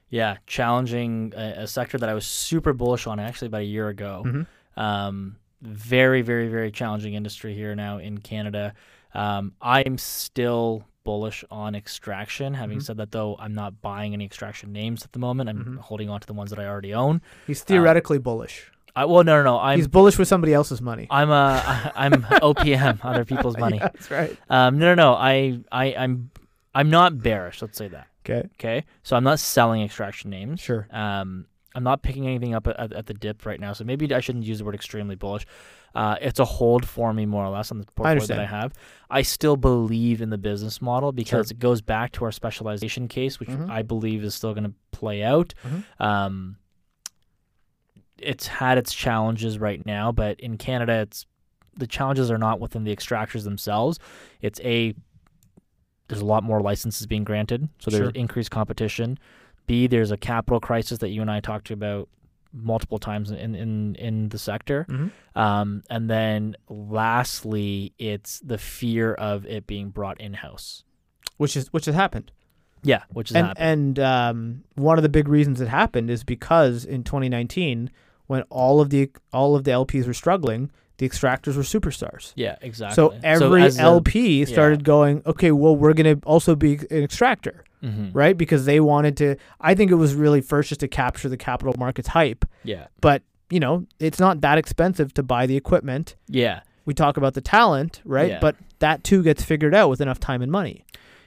Yeah, 0.09 0.37
challenging 0.47 1.33
a, 1.37 1.63
a 1.63 1.67
sector 1.67 1.99
that 1.99 2.09
I 2.09 2.15
was 2.15 2.27
super 2.27 2.73
bullish 2.73 3.07
on 3.07 3.19
actually 3.19 3.47
about 3.49 3.63
a 3.63 3.65
year 3.65 3.89
ago. 3.89 4.23
Mhm. 4.25 4.47
Um, 4.81 5.37
very, 5.63 6.23
very, 6.23 6.49
very 6.49 6.71
challenging 6.71 7.15
industry 7.15 7.55
here 7.55 7.75
now 7.75 7.99
in 7.99 8.19
Canada. 8.19 8.75
Um, 9.15 9.55
I'm 9.61 9.99
still 9.99 10.85
bullish 11.03 11.45
on 11.51 11.75
extraction. 11.75 12.55
Having 12.55 12.79
Mhm. 12.79 12.83
said 12.83 12.97
that, 12.99 13.11
though, 13.13 13.37
I'm 13.39 13.55
not 13.55 13.81
buying 13.81 14.13
any 14.13 14.25
extraction 14.25 14.73
names 14.73 15.05
at 15.05 15.13
the 15.13 15.19
moment. 15.19 15.49
I'm 15.49 15.65
Mhm. 15.65 15.79
holding 15.79 16.09
on 16.11 16.21
to 16.21 16.27
the 16.27 16.35
ones 16.35 16.51
that 16.51 16.59
I 16.59 16.67
already 16.67 16.93
own. 16.95 17.21
He's 17.47 17.63
theoretically 17.63 18.19
bullish. 18.19 18.71
I 18.95 19.05
well, 19.05 19.25
no, 19.25 19.37
no, 19.39 19.43
no. 19.43 19.59
I'm 19.61 19.79
He's 19.79 19.89
bullish 19.89 20.19
with 20.19 20.27
somebody 20.29 20.53
else's 20.55 20.81
money. 20.81 21.07
I'm 21.11 21.31
uh, 21.31 21.61
I'm 21.97 22.13
OPM, 22.43 23.01
other 23.05 23.25
people's 23.25 23.57
money. 23.59 23.77
Yeah, 23.79 23.89
that's 23.89 24.11
right. 24.11 24.37
Um, 24.49 24.79
no, 24.79 24.95
no, 24.95 24.95
no. 24.95 25.15
I, 25.15 25.61
I, 25.71 25.95
I'm, 25.97 26.31
I'm 26.77 26.91
not 26.91 27.23
bearish. 27.23 27.63
Let's 27.63 27.79
say 27.79 27.89
that. 27.89 28.09
Okay. 28.25 28.49
Okay. 28.55 28.85
So 29.03 29.17
I'm 29.17 29.25
not 29.25 29.39
selling 29.41 29.83
extraction 29.83 30.31
names. 30.31 30.61
Sure. 30.61 30.87
Um, 30.91 31.47
I'm 31.75 31.83
not 31.85 32.03
picking 32.03 32.27
anything 32.27 32.55
up 32.55 32.67
at, 32.67 32.93
at 32.93 33.07
the 33.07 33.15
dip 33.15 33.45
right 33.47 33.61
now, 33.61 33.73
so 33.73 33.85
maybe 33.85 34.13
I 34.15 34.21
shouldn't 34.21 34.45
use 34.45 34.59
the 34.59 34.65
word 34.65 34.75
extremely 34.75 35.15
bullish. 35.15 35.47
Uh, 35.95 36.17
it's 36.21 36.39
a 36.41 36.45
hold 36.45 36.87
for 36.87 37.13
me 37.13 37.25
more 37.27 37.45
or 37.45 37.51
less 37.51 37.71
on 37.71 37.79
the 37.79 37.87
portfolio 37.95 38.27
that 38.27 38.39
I 38.39 38.47
have. 38.47 38.73
I 39.11 39.23
still 39.23 39.57
believe 39.57 40.21
in 40.23 40.31
the 40.31 40.39
business 40.39 40.81
model 40.83 41.13
because 41.13 41.49
Sure. 41.49 41.55
it 41.55 41.59
goes 41.59 41.81
back 41.83 42.13
to 42.13 42.25
our 42.25 42.33
specialization 42.33 43.09
case, 43.09 43.39
which 43.41 43.49
Mhm. 43.49 43.71
I 43.71 43.83
believe 43.83 44.23
is 44.25 44.35
still 44.35 44.53
going 44.55 44.65
to 44.65 44.75
play 44.93 45.23
out. 45.23 45.55
Mhm. 45.65 45.85
Um, 46.01 46.57
it's 48.19 48.47
had 48.47 48.79
its 48.79 48.95
challenges 48.95 49.59
right 49.59 49.85
now, 49.85 50.13
but 50.13 50.41
in 50.41 50.57
Canada, 50.59 51.01
it's 51.01 51.27
the 51.79 51.87
challenges 51.87 52.31
are 52.31 52.39
not 52.39 52.59
within 52.59 52.85
the 52.85 52.95
extractors 52.95 53.45
themselves. 53.45 53.99
It's 54.41 54.59
a 54.61 54.95
there's 56.09 56.21
a 56.21 56.25
lot 56.27 56.43
more 56.45 56.61
licenses 56.61 57.07
being 57.07 57.25
granted, 57.25 57.69
so 57.79 57.91
there's 57.91 58.05
Sure. 58.07 58.11
increased 58.15 58.51
competition. 58.51 59.19
B, 59.67 59.87
there's 59.87 60.11
a 60.13 60.17
capital 60.17 60.61
crisis 60.61 60.99
that 61.01 61.09
you 61.11 61.21
and 61.21 61.31
I 61.31 61.41
talked 61.41 61.71
about 61.71 62.09
multiple 62.53 62.99
times 62.99 63.31
in 63.31 63.55
in 63.55 63.95
in 63.97 64.29
the 64.31 64.39
sector. 64.39 64.87
Mhm. 64.89 65.11
Um, 65.35 65.83
and 65.91 66.09
then 66.09 66.57
lastly, 66.69 67.93
it's 67.99 68.41
the 68.41 68.59
fear 68.59 69.13
of 69.15 69.45
it 69.47 69.67
being 69.67 69.91
brought 69.91 70.21
in 70.21 70.35
house. 70.35 70.85
Which 71.37 71.57
is 71.57 71.73
which 71.73 71.85
has 71.87 71.95
happened. 71.95 72.33
Yeah, 72.83 73.03
which 73.13 73.31
is 73.31 73.37
and 73.37 73.49
happening. 73.49 73.69
and 73.69 73.99
um, 73.99 74.65
one 74.77 74.97
of 74.99 75.03
the 75.03 75.09
big 75.09 75.29
reasons 75.29 75.61
it 75.61 75.69
happened 75.69 76.09
is 76.11 76.23
because 76.25 76.85
in 76.85 77.03
2019, 77.05 77.91
when 78.27 78.43
all 78.43 78.81
of 78.81 78.91
the 78.91 79.11
all 79.33 79.55
of 79.57 79.65
the 79.65 79.73
LPs 79.73 80.07
were 80.07 80.15
struggling, 80.15 80.71
the 80.99 81.09
extractors 81.09 81.57
were 81.57 81.63
superstars. 81.63 82.33
yeah, 82.37 82.57
exactly. 82.63 82.95
So 82.95 83.15
every 83.23 83.63
a- 83.63 83.73
LP 83.79 84.45
started 84.47 84.83
going, 84.85 85.23
okay, 85.27 85.51
well, 85.53 85.77
we're 85.77 85.93
gonna 85.93 86.19
also 86.25 86.55
be 86.57 86.75
an 86.91 87.03
extractor, 87.05 87.65
Mhm. 87.83 88.11
right? 88.15 88.37
Because 88.37 88.65
they 88.65 88.81
wanted 88.81 89.17
to. 89.19 89.37
I 89.61 89.75
think 89.75 89.91
it 89.91 89.97
was 89.97 90.15
really 90.15 90.41
first 90.41 90.71
just 90.71 90.81
to 90.81 90.89
capture 90.89 91.29
the 91.29 91.37
capital 91.37 91.75
markets 91.79 92.09
hype, 92.09 92.45
Yeah, 92.65 92.87
but 93.01 93.23
you 93.51 93.61
know, 93.61 93.85
it's 94.01 94.19
not 94.19 94.41
that 94.41 94.59
expensive 94.59 95.15
to 95.15 95.23
buy 95.23 95.47
the 95.47 95.57
equipment. 95.57 96.17
yeah, 96.29 96.61
We 96.87 96.95
talk 96.95 97.17
about 97.17 97.35
the 97.35 97.41
talent, 97.41 98.01
right? 98.05 98.31
Yeah. 98.31 98.39
But 98.41 98.55
that 98.79 99.03
too 99.05 99.23
gets 99.23 99.43
figured 99.43 99.75
out 99.75 99.89
with 99.91 100.01
enough 100.01 100.21
time 100.21 100.41
and 100.41 100.51
money. 100.53 100.85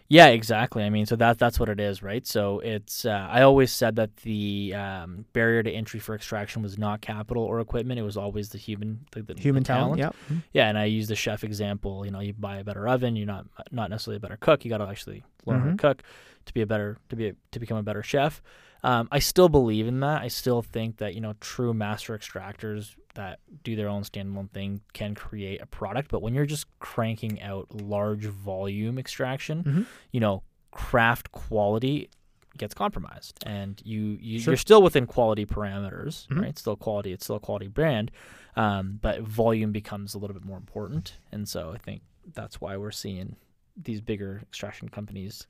Yeah, 0.10 0.28
exactly. 0.28 0.84
I 0.84 0.90
mean, 0.90 1.06
so 1.06 1.16
that 1.18 1.38
that's 1.38 1.60
what 1.60 1.70
it 1.70 1.80
is, 1.80 2.02
right? 2.02 2.26
So 2.26 2.60
it's. 2.60 3.06
Uh, 3.06 3.28
I 3.30 3.44
always 3.44 3.72
said 3.72 3.96
that 3.98 4.16
the 4.18 4.74
um, 4.76 5.26
barrier 5.34 5.62
to 5.64 5.72
entry 5.72 6.00
for 6.00 6.16
extraction 6.16 6.62
was 6.64 6.78
not 6.78 7.00
capital 7.02 7.44
or 7.44 7.60
equipment; 7.60 8.00
it 8.00 8.04
was 8.04 8.18
always 8.18 8.50
the 8.50 8.58
human, 8.58 9.06
the, 9.12 9.22
the 9.22 9.36
Human 9.40 9.62
the 9.64 9.68
talent, 9.68 10.00
yeah. 10.00 10.10
Yeah, 10.52 10.68
and 10.68 10.78
I 10.78 10.86
use 10.86 11.08
the 11.08 11.16
chef 11.16 11.44
example. 11.44 12.06
You 12.06 12.12
know, 12.12 12.20
you 12.22 12.34
buy 12.34 12.58
a 12.58 12.64
better 12.64 12.88
oven, 12.88 13.16
you're 13.16 13.28
not 13.28 13.46
not 13.72 13.90
necessarily 13.92 14.18
a 14.18 14.20
better 14.20 14.38
cook. 14.38 14.66
You 14.66 14.70
got 14.70 14.80
to 14.80 14.88
actually 14.88 15.24
learn 15.46 15.60
how 15.62 15.68
Mhm. 15.68 15.72
to 15.72 15.78
cook 15.78 16.04
to 16.46 16.54
be 16.54 16.62
a 16.62 16.66
better 16.66 16.98
to 17.10 17.16
be 17.16 17.28
a, 17.28 17.34
to 17.52 17.60
become 17.60 17.78
a 17.78 17.84
better 17.84 18.02
chef. 18.04 18.42
Um, 18.84 19.08
I 19.12 19.20
still 19.20 19.50
believe 19.50 19.88
in 19.88 20.00
that. 20.02 20.22
I 20.22 20.28
still 20.30 20.62
think 20.62 20.98
that 20.98 21.14
you 21.16 21.22
know 21.22 21.34
true 21.42 21.74
master 21.74 22.18
extractors 22.18 22.96
that 23.16 23.40
do 23.64 23.76
their 23.76 23.90
own 23.90 24.04
standalone 24.04 24.50
thing 24.52 24.82
can 24.94 25.16
create 25.16 25.62
a 25.62 25.66
product. 25.66 26.10
But 26.12 26.22
when 26.22 26.34
you're 26.34 26.46
just 26.46 26.66
cranking 26.80 27.42
out 27.42 27.68
large 27.82 28.26
volume 28.26 28.98
extraction, 29.00 29.64
Mhm. 29.64 29.86
you 30.12 30.20
know, 30.20 30.44
craft 30.72 31.32
quality 31.32 32.10
gets 32.58 32.74
compromised, 32.74 33.38
and 33.46 33.82
you, 33.86 34.18
you 34.22 34.40
Sure. 34.40 34.52
you're 34.52 34.58
still 34.58 34.82
within 34.84 35.06
quality 35.08 35.46
parameters, 35.46 36.28
Mhm. 36.28 36.40
right? 36.42 36.50
It's 36.50 36.62
still 36.62 36.76
quality. 36.76 37.12
It's 37.12 37.24
still 37.26 37.38
a 37.38 37.40
quality 37.40 37.68
brand, 37.68 38.12
um, 38.56 39.00
but 39.02 39.22
volume 39.22 39.72
becomes 39.72 40.14
a 40.14 40.18
little 40.20 40.34
bit 40.34 40.46
more 40.46 40.58
important, 40.58 41.18
and 41.32 41.48
so 41.50 41.72
I 41.72 41.78
think 41.78 42.02
that's 42.34 42.60
why 42.62 42.78
we're 42.78 42.92
seeing 42.92 43.36
these 43.76 44.02
bigger 44.02 44.40
extraction 44.44 44.90
companies 44.90 45.48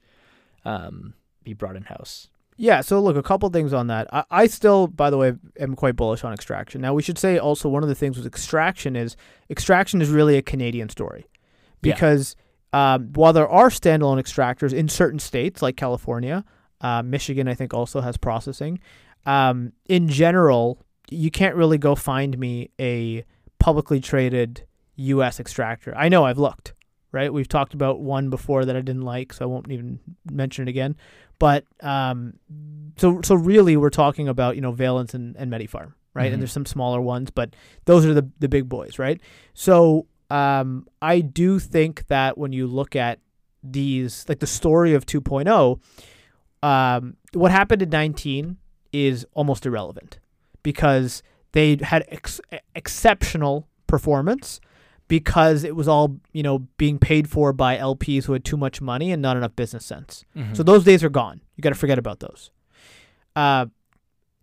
um, 0.65 1.13
be 1.43 1.53
brought 1.53 1.75
in 1.75 1.83
house. 1.83 2.29
Yeah, 2.61 2.81
so 2.81 2.99
look, 2.99 3.15
a 3.15 3.23
couple 3.23 3.49
things 3.49 3.71
on 3.71 3.87
that. 3.87 4.07
I, 4.13 4.23
I 4.29 4.47
still, 4.47 4.87
by 4.87 5.09
the 5.09 5.17
way, 5.17 5.33
am 5.59 5.75
quite 5.77 5.95
bullish 5.95 6.25
on 6.25 6.33
extraction. 6.33 6.81
Now, 6.81 6.93
we 6.93 7.01
should 7.01 7.17
say 7.17 7.37
also 7.37 7.69
one 7.69 7.83
of 7.83 7.89
the 7.89 7.95
things 7.95 8.17
with 8.17 8.25
extraction 8.27 8.97
is 8.97 9.15
extraction 9.49 10.01
is 10.01 10.09
really 10.09 10.35
a 10.35 10.41
Canadian 10.41 10.89
story 10.89 11.25
Yeah. 11.81 11.93
because 11.93 12.35
um, 12.73 13.13
while 13.13 13.31
there 13.31 13.47
are 13.47 13.69
standalone 13.69 14.19
extractors 14.19 14.73
in 14.73 14.89
certain 14.89 15.19
states 15.19 15.61
like 15.61 15.77
California, 15.77 16.43
uh, 16.81 17.01
Michigan, 17.01 17.47
I 17.47 17.53
think 17.53 17.73
also 17.73 18.01
has 18.01 18.17
processing. 18.17 18.79
Um, 19.25 19.71
in 19.87 20.09
general, 20.09 20.85
you 21.09 21.31
can't 21.31 21.55
really 21.55 21.77
go 21.77 21.95
find 21.95 22.37
me 22.37 22.71
a 22.77 23.23
publicly 23.57 24.01
traded 24.01 24.65
U.S. 24.97 25.39
extractor. 25.39 25.93
I 25.95 26.09
know 26.09 26.25
I've 26.25 26.37
looked, 26.37 26.73
right? 27.13 27.31
We've 27.31 27.47
talked 27.47 27.73
about 27.73 28.01
one 28.01 28.29
before 28.29 28.65
that 28.65 28.75
I 28.75 28.81
didn't 28.81 29.03
like, 29.03 29.31
so 29.31 29.45
I 29.45 29.47
won't 29.47 29.71
even 29.71 29.99
mention 30.29 30.67
it 30.67 30.69
again. 30.69 30.97
But 31.39 31.65
um, 31.81 32.33
so 32.97 33.21
so 33.23 33.35
really, 33.35 33.77
we're 33.77 33.89
talking 33.89 34.27
about 34.27 34.55
you 34.55 34.61
know 34.61 34.71
Valens 34.71 35.13
and, 35.13 35.35
and 35.37 35.51
MediPharm, 35.51 35.93
right? 36.13 36.29
Mhm. 36.29 36.33
And 36.33 36.41
there's 36.41 36.51
some 36.51 36.65
smaller 36.65 37.01
ones, 37.01 37.31
but 37.31 37.55
those 37.85 38.05
are 38.05 38.13
the 38.13 38.29
the 38.39 38.49
big 38.49 38.67
boys, 38.69 38.99
right? 38.99 39.19
So 39.53 40.05
um, 40.29 40.85
I 41.01 41.21
do 41.21 41.57
think 41.59 42.05
that 42.07 42.37
when 42.37 42.51
you 42.53 42.67
look 42.67 42.95
at 42.95 43.19
these, 43.63 44.25
like 44.29 44.39
the 44.39 44.47
story 44.47 44.93
of 44.93 45.05
2.0, 45.05 45.79
um, 46.61 47.15
what 47.33 47.51
happened 47.51 47.81
in 47.81 47.89
19 47.89 48.57
is 48.93 49.25
almost 49.33 49.65
irrelevant 49.65 50.19
because 50.63 51.23
they 51.53 51.77
had 51.81 52.05
ex- 52.09 52.41
exceptional 52.75 53.67
performance 53.87 54.59
because 55.09 55.65
it 55.65 55.75
was 55.75 55.89
all 55.89 56.17
you 56.31 56.41
know 56.41 56.59
being 56.77 56.97
paid 56.97 57.29
for 57.29 57.51
by 57.51 57.75
LPs 57.75 58.23
who 58.23 58.31
had 58.31 58.45
too 58.45 58.55
much 58.55 58.79
money 58.79 59.11
and 59.11 59.21
not 59.21 59.35
enough 59.35 59.53
business 59.57 59.85
sense. 59.85 60.23
So 60.53 60.63
those 60.63 60.85
days 60.85 61.03
are 61.03 61.09
gone. 61.09 61.41
You 61.57 61.61
got 61.61 61.69
to 61.69 61.75
forget 61.75 61.99
about 61.99 62.21
those. 62.21 62.51
Uh, 63.35 63.65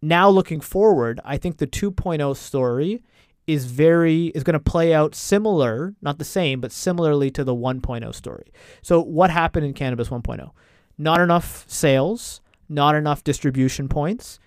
now 0.02 0.28
looking 0.28 0.60
forward, 0.60 1.20
I 1.24 1.38
think 1.38 1.56
the 1.56 1.66
2.0 1.66 2.36
story 2.36 3.02
is 3.46 3.64
very 3.66 4.26
is 4.26 4.42
going 4.42 4.54
to 4.54 4.60
play 4.60 4.92
out 4.92 5.14
similar, 5.14 5.94
not 6.02 6.18
the 6.18 6.24
same, 6.24 6.60
but 6.60 6.72
similarly 6.72 7.30
to 7.30 7.44
the 7.44 7.54
1.0 7.54 8.14
story. 8.14 8.52
So 8.82 9.00
what 9.00 9.30
happened 9.30 9.64
in 9.64 9.72
cannabis 9.72 10.08
1.0? 10.08 10.50
Not 10.98 11.20
enough 11.20 11.64
sales, 11.68 12.40
not 12.68 12.94
enough 12.94 13.22
distribution 13.24 13.88
points. 13.88 14.38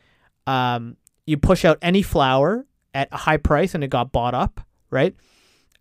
Um, 0.45 0.97
you 1.25 1.37
push 1.37 1.63
out 1.63 1.77
any 1.81 2.01
flower 2.01 2.65
at 2.93 3.07
a 3.11 3.17
high 3.17 3.37
price 3.37 3.73
and 3.73 3.83
it 3.83 3.89
got 3.89 4.11
bought 4.11 4.33
up, 4.33 4.61
right? 4.89 5.15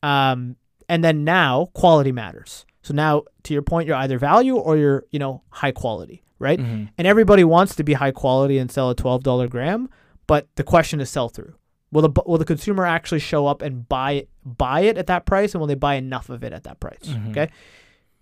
Um, 0.02 0.56
and 0.88 1.02
then 1.04 1.24
now 1.24 1.66
quality 1.74 2.12
matters. 2.12 2.64
So 2.82 2.94
now 2.94 3.24
to 3.42 3.52
your 3.52 3.62
point, 3.62 3.86
you're 3.86 3.96
either 3.96 4.18
value 4.18 4.56
or 4.56 4.76
you're, 4.76 5.04
you 5.10 5.18
know, 5.18 5.42
high 5.50 5.72
quality, 5.72 6.22
right? 6.38 6.58
Mhm. 6.58 6.88
And 6.96 7.06
everybody 7.06 7.44
wants 7.44 7.74
to 7.76 7.84
be 7.84 7.92
high 7.94 8.12
quality 8.12 8.56
and 8.58 8.70
sell 8.70 8.88
a 8.90 8.94
twelve 8.94 9.22
dollar 9.22 9.48
gram, 9.48 9.88
but 10.26 10.48
the 10.56 10.64
question 10.64 11.00
is 11.00 11.10
sell 11.10 11.28
through. 11.28 11.54
Will 11.92 12.02
the 12.08 12.22
will 12.26 12.38
the 12.38 12.44
consumer 12.44 12.86
actually 12.86 13.18
show 13.18 13.46
up 13.46 13.60
and 13.62 13.88
buy 13.88 14.12
it, 14.12 14.28
buy 14.44 14.80
it 14.80 14.96
at 14.96 15.06
that 15.08 15.26
price, 15.26 15.52
and 15.54 15.60
will 15.60 15.66
they 15.66 15.74
buy 15.74 15.94
enough 15.96 16.30
of 16.30 16.42
it 16.44 16.52
at 16.52 16.64
that 16.64 16.80
price? 16.80 17.02
Mhm. 17.04 17.30
Okay. 17.30 17.48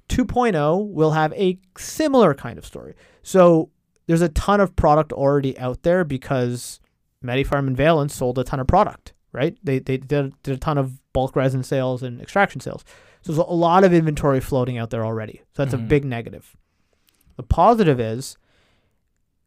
2.0 0.08 0.86
will 0.92 1.10
have 1.12 1.32
a 1.32 1.58
similar 1.76 2.32
kind 2.34 2.58
of 2.58 2.64
story. 2.66 2.94
So 3.22 3.70
there's 4.06 4.22
a 4.22 4.28
ton 4.28 4.60
of 4.60 4.76
product 4.76 5.12
already 5.12 5.58
out 5.58 5.82
there 5.82 6.04
because 6.04 6.78
MediPharm 7.24 7.66
and 7.66 7.76
Valens 7.76 8.14
sold 8.14 8.38
a 8.38 8.44
ton 8.44 8.60
of 8.60 8.68
product, 8.68 9.14
right? 9.32 9.56
They, 9.64 9.80
they 9.80 9.96
did, 9.96 10.40
did 10.44 10.54
a 10.54 10.58
ton 10.58 10.78
of 10.78 11.00
bulk 11.16 11.34
resin 11.34 11.62
sales 11.62 12.02
and 12.02 12.20
extraction 12.20 12.60
sales. 12.60 12.84
So 13.22 13.32
there's 13.32 13.38
a 13.48 13.50
lot 13.68 13.84
of 13.84 13.92
inventory 13.94 14.40
floating 14.40 14.76
out 14.78 14.90
there 14.90 15.04
already. 15.04 15.40
So 15.54 15.64
that's 15.64 15.74
a 15.74 15.78
Mhm. 15.78 15.88
big 15.88 16.04
negative. 16.04 16.54
The 17.36 17.42
positive 17.42 17.98
is 17.98 18.36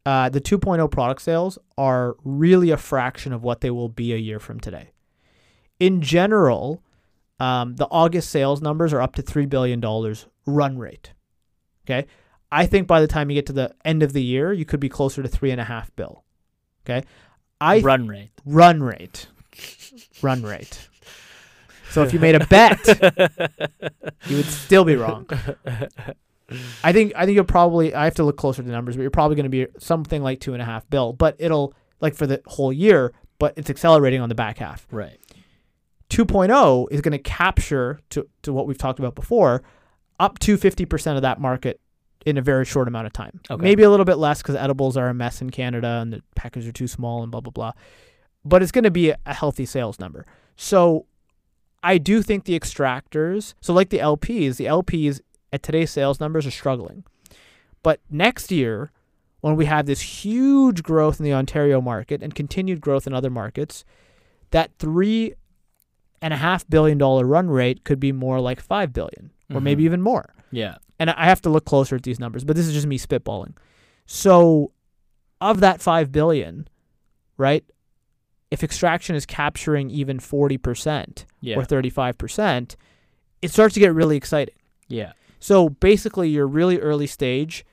uh, 0.06 0.28
the 0.30 0.40
2.0 0.40 0.88
product 0.90 1.20
sales 1.22 1.58
are 1.76 2.16
really 2.24 2.70
a 2.70 2.76
fraction 2.78 3.32
of 3.34 3.42
what 3.42 3.60
they 3.60 3.70
will 3.70 3.88
be 3.90 4.12
a 4.14 4.16
year 4.16 4.40
from 4.40 4.58
today. 4.58 4.90
In 5.78 6.00
general, 6.00 6.82
um, 7.38 7.76
the 7.76 7.86
August 7.90 8.30
sales 8.30 8.60
numbers 8.62 8.92
are 8.94 9.00
up 9.02 9.14
to 9.16 9.22
$3 9.22 9.46
billion 9.48 9.80
run 10.46 10.78
rate. 10.78 11.12
Okay. 11.84 12.06
I 12.50 12.66
think 12.66 12.86
by 12.88 13.00
the 13.00 13.06
time 13.06 13.30
you 13.30 13.34
get 13.34 13.46
to 13.46 13.52
the 13.52 13.74
end 13.84 14.02
of 14.02 14.12
the 14.14 14.22
year, 14.22 14.52
you 14.52 14.64
could 14.64 14.80
be 14.80 14.88
closer 14.88 15.22
to 15.22 15.28
three 15.28 15.50
and 15.52 15.60
a 15.60 15.64
half 15.64 15.94
bill. 15.96 16.24
Okay. 16.84 17.06
I 17.60 17.80
Run 17.80 18.08
rate. 18.08 18.30
run 18.44 18.82
rate. 18.82 19.28
Run 20.22 20.42
rate. 20.42 20.88
So 21.90 22.02
if 22.02 22.12
you 22.12 22.20
made 22.20 22.34
a 22.34 22.46
bet, 22.46 22.86
you 24.26 24.36
would 24.36 24.46
still 24.46 24.84
be 24.84 24.96
wrong. 24.96 25.28
I 26.82 26.92
think 26.92 27.12
I 27.14 27.26
think 27.26 27.36
you'll 27.36 27.44
probably 27.44 27.94
I 27.94 28.04
have 28.04 28.14
to 28.14 28.24
look 28.24 28.36
closer 28.36 28.62
to 28.62 28.66
the 28.66 28.72
numbers, 28.72 28.96
but 28.96 29.02
you're 29.02 29.10
probably 29.10 29.36
going 29.36 29.44
to 29.44 29.50
be 29.50 29.66
something 29.78 30.22
like 30.22 30.40
two 30.40 30.52
and 30.52 30.62
a 30.62 30.64
half 30.64 30.88
bill. 30.90 31.12
But 31.12 31.36
it'll 31.38 31.74
like 32.00 32.14
for 32.14 32.26
the 32.26 32.42
whole 32.46 32.72
year, 32.72 33.12
but 33.38 33.54
it's 33.56 33.70
accelerating 33.70 34.20
on 34.20 34.28
the 34.28 34.34
back 34.34 34.58
half. 34.58 34.86
right. 34.90 35.18
2.0 36.10 36.88
is 36.90 37.00
going 37.02 37.12
to 37.12 37.18
capture 37.18 38.00
to 38.10 38.26
to 38.42 38.52
what 38.52 38.66
we've 38.66 38.78
talked 38.78 38.98
about 38.98 39.14
before, 39.14 39.62
up 40.18 40.40
to 40.40 40.58
50% 40.58 41.14
of 41.16 41.22
that 41.22 41.40
market 41.40 41.80
in 42.26 42.36
a 42.36 42.42
very 42.42 42.64
short 42.64 42.88
amount 42.88 43.06
of 43.06 43.12
time. 43.12 43.40
Okay. 43.48 43.62
Maybe 43.62 43.84
a 43.84 43.90
little 43.90 44.04
bit 44.04 44.18
less 44.18 44.42
because 44.42 44.56
edibles 44.56 44.96
are 44.96 45.08
a 45.08 45.14
mess 45.14 45.40
in 45.40 45.50
Canada 45.50 46.00
and 46.02 46.12
the 46.12 46.22
packages 46.34 46.68
are 46.68 46.72
too 46.72 46.88
small 46.88 47.22
and 47.22 47.30
blah 47.30 47.40
blah 47.40 47.52
blah. 47.52 47.72
But 48.44 48.60
it's 48.62 48.72
going 48.72 48.84
to 48.84 48.90
be 48.90 49.10
a, 49.10 49.18
a 49.24 49.34
healthy 49.34 49.66
sales 49.66 50.00
number. 50.00 50.26
So 50.56 51.06
I 51.82 51.98
do 51.98 52.22
think 52.22 52.44
the 52.44 52.58
extractors, 52.58 53.54
so 53.60 53.72
like 53.72 53.88
the 53.90 53.98
LPs, 53.98 54.56
the 54.56 54.66
LPs 54.66 55.20
at 55.52 55.62
today's 55.62 55.90
sales 55.90 56.20
numbers 56.20 56.46
are 56.46 56.50
struggling. 56.50 57.04
But 57.82 58.00
next 58.10 58.52
year, 58.52 58.92
when 59.40 59.56
we 59.56 59.64
have 59.64 59.86
this 59.86 60.00
huge 60.00 60.82
growth 60.82 61.18
in 61.18 61.24
the 61.24 61.32
Ontario 61.32 61.80
market 61.80 62.22
and 62.22 62.34
continued 62.34 62.80
growth 62.82 63.06
in 63.06 63.14
other 63.14 63.30
markets, 63.30 63.84
that 64.50 64.70
three 64.78 65.34
and 66.20 66.34
a 66.34 66.36
half 66.36 66.68
billion 66.68 66.98
dollar 66.98 67.24
run 67.24 67.48
rate 67.48 67.82
could 67.84 67.98
be 67.98 68.12
more 68.12 68.40
like 68.40 68.60
five 68.60 68.92
billion 68.92 69.30
or 69.50 69.60
Mhm. 69.60 69.62
maybe 69.62 69.84
even 69.84 70.02
more. 70.02 70.34
Yeah. 70.50 70.76
And 70.98 71.08
I 71.08 71.24
have 71.24 71.40
to 71.42 71.48
look 71.50 71.64
closer 71.64 71.96
at 71.96 72.02
these 72.02 72.20
numbers, 72.20 72.44
but 72.44 72.56
this 72.56 72.66
is 72.66 72.74
just 72.74 72.86
me 72.86 72.98
spitballing. 72.98 73.54
So, 74.04 74.72
of 75.40 75.60
that 75.60 75.80
five 75.80 76.12
billion, 76.12 76.68
right? 77.38 77.64
If 78.50 78.64
extraction 78.64 79.14
is 79.14 79.24
capturing 79.26 79.90
even 79.90 80.18
forty 80.18 80.58
percent 80.58 81.24
Yeah. 81.40 81.56
or 81.56 81.64
thirty-five 81.64 82.18
percent, 82.18 82.76
it 83.42 83.50
starts 83.50 83.74
to 83.74 83.80
get 83.80 83.94
really 83.94 84.16
exciting. 84.16 84.54
yeah. 84.88 85.12
So 85.42 85.70
basically, 85.70 86.28
you're 86.28 86.46
really 86.46 86.78
early 86.80 87.06
stage. 87.06 87.64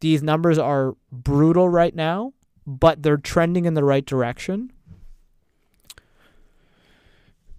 These 0.00 0.22
numbers 0.24 0.58
are 0.58 0.94
brutal 1.12 1.68
right 1.68 1.94
now, 1.94 2.32
but 2.66 3.02
they're 3.04 3.16
trending 3.16 3.64
in 3.64 3.74
the 3.74 3.84
right 3.84 4.04
direction. 4.04 4.72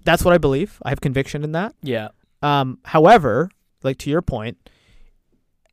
That's 0.03 0.25
what 0.25 0.33
I 0.33 0.37
believe. 0.37 0.79
I 0.83 0.89
have 0.89 0.99
conviction 0.99 1.43
in 1.45 1.53
that. 1.53 1.75
Yeah. 1.81 2.09
Um, 2.41 2.79
however, 2.83 3.49
like 3.83 3.97
to 3.99 4.09
your 4.09 4.21
point, 4.21 4.57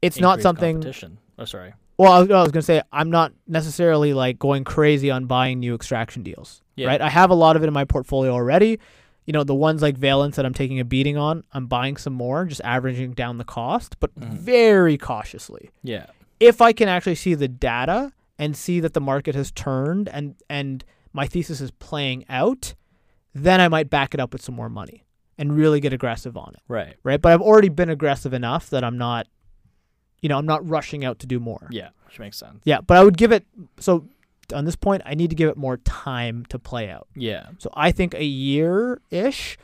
it's 0.02 0.20
not 0.20 0.40
something. 0.40 0.76
Competition. 0.76 1.18
Oh, 1.38 1.44
sorry. 1.44 1.72
Well, 2.00 2.12
I 2.12 2.18
was, 2.20 2.30
I 2.30 2.42
was 2.42 2.50
gonna 2.50 2.62
say 2.62 2.80
I'm 2.92 3.10
not 3.10 3.32
necessarily 3.46 4.14
like 4.14 4.38
going 4.38 4.64
crazy 4.64 5.10
on 5.10 5.26
buying 5.26 5.60
new 5.60 5.74
extraction 5.74 6.22
deals. 6.22 6.62
Yeah. 6.76 6.86
Right. 6.86 7.00
I 7.02 7.10
have 7.10 7.28
a 7.30 7.34
lot 7.34 7.56
of 7.56 7.62
it 7.62 7.66
in 7.66 7.74
my 7.74 7.84
portfolio 7.84 8.32
already. 8.32 8.78
You 9.26 9.32
know, 9.34 9.44
the 9.44 9.54
ones 9.54 9.82
like 9.82 9.98
Valens 9.98 10.36
that 10.36 10.46
I'm 10.46 10.54
taking 10.54 10.80
a 10.80 10.84
beating 10.84 11.18
on, 11.18 11.44
I'm 11.52 11.66
buying 11.66 11.98
some 11.98 12.14
more, 12.14 12.46
just 12.46 12.62
averaging 12.64 13.12
down 13.12 13.36
the 13.36 13.44
cost, 13.44 13.96
but 14.00 14.14
Mhm. 14.18 14.30
very 14.32 14.96
cautiously. 14.96 15.68
Yeah. 15.82 16.06
If 16.40 16.62
I 16.62 16.72
can 16.72 16.88
actually 16.88 17.16
see 17.16 17.34
the 17.34 17.48
data 17.48 18.12
and 18.38 18.56
see 18.56 18.80
that 18.80 18.94
the 18.94 19.00
market 19.02 19.34
has 19.34 19.50
turned 19.52 20.08
and 20.08 20.36
and 20.48 20.82
my 21.12 21.26
thesis 21.26 21.60
is 21.60 21.70
playing 21.72 22.24
out, 22.30 22.74
then 23.34 23.60
I 23.60 23.68
might 23.68 23.90
back 23.90 24.14
it 24.14 24.20
up 24.20 24.32
with 24.32 24.40
some 24.40 24.54
more 24.54 24.70
money 24.70 25.04
and 25.36 25.54
really 25.54 25.80
get 25.80 25.92
aggressive 25.92 26.34
on 26.36 26.52
it. 26.54 26.62
Right. 26.66 26.96
Right. 27.04 27.20
But 27.20 27.32
I've 27.32 27.42
already 27.42 27.68
been 27.68 27.90
aggressive 27.90 28.32
enough 28.32 28.70
that 28.70 28.82
I'm 28.84 28.96
not, 28.96 29.26
you 30.20 30.28
know, 30.28 30.38
I'm 30.38 30.46
not 30.46 30.68
rushing 30.68 31.04
out 31.04 31.18
to 31.20 31.26
do 31.26 31.40
more. 31.40 31.68
Yeah. 31.70 31.90
Which 32.06 32.18
makes 32.18 32.36
sense. 32.38 32.60
Yeah, 32.64 32.80
but 32.80 32.96
I 32.96 33.04
would 33.04 33.16
give 33.16 33.32
it 33.32 33.46
so 33.78 34.06
on 34.52 34.64
this 34.64 34.74
point 34.76 35.02
I 35.06 35.14
need 35.14 35.30
to 35.30 35.36
give 35.36 35.48
it 35.48 35.56
more 35.56 35.76
time 35.78 36.44
to 36.46 36.58
play 36.58 36.90
out. 36.90 37.06
Yeah. 37.14 37.46
So 37.58 37.70
I 37.74 37.92
think 37.92 38.14
a 38.14 38.24
year 38.24 39.00
ish 39.10 39.56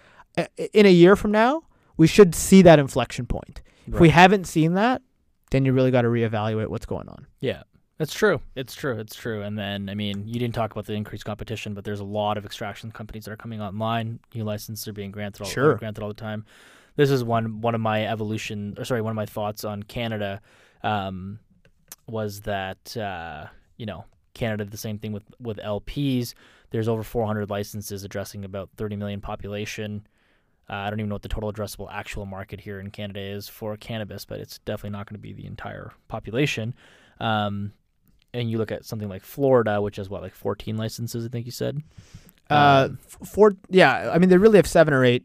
in 0.73 0.87
a 0.87 0.93
year 0.93 1.17
from 1.17 1.33
now, 1.33 1.63
we 1.97 2.07
should 2.07 2.35
see 2.35 2.63
that 2.63 2.79
inflection 2.79 3.27
point. 3.27 3.63
If 3.89 4.01
we 4.01 4.11
haven't 4.11 4.45
seen 4.47 4.75
that, 4.75 5.03
then 5.51 5.65
you 5.65 5.73
really 5.73 5.91
got 5.91 6.03
to 6.03 6.09
reevaluate 6.09 6.69
what's 6.69 6.87
going 6.87 7.09
on. 7.09 7.27
Yeah. 7.41 7.63
It's 7.99 8.13
true. 8.13 8.41
It's 8.55 8.75
true. 8.75 8.99
It's 8.99 9.17
true. 9.17 9.41
And 9.43 9.57
then, 9.59 9.89
I 9.89 9.95
mean, 9.95 10.25
you 10.27 10.39
didn't 10.39 10.55
talk 10.55 10.71
about 10.73 10.85
the 10.85 10.93
increased 10.93 11.25
competition, 11.25 11.73
but 11.73 11.85
there's 11.85 12.01
a 12.01 12.05
lot 12.05 12.37
of 12.37 12.45
extraction 12.45 12.91
companies 12.93 13.25
that 13.25 13.31
are 13.33 13.37
coming 13.39 13.61
online. 13.63 14.21
New 14.35 14.45
licenses 14.45 14.87
are 14.87 14.93
being 14.93 15.11
granted 15.11 15.43
all, 15.43 15.49
Sure. 15.49 15.77
granted 15.77 16.03
all 16.03 16.09
the 16.09 16.15
time. 16.15 16.45
This 16.97 17.11
is 17.11 17.23
one 17.23 17.61
one 17.61 17.75
of 17.75 17.81
my 17.81 18.07
evolution, 18.07 18.75
or 18.79 18.85
sorry, 18.85 19.03
one 19.03 19.11
of 19.13 19.17
my 19.17 19.27
thoughts 19.27 19.65
on 19.65 19.83
Canada, 19.83 20.41
um, 20.83 21.39
was 22.09 22.41
that 22.43 22.97
uh, 22.97 23.47
you 23.77 23.87
know 23.87 24.05
Canada 24.35 24.65
the 24.65 24.77
same 24.77 24.99
thing 24.99 25.13
with 25.13 25.25
with 25.41 25.59
LPs. 25.59 26.35
There's 26.71 26.89
over 26.89 27.03
400 27.03 27.49
licenses 27.49 28.03
addressing 28.05 28.45
about 28.45 28.71
30 28.77 28.97
million 28.97 29.21
population. 29.21 30.07
Uh, 30.69 30.75
I 30.75 30.91
don't 30.91 30.99
even 30.99 31.09
know 31.11 31.15
what 31.15 31.23
the 31.23 31.29
total 31.29 31.53
addressable 31.53 31.89
actual 31.93 32.27
market 32.27 32.61
here 32.61 32.81
in 32.81 32.91
Canada 32.91 33.21
is 33.21 33.49
for 33.49 33.77
cannabis, 33.77 34.25
but 34.25 34.41
it's 34.41 34.59
definitely 34.59 34.91
not 34.91 35.07
going 35.09 35.15
to 35.15 35.21
be 35.23 35.33
the 35.33 35.47
entire 35.47 35.93
population. 36.09 36.75
Um, 37.21 37.73
and 38.35 38.51
you 38.51 38.59
look 38.59 38.73
at 38.73 38.85
something 38.85 39.09
like 39.09 39.23
Florida, 39.23 39.81
which 39.81 39.97
has 39.97 40.11
what, 40.11 40.23
like 40.23 40.35
14 40.35 40.77
licenses, 40.77 41.25
I 41.25 41.29
think 41.29 41.47
you 41.47 41.53
said. 41.53 41.81
Uh, 42.51 42.89
Um, 42.91 42.99
f- 43.07 43.29
for 43.29 43.53
yeah, 43.71 44.11
I 44.13 44.19
mean 44.19 44.29
they 44.29 44.37
really 44.39 44.59
have 44.59 44.67
seven 44.67 44.93
or 44.93 45.05
eight 45.05 45.25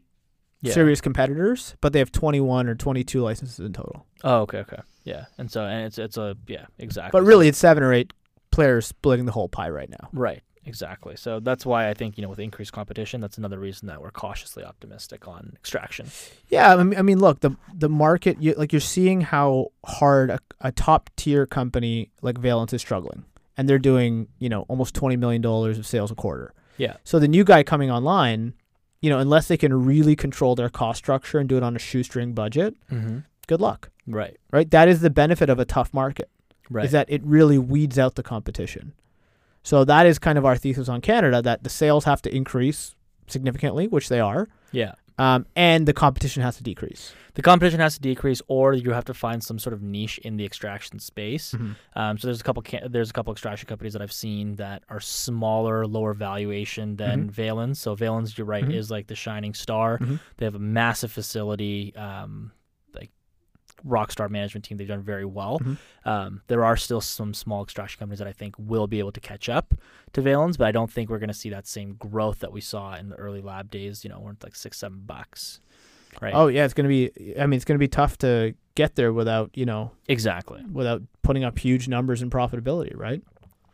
yeah. 0.62 0.72
serious 0.72 1.00
competitors, 1.00 1.74
but 1.80 1.92
they 1.92 1.98
have 1.98 2.12
21 2.12 2.68
or 2.68 2.74
22 2.74 3.20
licenses 3.20 3.58
in 3.58 3.72
total. 3.72 4.06
Oh, 4.24 4.40
okay, 4.42 4.58
okay, 4.58 4.80
yeah. 5.04 5.26
And 5.36 5.50
so, 5.50 5.64
and 5.64 5.86
it's 5.86 5.98
it's 5.98 6.16
a 6.16 6.36
yeah, 6.46 6.66
exactly. 6.78 7.18
But 7.18 7.26
really, 7.26 7.48
it's 7.48 7.58
seven 7.58 7.82
or 7.82 7.92
eight 7.92 8.12
players 8.52 8.86
splitting 8.86 9.26
the 9.26 9.32
whole 9.32 9.48
pie 9.48 9.70
right 9.70 9.90
now. 9.90 10.08
right, 10.12 10.42
exactly. 10.64 11.16
So 11.16 11.40
that's 11.40 11.66
why 11.66 11.88
I 11.88 11.94
think 11.94 12.16
you 12.16 12.22
know 12.22 12.28
with 12.28 12.38
increased 12.38 12.72
competition, 12.72 13.20
that's 13.20 13.38
another 13.38 13.58
reason 13.58 13.88
that 13.88 14.00
we're 14.00 14.12
cautiously 14.12 14.62
optimistic 14.62 15.26
on 15.26 15.52
extraction. 15.56 16.06
Yeah, 16.48 16.74
I 16.74 16.82
mean, 16.84 16.98
I 16.98 17.02
mean, 17.02 17.18
look, 17.18 17.40
the 17.40 17.56
the 17.74 17.88
market, 17.88 18.40
you, 18.40 18.54
like 18.54 18.72
you're 18.72 18.80
seeing 18.80 19.20
how 19.20 19.72
hard 19.84 20.30
a, 20.30 20.38
a 20.60 20.70
top 20.70 21.10
tier 21.16 21.44
company 21.44 22.10
like 22.22 22.38
Valens 22.38 22.72
is 22.72 22.80
struggling, 22.80 23.24
and 23.56 23.68
they're 23.68 23.80
doing 23.80 24.28
you 24.38 24.48
know 24.48 24.62
almost 24.68 24.94
twenty 24.94 25.16
million 25.16 25.42
dollars 25.42 25.76
of 25.76 25.86
sales 25.86 26.12
a 26.12 26.14
quarter. 26.14 26.54
Yeah. 26.76 26.96
So 27.04 27.18
the 27.18 27.28
new 27.28 27.44
guy 27.44 27.62
coming 27.62 27.90
online, 27.90 28.54
you 29.02 29.10
know, 29.10 29.18
unless 29.18 29.48
they 29.48 29.58
can 29.58 29.84
really 29.84 30.16
control 30.16 30.54
their 30.54 30.70
cost 30.70 30.98
structure 30.98 31.38
and 31.38 31.48
do 31.48 31.58
it 31.58 31.62
on 31.62 31.76
a 31.76 31.78
shoestring 31.78 32.32
budget, 32.32 32.74
Mm-hmm. 32.90 33.18
good 33.46 33.60
luck. 33.60 33.90
Right, 34.06 34.38
Right. 34.50 34.70
That 34.70 34.88
is 34.88 35.00
the 35.00 35.10
benefit 35.10 35.50
of 35.50 35.58
a 35.60 35.64
tough 35.66 35.92
market. 35.92 36.30
right. 36.70 36.84
Is 36.86 36.92
that 36.92 37.10
it 37.10 37.22
really 37.24 37.58
weeds 37.58 37.98
out 37.98 38.14
the 38.14 38.22
competition. 38.22 38.94
So 39.62 39.84
that 39.84 40.06
is 40.06 40.18
kind 40.18 40.38
of 40.38 40.44
our 40.44 40.56
thesis 40.56 40.88
on 40.88 41.00
Canada 41.00 41.40
that 41.42 41.62
the 41.62 41.70
sales 41.70 42.04
have 42.04 42.20
to 42.22 42.34
increase 42.34 42.94
significantly, 43.28 43.86
which 43.86 44.08
they 44.08 44.18
are. 44.20 44.48
yeah, 44.72 44.94
um, 45.22 45.40
and 45.56 45.86
the 45.88 45.92
competition 46.04 46.42
has 46.42 46.56
to 46.56 46.62
decrease. 46.62 47.04
The 47.34 47.42
competition 47.42 47.80
has 47.80 47.94
to 47.94 48.00
decrease, 48.00 48.42
or 48.48 48.74
you 48.74 48.90
have 48.92 49.06
to 49.06 49.14
find 49.14 49.42
some 49.48 49.58
sort 49.58 49.72
of 49.72 49.80
niche 49.82 50.18
in 50.18 50.36
the 50.36 50.44
extraction 50.44 50.98
space. 50.98 51.54
Um, 52.00 52.18
so 52.18 52.26
there's 52.28 52.40
a 52.40 52.44
couple 52.48 52.62
ca- 52.62 52.86
there's 52.94 53.10
a 53.10 53.12
couple 53.12 53.32
extraction 53.32 53.66
companies 53.68 53.92
that 53.94 54.02
I've 54.02 54.12
seen 54.26 54.56
that 54.56 54.82
are 54.94 55.00
smaller, 55.00 55.86
lower 55.86 56.12
valuation 56.14 56.96
than 56.96 57.30
Valens. 57.30 57.78
So 57.80 57.94
Valens, 57.94 58.36
you're 58.36 58.46
right, 58.56 58.64
Mhm. 58.64 58.74
is 58.80 58.90
like 58.90 59.06
the 59.06 59.14
shining 59.14 59.54
star. 59.54 59.98
Mhm. 59.98 60.18
They 60.36 60.44
have 60.44 60.54
a 60.56 60.66
massive 60.82 61.10
facility, 61.12 61.94
um, 61.96 62.52
rockstar 63.86 64.30
management 64.30 64.64
team. 64.64 64.76
They've 64.78 64.88
done 64.88 65.02
very 65.02 65.24
well. 65.24 65.58
Mhm. 65.60 65.78
Um, 66.04 66.42
there 66.46 66.64
are 66.64 66.76
still 66.76 67.00
some 67.00 67.34
small 67.34 67.62
extraction 67.62 67.98
companies 67.98 68.18
that 68.18 68.28
I 68.28 68.32
think 68.32 68.54
will 68.58 68.86
be 68.86 68.98
able 68.98 69.12
to 69.12 69.20
catch 69.20 69.48
up 69.48 69.74
to 70.12 70.20
Valens, 70.20 70.56
but 70.56 70.66
I 70.66 70.72
don't 70.72 70.90
think 70.90 71.10
we're 71.10 71.18
going 71.18 71.28
to 71.28 71.34
see 71.34 71.50
that 71.50 71.66
same 71.66 71.94
growth 71.94 72.40
that 72.40 72.52
we 72.52 72.60
saw 72.60 72.94
in 72.94 73.08
the 73.08 73.16
early 73.16 73.40
lab 73.40 73.70
days. 73.70 74.04
You 74.04 74.10
know, 74.10 74.28
it's 74.32 74.42
like 74.42 74.54
six, 74.54 74.78
seven 74.78 75.02
bucks. 75.06 75.60
Right. 76.20 76.34
Oh 76.34 76.48
yeah, 76.48 76.64
it's 76.66 76.74
gonna 76.74 76.90
be. 76.90 77.10
I 77.40 77.46
mean, 77.46 77.56
it's 77.56 77.64
gonna 77.64 77.78
be 77.78 77.88
tough 77.88 78.18
to 78.18 78.54
get 78.74 78.96
there 78.96 79.12
without 79.14 79.50
you 79.54 79.64
know 79.64 79.92
exactly. 80.08 80.62
without 80.70 81.02
putting 81.22 81.42
up 81.42 81.58
huge 81.58 81.88
numbers 81.88 82.20
in 82.20 82.28
profitability, 82.28 82.94
right? 82.94 83.22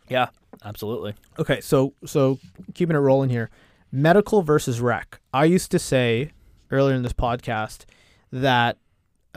Yeah, 0.09 0.29
absolutely. 0.65 1.15
Okay, 1.39 1.61
so 1.61 1.95
so 2.05 2.39
keeping 2.75 2.95
it 2.95 3.01
rolling 3.01 3.29
here, 3.31 3.51
medical 3.91 4.43
versus 4.43 4.81
rec. 4.81 5.21
I 5.35 5.47
used 5.47 5.73
to 5.73 5.81
say 5.81 6.31
earlier 6.71 6.95
in 6.95 7.03
this 7.03 7.13
podcast 7.13 7.85
that 8.31 8.79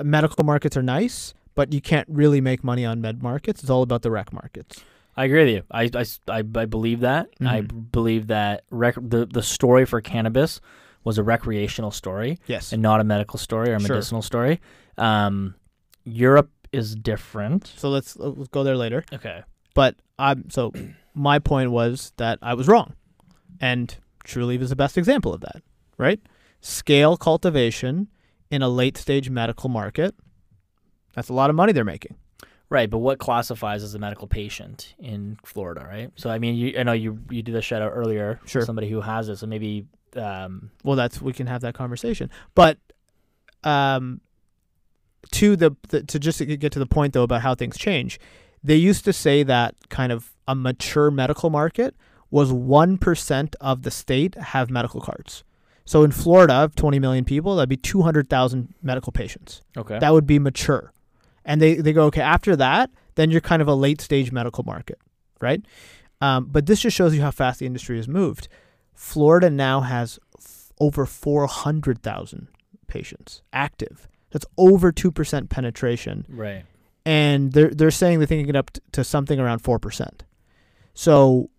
medical 0.03 0.43
markets 0.43 0.75
are 0.77 0.83
nice, 0.83 1.33
but 1.55 1.73
you 1.73 1.81
can't 1.81 2.07
really 2.09 2.41
make 2.41 2.63
money 2.63 2.85
on 2.85 3.01
med 3.01 3.21
markets. 3.23 3.61
It's 3.61 3.69
all 3.69 3.81
about 3.83 4.01
the 4.01 4.11
rec 4.11 4.31
markets. 4.33 4.83
I 5.17 5.25
agree 5.25 5.43
with 5.45 5.53
you. 5.53 5.63
I, 5.71 5.89
I, 5.93 6.05
I, 6.29 6.43
I 6.55 6.65
believe 6.65 7.01
that. 7.01 7.27
I 7.41 7.61
Mhm. 7.61 7.67
b- 7.67 7.75
believe 7.91 8.27
that 8.27 8.63
rec- 8.71 8.95
the, 8.95 9.25
the 9.25 9.43
story 9.43 9.85
for 9.85 9.99
cannabis 10.01 10.61
was 11.03 11.17
a 11.17 11.23
recreational 11.23 11.91
story 11.91 12.39
Yes. 12.47 12.71
and 12.71 12.81
not 12.81 13.01
a 13.01 13.03
medical 13.03 13.37
story 13.37 13.69
or 13.71 13.75
a 13.75 13.79
Sure. 13.79 13.89
medicinal 13.95 14.21
story. 14.21 14.61
Um, 14.97 15.55
Europe 16.05 16.49
is 16.71 16.95
different. 16.95 17.67
so 17.75 17.89
let's 17.89 18.15
let's 18.17 18.47
go 18.47 18.63
there 18.63 18.77
later. 18.77 19.03
Okay. 19.13 19.43
But 19.75 19.95
I'm 20.17 20.49
so 20.49 20.71
my 21.13 21.39
point 21.39 21.71
was 21.71 22.13
that 22.17 22.39
I 22.41 22.53
was 22.53 22.67
wrong, 22.67 22.93
and 23.59 23.93
Trulieve 24.25 24.61
is 24.61 24.69
the 24.69 24.75
best 24.77 24.97
example 24.97 25.33
of 25.33 25.41
that. 25.41 25.61
Right? 25.97 26.21
Scale 26.61 27.17
cultivation 27.17 28.07
in 28.51 28.61
a 28.61 28.69
late 28.69 28.97
stage 28.97 29.29
medical 29.29 29.69
market. 29.69 30.13
That's 31.15 31.29
a 31.29 31.33
lot 31.33 31.49
of 31.49 31.55
money 31.55 31.73
they're 31.73 31.83
making. 31.83 32.15
Right, 32.69 32.89
but 32.89 32.99
what 32.99 33.19
classifies 33.19 33.83
as 33.83 33.95
a 33.95 33.99
medical 33.99 34.27
patient 34.27 34.95
in 34.97 35.37
Florida, 35.43 35.85
right? 35.85 36.11
So 36.15 36.29
I 36.29 36.39
mean, 36.39 36.55
you, 36.55 36.75
I 36.77 36.83
know 36.83 36.93
you 36.93 37.19
you 37.29 37.41
did 37.41 37.55
a 37.55 37.61
shout 37.61 37.81
out 37.81 37.91
earlier. 37.93 38.39
Sure. 38.45 38.61
Somebody 38.61 38.89
who 38.89 39.01
has 39.01 39.27
it, 39.27 39.37
so 39.37 39.47
maybe 39.47 39.87
um, 40.15 40.71
well 40.83 40.95
that's 40.95 41.21
we 41.21 41.33
can 41.33 41.47
have 41.47 41.61
that 41.61 41.73
conversation 41.73 42.29
but 42.55 42.77
um 43.63 44.21
to 45.31 45.55
the, 45.55 45.75
the 45.89 46.03
to 46.03 46.19
just 46.19 46.39
to 46.39 46.45
get 46.45 46.71
to 46.71 46.79
the 46.79 46.85
point 46.85 47.13
though 47.13 47.23
about 47.23 47.41
how 47.41 47.55
things 47.55 47.77
change 47.77 48.19
they 48.63 48.75
used 48.75 49.05
to 49.05 49.13
say 49.13 49.43
that 49.43 49.75
kind 49.89 50.11
of 50.11 50.33
a 50.47 50.55
mature 50.55 51.09
medical 51.09 51.49
market 51.49 51.95
was 52.29 52.51
1% 52.51 53.55
of 53.59 53.81
the 53.83 53.91
state 53.91 54.35
have 54.35 54.69
medical 54.69 55.01
cards 55.01 55.43
so 55.91 56.03
in 56.03 56.11
florida 56.11 56.53
of 56.63 56.75
20 56.75 56.99
million 56.99 57.23
people 57.25 57.55
that'd 57.55 57.69
be 57.69 57.77
200000 57.77 58.73
medical 58.81 59.11
patients. 59.11 59.61
Okay. 59.81 59.97
that 59.99 60.11
would 60.13 60.27
be 60.27 60.39
mature. 60.39 60.91
And 61.43 61.59
they, 61.61 61.75
they 61.75 61.93
go 61.93 62.03
okay 62.05 62.21
after 62.21 62.55
that 62.55 62.89
then 63.15 63.31
you're 63.31 63.41
kind 63.51 63.61
of 63.61 63.67
a 63.67 63.75
late 63.85 63.99
stage 64.01 64.31
medical 64.31 64.63
market 64.63 64.99
right? 65.47 65.61
Um, 66.21 66.45
but 66.51 66.65
this 66.67 66.79
just 66.81 66.95
shows 66.95 67.15
you 67.15 67.21
how 67.21 67.31
fast 67.31 67.59
the 67.59 67.65
industry 67.65 67.97
has 67.97 68.07
moved. 68.07 68.47
Florida 68.93 69.49
now 69.49 69.81
has 69.81 70.19
f- 70.37 70.71
over 70.79 71.05
400000 71.07 72.47
patients 72.87 73.41
active. 73.51 74.07
That's 74.29 74.45
over 74.57 74.91
2% 74.91 75.49
penetration. 75.49 76.25
Right. 76.29 76.63
and 77.05 77.51
they're, 77.53 77.71
they're 77.71 77.89
saying 77.91 78.19
they're 78.19 78.27
thinking 78.27 78.49
it 78.49 78.55
up 78.55 78.71
t- 78.71 78.81
to 78.91 79.03
something 79.03 79.39
around 79.39 79.63
4% 79.63 80.09
so 80.93 81.49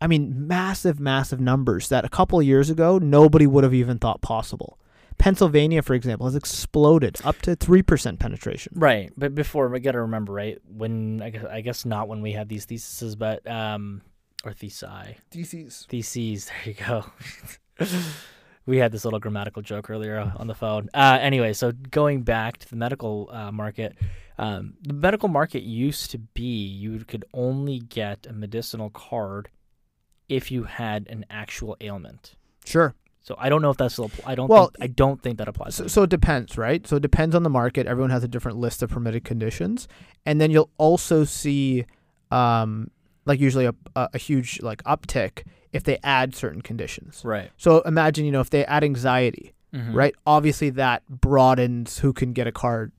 i 0.00 0.06
mean 0.06 0.46
massive 0.46 0.98
massive 1.00 1.40
numbers 1.40 1.88
that 1.88 2.04
a 2.04 2.08
couple 2.08 2.38
of 2.38 2.46
years 2.46 2.70
ago 2.70 2.98
nobody 2.98 3.46
would 3.46 3.64
have 3.64 3.74
even 3.74 3.98
thought 3.98 4.20
possible 4.20 4.78
pennsylvania 5.18 5.80
for 5.82 5.94
example 5.94 6.26
has 6.26 6.36
exploded 6.36 7.18
up 7.24 7.40
to 7.42 7.56
3% 7.56 8.18
penetration 8.18 8.72
Right, 8.76 9.10
but 9.16 9.34
before 9.34 9.68
we 9.68 9.80
got 9.80 9.92
to 9.92 10.02
remember, 10.02 10.32
right? 10.34 10.58
When 10.68 11.22
I 11.22 11.30
guess 11.30 11.44
I 11.44 11.60
guess 11.62 11.84
not 11.86 12.06
when 12.08 12.20
we 12.20 12.32
had 12.32 12.48
these 12.50 12.66
theses, 12.66 13.16
but 13.16 13.46
um, 13.50 14.02
or 14.44 14.52
thesi, 14.52 15.16
Theses. 15.30 15.86
theses. 15.88 16.50
There 16.64 16.74
you 16.74 16.84
go. 16.86 17.86
we 18.66 18.78
had 18.78 18.92
this 18.92 19.04
little 19.04 19.18
grammatical 19.20 19.62
joke 19.62 19.88
earlier 19.88 20.18
on 20.36 20.46
the 20.48 20.54
phone. 20.54 20.90
Uh, 20.92 21.18
anyway, 21.20 21.52
so 21.52 21.72
going 21.72 22.22
back 22.22 22.58
to 22.58 22.68
the 22.68 22.76
medical 22.76 23.30
uh, 23.32 23.50
market, 23.52 23.96
um, 24.38 24.74
the 24.82 24.92
medical 24.92 25.28
market 25.28 25.62
used 25.62 26.10
to 26.10 26.18
be 26.18 26.66
you 26.66 27.04
could 27.04 27.24
only 27.32 27.78
get 27.78 28.26
a 28.28 28.32
medicinal 28.32 28.90
card 28.90 29.48
if 30.28 30.50
you 30.50 30.64
had 30.64 31.06
an 31.08 31.24
actual 31.30 31.76
ailment. 31.80 32.34
Sure. 32.64 32.94
So 33.22 33.34
I 33.38 33.48
don't 33.48 33.60
know 33.60 33.70
if 33.70 33.76
that's 33.76 33.94
still. 33.94 34.10
I 34.24 34.34
don't. 34.36 34.48
Well, 34.48 34.66
think, 34.68 34.76
I 34.84 34.86
don't 34.86 35.20
think 35.20 35.38
that 35.38 35.48
applies. 35.48 35.74
So, 35.74 35.86
so 35.88 36.02
it 36.04 36.10
depends, 36.10 36.56
right? 36.56 36.86
So 36.86 36.96
it 36.96 37.02
depends 37.02 37.34
on 37.34 37.42
the 37.42 37.50
market. 37.50 37.86
Everyone 37.86 38.10
has 38.10 38.22
a 38.22 38.28
different 38.28 38.58
list 38.58 38.82
of 38.84 38.90
permitted 38.90 39.24
conditions, 39.24 39.88
and 40.24 40.40
then 40.40 40.50
you'll 40.52 40.70
also 40.78 41.24
see, 41.24 41.86
um, 42.30 42.90
like 43.24 43.40
usually 43.40 43.64
a, 43.66 43.74
a, 43.96 44.08
a 44.14 44.18
huge 44.18 44.60
like 44.62 44.82
uptick 44.84 45.42
if 45.72 45.82
they 45.82 45.98
add 46.04 46.34
certain 46.36 46.62
conditions. 46.62 47.22
right. 47.24 47.50
So 47.56 47.80
imagine 47.82 48.24
you 48.24 48.30
know 48.32 48.40
if 48.40 48.50
they 48.50 48.64
add 48.64 48.84
anxiety, 48.84 49.52
Mhm. 49.74 49.92
right? 49.94 50.14
Obviously 50.26 50.70
that 50.70 51.02
broadens 51.08 51.98
who 51.98 52.12
can 52.12 52.32
get 52.32 52.46
a 52.46 52.52
card, 52.52 52.92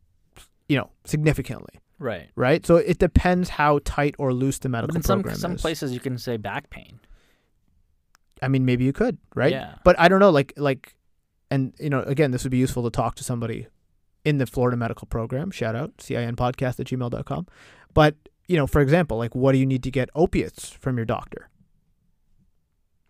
you 0.68 0.78
know, 0.78 0.90
significantly, 1.06 1.80
Right. 1.98 2.28
right? 2.36 2.66
So 2.66 2.76
it 2.76 3.00
depends 3.00 3.50
how 3.50 3.80
tight 3.86 4.16
or 4.20 4.34
loose 4.34 4.60
the 4.60 4.68
But 4.68 4.72
medical 4.82 4.98
in 4.98 5.02
some 5.04 5.22
program 5.24 5.38
some 5.40 5.54
is. 5.54 5.62
places 5.62 5.94
you 5.94 6.00
can 6.02 6.18
say 6.18 6.36
back 6.38 6.70
pain. 6.70 7.00
I 8.42 8.48
mean, 8.48 8.66
maybe 8.66 8.84
you 8.84 8.94
could, 8.94 9.18
right? 9.36 9.52
Yeah. 9.52 9.76
But 9.84 10.00
I 10.00 10.08
don't 10.08 10.20
know, 10.20 10.30
like 10.30 10.54
like, 10.58 10.96
and 11.50 11.74
you 11.80 11.90
know, 11.90 12.02
again, 12.04 12.32
this 12.32 12.44
would 12.44 12.52
be 12.52 12.58
useful 12.58 12.84
to 12.84 12.90
talk 12.90 13.16
to 13.16 13.24
somebody 13.24 13.68
in 14.26 14.38
the 14.38 14.46
Florida 14.46 14.78
medical 14.78 15.08
program. 15.08 15.52
Shout 15.52 15.76
out 15.76 15.96
cinpodcast 15.98 16.80
at 16.80 16.88
gmail.com. 16.88 17.48
But 17.94 18.16
you 18.48 18.56
know, 18.58 18.68
for 18.68 18.82
example, 18.82 19.18
like, 19.18 19.34
what 19.36 19.52
do 19.54 19.58
you 19.58 19.66
need 19.66 19.84
to 19.84 19.92
get 19.92 20.10
opiates 20.16 20.70
from 20.70 20.98
your 20.98 21.06
doctor? 21.06 21.50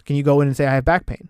Can 0.05 0.15
you 0.15 0.23
go 0.23 0.39
in 0.41 0.47
and 0.47 0.55
say 0.55 0.65
I 0.65 0.73
have 0.75 0.85
back 0.85 1.05
pain, 1.05 1.29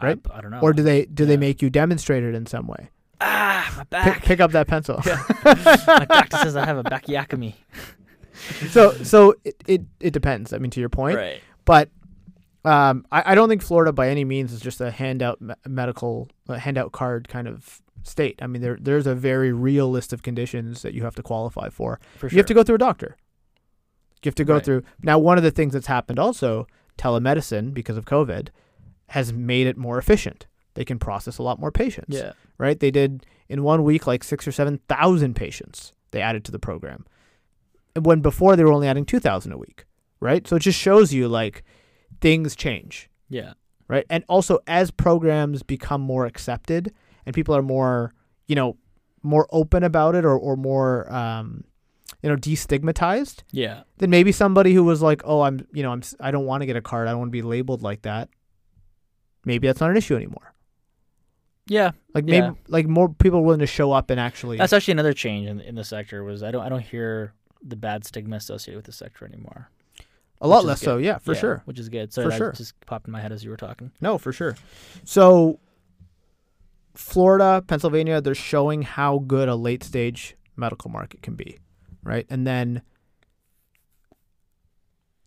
right? 0.00 0.18
I, 0.30 0.38
I 0.38 0.40
don't 0.40 0.50
know. 0.52 0.60
or 0.60 0.72
do 0.72 0.82
they 0.82 1.06
do 1.06 1.24
they 1.26 1.36
make 1.36 1.60
you 1.62 1.70
demonstrate 1.70 2.22
it 2.22 2.34
in 2.34 2.46
some 2.46 2.66
way? 2.66 2.90
ah 3.20 3.72
my 3.76 3.82
Pick, 3.84 3.90
back? 3.90 4.22
pick 4.22 4.40
up 4.40 4.52
that 4.52 4.66
pencil. 4.68 5.00
my 5.44 6.06
doctor 6.08 6.36
says 6.38 6.54
I 6.56 6.64
have 6.66 6.76
a 6.78 6.82
backyacomy. 6.84 7.56
so 8.70 8.92
so 9.02 9.34
it, 9.44 9.56
it 9.66 9.82
it 10.00 10.12
depends. 10.12 10.52
I 10.52 10.58
mean, 10.58 10.70
to 10.72 10.80
your 10.80 10.88
point, 10.90 11.16
Right. 11.16 11.40
but 11.64 11.90
um, 12.66 13.06
I, 13.12 13.32
I 13.32 13.34
don't 13.34 13.48
think 13.48 13.62
Florida 13.62 13.92
by 13.92 14.08
any 14.08 14.24
means 14.24 14.52
is 14.52 14.60
just 14.60 14.80
a 14.80 14.90
handout 14.90 15.40
me- 15.40 15.54
medical 15.66 16.28
uh, 16.48 16.54
handout 16.54 16.92
card 16.92 17.28
kind 17.28 17.46
of 17.48 17.80
state. 18.02 18.38
I 18.42 18.46
mean, 18.46 18.62
there 18.62 18.76
there's 18.80 19.06
a 19.06 19.14
very 19.14 19.52
real 19.52 19.90
list 19.90 20.12
of 20.12 20.22
conditions 20.22 20.82
that 20.82 20.92
you 20.94 21.02
have 21.04 21.14
to 21.16 21.22
qualify 21.22 21.68
for. 21.70 22.00
For 22.16 22.28
sure. 22.28 22.36
You 22.36 22.40
have 22.40 22.46
to 22.46 22.54
go 22.54 22.62
through 22.62 22.76
a 22.76 22.78
doctor. 22.78 23.16
You 24.22 24.28
have 24.30 24.34
to 24.36 24.44
go 24.44 24.54
Right. 24.54 24.64
through. 24.64 24.82
Now, 25.02 25.18
one 25.18 25.38
of 25.38 25.44
the 25.44 25.50
things 25.52 25.72
that's 25.72 25.86
happened 25.86 26.18
also, 26.18 26.66
telemedicine 26.98 27.72
because 27.72 27.96
of 27.96 28.04
COVID, 28.06 28.48
has 29.10 29.32
made 29.32 29.66
it 29.68 29.76
more 29.76 29.98
efficient. 29.98 30.46
They 30.74 30.84
can 30.84 30.98
process 30.98 31.38
a 31.38 31.42
lot 31.44 31.60
more 31.60 31.70
patients. 31.70 32.16
Yeah. 32.16 32.32
Right. 32.58 32.78
They 32.80 32.90
did 32.90 33.24
in 33.48 33.62
one 33.62 33.84
week 33.84 34.06
like 34.06 34.24
six 34.24 34.46
or 34.48 34.52
seven 34.52 34.80
thousand 34.88 35.34
patients 35.36 35.92
they 36.10 36.20
added 36.20 36.44
to 36.46 36.52
the 36.52 36.58
program, 36.58 37.04
when 38.00 38.20
before 38.20 38.56
they 38.56 38.64
were 38.64 38.72
only 38.72 38.88
adding 38.88 39.04
two 39.04 39.20
thousand 39.20 39.52
a 39.52 39.58
week. 39.58 39.84
Right. 40.18 40.46
So 40.48 40.56
it 40.56 40.60
just 40.62 40.78
shows 40.78 41.12
you 41.12 41.28
like 41.28 41.62
things 42.26 42.56
change 42.56 43.08
Yeah. 43.28 43.52
right? 43.88 44.04
And 44.10 44.24
also 44.28 44.58
as 44.66 44.90
programs 44.90 45.62
become 45.62 46.00
more 46.00 46.26
accepted 46.26 46.92
and 47.24 47.34
people 47.34 47.54
are 47.54 47.62
more, 47.62 48.12
you 48.48 48.56
know, 48.56 48.76
more 49.22 49.46
open 49.50 49.82
about 49.84 50.14
it 50.14 50.24
or, 50.24 50.36
or 50.36 50.56
more 50.56 51.12
um, 51.12 51.64
you 52.22 52.28
know, 52.30 52.36
destigmatized, 52.36 53.42
Yeah. 53.52 53.82
then 53.98 54.10
maybe 54.10 54.32
somebody 54.32 54.72
who 54.74 54.82
was 54.84 55.02
like, 55.02 55.22
"Oh, 55.24 55.40
I'm, 55.42 55.66
you 55.72 55.82
know, 55.84 55.92
I'm 55.92 56.00
s- 56.00 56.14
I 56.20 56.30
don't 56.32 56.46
want 56.46 56.62
to 56.62 56.66
get 56.66 56.76
a 56.76 56.80
card. 56.80 57.06
I 57.06 57.10
don't 57.12 57.18
want 57.20 57.28
to 57.30 57.38
be 57.42 57.42
labeled 57.42 57.82
like 57.82 58.02
that." 58.02 58.28
Maybe 59.44 59.66
that's 59.68 59.80
not 59.80 59.90
an 59.90 59.96
issue 59.96 60.16
anymore. 60.16 60.52
Yeah. 61.68 61.90
Like 62.14 62.24
maybe 62.24 62.46
Yeah. 62.46 62.52
like 62.68 62.86
more 62.86 63.08
people 63.08 63.44
willing 63.44 63.60
to 63.60 63.66
show 63.66 63.92
up 63.92 64.10
and 64.10 64.18
actually 64.20 64.56
That's 64.56 64.72
actually 64.72 64.92
another 64.92 65.12
change 65.12 65.48
in 65.48 65.60
in 65.60 65.74
the 65.74 65.84
sector 65.84 66.22
was 66.24 66.42
I 66.42 66.50
don't 66.50 66.62
I 66.62 66.68
don't 66.68 66.82
hear 66.94 67.32
the 67.62 67.76
bad 67.76 68.04
stigma 68.04 68.36
associated 68.36 68.76
with 68.78 68.86
the 68.86 68.92
sector 68.92 69.24
anymore. 69.26 69.70
A 70.40 70.48
lot 70.48 70.64
less 70.64 70.80
so, 70.80 70.98
yeah, 70.98 71.18
for 71.18 71.34
Yeah, 71.34 71.40
sure. 71.40 71.62
Which 71.64 71.78
is 71.78 71.88
good. 71.88 72.12
So 72.12 72.22
For 72.24 72.28
that 72.30 72.36
sure. 72.36 72.52
just 72.52 72.78
popped 72.86 73.06
in 73.06 73.12
my 73.12 73.20
head 73.20 73.32
as 73.32 73.42
you 73.44 73.50
were 73.50 73.56
talking. 73.56 73.90
No, 74.00 74.18
for 74.18 74.32
sure. 74.32 74.56
So, 75.04 75.58
Florida, 76.94 77.62
Pennsylvania, 77.66 78.20
they're 78.20 78.34
showing 78.34 78.82
how 78.82 79.18
good 79.18 79.48
a 79.48 79.54
late 79.56 79.82
stage 79.82 80.36
medical 80.56 80.90
market 80.90 81.22
can 81.22 81.34
be, 81.34 81.58
right? 82.02 82.26
And 82.30 82.46
then 82.46 82.82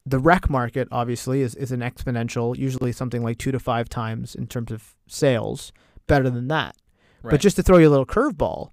the 0.06 0.20
rec 0.20 0.50
market, 0.50 0.88
obviously, 0.92 1.42
is, 1.42 1.56
is 1.56 1.72
an 1.72 1.82
exponential, 1.82 2.58
usually 2.58 2.92
something 2.92 3.24
like 3.24 3.38
two 3.38 3.52
to 3.52 3.60
five 3.60 3.90
times 3.90 4.34
in 4.36 4.48
terms 4.48 4.72
of 4.72 4.96
sales. 5.08 5.72
better 6.08 6.30
than 6.30 6.48
that. 6.48 6.76
Right. 7.22 7.32
But 7.32 7.42
just 7.42 7.56
to 7.58 7.64
throw 7.64 7.78
you 7.78 7.88
a 7.88 7.92
little 7.92 8.06
curveball, 8.06 8.72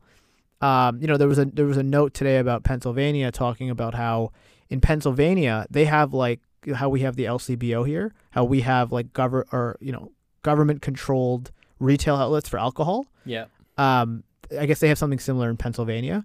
um, 0.62 1.00
you 1.00 1.06
know, 1.06 1.16
there 1.18 1.28
was 1.28 1.38
a 1.38 1.44
there 1.44 1.66
was 1.66 1.76
a 1.76 1.82
note 1.82 2.14
today 2.14 2.38
about 2.38 2.64
Pennsylvania 2.64 3.30
talking 3.30 3.68
about 3.68 3.94
how 3.94 4.32
in 4.70 4.80
Pennsylvania 4.80 5.66
they 5.70 5.84
have 5.84 6.12
like 6.12 6.40
how 6.74 6.88
we 6.88 7.00
have 7.00 7.16
the 7.16 7.24
LCBO 7.24 7.86
here, 7.86 8.12
how 8.30 8.44
we 8.44 8.62
have 8.62 8.92
like 8.92 9.12
govern 9.12 9.44
or 9.52 9.76
you 9.80 9.92
know 9.92 10.12
government 10.42 10.82
controlled 10.82 11.52
retail 11.78 12.16
outlets 12.16 12.48
for 12.48 12.58
alcohol. 12.58 13.06
yeah. 13.24 13.46
Um, 13.78 14.24
I 14.58 14.64
guess 14.66 14.78
they 14.78 14.88
have 14.88 14.96
something 14.96 15.18
similar 15.18 15.50
in 15.50 15.56
Pennsylvania, 15.56 16.24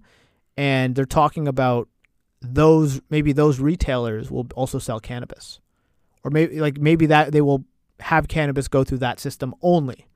and 0.56 0.94
they're 0.94 1.04
talking 1.04 1.48
about 1.48 1.88
those 2.40 3.00
maybe 3.10 3.32
those 3.32 3.60
retailers 3.60 4.30
will 4.30 4.46
also 4.54 4.78
sell 4.78 5.00
cannabis, 5.00 5.60
or 6.24 6.30
maybe 6.30 6.60
like 6.60 6.78
maybe 6.78 7.06
that 7.06 7.32
they 7.32 7.40
will 7.40 7.64
have 8.00 8.28
cannabis 8.28 8.68
go 8.68 8.84
through 8.84 8.98
that 8.98 9.20
system 9.20 9.54
only. 9.60 10.06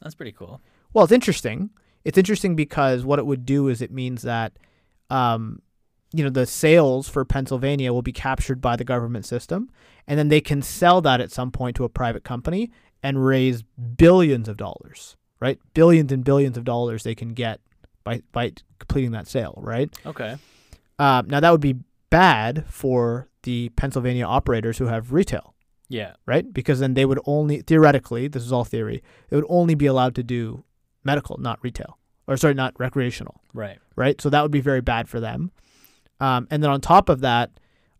That's 0.00 0.14
pretty 0.14 0.32
cool. 0.32 0.60
Well, 0.92 1.04
it's 1.04 1.12
interesting. 1.12 1.70
It's 2.04 2.18
interesting 2.18 2.56
because 2.56 3.04
what 3.04 3.18
it 3.18 3.26
would 3.26 3.46
do 3.46 3.68
is 3.68 3.80
it 3.80 3.92
means 3.92 4.22
that, 4.22 4.52
um, 5.08 5.62
you 6.12 6.22
know, 6.24 6.30
the 6.30 6.46
sales 6.46 7.08
for 7.08 7.24
Pennsylvania 7.24 7.92
will 7.92 8.02
be 8.02 8.12
captured 8.12 8.60
by 8.60 8.76
the 8.76 8.84
government 8.84 9.24
system, 9.26 9.70
and 10.06 10.18
then 10.18 10.28
they 10.28 10.40
can 10.40 10.62
sell 10.62 11.00
that 11.02 11.20
at 11.20 11.30
some 11.30 11.50
point 11.50 11.76
to 11.76 11.84
a 11.84 11.88
private 11.88 12.24
company 12.24 12.70
and 13.02 13.24
raise 13.24 13.62
billions 13.96 14.48
of 14.48 14.56
dollars, 14.56 15.16
right? 15.40 15.58
Billions 15.74 16.12
and 16.12 16.24
billions 16.24 16.56
of 16.56 16.64
dollars 16.64 17.02
they 17.02 17.14
can 17.14 17.34
get 17.34 17.60
by 18.04 18.22
by 18.32 18.52
completing 18.78 19.12
that 19.12 19.26
sale, 19.28 19.54
right? 19.58 19.90
Okay. 20.06 20.36
Um, 20.98 21.28
now 21.28 21.40
that 21.40 21.50
would 21.50 21.60
be 21.60 21.76
bad 22.10 22.64
for 22.68 23.28
the 23.44 23.70
Pennsylvania 23.70 24.24
operators 24.24 24.78
who 24.78 24.86
have 24.86 25.12
retail, 25.12 25.54
Yeah. 25.88 26.12
right? 26.26 26.52
Because 26.52 26.78
then 26.80 26.94
they 26.94 27.04
would 27.04 27.18
only 27.26 27.62
theoretically, 27.62 28.28
this 28.28 28.42
is 28.44 28.52
all 28.52 28.64
theory, 28.64 29.02
they 29.30 29.36
would 29.36 29.46
only 29.48 29.74
be 29.74 29.86
allowed 29.86 30.14
to 30.16 30.22
do 30.22 30.64
medical, 31.04 31.38
not 31.38 31.58
retail, 31.62 31.98
or 32.28 32.36
sorry, 32.36 32.54
not 32.54 32.78
recreational, 32.78 33.40
Right. 33.54 33.78
right? 33.96 34.20
So 34.20 34.30
that 34.30 34.42
would 34.42 34.50
be 34.52 34.60
very 34.60 34.80
bad 34.80 35.08
for 35.08 35.18
them. 35.20 35.50
Um, 36.22 36.46
and 36.50 36.62
then 36.62 36.70
on 36.70 36.80
top 36.80 37.08
of 37.08 37.20
that, 37.20 37.50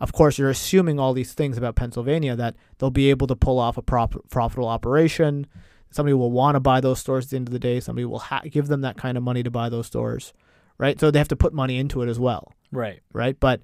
of 0.01 0.13
course, 0.13 0.39
you're 0.39 0.51
assuming 0.51 0.99
all 1.01 1.13
these 1.13 1.33
things 1.33 1.59
about 1.59 1.75
Pennsylvania 1.75 2.37
that 2.37 2.55
they'll 2.79 2.91
be 2.91 3.11
able 3.11 3.27
to 3.27 3.37
pull 3.37 3.59
off 3.59 3.77
a 3.77 3.83
prop- 3.83 4.29
profitable 4.31 4.69
operation. 4.69 5.47
Somebody 5.91 6.15
will 6.15 6.31
want 6.31 6.55
to 6.55 6.61
buy 6.61 6.81
those 6.81 6.99
stores 7.01 7.25
at 7.27 7.31
the 7.31 7.37
end 7.37 7.49
of 7.49 7.53
the 7.53 7.59
day. 7.59 7.81
Somebody 7.81 8.05
will 8.05 8.19
ha- 8.21 8.43
give 8.49 8.69
them 8.69 8.81
that 8.83 8.97
kind 8.97 9.17
of 9.19 9.23
money 9.25 9.43
to 9.43 9.51
buy 9.51 9.69
those 9.69 9.87
stores, 9.87 10.33
right? 10.79 10.99
So 10.99 11.11
they 11.11 11.19
have 11.19 11.29
to 11.29 11.37
put 11.37 11.53
money 11.53 11.79
into 11.79 12.01
it 12.03 12.09
as 12.09 12.19
well 12.21 12.53
Right. 12.71 13.01
right? 13.13 13.39
But 13.39 13.61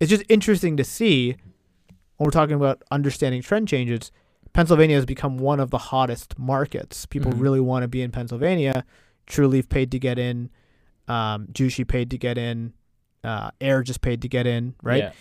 it's 0.00 0.10
just 0.10 0.24
interesting 0.28 0.76
to 0.78 0.84
see 0.84 1.36
when 2.16 2.26
we're 2.26 2.30
talking 2.30 2.56
about 2.56 2.82
understanding 2.90 3.42
trend 3.42 3.68
changes. 3.68 4.10
Pennsylvania 4.52 4.96
has 4.96 5.06
become 5.06 5.38
one 5.38 5.60
of 5.60 5.70
the 5.70 5.78
hottest 5.78 6.38
markets. 6.38 7.06
People 7.06 7.32
Mhm. 7.32 7.40
really 7.40 7.60
want 7.60 7.82
to 7.82 7.88
be 7.88 8.02
in 8.02 8.10
Pennsylvania. 8.10 8.84
Trulieve 9.26 9.68
paid 9.68 9.90
to 9.92 9.98
get 9.98 10.18
in. 10.18 10.50
Um, 11.08 11.46
Jushi 11.52 11.86
paid 11.86 12.10
to 12.10 12.18
get 12.18 12.38
in. 12.38 12.72
Uh, 13.24 13.50
Ayr 13.60 13.82
just 13.82 14.00
paid 14.00 14.22
to 14.22 14.28
get 14.28 14.46
in, 14.46 14.74
right? 14.82 14.98
Yeah. 15.04 15.12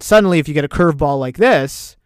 Suddenly, 0.00 0.38
if 0.38 0.48
you 0.48 0.54
get 0.54 0.64
a 0.64 0.68
curveball 0.68 1.18
like 1.18 1.38
this, 1.38 1.96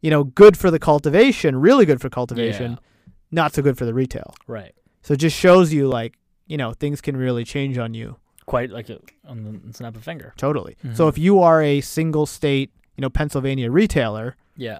you 0.00 0.10
know, 0.10 0.24
good 0.24 0.56
for 0.56 0.70
the 0.70 0.78
cultivation, 0.78 1.56
really 1.56 1.84
good 1.84 2.00
for 2.00 2.08
cultivation, 2.08 2.72
Yeah. 2.72 3.12
not 3.30 3.54
so 3.54 3.60
good 3.62 3.76
for 3.76 3.84
the 3.84 3.92
retail. 3.92 4.34
Right. 4.46 4.74
So 5.02 5.14
it 5.14 5.18
just 5.18 5.36
shows 5.36 5.72
you, 5.72 5.88
like, 5.88 6.18
you 6.46 6.56
know, 6.56 6.72
things 6.72 7.00
can 7.00 7.16
really 7.16 7.44
change 7.44 7.76
on 7.76 7.92
you. 7.92 8.16
Quite 8.46 8.70
like 8.70 8.88
a, 8.88 9.00
on 9.26 9.62
the 9.66 9.74
snap 9.74 9.94
of 9.94 10.00
a 10.00 10.04
finger. 10.04 10.32
Totally. 10.36 10.76
So 10.94 11.06
Mhm. 11.06 11.08
if 11.10 11.18
you 11.18 11.40
are 11.40 11.60
a 11.60 11.80
single 11.80 12.24
state, 12.26 12.70
you 12.96 13.02
know, 13.02 13.10
Pennsylvania 13.10 13.70
retailer, 13.70 14.36
Yeah. 14.56 14.78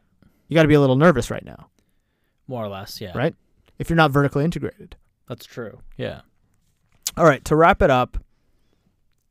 you 0.49 0.55
got 0.55 0.63
to 0.63 0.69
be 0.69 0.75
a 0.75 0.81
little 0.81 0.97
nervous 0.97 1.31
right 1.31 1.45
now 1.45 1.69
More 2.49 2.65
or 2.65 2.69
less. 2.69 3.01
Yeah. 3.01 3.13
Right. 3.17 3.35
if 3.79 3.91
you're 3.91 3.97
not 3.97 4.11
vertically 4.13 4.45
integrated. 4.45 4.97
That's 5.29 5.45
true. 5.45 5.81
Yeah. 5.99 6.21
All 7.17 7.25
right, 7.25 7.45
to 7.45 7.57
wrap 7.57 7.83
it 7.83 7.91
up, 7.91 8.17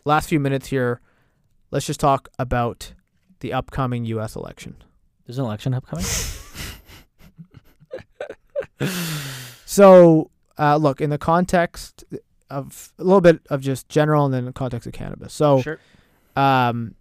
last 0.05 0.29
few 0.29 0.39
minutes 0.39 0.67
here, 0.67 1.01
let's 1.71 1.85
just 1.85 1.99
talk 1.99 2.29
about 2.39 2.93
the 3.41 3.51
upcoming 3.51 4.05
U.S. 4.05 4.35
election. 4.35 4.77
There's 5.25 5.37
an 5.37 5.45
election 5.45 5.73
upcoming. 5.73 6.05
So, 9.75 10.31
uh, 10.57 10.77
look, 10.77 11.01
in 11.01 11.09
the 11.09 11.17
context 11.17 12.05
of 12.49 12.93
a 12.97 13.03
little 13.03 13.19
bit 13.19 13.41
of 13.49 13.59
just 13.59 13.89
general 13.89 14.23
and 14.23 14.33
then 14.33 14.45
the 14.45 14.53
context 14.53 14.87
of 14.87 14.93
cannabis. 14.93 15.33
So, 15.33 15.61
sure. 15.61 15.79
um, 16.37 16.95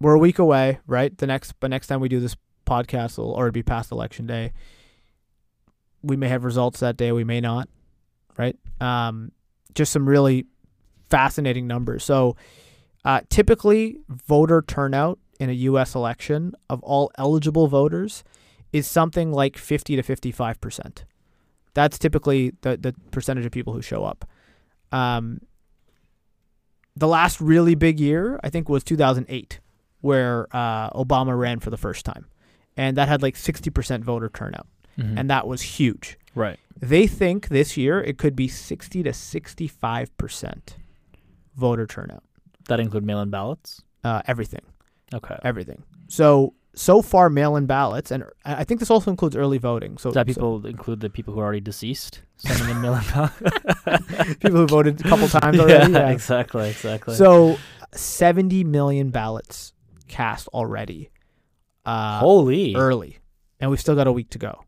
we're 0.00 0.14
a 0.14 0.18
week 0.18 0.38
away, 0.38 0.78
right? 0.86 1.16
The 1.18 1.26
next, 1.26 1.54
but 1.58 1.70
next 1.70 1.88
time 1.88 1.98
we 1.98 2.08
do 2.08 2.20
this 2.20 2.36
podcast 2.66 3.18
will 3.18 3.34
already 3.34 3.52
be 3.52 3.62
past 3.64 3.90
election 3.90 4.28
day. 4.28 4.52
We 6.02 6.16
may 6.16 6.28
have 6.28 6.44
results 6.44 6.78
that 6.80 6.96
day, 6.96 7.10
we 7.10 7.24
may 7.24 7.40
not, 7.40 7.68
right? 8.36 8.56
Um, 8.80 9.32
just 9.74 9.90
some 9.90 10.08
really 10.08 10.46
fascinating 11.10 11.66
numbers. 11.66 12.04
So, 12.04 12.36
uh, 13.04 13.20
typically, 13.28 13.98
voter 14.08 14.62
turnout 14.66 15.18
in 15.40 15.50
a 15.50 15.52
U.S. 15.52 15.94
election 15.94 16.54
of 16.70 16.82
all 16.82 17.10
eligible 17.18 17.66
voters 17.66 18.24
is 18.72 18.86
something 18.86 19.32
like 19.32 19.56
50 19.58 19.96
to 19.96 20.02
55 20.02 20.60
percent. 20.60 21.04
That's 21.74 21.98
typically 21.98 22.52
the 22.62 22.76
the 22.76 22.94
percentage 23.10 23.44
of 23.46 23.52
people 23.52 23.72
who 23.72 23.82
show 23.82 24.04
up. 24.04 24.24
Um, 24.92 25.40
the 26.96 27.08
last 27.08 27.40
really 27.40 27.74
big 27.74 27.98
year, 27.98 28.38
I 28.44 28.50
think, 28.50 28.68
was 28.68 28.84
2008, 28.84 29.58
where 30.00 30.46
uh, 30.52 30.90
Obama 30.90 31.36
ran 31.36 31.58
for 31.58 31.70
the 31.70 31.76
first 31.76 32.04
time, 32.04 32.26
and 32.76 32.96
that 32.96 33.08
had 33.08 33.20
like 33.22 33.34
60% 33.34 34.04
voter 34.04 34.28
turnout, 34.28 34.68
Mhm. 34.96 35.18
and 35.18 35.28
that 35.30 35.46
was 35.48 35.62
huge. 35.62 36.16
right. 36.36 36.58
They 36.80 37.06
think 37.06 37.48
this 37.48 37.76
year 37.76 38.00
it 38.02 38.18
could 38.18 38.34
be 38.36 38.48
60 38.48 39.02
to 39.04 39.12
65% 39.12 40.76
voter 41.56 41.86
turnout. 41.86 42.22
That 42.68 42.80
include 42.80 43.04
mail-in 43.04 43.30
ballots. 43.30 43.82
Uh, 44.02 44.22
everything, 44.26 44.62
Okay. 45.14 45.38
everything. 45.44 45.82
So 46.08 46.54
so 46.76 47.02
far, 47.02 47.30
mail-in 47.30 47.66
ballots, 47.66 48.10
and 48.10 48.24
I 48.44 48.64
think 48.64 48.80
this 48.80 48.90
also 48.90 49.08
includes 49.10 49.36
early 49.36 49.58
voting. 49.58 49.96
So 49.96 50.08
Does 50.10 50.14
that 50.14 50.26
so 50.26 50.34
people 50.34 50.66
include 50.66 51.00
the 51.00 51.08
people 51.08 51.32
who 51.34 51.40
are 51.40 51.44
already 51.44 51.60
deceased 51.60 52.22
sending 52.36 52.68
in 52.68 52.80
mail-in 52.82 53.02
ballots? 53.14 53.36
people 54.40 54.58
who 54.58 54.66
voted 54.66 55.00
a 55.00 55.08
couple 55.08 55.28
times 55.28 55.58
already. 55.60 55.92
yeah, 55.92 56.00
yeah. 56.00 56.10
exactly, 56.10 56.68
exactly. 56.70 57.14
So 57.14 57.58
70 57.92 58.64
million 58.64 59.10
ballots 59.10 59.72
cast 60.08 60.48
already. 60.48 61.10
Uh, 61.86 62.18
holy, 62.18 62.74
early, 62.74 63.18
and 63.60 63.70
we've 63.70 63.80
still 63.80 63.94
got 63.94 64.06
a 64.06 64.12
week 64.12 64.30
to 64.30 64.38
go. 64.38 64.64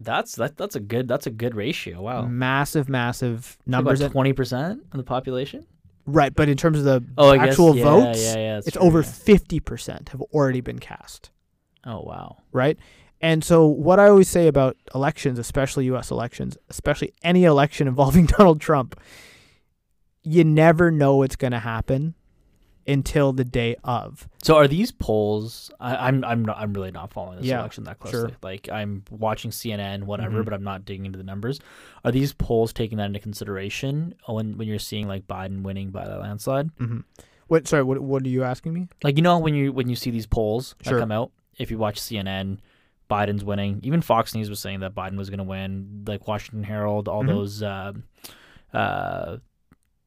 that's 0.00 0.36
that, 0.36 0.56
that's 0.56 0.76
a 0.76 0.80
good 0.80 1.08
that's 1.08 1.26
a 1.26 1.30
good 1.30 1.54
ratio. 1.54 2.00
Wow, 2.00 2.26
Massive, 2.26 2.88
massive 2.88 3.58
numbers. 3.66 4.00
Twenty 4.08 4.32
percent 4.32 4.82
of 4.92 4.96
the 4.98 5.04
population. 5.04 5.66
Right, 6.06 6.34
but 6.34 6.48
in 6.48 6.56
terms 6.56 6.78
of 6.78 6.84
the 6.84 7.04
Oh, 7.18 7.30
I 7.30 7.36
actual 7.46 7.72
guess, 7.74 7.78
yeah, 7.78 7.90
votes, 7.90 8.24
Yeah, 8.24 8.36
yeah, 8.36 8.58
it's 8.58 8.70
true, 8.72 8.82
over 8.82 9.00
yeah. 9.00 9.06
50% 9.06 10.08
have 10.10 10.20
already 10.20 10.60
been 10.60 10.78
cast. 10.78 11.30
Oh 11.84 12.00
wow. 12.00 12.38
right? 12.52 12.78
And 13.20 13.42
so, 13.42 13.66
what 13.66 13.98
I 14.00 14.08
always 14.08 14.28
say 14.28 14.48
about 14.48 14.76
elections, 14.94 15.38
especially 15.38 15.86
U.S. 15.86 16.10
elections, 16.10 16.58
especially 16.68 17.14
any 17.22 17.44
election 17.44 17.88
involving 17.92 18.26
Donald 18.26 18.60
Trump, 18.60 19.00
you 20.22 20.44
never 20.44 20.90
know 20.90 21.16
what's 21.16 21.36
going 21.36 21.52
to 21.52 21.58
happen 21.58 22.14
until 22.86 23.32
the 23.32 23.44
day 23.44 23.76
of. 23.84 24.28
So 24.42 24.56
are 24.56 24.68
these 24.68 24.90
polls? 24.92 25.70
I, 25.80 26.08
I'm 26.08 26.24
I'm 26.24 26.44
not, 26.44 26.58
I'm 26.58 26.72
really 26.72 26.90
not 26.90 27.12
following 27.12 27.38
this 27.38 27.46
Yeah, 27.46 27.60
election 27.60 27.84
that 27.84 27.98
closely. 27.98 28.20
sure. 28.20 28.30
Like 28.42 28.68
I'm 28.70 29.02
watching 29.10 29.50
CNN, 29.50 30.04
whatever, 30.04 30.42
Mhm. 30.42 30.44
but 30.44 30.54
I'm 30.54 30.64
not 30.64 30.84
digging 30.84 31.06
into 31.06 31.16
the 31.18 31.24
numbers. 31.24 31.60
Are 32.04 32.12
these 32.12 32.32
polls 32.32 32.72
taking 32.72 32.98
that 32.98 33.06
into 33.06 33.20
consideration 33.20 34.14
when 34.26 34.56
when 34.58 34.68
you're 34.68 34.78
seeing 34.78 35.08
like 35.08 35.26
Biden 35.26 35.62
winning 35.62 35.90
by 35.90 36.04
that 36.06 36.20
landslide? 36.20 36.74
Mm-hmm. 36.76 37.00
What? 37.48 37.68
Sorry, 37.68 37.82
what? 37.82 38.00
What 38.00 38.22
are 38.24 38.28
you 38.28 38.44
asking 38.44 38.72
me? 38.74 38.88
Like 39.02 39.16
you 39.16 39.22
know 39.22 39.38
when 39.38 39.54
you 39.54 39.72
when 39.72 39.88
you 39.88 39.96
see 39.96 40.10
these 40.10 40.26
polls 40.26 40.74
that 40.84 40.98
come 40.98 41.12
out, 41.12 41.30
if 41.58 41.70
you 41.70 41.78
watch 41.78 42.00
CNN, 42.00 42.58
Biden's 43.10 43.44
winning. 43.44 43.80
Even 43.82 44.00
Fox 44.00 44.34
News 44.34 44.48
was 44.48 44.60
saying 44.60 44.80
that 44.80 44.94
Biden 44.94 45.16
was 45.16 45.28
going 45.30 45.38
to 45.38 45.44
win. 45.44 46.04
Like 46.06 46.26
Washington 46.26 46.62
Herald, 46.64 47.06
all 47.08 47.22
Mhm. 47.22 47.26
those 47.28 47.62
uh, 47.62 47.92
uh, 48.72 49.36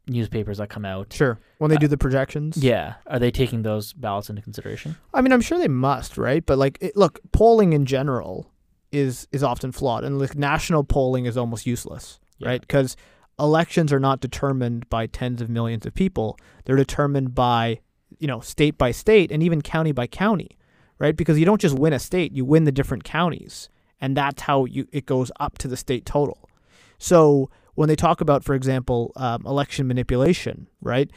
newspapers 0.07 0.57
that 0.59 0.69
come 0.69 0.85
out. 0.85 1.11
Sure. 1.13 1.39
When 1.57 1.69
they 1.69 1.75
Uh, 1.75 1.79
do 1.79 1.87
the 1.87 1.97
projections. 1.97 2.57
Yeah, 2.57 2.95
are 3.07 3.19
they 3.19 3.31
taking 3.31 3.63
those 3.63 3.93
ballots 3.93 4.29
into 4.29 4.41
consideration? 4.41 4.95
I 5.13 5.21
mean, 5.21 5.31
I'm 5.33 5.41
sure 5.41 5.57
they 5.59 5.67
must, 5.67 6.17
right? 6.17 6.45
But 6.45 6.57
like, 6.57 6.77
it, 6.81 6.95
look, 6.95 7.19
polling 7.31 7.73
in 7.73 7.85
general 7.85 8.51
is 8.91 9.27
is 9.31 9.43
often 9.43 9.71
flawed, 9.71 10.03
and 10.03 10.17
like 10.19 10.35
national 10.35 10.83
polling 10.83 11.25
is 11.25 11.35
almost 11.37 11.65
useless, 11.65 12.19
Yeah. 12.39 12.47
right? 12.49 12.61
Because 12.61 12.95
elections 13.39 13.91
are 13.93 13.99
not 13.99 14.19
determined 14.21 14.89
by 14.89 15.07
tens 15.07 15.41
of 15.41 15.49
millions 15.49 15.85
of 15.85 15.93
people; 15.93 16.37
they're 16.65 16.75
determined 16.77 17.35
by 17.35 17.79
you 18.19 18.27
know 18.27 18.39
state 18.39 18.77
by 18.77 18.91
state 18.91 19.31
and 19.31 19.43
even 19.43 19.61
county 19.61 19.91
by 19.91 20.07
county, 20.07 20.57
right? 20.99 21.15
Because 21.17 21.37
you 21.37 21.45
don't 21.45 21.59
just 21.61 21.77
win 21.77 21.91
a 21.93 21.99
state; 21.99 22.31
you 22.31 22.45
win 22.45 22.63
the 22.63 22.71
different 22.71 23.03
counties, 23.03 23.67
and 23.99 24.15
that's 24.15 24.43
how 24.43 24.63
you 24.65 24.87
it 24.93 25.05
goes 25.05 25.31
up 25.39 25.57
to 25.57 25.67
the 25.67 25.75
state 25.77 26.05
total. 26.05 26.49
So 26.97 27.49
when 27.77 27.87
they 27.87 27.95
talk 27.95 28.21
about, 28.21 28.43
for 28.43 28.55
example, 28.55 29.11
um, 29.15 29.45
election 29.45 29.87
manipulation, 29.87 30.67
right? 30.81 31.09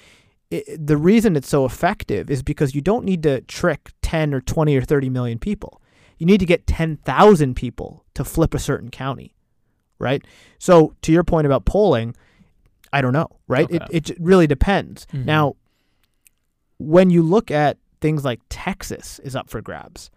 it, 0.51 0.85
the 0.85 0.97
reason 0.97 1.37
it's 1.37 1.49
so 1.49 1.65
effective 1.65 2.28
is 2.31 2.43
because 2.43 2.74
you 2.74 2.81
don't 2.81 3.05
need 3.05 3.23
to 3.23 3.41
trick 3.43 3.91
10 4.03 4.35
or 4.35 4.41
20 4.41 4.77
or 4.77 4.82
30 4.82 5.09
million 5.09 5.39
people. 5.39 5.81
You 6.19 6.27
need 6.27 6.39
to 6.41 6.45
get 6.47 6.66
10,000 6.66 7.55
people 7.55 8.05
to 8.15 8.24
flip 8.24 8.53
a 8.53 8.59
certain 8.59 8.91
county, 8.91 9.35
right? 10.01 10.23
So 10.59 10.95
to 11.03 11.12
your 11.12 11.23
point 11.24 11.47
about 11.47 11.65
polling, 11.66 12.15
I 12.93 13.01
don't 13.01 13.12
know, 13.12 13.28
right? 13.49 13.69
It 13.70 13.81
Okay. 13.82 13.97
it 13.97 14.05
j- 14.07 14.16
really 14.19 14.47
depends. 14.49 15.07
Mhm. 15.15 15.24
Now, 15.24 15.55
when 16.78 17.11
you 17.11 17.23
look 17.23 17.51
at 17.51 17.78
things 18.01 18.24
like 18.24 18.41
Texas 18.49 19.19
is 19.20 19.37
up 19.37 19.49
for 19.51 19.61
grabs. 19.61 20.11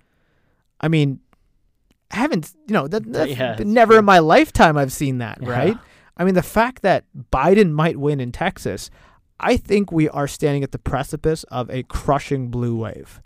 I 0.81 0.87
mean, 0.87 1.19
I 2.11 2.15
haven't 2.17 2.51
you 2.67 2.73
know 2.73 2.87
that, 2.87 3.11
that's 3.11 3.31
yeah, 3.37 3.55
never 3.63 3.99
in 3.99 4.05
my 4.05 4.19
lifetime 4.19 4.77
I've 4.77 4.91
seen 4.93 5.19
that, 5.19 5.37
Yeah. 5.41 5.49
right? 5.49 5.77
I 6.17 6.23
mean, 6.23 6.35
the 6.35 6.43
fact 6.43 6.81
that 6.83 7.05
Biden 7.31 7.71
might 7.71 7.97
win 7.97 8.19
in 8.19 8.31
Texas, 8.31 8.89
I 9.39 9.57
think 9.57 9.91
we 9.91 10.07
are 10.09 10.27
standing 10.27 10.63
at 10.63 10.71
the 10.71 10.79
precipice 10.79 11.43
of 11.45 11.69
a 11.69 11.83
crushing 11.83 12.49
blue 12.49 12.75
wave. 12.75 13.21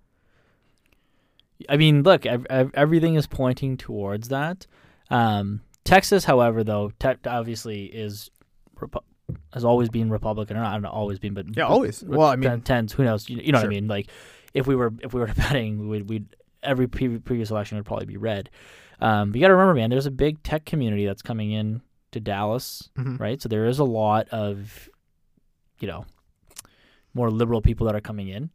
I 1.70 1.78
mean, 1.78 2.04
look, 2.04 2.26
ev- 2.26 2.46
ev- 2.50 2.72
everything 2.74 3.16
is 3.16 3.28
pointing 3.28 3.78
towards 3.78 4.30
that. 4.30 4.68
Um, 5.10 5.62
Texas, 5.84 6.26
however, 6.26 6.64
though, 6.64 6.92
te- 7.00 7.16
obviously 7.26 7.86
is 7.86 8.30
Repu- 8.80 9.02
has 9.54 9.66
always 9.66 9.90
been 9.90 10.10
Republican, 10.10 10.56
or 10.56 10.62
not, 10.62 10.82
not 10.82 10.94
always 10.94 11.20
been, 11.20 11.34
but 11.34 11.46
Yeah, 11.58 11.64
always. 11.66 12.04
Well, 12.04 12.28
I 12.28 12.36
mean- 12.36 12.50
ten- 12.50 12.62
tens. 12.62 12.94
Who 12.94 13.04
knows? 13.04 13.30
You, 13.30 13.38
you 13.38 13.52
know 13.52 13.60
Sure. 13.60 13.68
what 13.70 13.74
I 13.76 13.80
mean? 13.80 13.88
Like, 13.88 14.08
if 14.54 14.68
we 14.68 14.76
were 14.76 14.94
if 15.02 15.14
we 15.14 15.20
were 15.20 15.28
betting, 15.36 15.90
we'd, 15.90 16.08
we'd 16.10 16.26
every 16.64 16.88
pre- 16.88 17.20
previous 17.20 17.50
election 17.52 17.78
would 17.78 17.86
probably 17.86 18.06
be 18.06 18.18
red. 18.18 18.50
Um, 19.00 19.32
but 19.32 19.38
you 19.38 19.42
got 19.42 19.48
to 19.50 19.54
remember, 19.56 19.74
man, 19.76 19.90
there's 19.90 20.06
a 20.06 20.12
big 20.12 20.42
tech 20.44 20.66
community 20.66 21.06
that's 21.06 21.22
coming 21.22 21.52
in 21.52 21.82
to 22.18 22.24
Dallas, 22.24 22.90
Mhm. 22.98 23.20
right? 23.20 23.42
So 23.42 23.50
there 23.50 23.66
is 23.66 23.80
a 23.80 23.84
lot 23.84 24.28
of, 24.30 24.90
you 25.80 25.88
know, 25.88 26.06
more 27.14 27.30
liberal 27.32 27.62
people 27.62 27.86
that 27.88 27.96
are 27.96 28.02
coming 28.02 28.28
in 28.28 28.50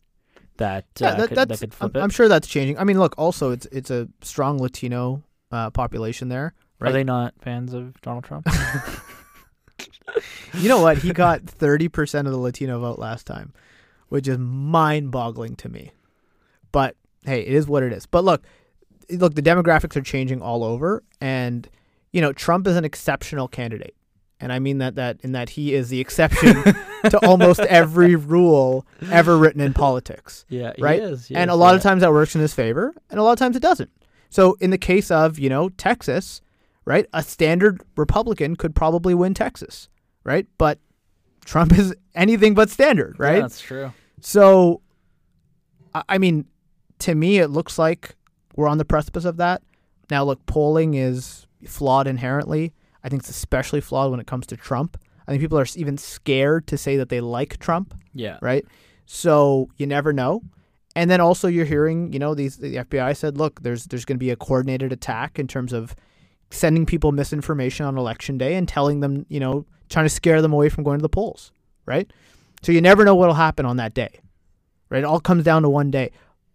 that 0.59 0.85
Yeah, 1.01 1.09
uh, 1.09 1.15
that, 1.17 1.29
could, 1.29 1.37
that 1.39 1.49
that's. 1.49 1.63
I'm, 1.81 1.91
it. 1.95 1.97
I'm 1.97 2.11
sure 2.11 2.29
that's 2.29 2.47
changing. 2.47 2.79
I 2.79 2.85
mean, 2.85 2.99
look. 2.99 3.15
Also, 3.19 3.51
it's 3.51 3.67
it's 3.67 3.91
a 3.91 4.09
strong 4.23 4.59
Latino 4.59 5.23
uh, 5.51 5.71
population 5.71 6.29
there. 6.29 6.55
Are 6.81 6.91
they 6.93 7.05
not 7.05 7.35
fans 7.41 7.73
of 7.75 8.01
Donald 8.03 8.25
Trump? 8.25 8.47
You 10.55 10.69
know 10.69 10.83
what? 10.83 10.99
He 10.99 11.13
got 11.13 11.43
30% 11.43 12.27
of 12.27 12.33
the 12.33 12.37
Latino 12.39 12.79
vote 12.79 12.99
last 12.99 13.27
time, 13.27 13.53
which 14.09 14.29
is 14.29 14.37
mind-boggling 14.39 15.57
to 15.57 15.69
me. 15.71 15.93
But 16.73 16.97
hey, 17.25 17.41
it 17.41 17.55
is 17.55 17.67
what 17.67 17.83
it 17.83 17.93
is. 17.93 18.05
But 18.07 18.23
look, 18.25 18.45
look, 19.11 19.35
the 19.35 19.43
demographics 19.43 19.97
are 19.97 20.03
changing 20.03 20.43
all 20.43 20.63
over 20.65 21.03
and 21.21 21.69
you 22.13 22.21
know, 22.21 22.33
Trump 22.33 22.67
is 22.67 22.77
an 22.77 22.85
exceptional 22.85 23.49
candidate. 23.49 23.95
And 24.41 24.53
I 24.53 24.59
mean 24.59 24.79
that 24.79 24.97
that 24.97 25.19
in 25.23 25.33
that 25.33 25.51
he 25.51 25.73
is 25.73 25.89
the 25.89 26.01
exception 26.01 26.55
to 27.11 27.19
almost 27.27 27.61
every 27.61 28.17
rule 28.17 28.85
ever 29.11 29.39
written 29.39 29.61
in 29.61 29.73
politics. 29.73 30.45
yeah, 30.49 30.73
Right? 30.79 31.01
He 31.01 31.07
is, 31.07 31.31
and 31.31 31.49
a 31.49 31.55
lot 31.55 31.71
yeah. 31.71 31.77
of 31.77 31.83
times 31.83 32.01
that 32.01 32.11
works 32.13 32.35
in 32.35 32.41
his 32.41 32.53
favor, 32.53 32.93
and 33.09 33.21
a 33.21 33.23
lot 33.23 33.33
of 33.33 33.39
times 33.39 33.55
it 33.55 33.63
doesn't. 33.63 33.91
So 34.31 34.57
in 34.61 34.71
the 34.71 34.79
case 34.79 35.13
of 35.13 35.39
you 35.39 35.49
know 35.49 35.69
Texas, 35.69 36.41
right, 36.85 37.07
a 37.13 37.23
standard 37.23 37.83
Republican 37.97 38.57
could 38.57 38.75
probably 38.75 39.15
win 39.15 39.33
Texas, 39.33 39.89
right? 40.25 40.47
But 40.59 40.81
Trump 41.45 41.73
is 41.79 41.95
anything 42.17 42.55
but 42.55 42.69
standard, 42.69 43.17
Yeah, 43.21 43.25
right? 43.27 43.41
that's 43.43 43.61
true. 43.61 43.93
So, 44.21 44.81
I 46.09 46.19
mean, 46.19 46.47
to 47.01 47.15
me, 47.15 47.39
it 47.39 47.49
looks 47.49 47.79
like 47.79 48.17
we're 48.57 48.69
on 48.69 48.79
the 48.79 48.85
precipice 48.85 49.25
of 49.25 49.37
that. 49.37 49.63
Now, 50.11 50.25
look, 50.25 50.45
polling 50.47 50.95
is 50.95 51.47
flawed 51.67 52.07
inherently. 52.07 52.73
I 53.05 53.09
think 53.09 53.23
it's 53.23 53.31
especially 53.31 53.81
flawed 53.81 54.11
when 54.11 54.21
it 54.21 54.27
comes 54.27 54.47
to 54.49 54.57
Trump. 54.57 54.97
I 55.27 55.31
think 55.33 55.41
people 55.41 55.59
are 55.59 55.67
even 55.77 55.99
scared 55.99 56.67
to 56.69 56.77
say 56.79 56.97
that 56.97 57.09
they 57.09 57.21
like 57.21 57.59
Trump 57.59 57.95
Yeah. 58.13 58.39
right? 58.43 58.65
So 59.07 59.69
you 59.77 59.87
never 59.87 60.13
know. 60.13 60.43
And 60.95 61.11
then 61.11 61.21
also 61.21 61.49
you're 61.49 61.65
hearing, 61.65 62.13
you 62.13 62.19
know, 62.19 62.35
these 62.35 62.59
the 62.59 62.77
FBI 62.77 63.17
said, 63.17 63.39
look, 63.39 63.63
there's 63.63 63.87
there's 63.87 64.05
going 64.05 64.17
to 64.17 64.25
be 64.25 64.31
a 64.31 64.37
coordinated 64.37 64.93
attack 64.93 65.39
in 65.39 65.47
terms 65.49 65.73
of 65.73 65.95
sending 66.51 66.85
people 66.85 67.13
misinformation 67.13 67.87
on 67.87 67.97
election 67.97 68.37
day 68.37 68.55
and 68.57 68.69
telling 68.69 69.01
them, 69.01 69.25
you 69.29 69.41
know, 69.41 69.65
trying 69.89 70.05
to 70.05 70.11
scare 70.11 70.43
them 70.43 70.53
away 70.53 70.69
from 70.69 70.85
going 70.85 70.99
to 70.99 71.03
the 71.03 71.09
polls, 71.09 71.51
right? 71.87 72.13
So 72.63 72.73
you 72.73 72.81
never 72.81 73.05
know 73.05 73.15
what'll 73.15 73.35
happen 73.35 73.65
on 73.65 73.77
that 73.79 73.95
day. 73.95 74.21
Right? 74.91 74.99
It 74.99 75.05
all 75.05 75.21
comes 75.21 75.45
down 75.45 75.63
to 75.63 75.71
one 75.71 75.91
day. 75.91 76.11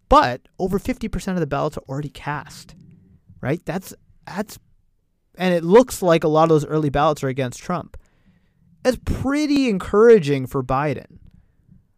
But 0.10 0.42
over 0.60 0.78
50% 0.80 1.34
of 1.34 1.40
the 1.40 1.48
ballots 1.48 1.78
are 1.78 1.84
already 1.90 2.10
cast. 2.10 2.76
Right? 3.42 3.62
That's 3.66 3.94
that's 4.28 4.60
and 5.38 5.54
it 5.54 5.64
looks 5.64 6.02
like 6.02 6.24
a 6.24 6.28
lot 6.28 6.44
of 6.44 6.50
those 6.50 6.66
early 6.66 6.90
ballots 6.90 7.24
are 7.24 7.28
against 7.28 7.60
Trump. 7.60 7.98
That's 8.84 8.98
pretty 9.06 9.70
encouraging 9.70 10.48
for 10.48 10.64
Biden 10.64 11.18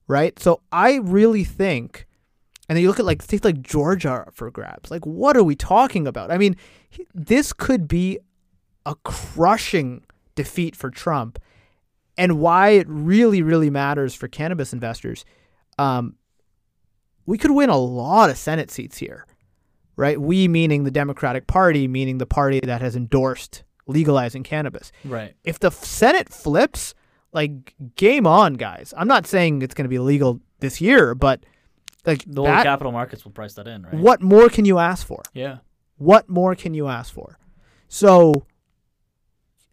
right? 0.10 0.40
So 0.40 0.61
I 0.74 0.95
really 0.95 1.45
think, 1.45 2.06
and 2.68 2.76
then 2.76 2.82
you 2.82 2.90
look 2.90 2.99
at 2.99 3.06
like 3.06 3.22
states 3.22 3.45
like 3.45 3.61
Georgia 3.61 4.26
for 4.34 4.52
grabs. 4.52 4.91
Like, 4.91 5.06
what 5.06 5.38
are 5.38 5.44
we 5.44 5.56
talking 5.56 6.07
about? 6.07 6.32
I 6.32 6.38
mean, 6.38 6.57
he- 6.90 7.07
this 7.14 7.53
could 7.53 7.88
be 7.88 8.20
a 8.86 8.95
crushing 9.03 10.03
defeat 10.36 10.76
for 10.76 10.90
Trump, 10.90 11.40
and 12.18 12.40
why 12.40 12.70
it 12.70 12.88
really, 12.90 13.41
really 13.41 13.70
matters 13.70 14.16
for 14.16 14.28
cannabis 14.28 14.74
investors. 14.74 15.24
Um, 15.78 16.16
we 17.26 17.38
could 17.38 17.52
win 17.52 17.70
a 17.70 17.78
lot 17.78 18.32
of 18.32 18.38
Senate 18.38 18.72
seats 18.72 18.98
here, 18.98 19.28
right? 19.99 20.19
We 20.19 20.47
meaning 20.47 20.85
the 20.85 20.91
Democratic 20.91 21.45
Party, 21.45 21.88
meaning 21.88 22.17
the 22.17 22.26
party 22.26 22.59
that 22.61 22.81
has 22.81 22.95
endorsed 22.95 23.63
legalizing 23.85 24.43
cannabis 24.43 24.91
Right. 25.03 25.35
if 25.43 25.59
the 25.59 25.71
Senate 25.71 26.30
flips, 26.30 26.93
like 27.34 27.76
game 27.95 28.26
on, 28.26 28.53
guys. 28.53 28.93
I'm 28.97 29.07
not 29.07 29.27
saying 29.27 29.61
it's 29.61 29.73
going 29.73 29.85
to 29.85 29.89
be 29.89 29.99
legal 29.99 30.39
this 30.59 30.80
year, 30.80 31.13
but 31.15 31.43
like 32.05 32.23
The 32.26 32.41
whole 32.41 32.45
that, 32.45 32.63
capital 32.63 32.91
markets 32.91 33.26
will 33.26 33.31
price 33.31 33.53
that 33.55 33.67
in, 33.67 33.84
right? 33.84 33.93
what 33.95 34.21
more 34.21 34.47
can 34.49 34.65
you 34.65 34.77
ask 34.80 35.05
for? 35.05 35.21
Yeah. 35.34 35.57
What 35.97 36.30
more 36.30 36.55
can 36.55 36.73
you 36.73 36.88
ask 36.88 37.13
for? 37.13 37.38
So 37.88 38.45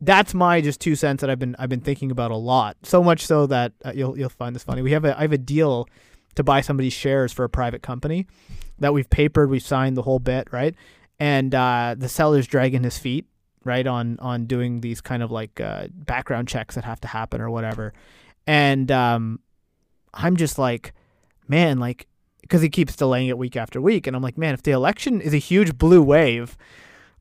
that's 0.00 0.34
my 0.34 0.60
just 0.60 0.80
two 0.80 0.94
cents 0.96 1.20
that 1.20 1.30
I've 1.30 1.38
been 1.38 1.54
I've 1.58 1.68
been 1.68 1.80
thinking 1.80 2.10
about 2.10 2.30
a 2.30 2.36
lot. 2.36 2.76
So 2.82 3.02
much 3.02 3.24
so 3.26 3.46
that 3.46 3.72
uh, 3.84 3.92
you'll 3.94 4.18
you'll 4.18 4.28
find 4.28 4.54
this 4.54 4.64
funny. 4.64 4.82
We 4.82 4.92
have 4.92 5.04
a 5.04 5.16
I 5.16 5.22
have 5.22 5.32
a 5.32 5.38
deal 5.38 5.88
to 6.34 6.42
buy 6.42 6.60
somebody's 6.60 6.92
shares 6.92 7.32
for 7.32 7.44
a 7.44 7.48
private 7.48 7.82
company 7.82 8.26
that 8.78 8.92
we've 8.92 9.08
papered, 9.10 9.50
we've 9.50 9.62
signed 9.62 9.96
the 9.96 10.02
whole 10.02 10.18
bit, 10.18 10.48
right? 10.52 10.74
And 11.18 11.54
uh, 11.54 11.94
the 11.96 12.08
seller's 12.08 12.46
dragging 12.46 12.82
his 12.82 12.98
feet, 12.98 13.26
right, 13.64 13.86
on 13.86 14.18
on 14.20 14.46
doing 14.46 14.80
these 14.80 15.00
kind 15.00 15.22
of 15.22 15.30
like 15.30 15.60
uh, 15.60 15.88
background 15.92 16.48
checks 16.48 16.74
that 16.74 16.84
have 16.84 17.00
to 17.00 17.08
happen 17.08 17.40
or 17.40 17.50
whatever. 17.50 17.92
And 18.46 18.90
um, 18.92 19.40
I'm 20.14 20.36
just 20.36 20.58
like, 20.58 20.92
man, 21.48 21.78
like 21.78 22.06
because 22.42 22.62
he 22.62 22.68
keeps 22.68 22.94
delaying 22.94 23.26
it 23.28 23.36
week 23.38 23.56
after 23.56 23.80
week, 23.80 24.06
and 24.06 24.14
I'm 24.14 24.22
like, 24.22 24.38
man, 24.38 24.54
if 24.54 24.62
the 24.62 24.70
election 24.72 25.20
is 25.20 25.34
a 25.34 25.38
huge 25.38 25.76
blue 25.78 26.02
wave. 26.02 26.56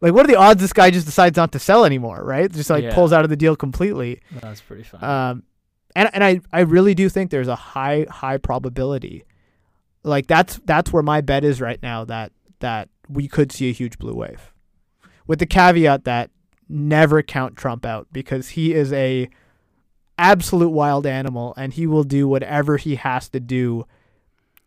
Like, 0.01 0.13
what 0.13 0.25
are 0.25 0.27
the 0.27 0.35
odds 0.35 0.61
this 0.61 0.73
guy 0.73 0.91
just 0.91 1.05
decides 1.05 1.37
not 1.37 1.53
to 1.53 1.57
sell 1.59 1.85
anymore, 1.85 2.21
right? 2.23 2.51
Just 2.51 2.69
like 2.69 2.83
Yeah. 2.83 2.93
pulls 2.93 3.13
out 3.13 3.23
of 3.23 3.29
the 3.29 3.37
deal 3.37 3.55
completely. 3.55 4.19
That's 4.41 4.59
pretty 4.61 4.83
fun. 4.83 5.01
Um, 5.03 5.43
and 5.95 6.09
and 6.13 6.21
I, 6.23 6.41
I 6.51 6.59
really 6.59 6.93
do 6.93 7.07
think 7.09 7.31
there's 7.31 7.47
a 7.47 7.55
high 7.55 8.05
high 8.09 8.37
probability, 8.37 9.23
like 10.05 10.27
that's 10.27 10.59
that's 10.65 10.93
where 10.93 11.03
my 11.03 11.21
bet 11.21 11.43
is 11.43 11.59
right 11.59 11.81
now 11.81 12.05
that 12.05 12.31
that 12.59 12.89
we 13.09 13.27
could 13.27 13.51
see 13.51 13.69
a 13.69 13.73
huge 13.73 13.97
blue 13.97 14.13
wave, 14.13 14.53
with 15.27 15.39
the 15.39 15.45
caveat 15.45 16.05
that 16.05 16.29
never 16.69 17.21
count 17.21 17.55
Trump 17.55 17.85
out 17.85 18.07
because 18.11 18.49
he 18.49 18.73
is 18.73 18.93
a 18.93 19.29
absolute 20.17 20.69
wild 20.69 21.05
animal 21.05 21.53
and 21.57 21.73
he 21.73 21.85
will 21.85 22.03
do 22.03 22.27
whatever 22.27 22.77
he 22.77 22.95
has 22.95 23.29
to 23.29 23.39
do, 23.39 23.85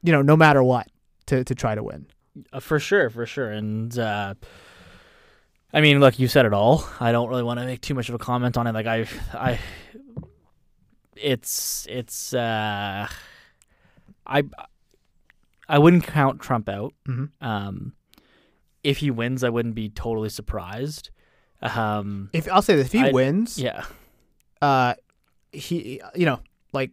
you 0.03 0.13
know, 0.13 0.23
no 0.23 0.37
matter 0.37 0.63
what 0.63 0.89
to 1.27 1.45
to 1.45 1.55
try 1.55 1.75
to 1.75 1.83
win. 1.83 2.07
Uh, 2.53 2.61
for 2.61 2.79
sure, 2.79 3.09
for 3.09 3.27
sure. 3.27 3.51
And 3.51 3.97
uh, 3.99 4.35
I 5.73 5.81
mean, 5.81 6.01
look, 6.01 6.19
you 6.19 6.29
said 6.29 6.47
it 6.47 6.53
all. 6.53 6.85
I 7.01 7.13
don't 7.13 7.29
really 7.29 7.43
want 7.43 7.61
to 7.61 7.67
make 7.67 7.81
too 7.81 7.95
much 7.95 8.09
of 8.09 8.15
a 8.15 8.19
comment 8.19 8.57
on 8.57 8.67
it. 8.67 8.73
Like 8.73 8.87
I, 8.87 9.07
I, 9.33 9.59
it's 11.17 11.87
it's 11.91 12.35
uh, 12.35 13.09
I, 14.27 14.43
I 15.69 15.79
wouldn't 15.79 16.05
count 16.05 16.41
Trump 16.41 16.69
out. 16.69 16.95
Mm-hmm. 17.09 17.47
Um, 17.47 17.93
if 18.85 18.99
he 18.99 19.11
wins, 19.11 19.45
I 19.45 19.49
wouldn't 19.51 19.75
be 19.75 19.89
totally 19.91 20.29
surprised. 20.29 21.11
Um, 21.61 22.31
If 22.33 22.51
I'll 22.51 22.63
say 22.63 22.77
this, 22.77 22.87
if 22.87 22.93
he 22.93 23.01
I- 23.01 23.11
wins, 23.11 23.59
yeah, 23.59 23.85
uh, 24.63 24.95
he, 25.53 26.01
you 26.15 26.25
know, 26.27 26.41
like 26.73 26.93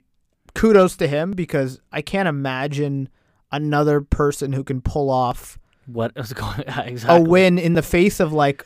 kudos 0.55 0.95
to 0.97 1.07
him 1.07 1.31
because 1.31 1.79
I 1.91 2.01
can't 2.01 2.27
imagine 2.27 3.09
another 3.51 4.01
person 4.01 4.53
who 4.53 4.63
can 4.63 4.81
pull 4.81 5.09
off 5.09 5.59
what 5.85 6.11
is 6.15 6.33
going 6.33 6.63
a 6.67 6.83
exactly 6.87 7.29
win 7.29 7.59
in 7.59 7.73
the 7.73 7.81
face 7.83 8.19
of 8.19 8.33
like 8.33 8.65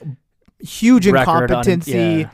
huge 0.60 1.06
Record 1.08 1.28
on- 1.30 1.42
incompetency 1.44 1.92
yeah, 1.92 2.30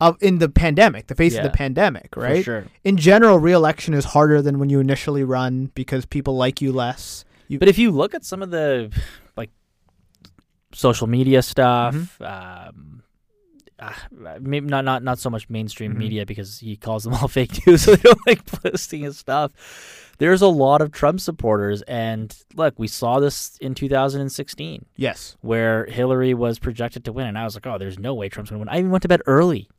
of 0.00 0.16
in 0.22 0.38
the 0.38 0.48
pandemic, 0.48 1.06
the 1.08 1.14
face 1.14 1.36
of 1.36 1.42
the 1.42 1.50
pandemic, 1.50 2.14
for 2.14 2.20
right? 2.22 2.44
sure. 2.44 2.64
In 2.84 2.96
general, 2.96 3.38
re-election 3.38 3.94
is 3.94 4.04
harder 4.06 4.40
than 4.42 4.58
when 4.58 4.68
you 4.70 4.80
initially 4.80 5.24
run 5.24 5.70
because 5.74 6.06
people 6.06 6.36
like 6.36 6.60
you 6.60 6.72
less. 6.72 7.24
You, 7.48 7.58
But 7.58 7.68
if 7.68 7.78
you 7.78 7.90
look 7.90 8.14
at 8.14 8.24
some 8.24 8.42
of 8.42 8.50
the 8.50 8.90
like 9.36 9.50
social 10.72 11.06
media 11.06 11.42
stuff, 11.42 11.94
Mm-hmm. 11.94 12.68
um, 12.68 13.02
uh, 13.78 13.92
maybe 14.40 14.66
not 14.66 14.84
not 14.84 15.02
not 15.02 15.18
so 15.18 15.30
much 15.30 15.48
mainstream 15.48 15.94
Mhm. 15.94 15.98
media 15.98 16.26
because 16.26 16.58
he 16.58 16.76
calls 16.76 17.02
them 17.04 17.14
all 17.14 17.28
fake 17.38 17.66
news, 17.66 17.82
so 17.82 17.94
they 17.96 18.02
don't 18.02 18.26
like 18.26 18.44
posting 18.46 19.02
his 19.02 19.18
stuff. 19.18 19.52
there's 20.18 20.42
a 20.42 20.46
lot 20.48 20.82
of 20.82 20.92
Trump 20.92 21.18
supporters, 21.18 21.80
and 21.82 22.36
look, 22.54 22.78
we 22.78 22.86
saw 22.86 23.20
this 23.20 23.56
in 23.62 23.74
2016 23.74 24.84
Yes. 24.96 25.34
where 25.40 25.86
Hillary 25.86 26.34
was 26.34 26.58
projected 26.58 27.04
to 27.06 27.12
win, 27.12 27.26
and 27.26 27.38
I 27.38 27.44
was 27.44 27.54
like, 27.54 27.66
oh, 27.66 27.78
there's 27.78 27.98
no 27.98 28.12
way 28.12 28.28
Trump's 28.28 28.50
gonna 28.50 28.58
win. 28.58 28.68
I 28.68 28.78
even 28.80 28.90
went 28.90 29.00
to 29.02 29.08
bed 29.08 29.22
early. 29.26 29.70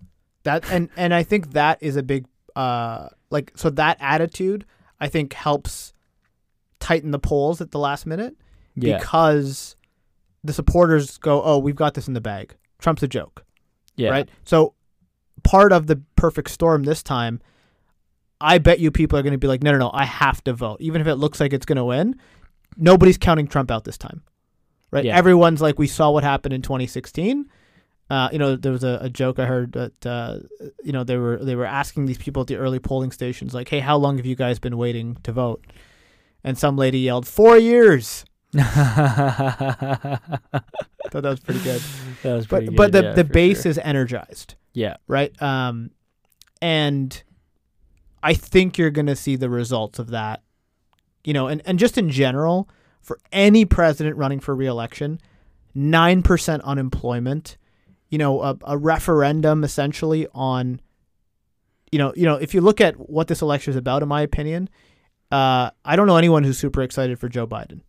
That 0.43 0.69
and 0.71 0.89
and 0.95 1.13
I 1.13 1.23
think 1.23 1.53
that 1.53 1.81
is 1.81 1.95
a 1.95 2.03
big 2.03 2.25
uh 2.55 3.09
like 3.29 3.51
so 3.55 3.69
that 3.71 3.97
attitude 3.99 4.65
I 4.99 5.07
think 5.07 5.33
helps 5.33 5.93
tighten 6.79 7.11
the 7.11 7.19
polls 7.19 7.61
at 7.61 7.71
the 7.71 7.79
last 7.79 8.05
minute 8.05 8.35
because 8.97 9.75
the 10.43 10.53
supporters 10.53 11.17
go, 11.17 11.41
"Oh, 11.43 11.59
we've 11.59 11.75
got 11.75 11.93
this 11.93 12.07
in 12.07 12.13
the 12.13 12.21
bag. 12.21 12.55
Trump's 12.79 13.03
a 13.03 13.07
joke." 13.07 13.45
yeah, 13.95 14.09
Right? 14.09 14.29
So 14.45 14.73
part 15.43 15.71
of 15.71 15.87
the 15.87 16.01
perfect 16.15 16.49
storm 16.49 16.83
this 16.83 17.03
time 17.03 17.39
I 18.39 18.57
bet 18.57 18.79
you 18.79 18.89
people 18.91 19.19
are 19.19 19.21
going 19.21 19.33
to 19.33 19.37
be 19.37 19.47
like, 19.47 19.61
"No, 19.61 19.71
no, 19.71 19.77
no, 19.77 19.91
I 19.93 20.05
have 20.05 20.43
to 20.45 20.53
vote 20.53 20.81
even 20.81 20.99
if 20.99 21.07
it 21.07 21.15
looks 21.15 21.39
like 21.39 21.53
it's 21.53 21.65
going 21.65 21.77
to 21.77 21.85
win." 21.85 22.15
Nobody's 22.77 23.17
counting 23.17 23.47
Trump 23.47 23.69
out 23.69 23.83
this 23.83 23.97
time. 23.97 24.23
Right? 24.89 25.05
Yeah. 25.05 25.15
Everyone's 25.15 25.61
like 25.61 25.77
we 25.77 25.87
saw 25.87 26.09
what 26.11 26.23
happened 26.23 26.53
in 26.53 26.61
2016. 26.61 27.49
Uh, 28.11 28.27
you 28.33 28.37
know, 28.39 28.57
there 28.57 28.73
was 28.73 28.83
a, 28.83 28.97
a 29.03 29.09
joke 29.09 29.39
I 29.39 29.45
heard 29.45 29.71
that 29.71 30.05
uh, 30.05 30.39
you 30.83 30.91
know 30.91 31.05
they 31.05 31.15
were 31.15 31.37
they 31.37 31.55
were 31.55 31.65
asking 31.65 32.07
these 32.07 32.17
people 32.17 32.41
at 32.41 32.47
the 32.47 32.57
early 32.57 32.77
polling 32.79 33.11
stations 33.11 33.53
like, 33.53 33.69
"Hey, 33.69 33.79
how 33.79 33.95
long 33.95 34.17
have 34.17 34.25
you 34.25 34.35
guys 34.35 34.59
been 34.59 34.75
waiting 34.75 35.15
to 35.23 35.31
vote?" 35.31 35.63
And 36.43 36.57
some 36.57 36.75
lady 36.75 36.99
yelled, 36.99 37.25
four 37.25 37.57
years." 37.57 38.25
Thought 38.51 40.19
that 41.11 41.23
was 41.23 41.39
pretty 41.39 41.61
good. 41.61 41.81
that 42.23 42.33
was 42.33 42.47
But 42.47 42.57
pretty 42.63 42.75
but 42.75 42.91
good, 42.91 43.01
the 43.01 43.07
yeah, 43.07 43.13
the 43.13 43.23
base 43.23 43.61
sure. 43.63 43.69
is 43.69 43.77
energized, 43.77 44.55
yeah, 44.73 44.97
right? 45.07 45.31
Um, 45.41 45.91
and 46.61 47.23
I 48.21 48.33
think 48.33 48.77
you're 48.77 48.91
going 48.91 49.07
to 49.07 49.15
see 49.15 49.37
the 49.37 49.49
results 49.49 49.99
of 49.99 50.09
that. 50.09 50.43
You 51.23 51.33
know, 51.33 51.47
and 51.47 51.61
and 51.65 51.79
just 51.79 51.97
in 51.97 52.09
general, 52.09 52.67
for 53.01 53.19
any 53.31 53.63
president 53.63 54.17
running 54.17 54.41
for 54.41 54.53
reelection, 54.55 55.19
nine 55.73 56.23
percent 56.23 56.61
unemployment. 56.63 57.57
You 58.11 58.19
know, 58.19 58.41
a, 58.41 58.57
a 58.65 58.77
referendum 58.77 59.63
essentially 59.63 60.27
on. 60.35 60.79
You 61.91 61.97
know, 61.97 62.13
you 62.15 62.23
know, 62.23 62.35
if 62.35 62.53
you 62.53 62.61
look 62.61 62.79
at 62.79 63.09
what 63.09 63.27
this 63.27 63.41
election 63.41 63.71
is 63.71 63.75
about, 63.75 64.01
in 64.01 64.07
my 64.07 64.21
opinion, 64.21 64.69
uh, 65.29 65.71
I 65.83 65.95
don't 65.97 66.07
know 66.07 66.15
anyone 66.15 66.43
who's 66.43 66.57
super 66.57 66.81
excited 66.81 67.19
for 67.19 67.27
Joe 67.27 67.45
Biden. 67.47 67.81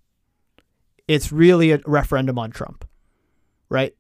It's 1.07 1.31
really 1.31 1.71
a 1.71 1.81
referendum 1.87 2.37
on 2.39 2.51
Trump, 2.51 2.85
right? 3.69 3.95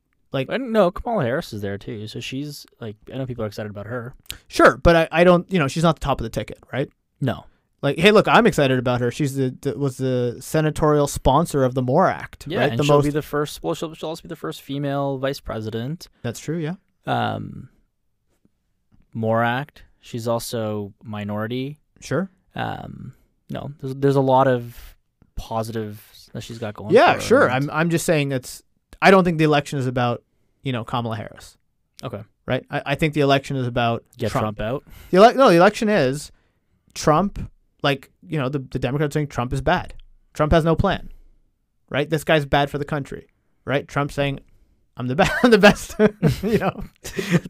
And 0.48 0.72
no, 0.72 0.90
Kamala 0.90 1.24
Harris 1.24 1.52
is 1.52 1.60
there 1.62 1.78
too, 1.78 2.08
so 2.08 2.18
she's 2.18 2.66
like, 2.80 2.96
I 3.12 3.18
know 3.18 3.26
people 3.26 3.44
are 3.44 3.46
excited 3.46 3.70
about 3.70 3.86
her. 3.86 4.14
Sure, 4.48 4.76
but 4.76 4.96
I, 4.96 5.08
I 5.12 5.24
don't, 5.24 5.50
you 5.52 5.58
know, 5.58 5.68
she's 5.68 5.82
not 5.82 5.96
the 5.96 6.04
top 6.04 6.20
of 6.20 6.24
the 6.24 6.30
ticket, 6.30 6.58
right? 6.72 6.90
No, 7.20 7.44
Like, 7.82 7.98
hey, 7.98 8.12
look, 8.12 8.28
I'm 8.28 8.46
excited 8.46 8.78
about 8.78 9.00
her. 9.00 9.10
She's 9.10 9.34
the, 9.34 9.56
the 9.60 9.76
was 9.76 9.96
the 9.96 10.36
senatorial 10.40 11.08
sponsor 11.08 11.64
of 11.64 11.74
the 11.74 11.82
MORE 11.82 12.08
Act, 12.08 12.46
yeah, 12.46 12.60
right? 12.60 12.70
and 12.70 12.78
The 12.78 12.84
she'll 12.84 12.96
most. 12.96 13.04
be 13.04 13.10
the 13.10 13.22
first. 13.22 13.62
Well, 13.62 13.74
she'll, 13.74 13.92
she'll 13.94 14.10
also 14.10 14.22
be 14.22 14.28
the 14.28 14.36
first 14.36 14.62
female 14.62 15.18
vice 15.18 15.40
president. 15.40 16.06
that's 16.22 16.38
true, 16.38 16.58
yeah. 16.58 16.74
Um, 17.06 17.70
More 19.12 19.42
Act. 19.42 19.82
She's 20.00 20.26
also 20.28 20.92
minority. 21.02 21.80
Sure. 22.00 22.30
Um, 22.54 23.14
no, 23.50 23.72
there's 23.80 23.94
there's 23.96 24.16
a 24.16 24.20
lot 24.20 24.46
of 24.48 24.96
positives 25.36 26.30
that 26.32 26.42
she's 26.42 26.58
got 26.58 26.74
going. 26.74 26.88
On. 26.88 26.94
Yeah, 26.94 27.18
sure. 27.18 27.50
I'm 27.50 27.68
I'm 27.70 27.90
just 27.90 28.06
saying 28.06 28.28
that's. 28.30 28.62
I 29.00 29.10
don't 29.10 29.24
think 29.24 29.38
the 29.38 29.44
election 29.44 29.78
is 29.80 29.86
about, 29.88 30.22
you 30.62 30.72
know, 30.72 30.84
Kamala 30.84 31.16
Harris, 31.16 31.56
okay. 32.04 32.22
right? 32.46 32.64
I, 32.70 32.82
I 32.86 32.94
think 32.94 33.14
the 33.14 33.20
election 33.22 33.56
is 33.56 33.66
about 33.66 34.04
Get 34.16 34.30
Trump. 34.30 34.58
Trump, 34.58 34.60
out. 34.60 34.84
The 35.10 35.16
ele- 35.18 35.34
no, 35.34 35.50
the 35.50 35.56
election 35.56 35.88
is 35.88 36.30
Trump. 36.94 37.50
Like 37.82 38.10
you 38.26 38.38
know, 38.38 38.48
the 38.48 38.58
the 38.60 38.78
Democrats 38.78 39.14
saying 39.14 39.28
Trump 39.28 39.52
is 39.52 39.60
bad. 39.60 39.94
Trump 40.34 40.52
has 40.52 40.64
no 40.64 40.74
plan, 40.76 41.10
right? 41.90 42.08
This 42.08 42.24
guy's 42.24 42.46
bad 42.46 42.70
for 42.70 42.78
the 42.78 42.84
country, 42.84 43.26
right? 43.64 43.86
Trump 43.88 44.12
saying, 44.12 44.40
"I'm 44.96 45.08
the. 45.08 45.30
I'm 45.42 45.50
the 45.50 45.58
best." 45.58 45.96
you 46.42 46.58
know, 46.58 46.84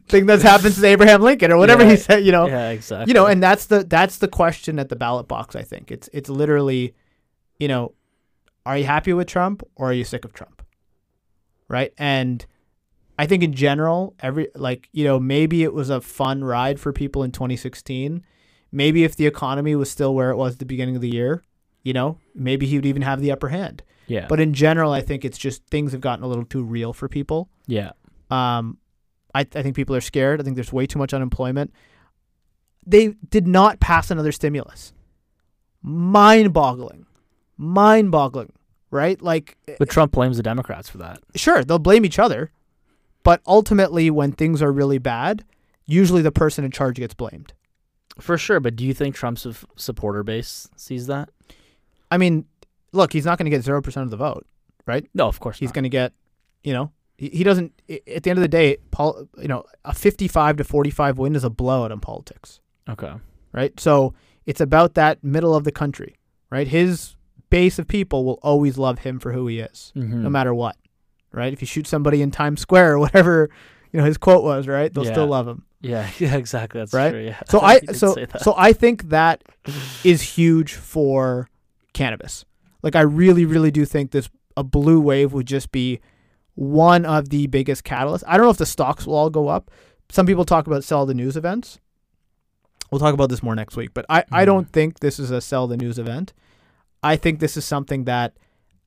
thing 0.07 0.25
that's 0.25 0.43
happened 0.43 0.73
since 0.73 0.83
Abraham 0.83 1.21
Lincoln 1.21 1.51
or 1.51 1.57
whatever 1.57 1.83
Yeah. 1.83 1.89
he 1.91 1.97
said. 1.97 2.25
You 2.25 2.31
know, 2.31 2.47
yeah, 2.47 2.69
exactly. 2.71 3.09
you 3.11 3.13
know, 3.13 3.27
and 3.27 3.41
that's 3.43 3.67
the 3.67 3.83
that's 3.83 4.17
the 4.17 4.27
question 4.27 4.79
at 4.79 4.89
the 4.89 4.95
ballot 4.95 5.27
box. 5.27 5.55
I 5.55 5.61
think 5.61 5.91
it's 5.91 6.09
it's 6.13 6.29
literally, 6.29 6.93
you 7.59 7.67
know, 7.67 7.93
are 8.65 8.77
you 8.77 8.85
happy 8.85 9.13
with 9.13 9.27
Trump 9.27 9.61
or 9.75 9.89
are 9.91 9.93
you 9.93 10.03
sick 10.03 10.25
of 10.25 10.33
Trump, 10.33 10.63
right? 11.67 11.93
And 11.97 12.45
I 13.19 13.27
think 13.27 13.43
in 13.43 13.53
general, 13.53 14.15
every 14.19 14.47
like 14.55 14.89
you 14.91 15.03
know 15.03 15.19
maybe 15.19 15.61
it 15.63 15.73
was 15.73 15.91
a 15.91 16.01
fun 16.01 16.43
ride 16.43 16.79
for 16.79 16.91
people 16.91 17.21
in 17.23 17.31
2016. 17.31 18.25
Maybe 18.75 19.03
if 19.03 19.15
the 19.15 19.27
economy 19.27 19.75
was 19.75 19.89
still 19.91 20.15
where 20.15 20.31
it 20.31 20.35
was 20.35 20.53
at 20.53 20.59
the 20.59 20.65
beginning 20.65 20.95
of 20.95 21.01
the 21.01 21.09
year, 21.09 21.43
you 21.83 21.93
know, 21.93 22.17
maybe 22.33 22.65
he 22.65 22.75
would 22.75 22.85
even 22.87 23.03
have 23.03 23.21
the 23.21 23.31
upper 23.31 23.49
hand. 23.49 23.83
yeah, 24.07 24.25
But 24.27 24.39
in 24.39 24.53
general, 24.53 24.91
I 24.91 25.01
think 25.01 25.23
it's 25.23 25.37
just 25.37 25.63
things 25.67 25.91
have 25.91 26.01
gotten 26.01 26.23
a 26.25 26.27
little 26.27 26.43
too 26.45 26.63
real 26.63 26.91
for 26.91 27.07
people. 27.07 27.49
yeah, 27.67 27.91
Um, 28.31 28.79
I, 29.35 29.41
I 29.41 29.61
think 29.61 29.75
people 29.75 29.95
are 29.95 30.01
scared. 30.01 30.41
I 30.41 30.43
think 30.43 30.55
there's 30.55 30.73
way 30.73 30.87
too 30.87 30.97
much 30.99 31.13
unemployment. 31.13 31.71
They 32.85 33.09
did 33.29 33.47
not 33.47 33.79
pass 33.79 34.09
another 34.11 34.31
stimulus. 34.31 34.91
Mind 35.81 36.51
boggling. 36.53 37.05
Mind 37.57 38.11
boggling, 38.11 38.51
right? 38.91 39.21
Like, 39.21 39.57
but 39.79 39.89
Trump 39.89 40.11
blames 40.13 40.37
the 40.37 40.43
Democrats 40.43 40.89
for 40.89 40.97
that. 40.97 41.19
sure, 41.35 41.63
they'll 41.63 41.79
blame 41.79 42.05
each 42.05 42.19
other. 42.19 42.51
But 43.23 43.41
ultimately, 43.47 44.09
when 44.09 44.31
things 44.33 44.61
are 44.61 44.71
really 44.71 44.97
bad, 44.97 45.45
usually 45.85 46.21
the 46.21 46.31
person 46.31 46.65
in 46.65 46.71
charge 46.71 46.97
gets 46.97 47.13
blamed. 47.13 47.53
For 48.19 48.37
sure, 48.37 48.59
but 48.59 48.75
do 48.75 48.85
you 48.85 48.93
think 48.93 49.15
Trump's 49.15 49.45
supporter 49.75 50.23
base 50.23 50.69
sees 50.75 51.07
that? 51.07 51.29
I 52.11 52.17
mean, 52.17 52.45
look, 52.91 53.11
he's 53.13 53.25
not 53.25 53.37
going 53.37 53.49
to 53.49 53.55
get 53.55 53.65
0% 53.65 54.01
of 54.01 54.09
the 54.11 54.17
vote. 54.17 54.45
Right? 54.85 55.07
No, 55.13 55.27
of 55.29 55.39
course 55.39 55.57
He's 55.59 55.71
going 55.71 55.83
to 55.83 55.89
get, 55.89 56.11
you 56.61 56.73
know, 56.73 56.91
he, 57.17 57.29
he 57.29 57.43
doesn't, 57.45 57.71
at 57.89 58.23
the 58.23 58.29
end 58.29 58.37
of 58.37 58.41
the 58.41 58.49
day, 58.49 58.77
Paul, 58.91 59.29
you 59.37 59.47
know, 59.47 59.63
a 59.85 59.93
55 59.93 60.57
to 60.57 60.63
45 60.65 61.17
win 61.17 61.35
is 61.37 61.45
a 61.45 61.49
blowout 61.49 61.91
in 61.93 62.01
politics. 62.01 62.59
Okay. 62.89 63.13
right? 63.53 63.79
So 63.79 64.13
it's 64.45 64.59
about 64.59 64.95
that 64.95 65.23
middle 65.23 65.55
of 65.55 65.63
the 65.63 65.71
country, 65.71 66.17
right? 66.49 66.67
His 66.67 67.15
base 67.49 67.79
of 67.79 67.87
people 67.87 68.25
will 68.25 68.39
always 68.43 68.77
love 68.77 68.99
him 68.99 69.19
for 69.19 69.31
who 69.31 69.47
he 69.47 69.59
is, 69.59 69.93
Mm-hmm. 69.95 70.21
no 70.23 70.29
matter 70.29 70.53
what, 70.53 70.75
right? 71.31 71.53
If 71.53 71.61
you 71.61 71.67
shoot 71.67 71.87
somebody 71.87 72.21
in 72.21 72.29
Times 72.29 72.59
Square 72.59 72.93
or 72.95 72.99
whatever, 72.99 73.49
you 73.93 73.99
know 74.01 74.05
his 74.05 74.17
quote 74.17 74.43
was, 74.43 74.67
right? 74.67 74.93
They'll 74.93 75.05
Yeah. 75.05 75.11
still 75.13 75.27
love 75.27 75.47
him. 75.47 75.63
Yeah, 75.83 76.09
yeah, 76.17 76.35
exactly. 76.37 76.79
That's 76.81 76.93
Right? 76.93 77.11
true. 77.11 77.25
Yeah. 77.25 77.39
So 77.49 77.59
I 77.71 77.79
so 77.81 78.15
so 78.39 78.53
I 78.57 78.73
think 78.73 79.09
that 79.09 79.43
is 80.03 80.21
huge 80.21 80.73
for 80.73 81.49
cannabis. 81.93 82.45
Like 82.81 82.95
I 82.95 83.01
really 83.01 83.45
really 83.45 83.69
do 83.69 83.85
think 83.85 84.09
this 84.11 84.29
a 84.57 84.63
blue 84.63 84.99
wave 84.99 85.33
would 85.33 85.45
just 85.45 85.71
be 85.71 85.99
one 86.55 87.05
of 87.05 87.29
the 87.29 87.47
biggest 87.47 87.83
catalysts. 87.83 88.23
I 88.27 88.37
don't 88.37 88.45
know 88.45 88.51
if 88.51 88.57
the 88.57 88.65
stocks 88.65 89.05
will 89.05 89.15
all 89.15 89.29
go 89.29 89.47
up. 89.49 89.69
Some 90.09 90.25
people 90.25 90.45
talk 90.45 90.67
about 90.67 90.83
sell 90.83 91.05
the 91.05 91.13
news 91.13 91.35
events. 91.37 91.79
We'll 92.91 92.99
talk 92.99 93.13
about 93.15 93.29
this 93.29 93.41
more 93.41 93.55
next 93.55 93.75
week, 93.75 93.89
but 93.93 94.05
I, 94.07 94.23
I 94.31 94.43
Mhm. 94.43 94.45
don't 94.45 94.69
think 94.71 94.99
this 94.99 95.17
is 95.19 95.31
a 95.31 95.41
sell 95.41 95.65
the 95.67 95.77
news 95.77 95.97
event. 95.97 96.31
I 97.01 97.15
think 97.15 97.39
this 97.39 97.57
is 97.57 97.65
something 97.65 98.03
that 98.05 98.37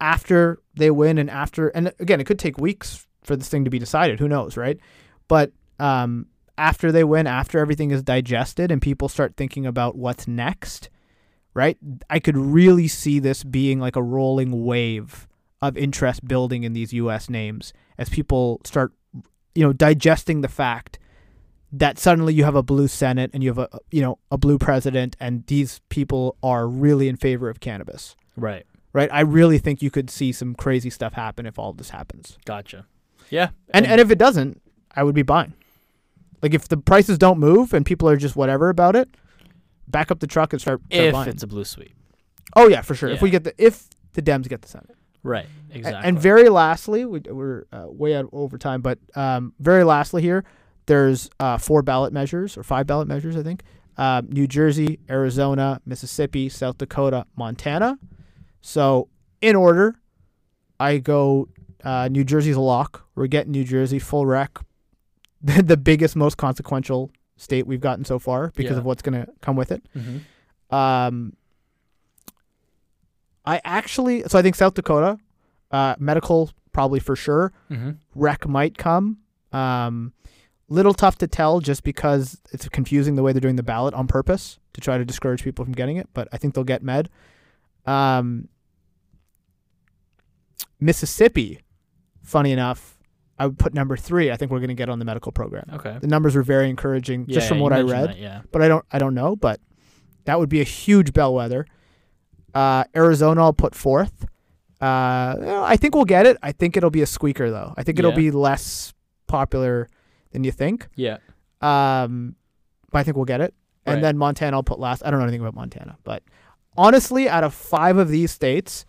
after 0.00 0.60
they 0.76 0.90
win 0.90 1.18
and 1.18 1.28
after 1.28 1.68
and 1.68 1.92
again 1.98 2.20
it 2.20 2.24
could 2.24 2.38
take 2.38 2.58
weeks 2.58 3.06
for 3.22 3.34
this 3.34 3.48
thing 3.48 3.64
to 3.64 3.70
be 3.70 3.78
decided. 3.80 4.20
Who 4.20 4.28
knows, 4.28 4.56
right? 4.56 4.78
But 5.26 5.50
um, 5.80 6.26
after 6.58 6.90
they 6.90 7.04
win, 7.04 7.26
after 7.26 7.58
everything 7.58 7.90
is 7.90 8.02
digested 8.02 8.70
and 8.70 8.80
people 8.80 9.08
start 9.08 9.36
thinking 9.36 9.66
about 9.66 9.96
what's 9.96 10.26
next, 10.26 10.90
right? 11.54 11.76
I 12.08 12.18
could 12.18 12.36
really 12.36 12.88
see 12.88 13.18
this 13.18 13.44
being 13.44 13.80
like 13.80 13.96
a 13.96 14.02
rolling 14.02 14.64
wave 14.64 15.28
of 15.62 15.76
interest 15.76 16.26
building 16.26 16.64
in 16.64 16.72
these 16.72 16.92
U.S. 16.92 17.30
names 17.30 17.72
as 17.98 18.08
people 18.08 18.60
start, 18.64 18.92
you 19.54 19.62
know, 19.62 19.72
digesting 19.72 20.40
the 20.40 20.48
fact 20.48 20.98
that 21.72 21.98
suddenly 21.98 22.32
you 22.32 22.44
have 22.44 22.54
a 22.54 22.62
blue 22.62 22.88
Senate 22.88 23.30
and 23.34 23.42
you 23.42 23.50
have 23.50 23.58
a, 23.58 23.68
you 23.90 24.00
know, 24.00 24.18
a 24.30 24.38
blue 24.38 24.58
president, 24.58 25.16
and 25.18 25.46
these 25.46 25.80
people 25.88 26.36
are 26.42 26.68
really 26.68 27.08
in 27.08 27.16
favor 27.16 27.48
of 27.48 27.60
cannabis, 27.60 28.16
right. 28.36 28.64
right? 28.92 29.10
I 29.12 29.20
really 29.20 29.58
think 29.58 29.82
you 29.82 29.90
could 29.90 30.08
see 30.08 30.32
some 30.32 30.54
crazy 30.54 30.90
stuff 30.90 31.14
happen 31.14 31.44
if 31.46 31.58
all 31.58 31.72
this 31.72 31.90
happens. 31.90 32.38
Gotcha. 32.44 32.86
Yeah. 33.30 33.50
And 33.70 33.86
and 33.86 34.00
if 34.00 34.10
it 34.10 34.18
doesn't, 34.18 34.62
I 34.94 35.02
would 35.02 35.14
be 35.14 35.22
buying. 35.22 35.54
Like 36.42 36.54
if 36.54 36.68
the 36.68 36.76
prices 36.76 37.18
don't 37.18 37.38
move 37.38 37.72
and 37.74 37.84
people 37.86 38.08
are 38.08 38.16
just 38.16 38.36
whatever 38.36 38.68
about 38.68 38.94
it, 38.96 39.08
back 39.88 40.10
up 40.10 40.20
the 40.20 40.26
truck 40.26 40.52
and 40.52 40.60
start, 40.60 40.80
start 40.90 41.04
if 41.06 41.12
buying. 41.12 41.28
it's 41.28 41.42
a 41.42 41.46
blue 41.46 41.64
sweep. 41.64 41.94
oh 42.54 42.68
yeah, 42.68 42.82
for 42.82 42.94
sure. 42.94 43.08
If 43.08 43.22
we 43.22 43.30
get 43.30 43.44
the 43.44 43.54
if 43.58 43.88
the 44.14 44.22
Dems 44.22 44.48
get 44.48 44.62
the 44.62 44.68
Senate. 44.68 44.96
Right. 45.22 45.46
A- 45.72 45.76
Exactly. 45.78 46.08
And 46.08 46.18
very 46.18 46.48
lastly, 46.48 47.04
we, 47.04 47.20
we're 47.20 47.64
uh, 47.72 47.86
way 47.88 48.14
out 48.14 48.28
over 48.32 48.56
time, 48.58 48.80
but 48.80 48.98
um, 49.14 49.52
very 49.58 49.82
lastly 49.84 50.22
here, 50.22 50.44
there's 50.86 51.28
uh, 51.40 51.58
four 51.58 51.82
ballot 51.82 52.12
measures 52.12 52.56
or 52.56 52.62
five 52.62 52.86
ballot 52.86 53.08
measures, 53.08 53.36
I 53.36 53.42
think. 53.42 53.62
Um, 53.98 54.28
New 54.30 54.46
Jersey, 54.46 55.00
Arizona, 55.10 55.80
Mississippi, 55.84 56.48
South 56.48 56.78
Dakota, 56.78 57.26
Montana. 57.34 57.98
So 58.60 59.08
in 59.40 59.56
order, 59.56 59.96
I 60.78 60.98
go 60.98 61.48
uh, 61.84 62.08
New 62.08 62.24
Jersey's 62.24 62.56
a 62.56 62.60
lock. 62.60 63.06
We're 63.14 63.26
getting 63.26 63.52
New 63.52 63.64
Jersey 63.64 63.98
full 63.98 64.26
rec, 64.26 64.58
the, 65.56 65.62
the 65.62 65.76
biggest, 65.76 66.16
most 66.16 66.36
consequential 66.36 67.10
state 67.36 67.66
we've 67.66 67.80
gotten 67.80 68.04
so 68.04 68.18
far 68.18 68.52
because 68.56 68.72
Yeah. 68.72 68.78
of 68.78 68.84
what's 68.84 69.02
going 69.02 69.24
to 69.24 69.30
come 69.42 69.56
with 69.56 69.70
it. 69.72 69.82
Mhm. 69.94 70.20
Um, 70.74 71.32
I 73.44 73.60
actually, 73.64 74.22
so 74.26 74.38
I 74.38 74.42
think 74.42 74.54
South 74.56 74.74
Dakota, 74.74 75.18
uh, 75.70 75.94
medical 75.98 76.50
probably 76.72 76.98
for 77.00 77.14
sure. 77.16 77.52
Mm-hmm. 77.70 77.90
Rec 78.14 78.46
might 78.48 78.76
come. 78.76 79.18
Um, 79.52 80.12
little 80.68 80.94
tough 80.94 81.16
to 81.18 81.28
tell 81.28 81.60
just 81.60 81.84
because 81.84 82.40
it's 82.52 82.68
confusing 82.70 83.14
the 83.14 83.22
way 83.22 83.32
they're 83.32 83.40
doing 83.40 83.54
the 83.56 83.62
ballot 83.62 83.94
on 83.94 84.06
purpose 84.08 84.58
to 84.72 84.80
try 84.80 84.98
to 84.98 85.04
discourage 85.04 85.44
people 85.44 85.64
from 85.64 85.72
getting 85.74 85.96
it. 85.96 86.08
But 86.12 86.26
I 86.32 86.38
think 86.38 86.54
they'll 86.54 86.64
get 86.64 86.82
med. 86.82 87.08
Um, 87.86 88.48
Mississippi, 90.80 91.60
funny 92.22 92.52
enough, 92.52 92.95
I 93.38 93.46
would 93.46 93.58
put 93.58 93.74
number 93.74 93.96
three. 93.96 94.30
I 94.30 94.36
think 94.36 94.50
we're 94.50 94.60
going 94.60 94.68
to 94.68 94.74
get 94.74 94.88
on 94.88 94.98
the 94.98 95.04
medical 95.04 95.30
program. 95.32 95.64
Okay. 95.74 95.98
The 96.00 96.06
numbers 96.06 96.34
were 96.34 96.42
very 96.42 96.70
encouraging 96.70 97.26
just 97.26 97.44
Yeah, 97.44 97.48
from 97.48 97.60
what 97.60 97.72
I 97.72 97.82
read 97.82 98.10
that, 98.10 98.18
yeah. 98.18 98.42
but 98.52 98.62
I 98.62 98.68
don't 98.68 98.84
I 98.90 98.98
don't 98.98 99.14
know. 99.14 99.36
But 99.36 99.60
that 100.24 100.38
would 100.38 100.48
be 100.48 100.60
a 100.60 100.64
huge 100.64 101.12
bellwether. 101.12 101.66
Uh, 102.54 102.84
Arizona, 102.96 103.42
I'll 103.42 103.52
put 103.52 103.74
fourth. 103.74 104.24
Uh, 104.80 105.62
I 105.66 105.76
think 105.78 105.94
we'll 105.94 106.04
get 106.04 106.26
it. 106.26 106.36
I 106.42 106.52
think 106.52 106.76
it'll 106.76 106.90
be 106.90 107.02
a 107.02 107.06
squeaker 107.06 107.50
though. 107.50 107.74
I 107.76 107.82
think 107.82 107.98
it'll 107.98 108.10
Yeah. 108.12 108.16
be 108.16 108.30
less 108.30 108.94
popular 109.26 109.88
than 110.32 110.44
you 110.44 110.52
think. 110.52 110.88
Yeah. 110.96 111.18
Um, 111.60 112.36
but 112.90 112.98
I 112.98 113.02
think 113.02 113.16
we'll 113.16 113.24
get 113.26 113.40
it. 113.40 113.54
And 113.84 114.02
then 114.02 114.18
Montana, 114.18 114.56
I'll 114.56 114.62
put 114.64 114.80
last. 114.80 115.02
I 115.04 115.10
don't 115.10 115.20
know 115.20 115.24
anything 115.26 115.40
about 115.42 115.54
Montana, 115.54 115.96
but 116.02 116.22
honestly, 116.76 117.28
out 117.28 117.44
of 117.44 117.54
five 117.54 117.98
of 117.98 118.08
these 118.08 118.32
states, 118.32 118.84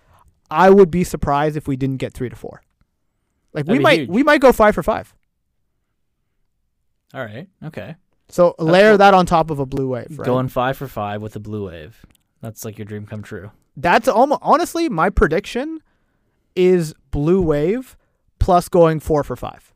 I 0.49 0.71
would 0.71 0.89
be 0.89 1.03
surprised 1.03 1.55
if 1.55 1.67
we 1.67 1.75
didn't 1.75 1.97
get 1.97 2.13
three 2.13 2.29
to 2.29 2.35
four. 2.35 2.63
Like 3.53 3.65
That'd 3.65 3.79
we 3.79 3.83
might 3.83 3.99
huge. 3.99 4.09
we 4.09 4.23
might 4.23 4.41
go 4.41 4.51
five 4.51 4.75
for 4.75 4.83
five. 4.83 5.13
All 7.13 7.21
right. 7.23 7.47
Okay. 7.63 7.95
So 8.29 8.55
layer 8.59 8.91
cool. 8.91 8.97
that 8.99 9.13
on 9.13 9.25
top 9.25 9.49
of 9.49 9.59
a 9.59 9.65
blue 9.65 9.87
wave. 9.87 10.07
Right? 10.17 10.25
Going 10.25 10.49
five 10.49 10.77
for 10.77 10.87
five 10.87 11.21
with 11.21 11.35
a 11.35 11.39
blue 11.39 11.67
wave. 11.67 12.05
That's 12.41 12.65
like 12.65 12.77
your 12.77 12.85
dream 12.85 13.05
come 13.05 13.23
true. 13.23 13.51
That's 13.75 14.07
almost 14.07 14.41
honestly 14.43 14.89
my 14.89 15.09
prediction 15.09 15.79
is 16.55 16.93
blue 17.11 17.41
wave 17.41 17.95
plus 18.39 18.67
going 18.69 18.99
four 18.99 19.23
for 19.23 19.35
five. 19.35 19.73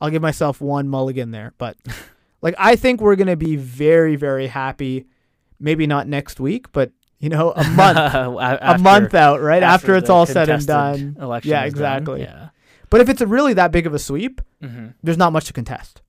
I'll 0.00 0.10
give 0.10 0.22
myself 0.22 0.60
one 0.60 0.88
mulligan 0.88 1.30
there, 1.30 1.52
but 1.58 1.76
like 2.42 2.54
I 2.58 2.76
think 2.76 3.00
we're 3.00 3.16
gonna 3.16 3.36
be 3.36 3.56
very 3.56 4.16
very 4.16 4.46
happy. 4.46 5.06
Maybe 5.60 5.86
not 5.86 6.08
next 6.08 6.40
week, 6.40 6.72
but 6.72 6.90
you 7.20 7.28
know 7.28 7.52
a 7.52 7.64
month 7.70 7.98
a 8.60 8.78
month 8.80 9.14
out 9.14 9.40
right 9.40 9.62
after, 9.62 9.94
it's 9.94 10.10
all 10.10 10.26
said 10.26 10.48
and 10.48 10.66
done. 10.66 11.16
Election 11.20 11.50
Yeah, 11.50 11.64
is 11.64 11.74
done. 11.74 11.82
exactly. 11.82 12.20
Yeah. 12.22 12.48
But 12.94 13.00
if 13.00 13.08
it's 13.08 13.20
a 13.20 13.26
really 13.26 13.54
that 13.54 13.72
big 13.72 13.88
of 13.88 13.92
a 13.94 13.98
sweep, 13.98 14.40
Mm-hmm. 14.62 14.86
there's 15.02 15.18
not 15.18 15.32
much 15.32 15.46
to 15.46 15.52
contest. 15.52 16.00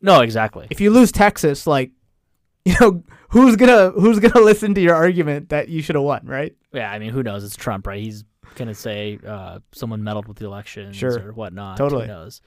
No, 0.00 0.22
exactly. 0.22 0.66
If 0.70 0.80
you 0.80 0.90
lose 0.90 1.12
Texas, 1.12 1.66
like 1.66 1.90
you 2.64 2.74
know 2.80 3.02
who's 3.28 3.54
gonna 3.56 3.90
who's 3.90 4.18
gonna 4.18 4.40
listen 4.42 4.72
to 4.76 4.80
your 4.80 4.94
argument 4.94 5.50
that 5.50 5.68
you 5.68 5.82
should 5.82 5.94
have 5.94 6.04
won, 6.04 6.22
right? 6.24 6.56
Yeah, 6.72 6.90
I 6.90 6.98
mean, 6.98 7.10
who 7.10 7.22
knows? 7.22 7.44
It's 7.44 7.54
Trump, 7.54 7.86
right? 7.86 8.00
He's 8.02 8.24
gonna 8.54 8.74
say 8.74 9.18
uh, 9.26 9.58
someone 9.72 10.02
meddled 10.02 10.26
with 10.26 10.38
the 10.38 10.46
elections 10.46 10.96
Sure. 10.96 11.28
or 11.28 11.32
whatnot. 11.34 11.76
Totally. 11.76 12.06
Who 12.06 12.12
knows? 12.14 12.40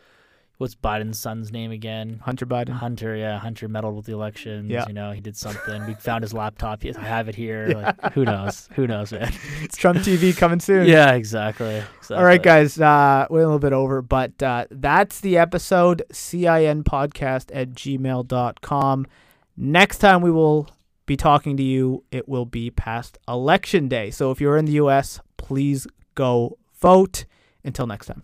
What's 0.59 0.75
Biden's 0.75 1.17
son's 1.17 1.53
name 1.53 1.71
again? 1.71 2.19
Hunter 2.21 2.45
Biden. 2.45 2.71
Hunter, 2.71 3.15
yeah, 3.15 3.39
Hunter 3.39 3.69
meddled 3.69 3.95
with 3.95 4.05
the 4.05 4.11
elections. 4.11 4.69
Yeah. 4.69 4.85
You 4.89 4.93
know, 4.93 5.13
he 5.13 5.21
did 5.21 5.37
something. 5.37 5.87
We 5.87 5.93
found 5.93 6.21
his 6.21 6.33
laptop. 6.33 6.83
Yes, 6.83 6.97
I 6.97 7.03
have 7.03 7.29
it 7.29 7.35
here. 7.35 7.67
Like, 7.79 8.13
who 8.13 8.25
knows? 8.25 8.67
Who 8.73 8.85
knows, 8.85 9.13
man? 9.13 9.31
It's 9.61 9.77
Trump 9.77 9.99
TV 9.99 10.35
coming 10.35 10.59
soon. 10.59 10.85
yeah, 10.89 11.13
exactly. 11.13 11.77
exactly. 11.77 12.17
All 12.17 12.25
right, 12.25 12.43
guys. 12.43 12.77
Uh, 12.77 13.25
we're 13.29 13.39
a 13.39 13.45
little 13.45 13.57
bit 13.57 13.71
over, 13.71 14.01
but 14.01 14.43
uh, 14.43 14.65
that's 14.69 15.21
the 15.21 15.37
episode. 15.37 16.03
CIN 16.11 16.83
podcast 16.83 17.51
at 17.53 17.69
gmail.com. 17.69 19.07
Next 19.55 19.99
time 19.99 20.21
we 20.21 20.31
will 20.31 20.67
be 21.05 21.15
talking 21.15 21.55
to 21.55 21.63
you, 21.63 22.03
it 22.11 22.27
will 22.27 22.45
be 22.45 22.69
past 22.69 23.17
election 23.29 23.87
day. 23.87 24.11
So 24.11 24.29
if 24.29 24.41
you're 24.41 24.57
in 24.57 24.65
the 24.65 24.73
U.S., 24.73 25.21
please 25.37 25.87
go 26.15 26.57
vote. 26.81 27.23
Until 27.63 27.87
next 27.87 28.07
time. 28.07 28.23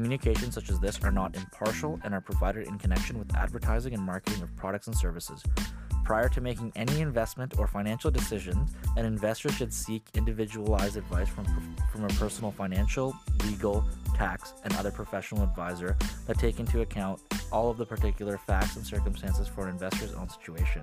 Communications 0.00 0.54
such 0.54 0.70
as 0.70 0.80
this 0.80 0.98
are 1.02 1.12
not 1.12 1.36
impartial 1.36 2.00
and 2.04 2.14
are 2.14 2.22
provided 2.22 2.66
in 2.66 2.78
connection 2.78 3.18
with 3.18 3.36
advertising 3.36 3.92
and 3.92 4.02
marketing 4.02 4.42
of 4.42 4.56
products 4.56 4.86
and 4.86 4.96
services. 4.96 5.42
Prior 6.06 6.26
to 6.30 6.40
making 6.40 6.72
any 6.74 7.02
investment 7.02 7.58
or 7.58 7.66
financial 7.66 8.10
decisions, 8.10 8.70
an 8.96 9.04
investor 9.04 9.52
should 9.52 9.74
seek 9.74 10.02
individualized 10.14 10.96
advice 10.96 11.28
from, 11.28 11.44
from 11.92 12.04
a 12.04 12.08
personal 12.14 12.50
financial, 12.50 13.14
legal, 13.44 13.84
tax, 14.14 14.54
and 14.64 14.74
other 14.76 14.90
professional 14.90 15.42
advisor 15.42 15.98
that 16.26 16.38
take 16.38 16.60
into 16.60 16.80
account 16.80 17.20
all 17.52 17.68
of 17.68 17.76
the 17.76 17.84
particular 17.84 18.38
facts 18.38 18.76
and 18.76 18.86
circumstances 18.86 19.48
for 19.48 19.64
an 19.64 19.68
investor's 19.68 20.14
own 20.14 20.30
situation. 20.30 20.82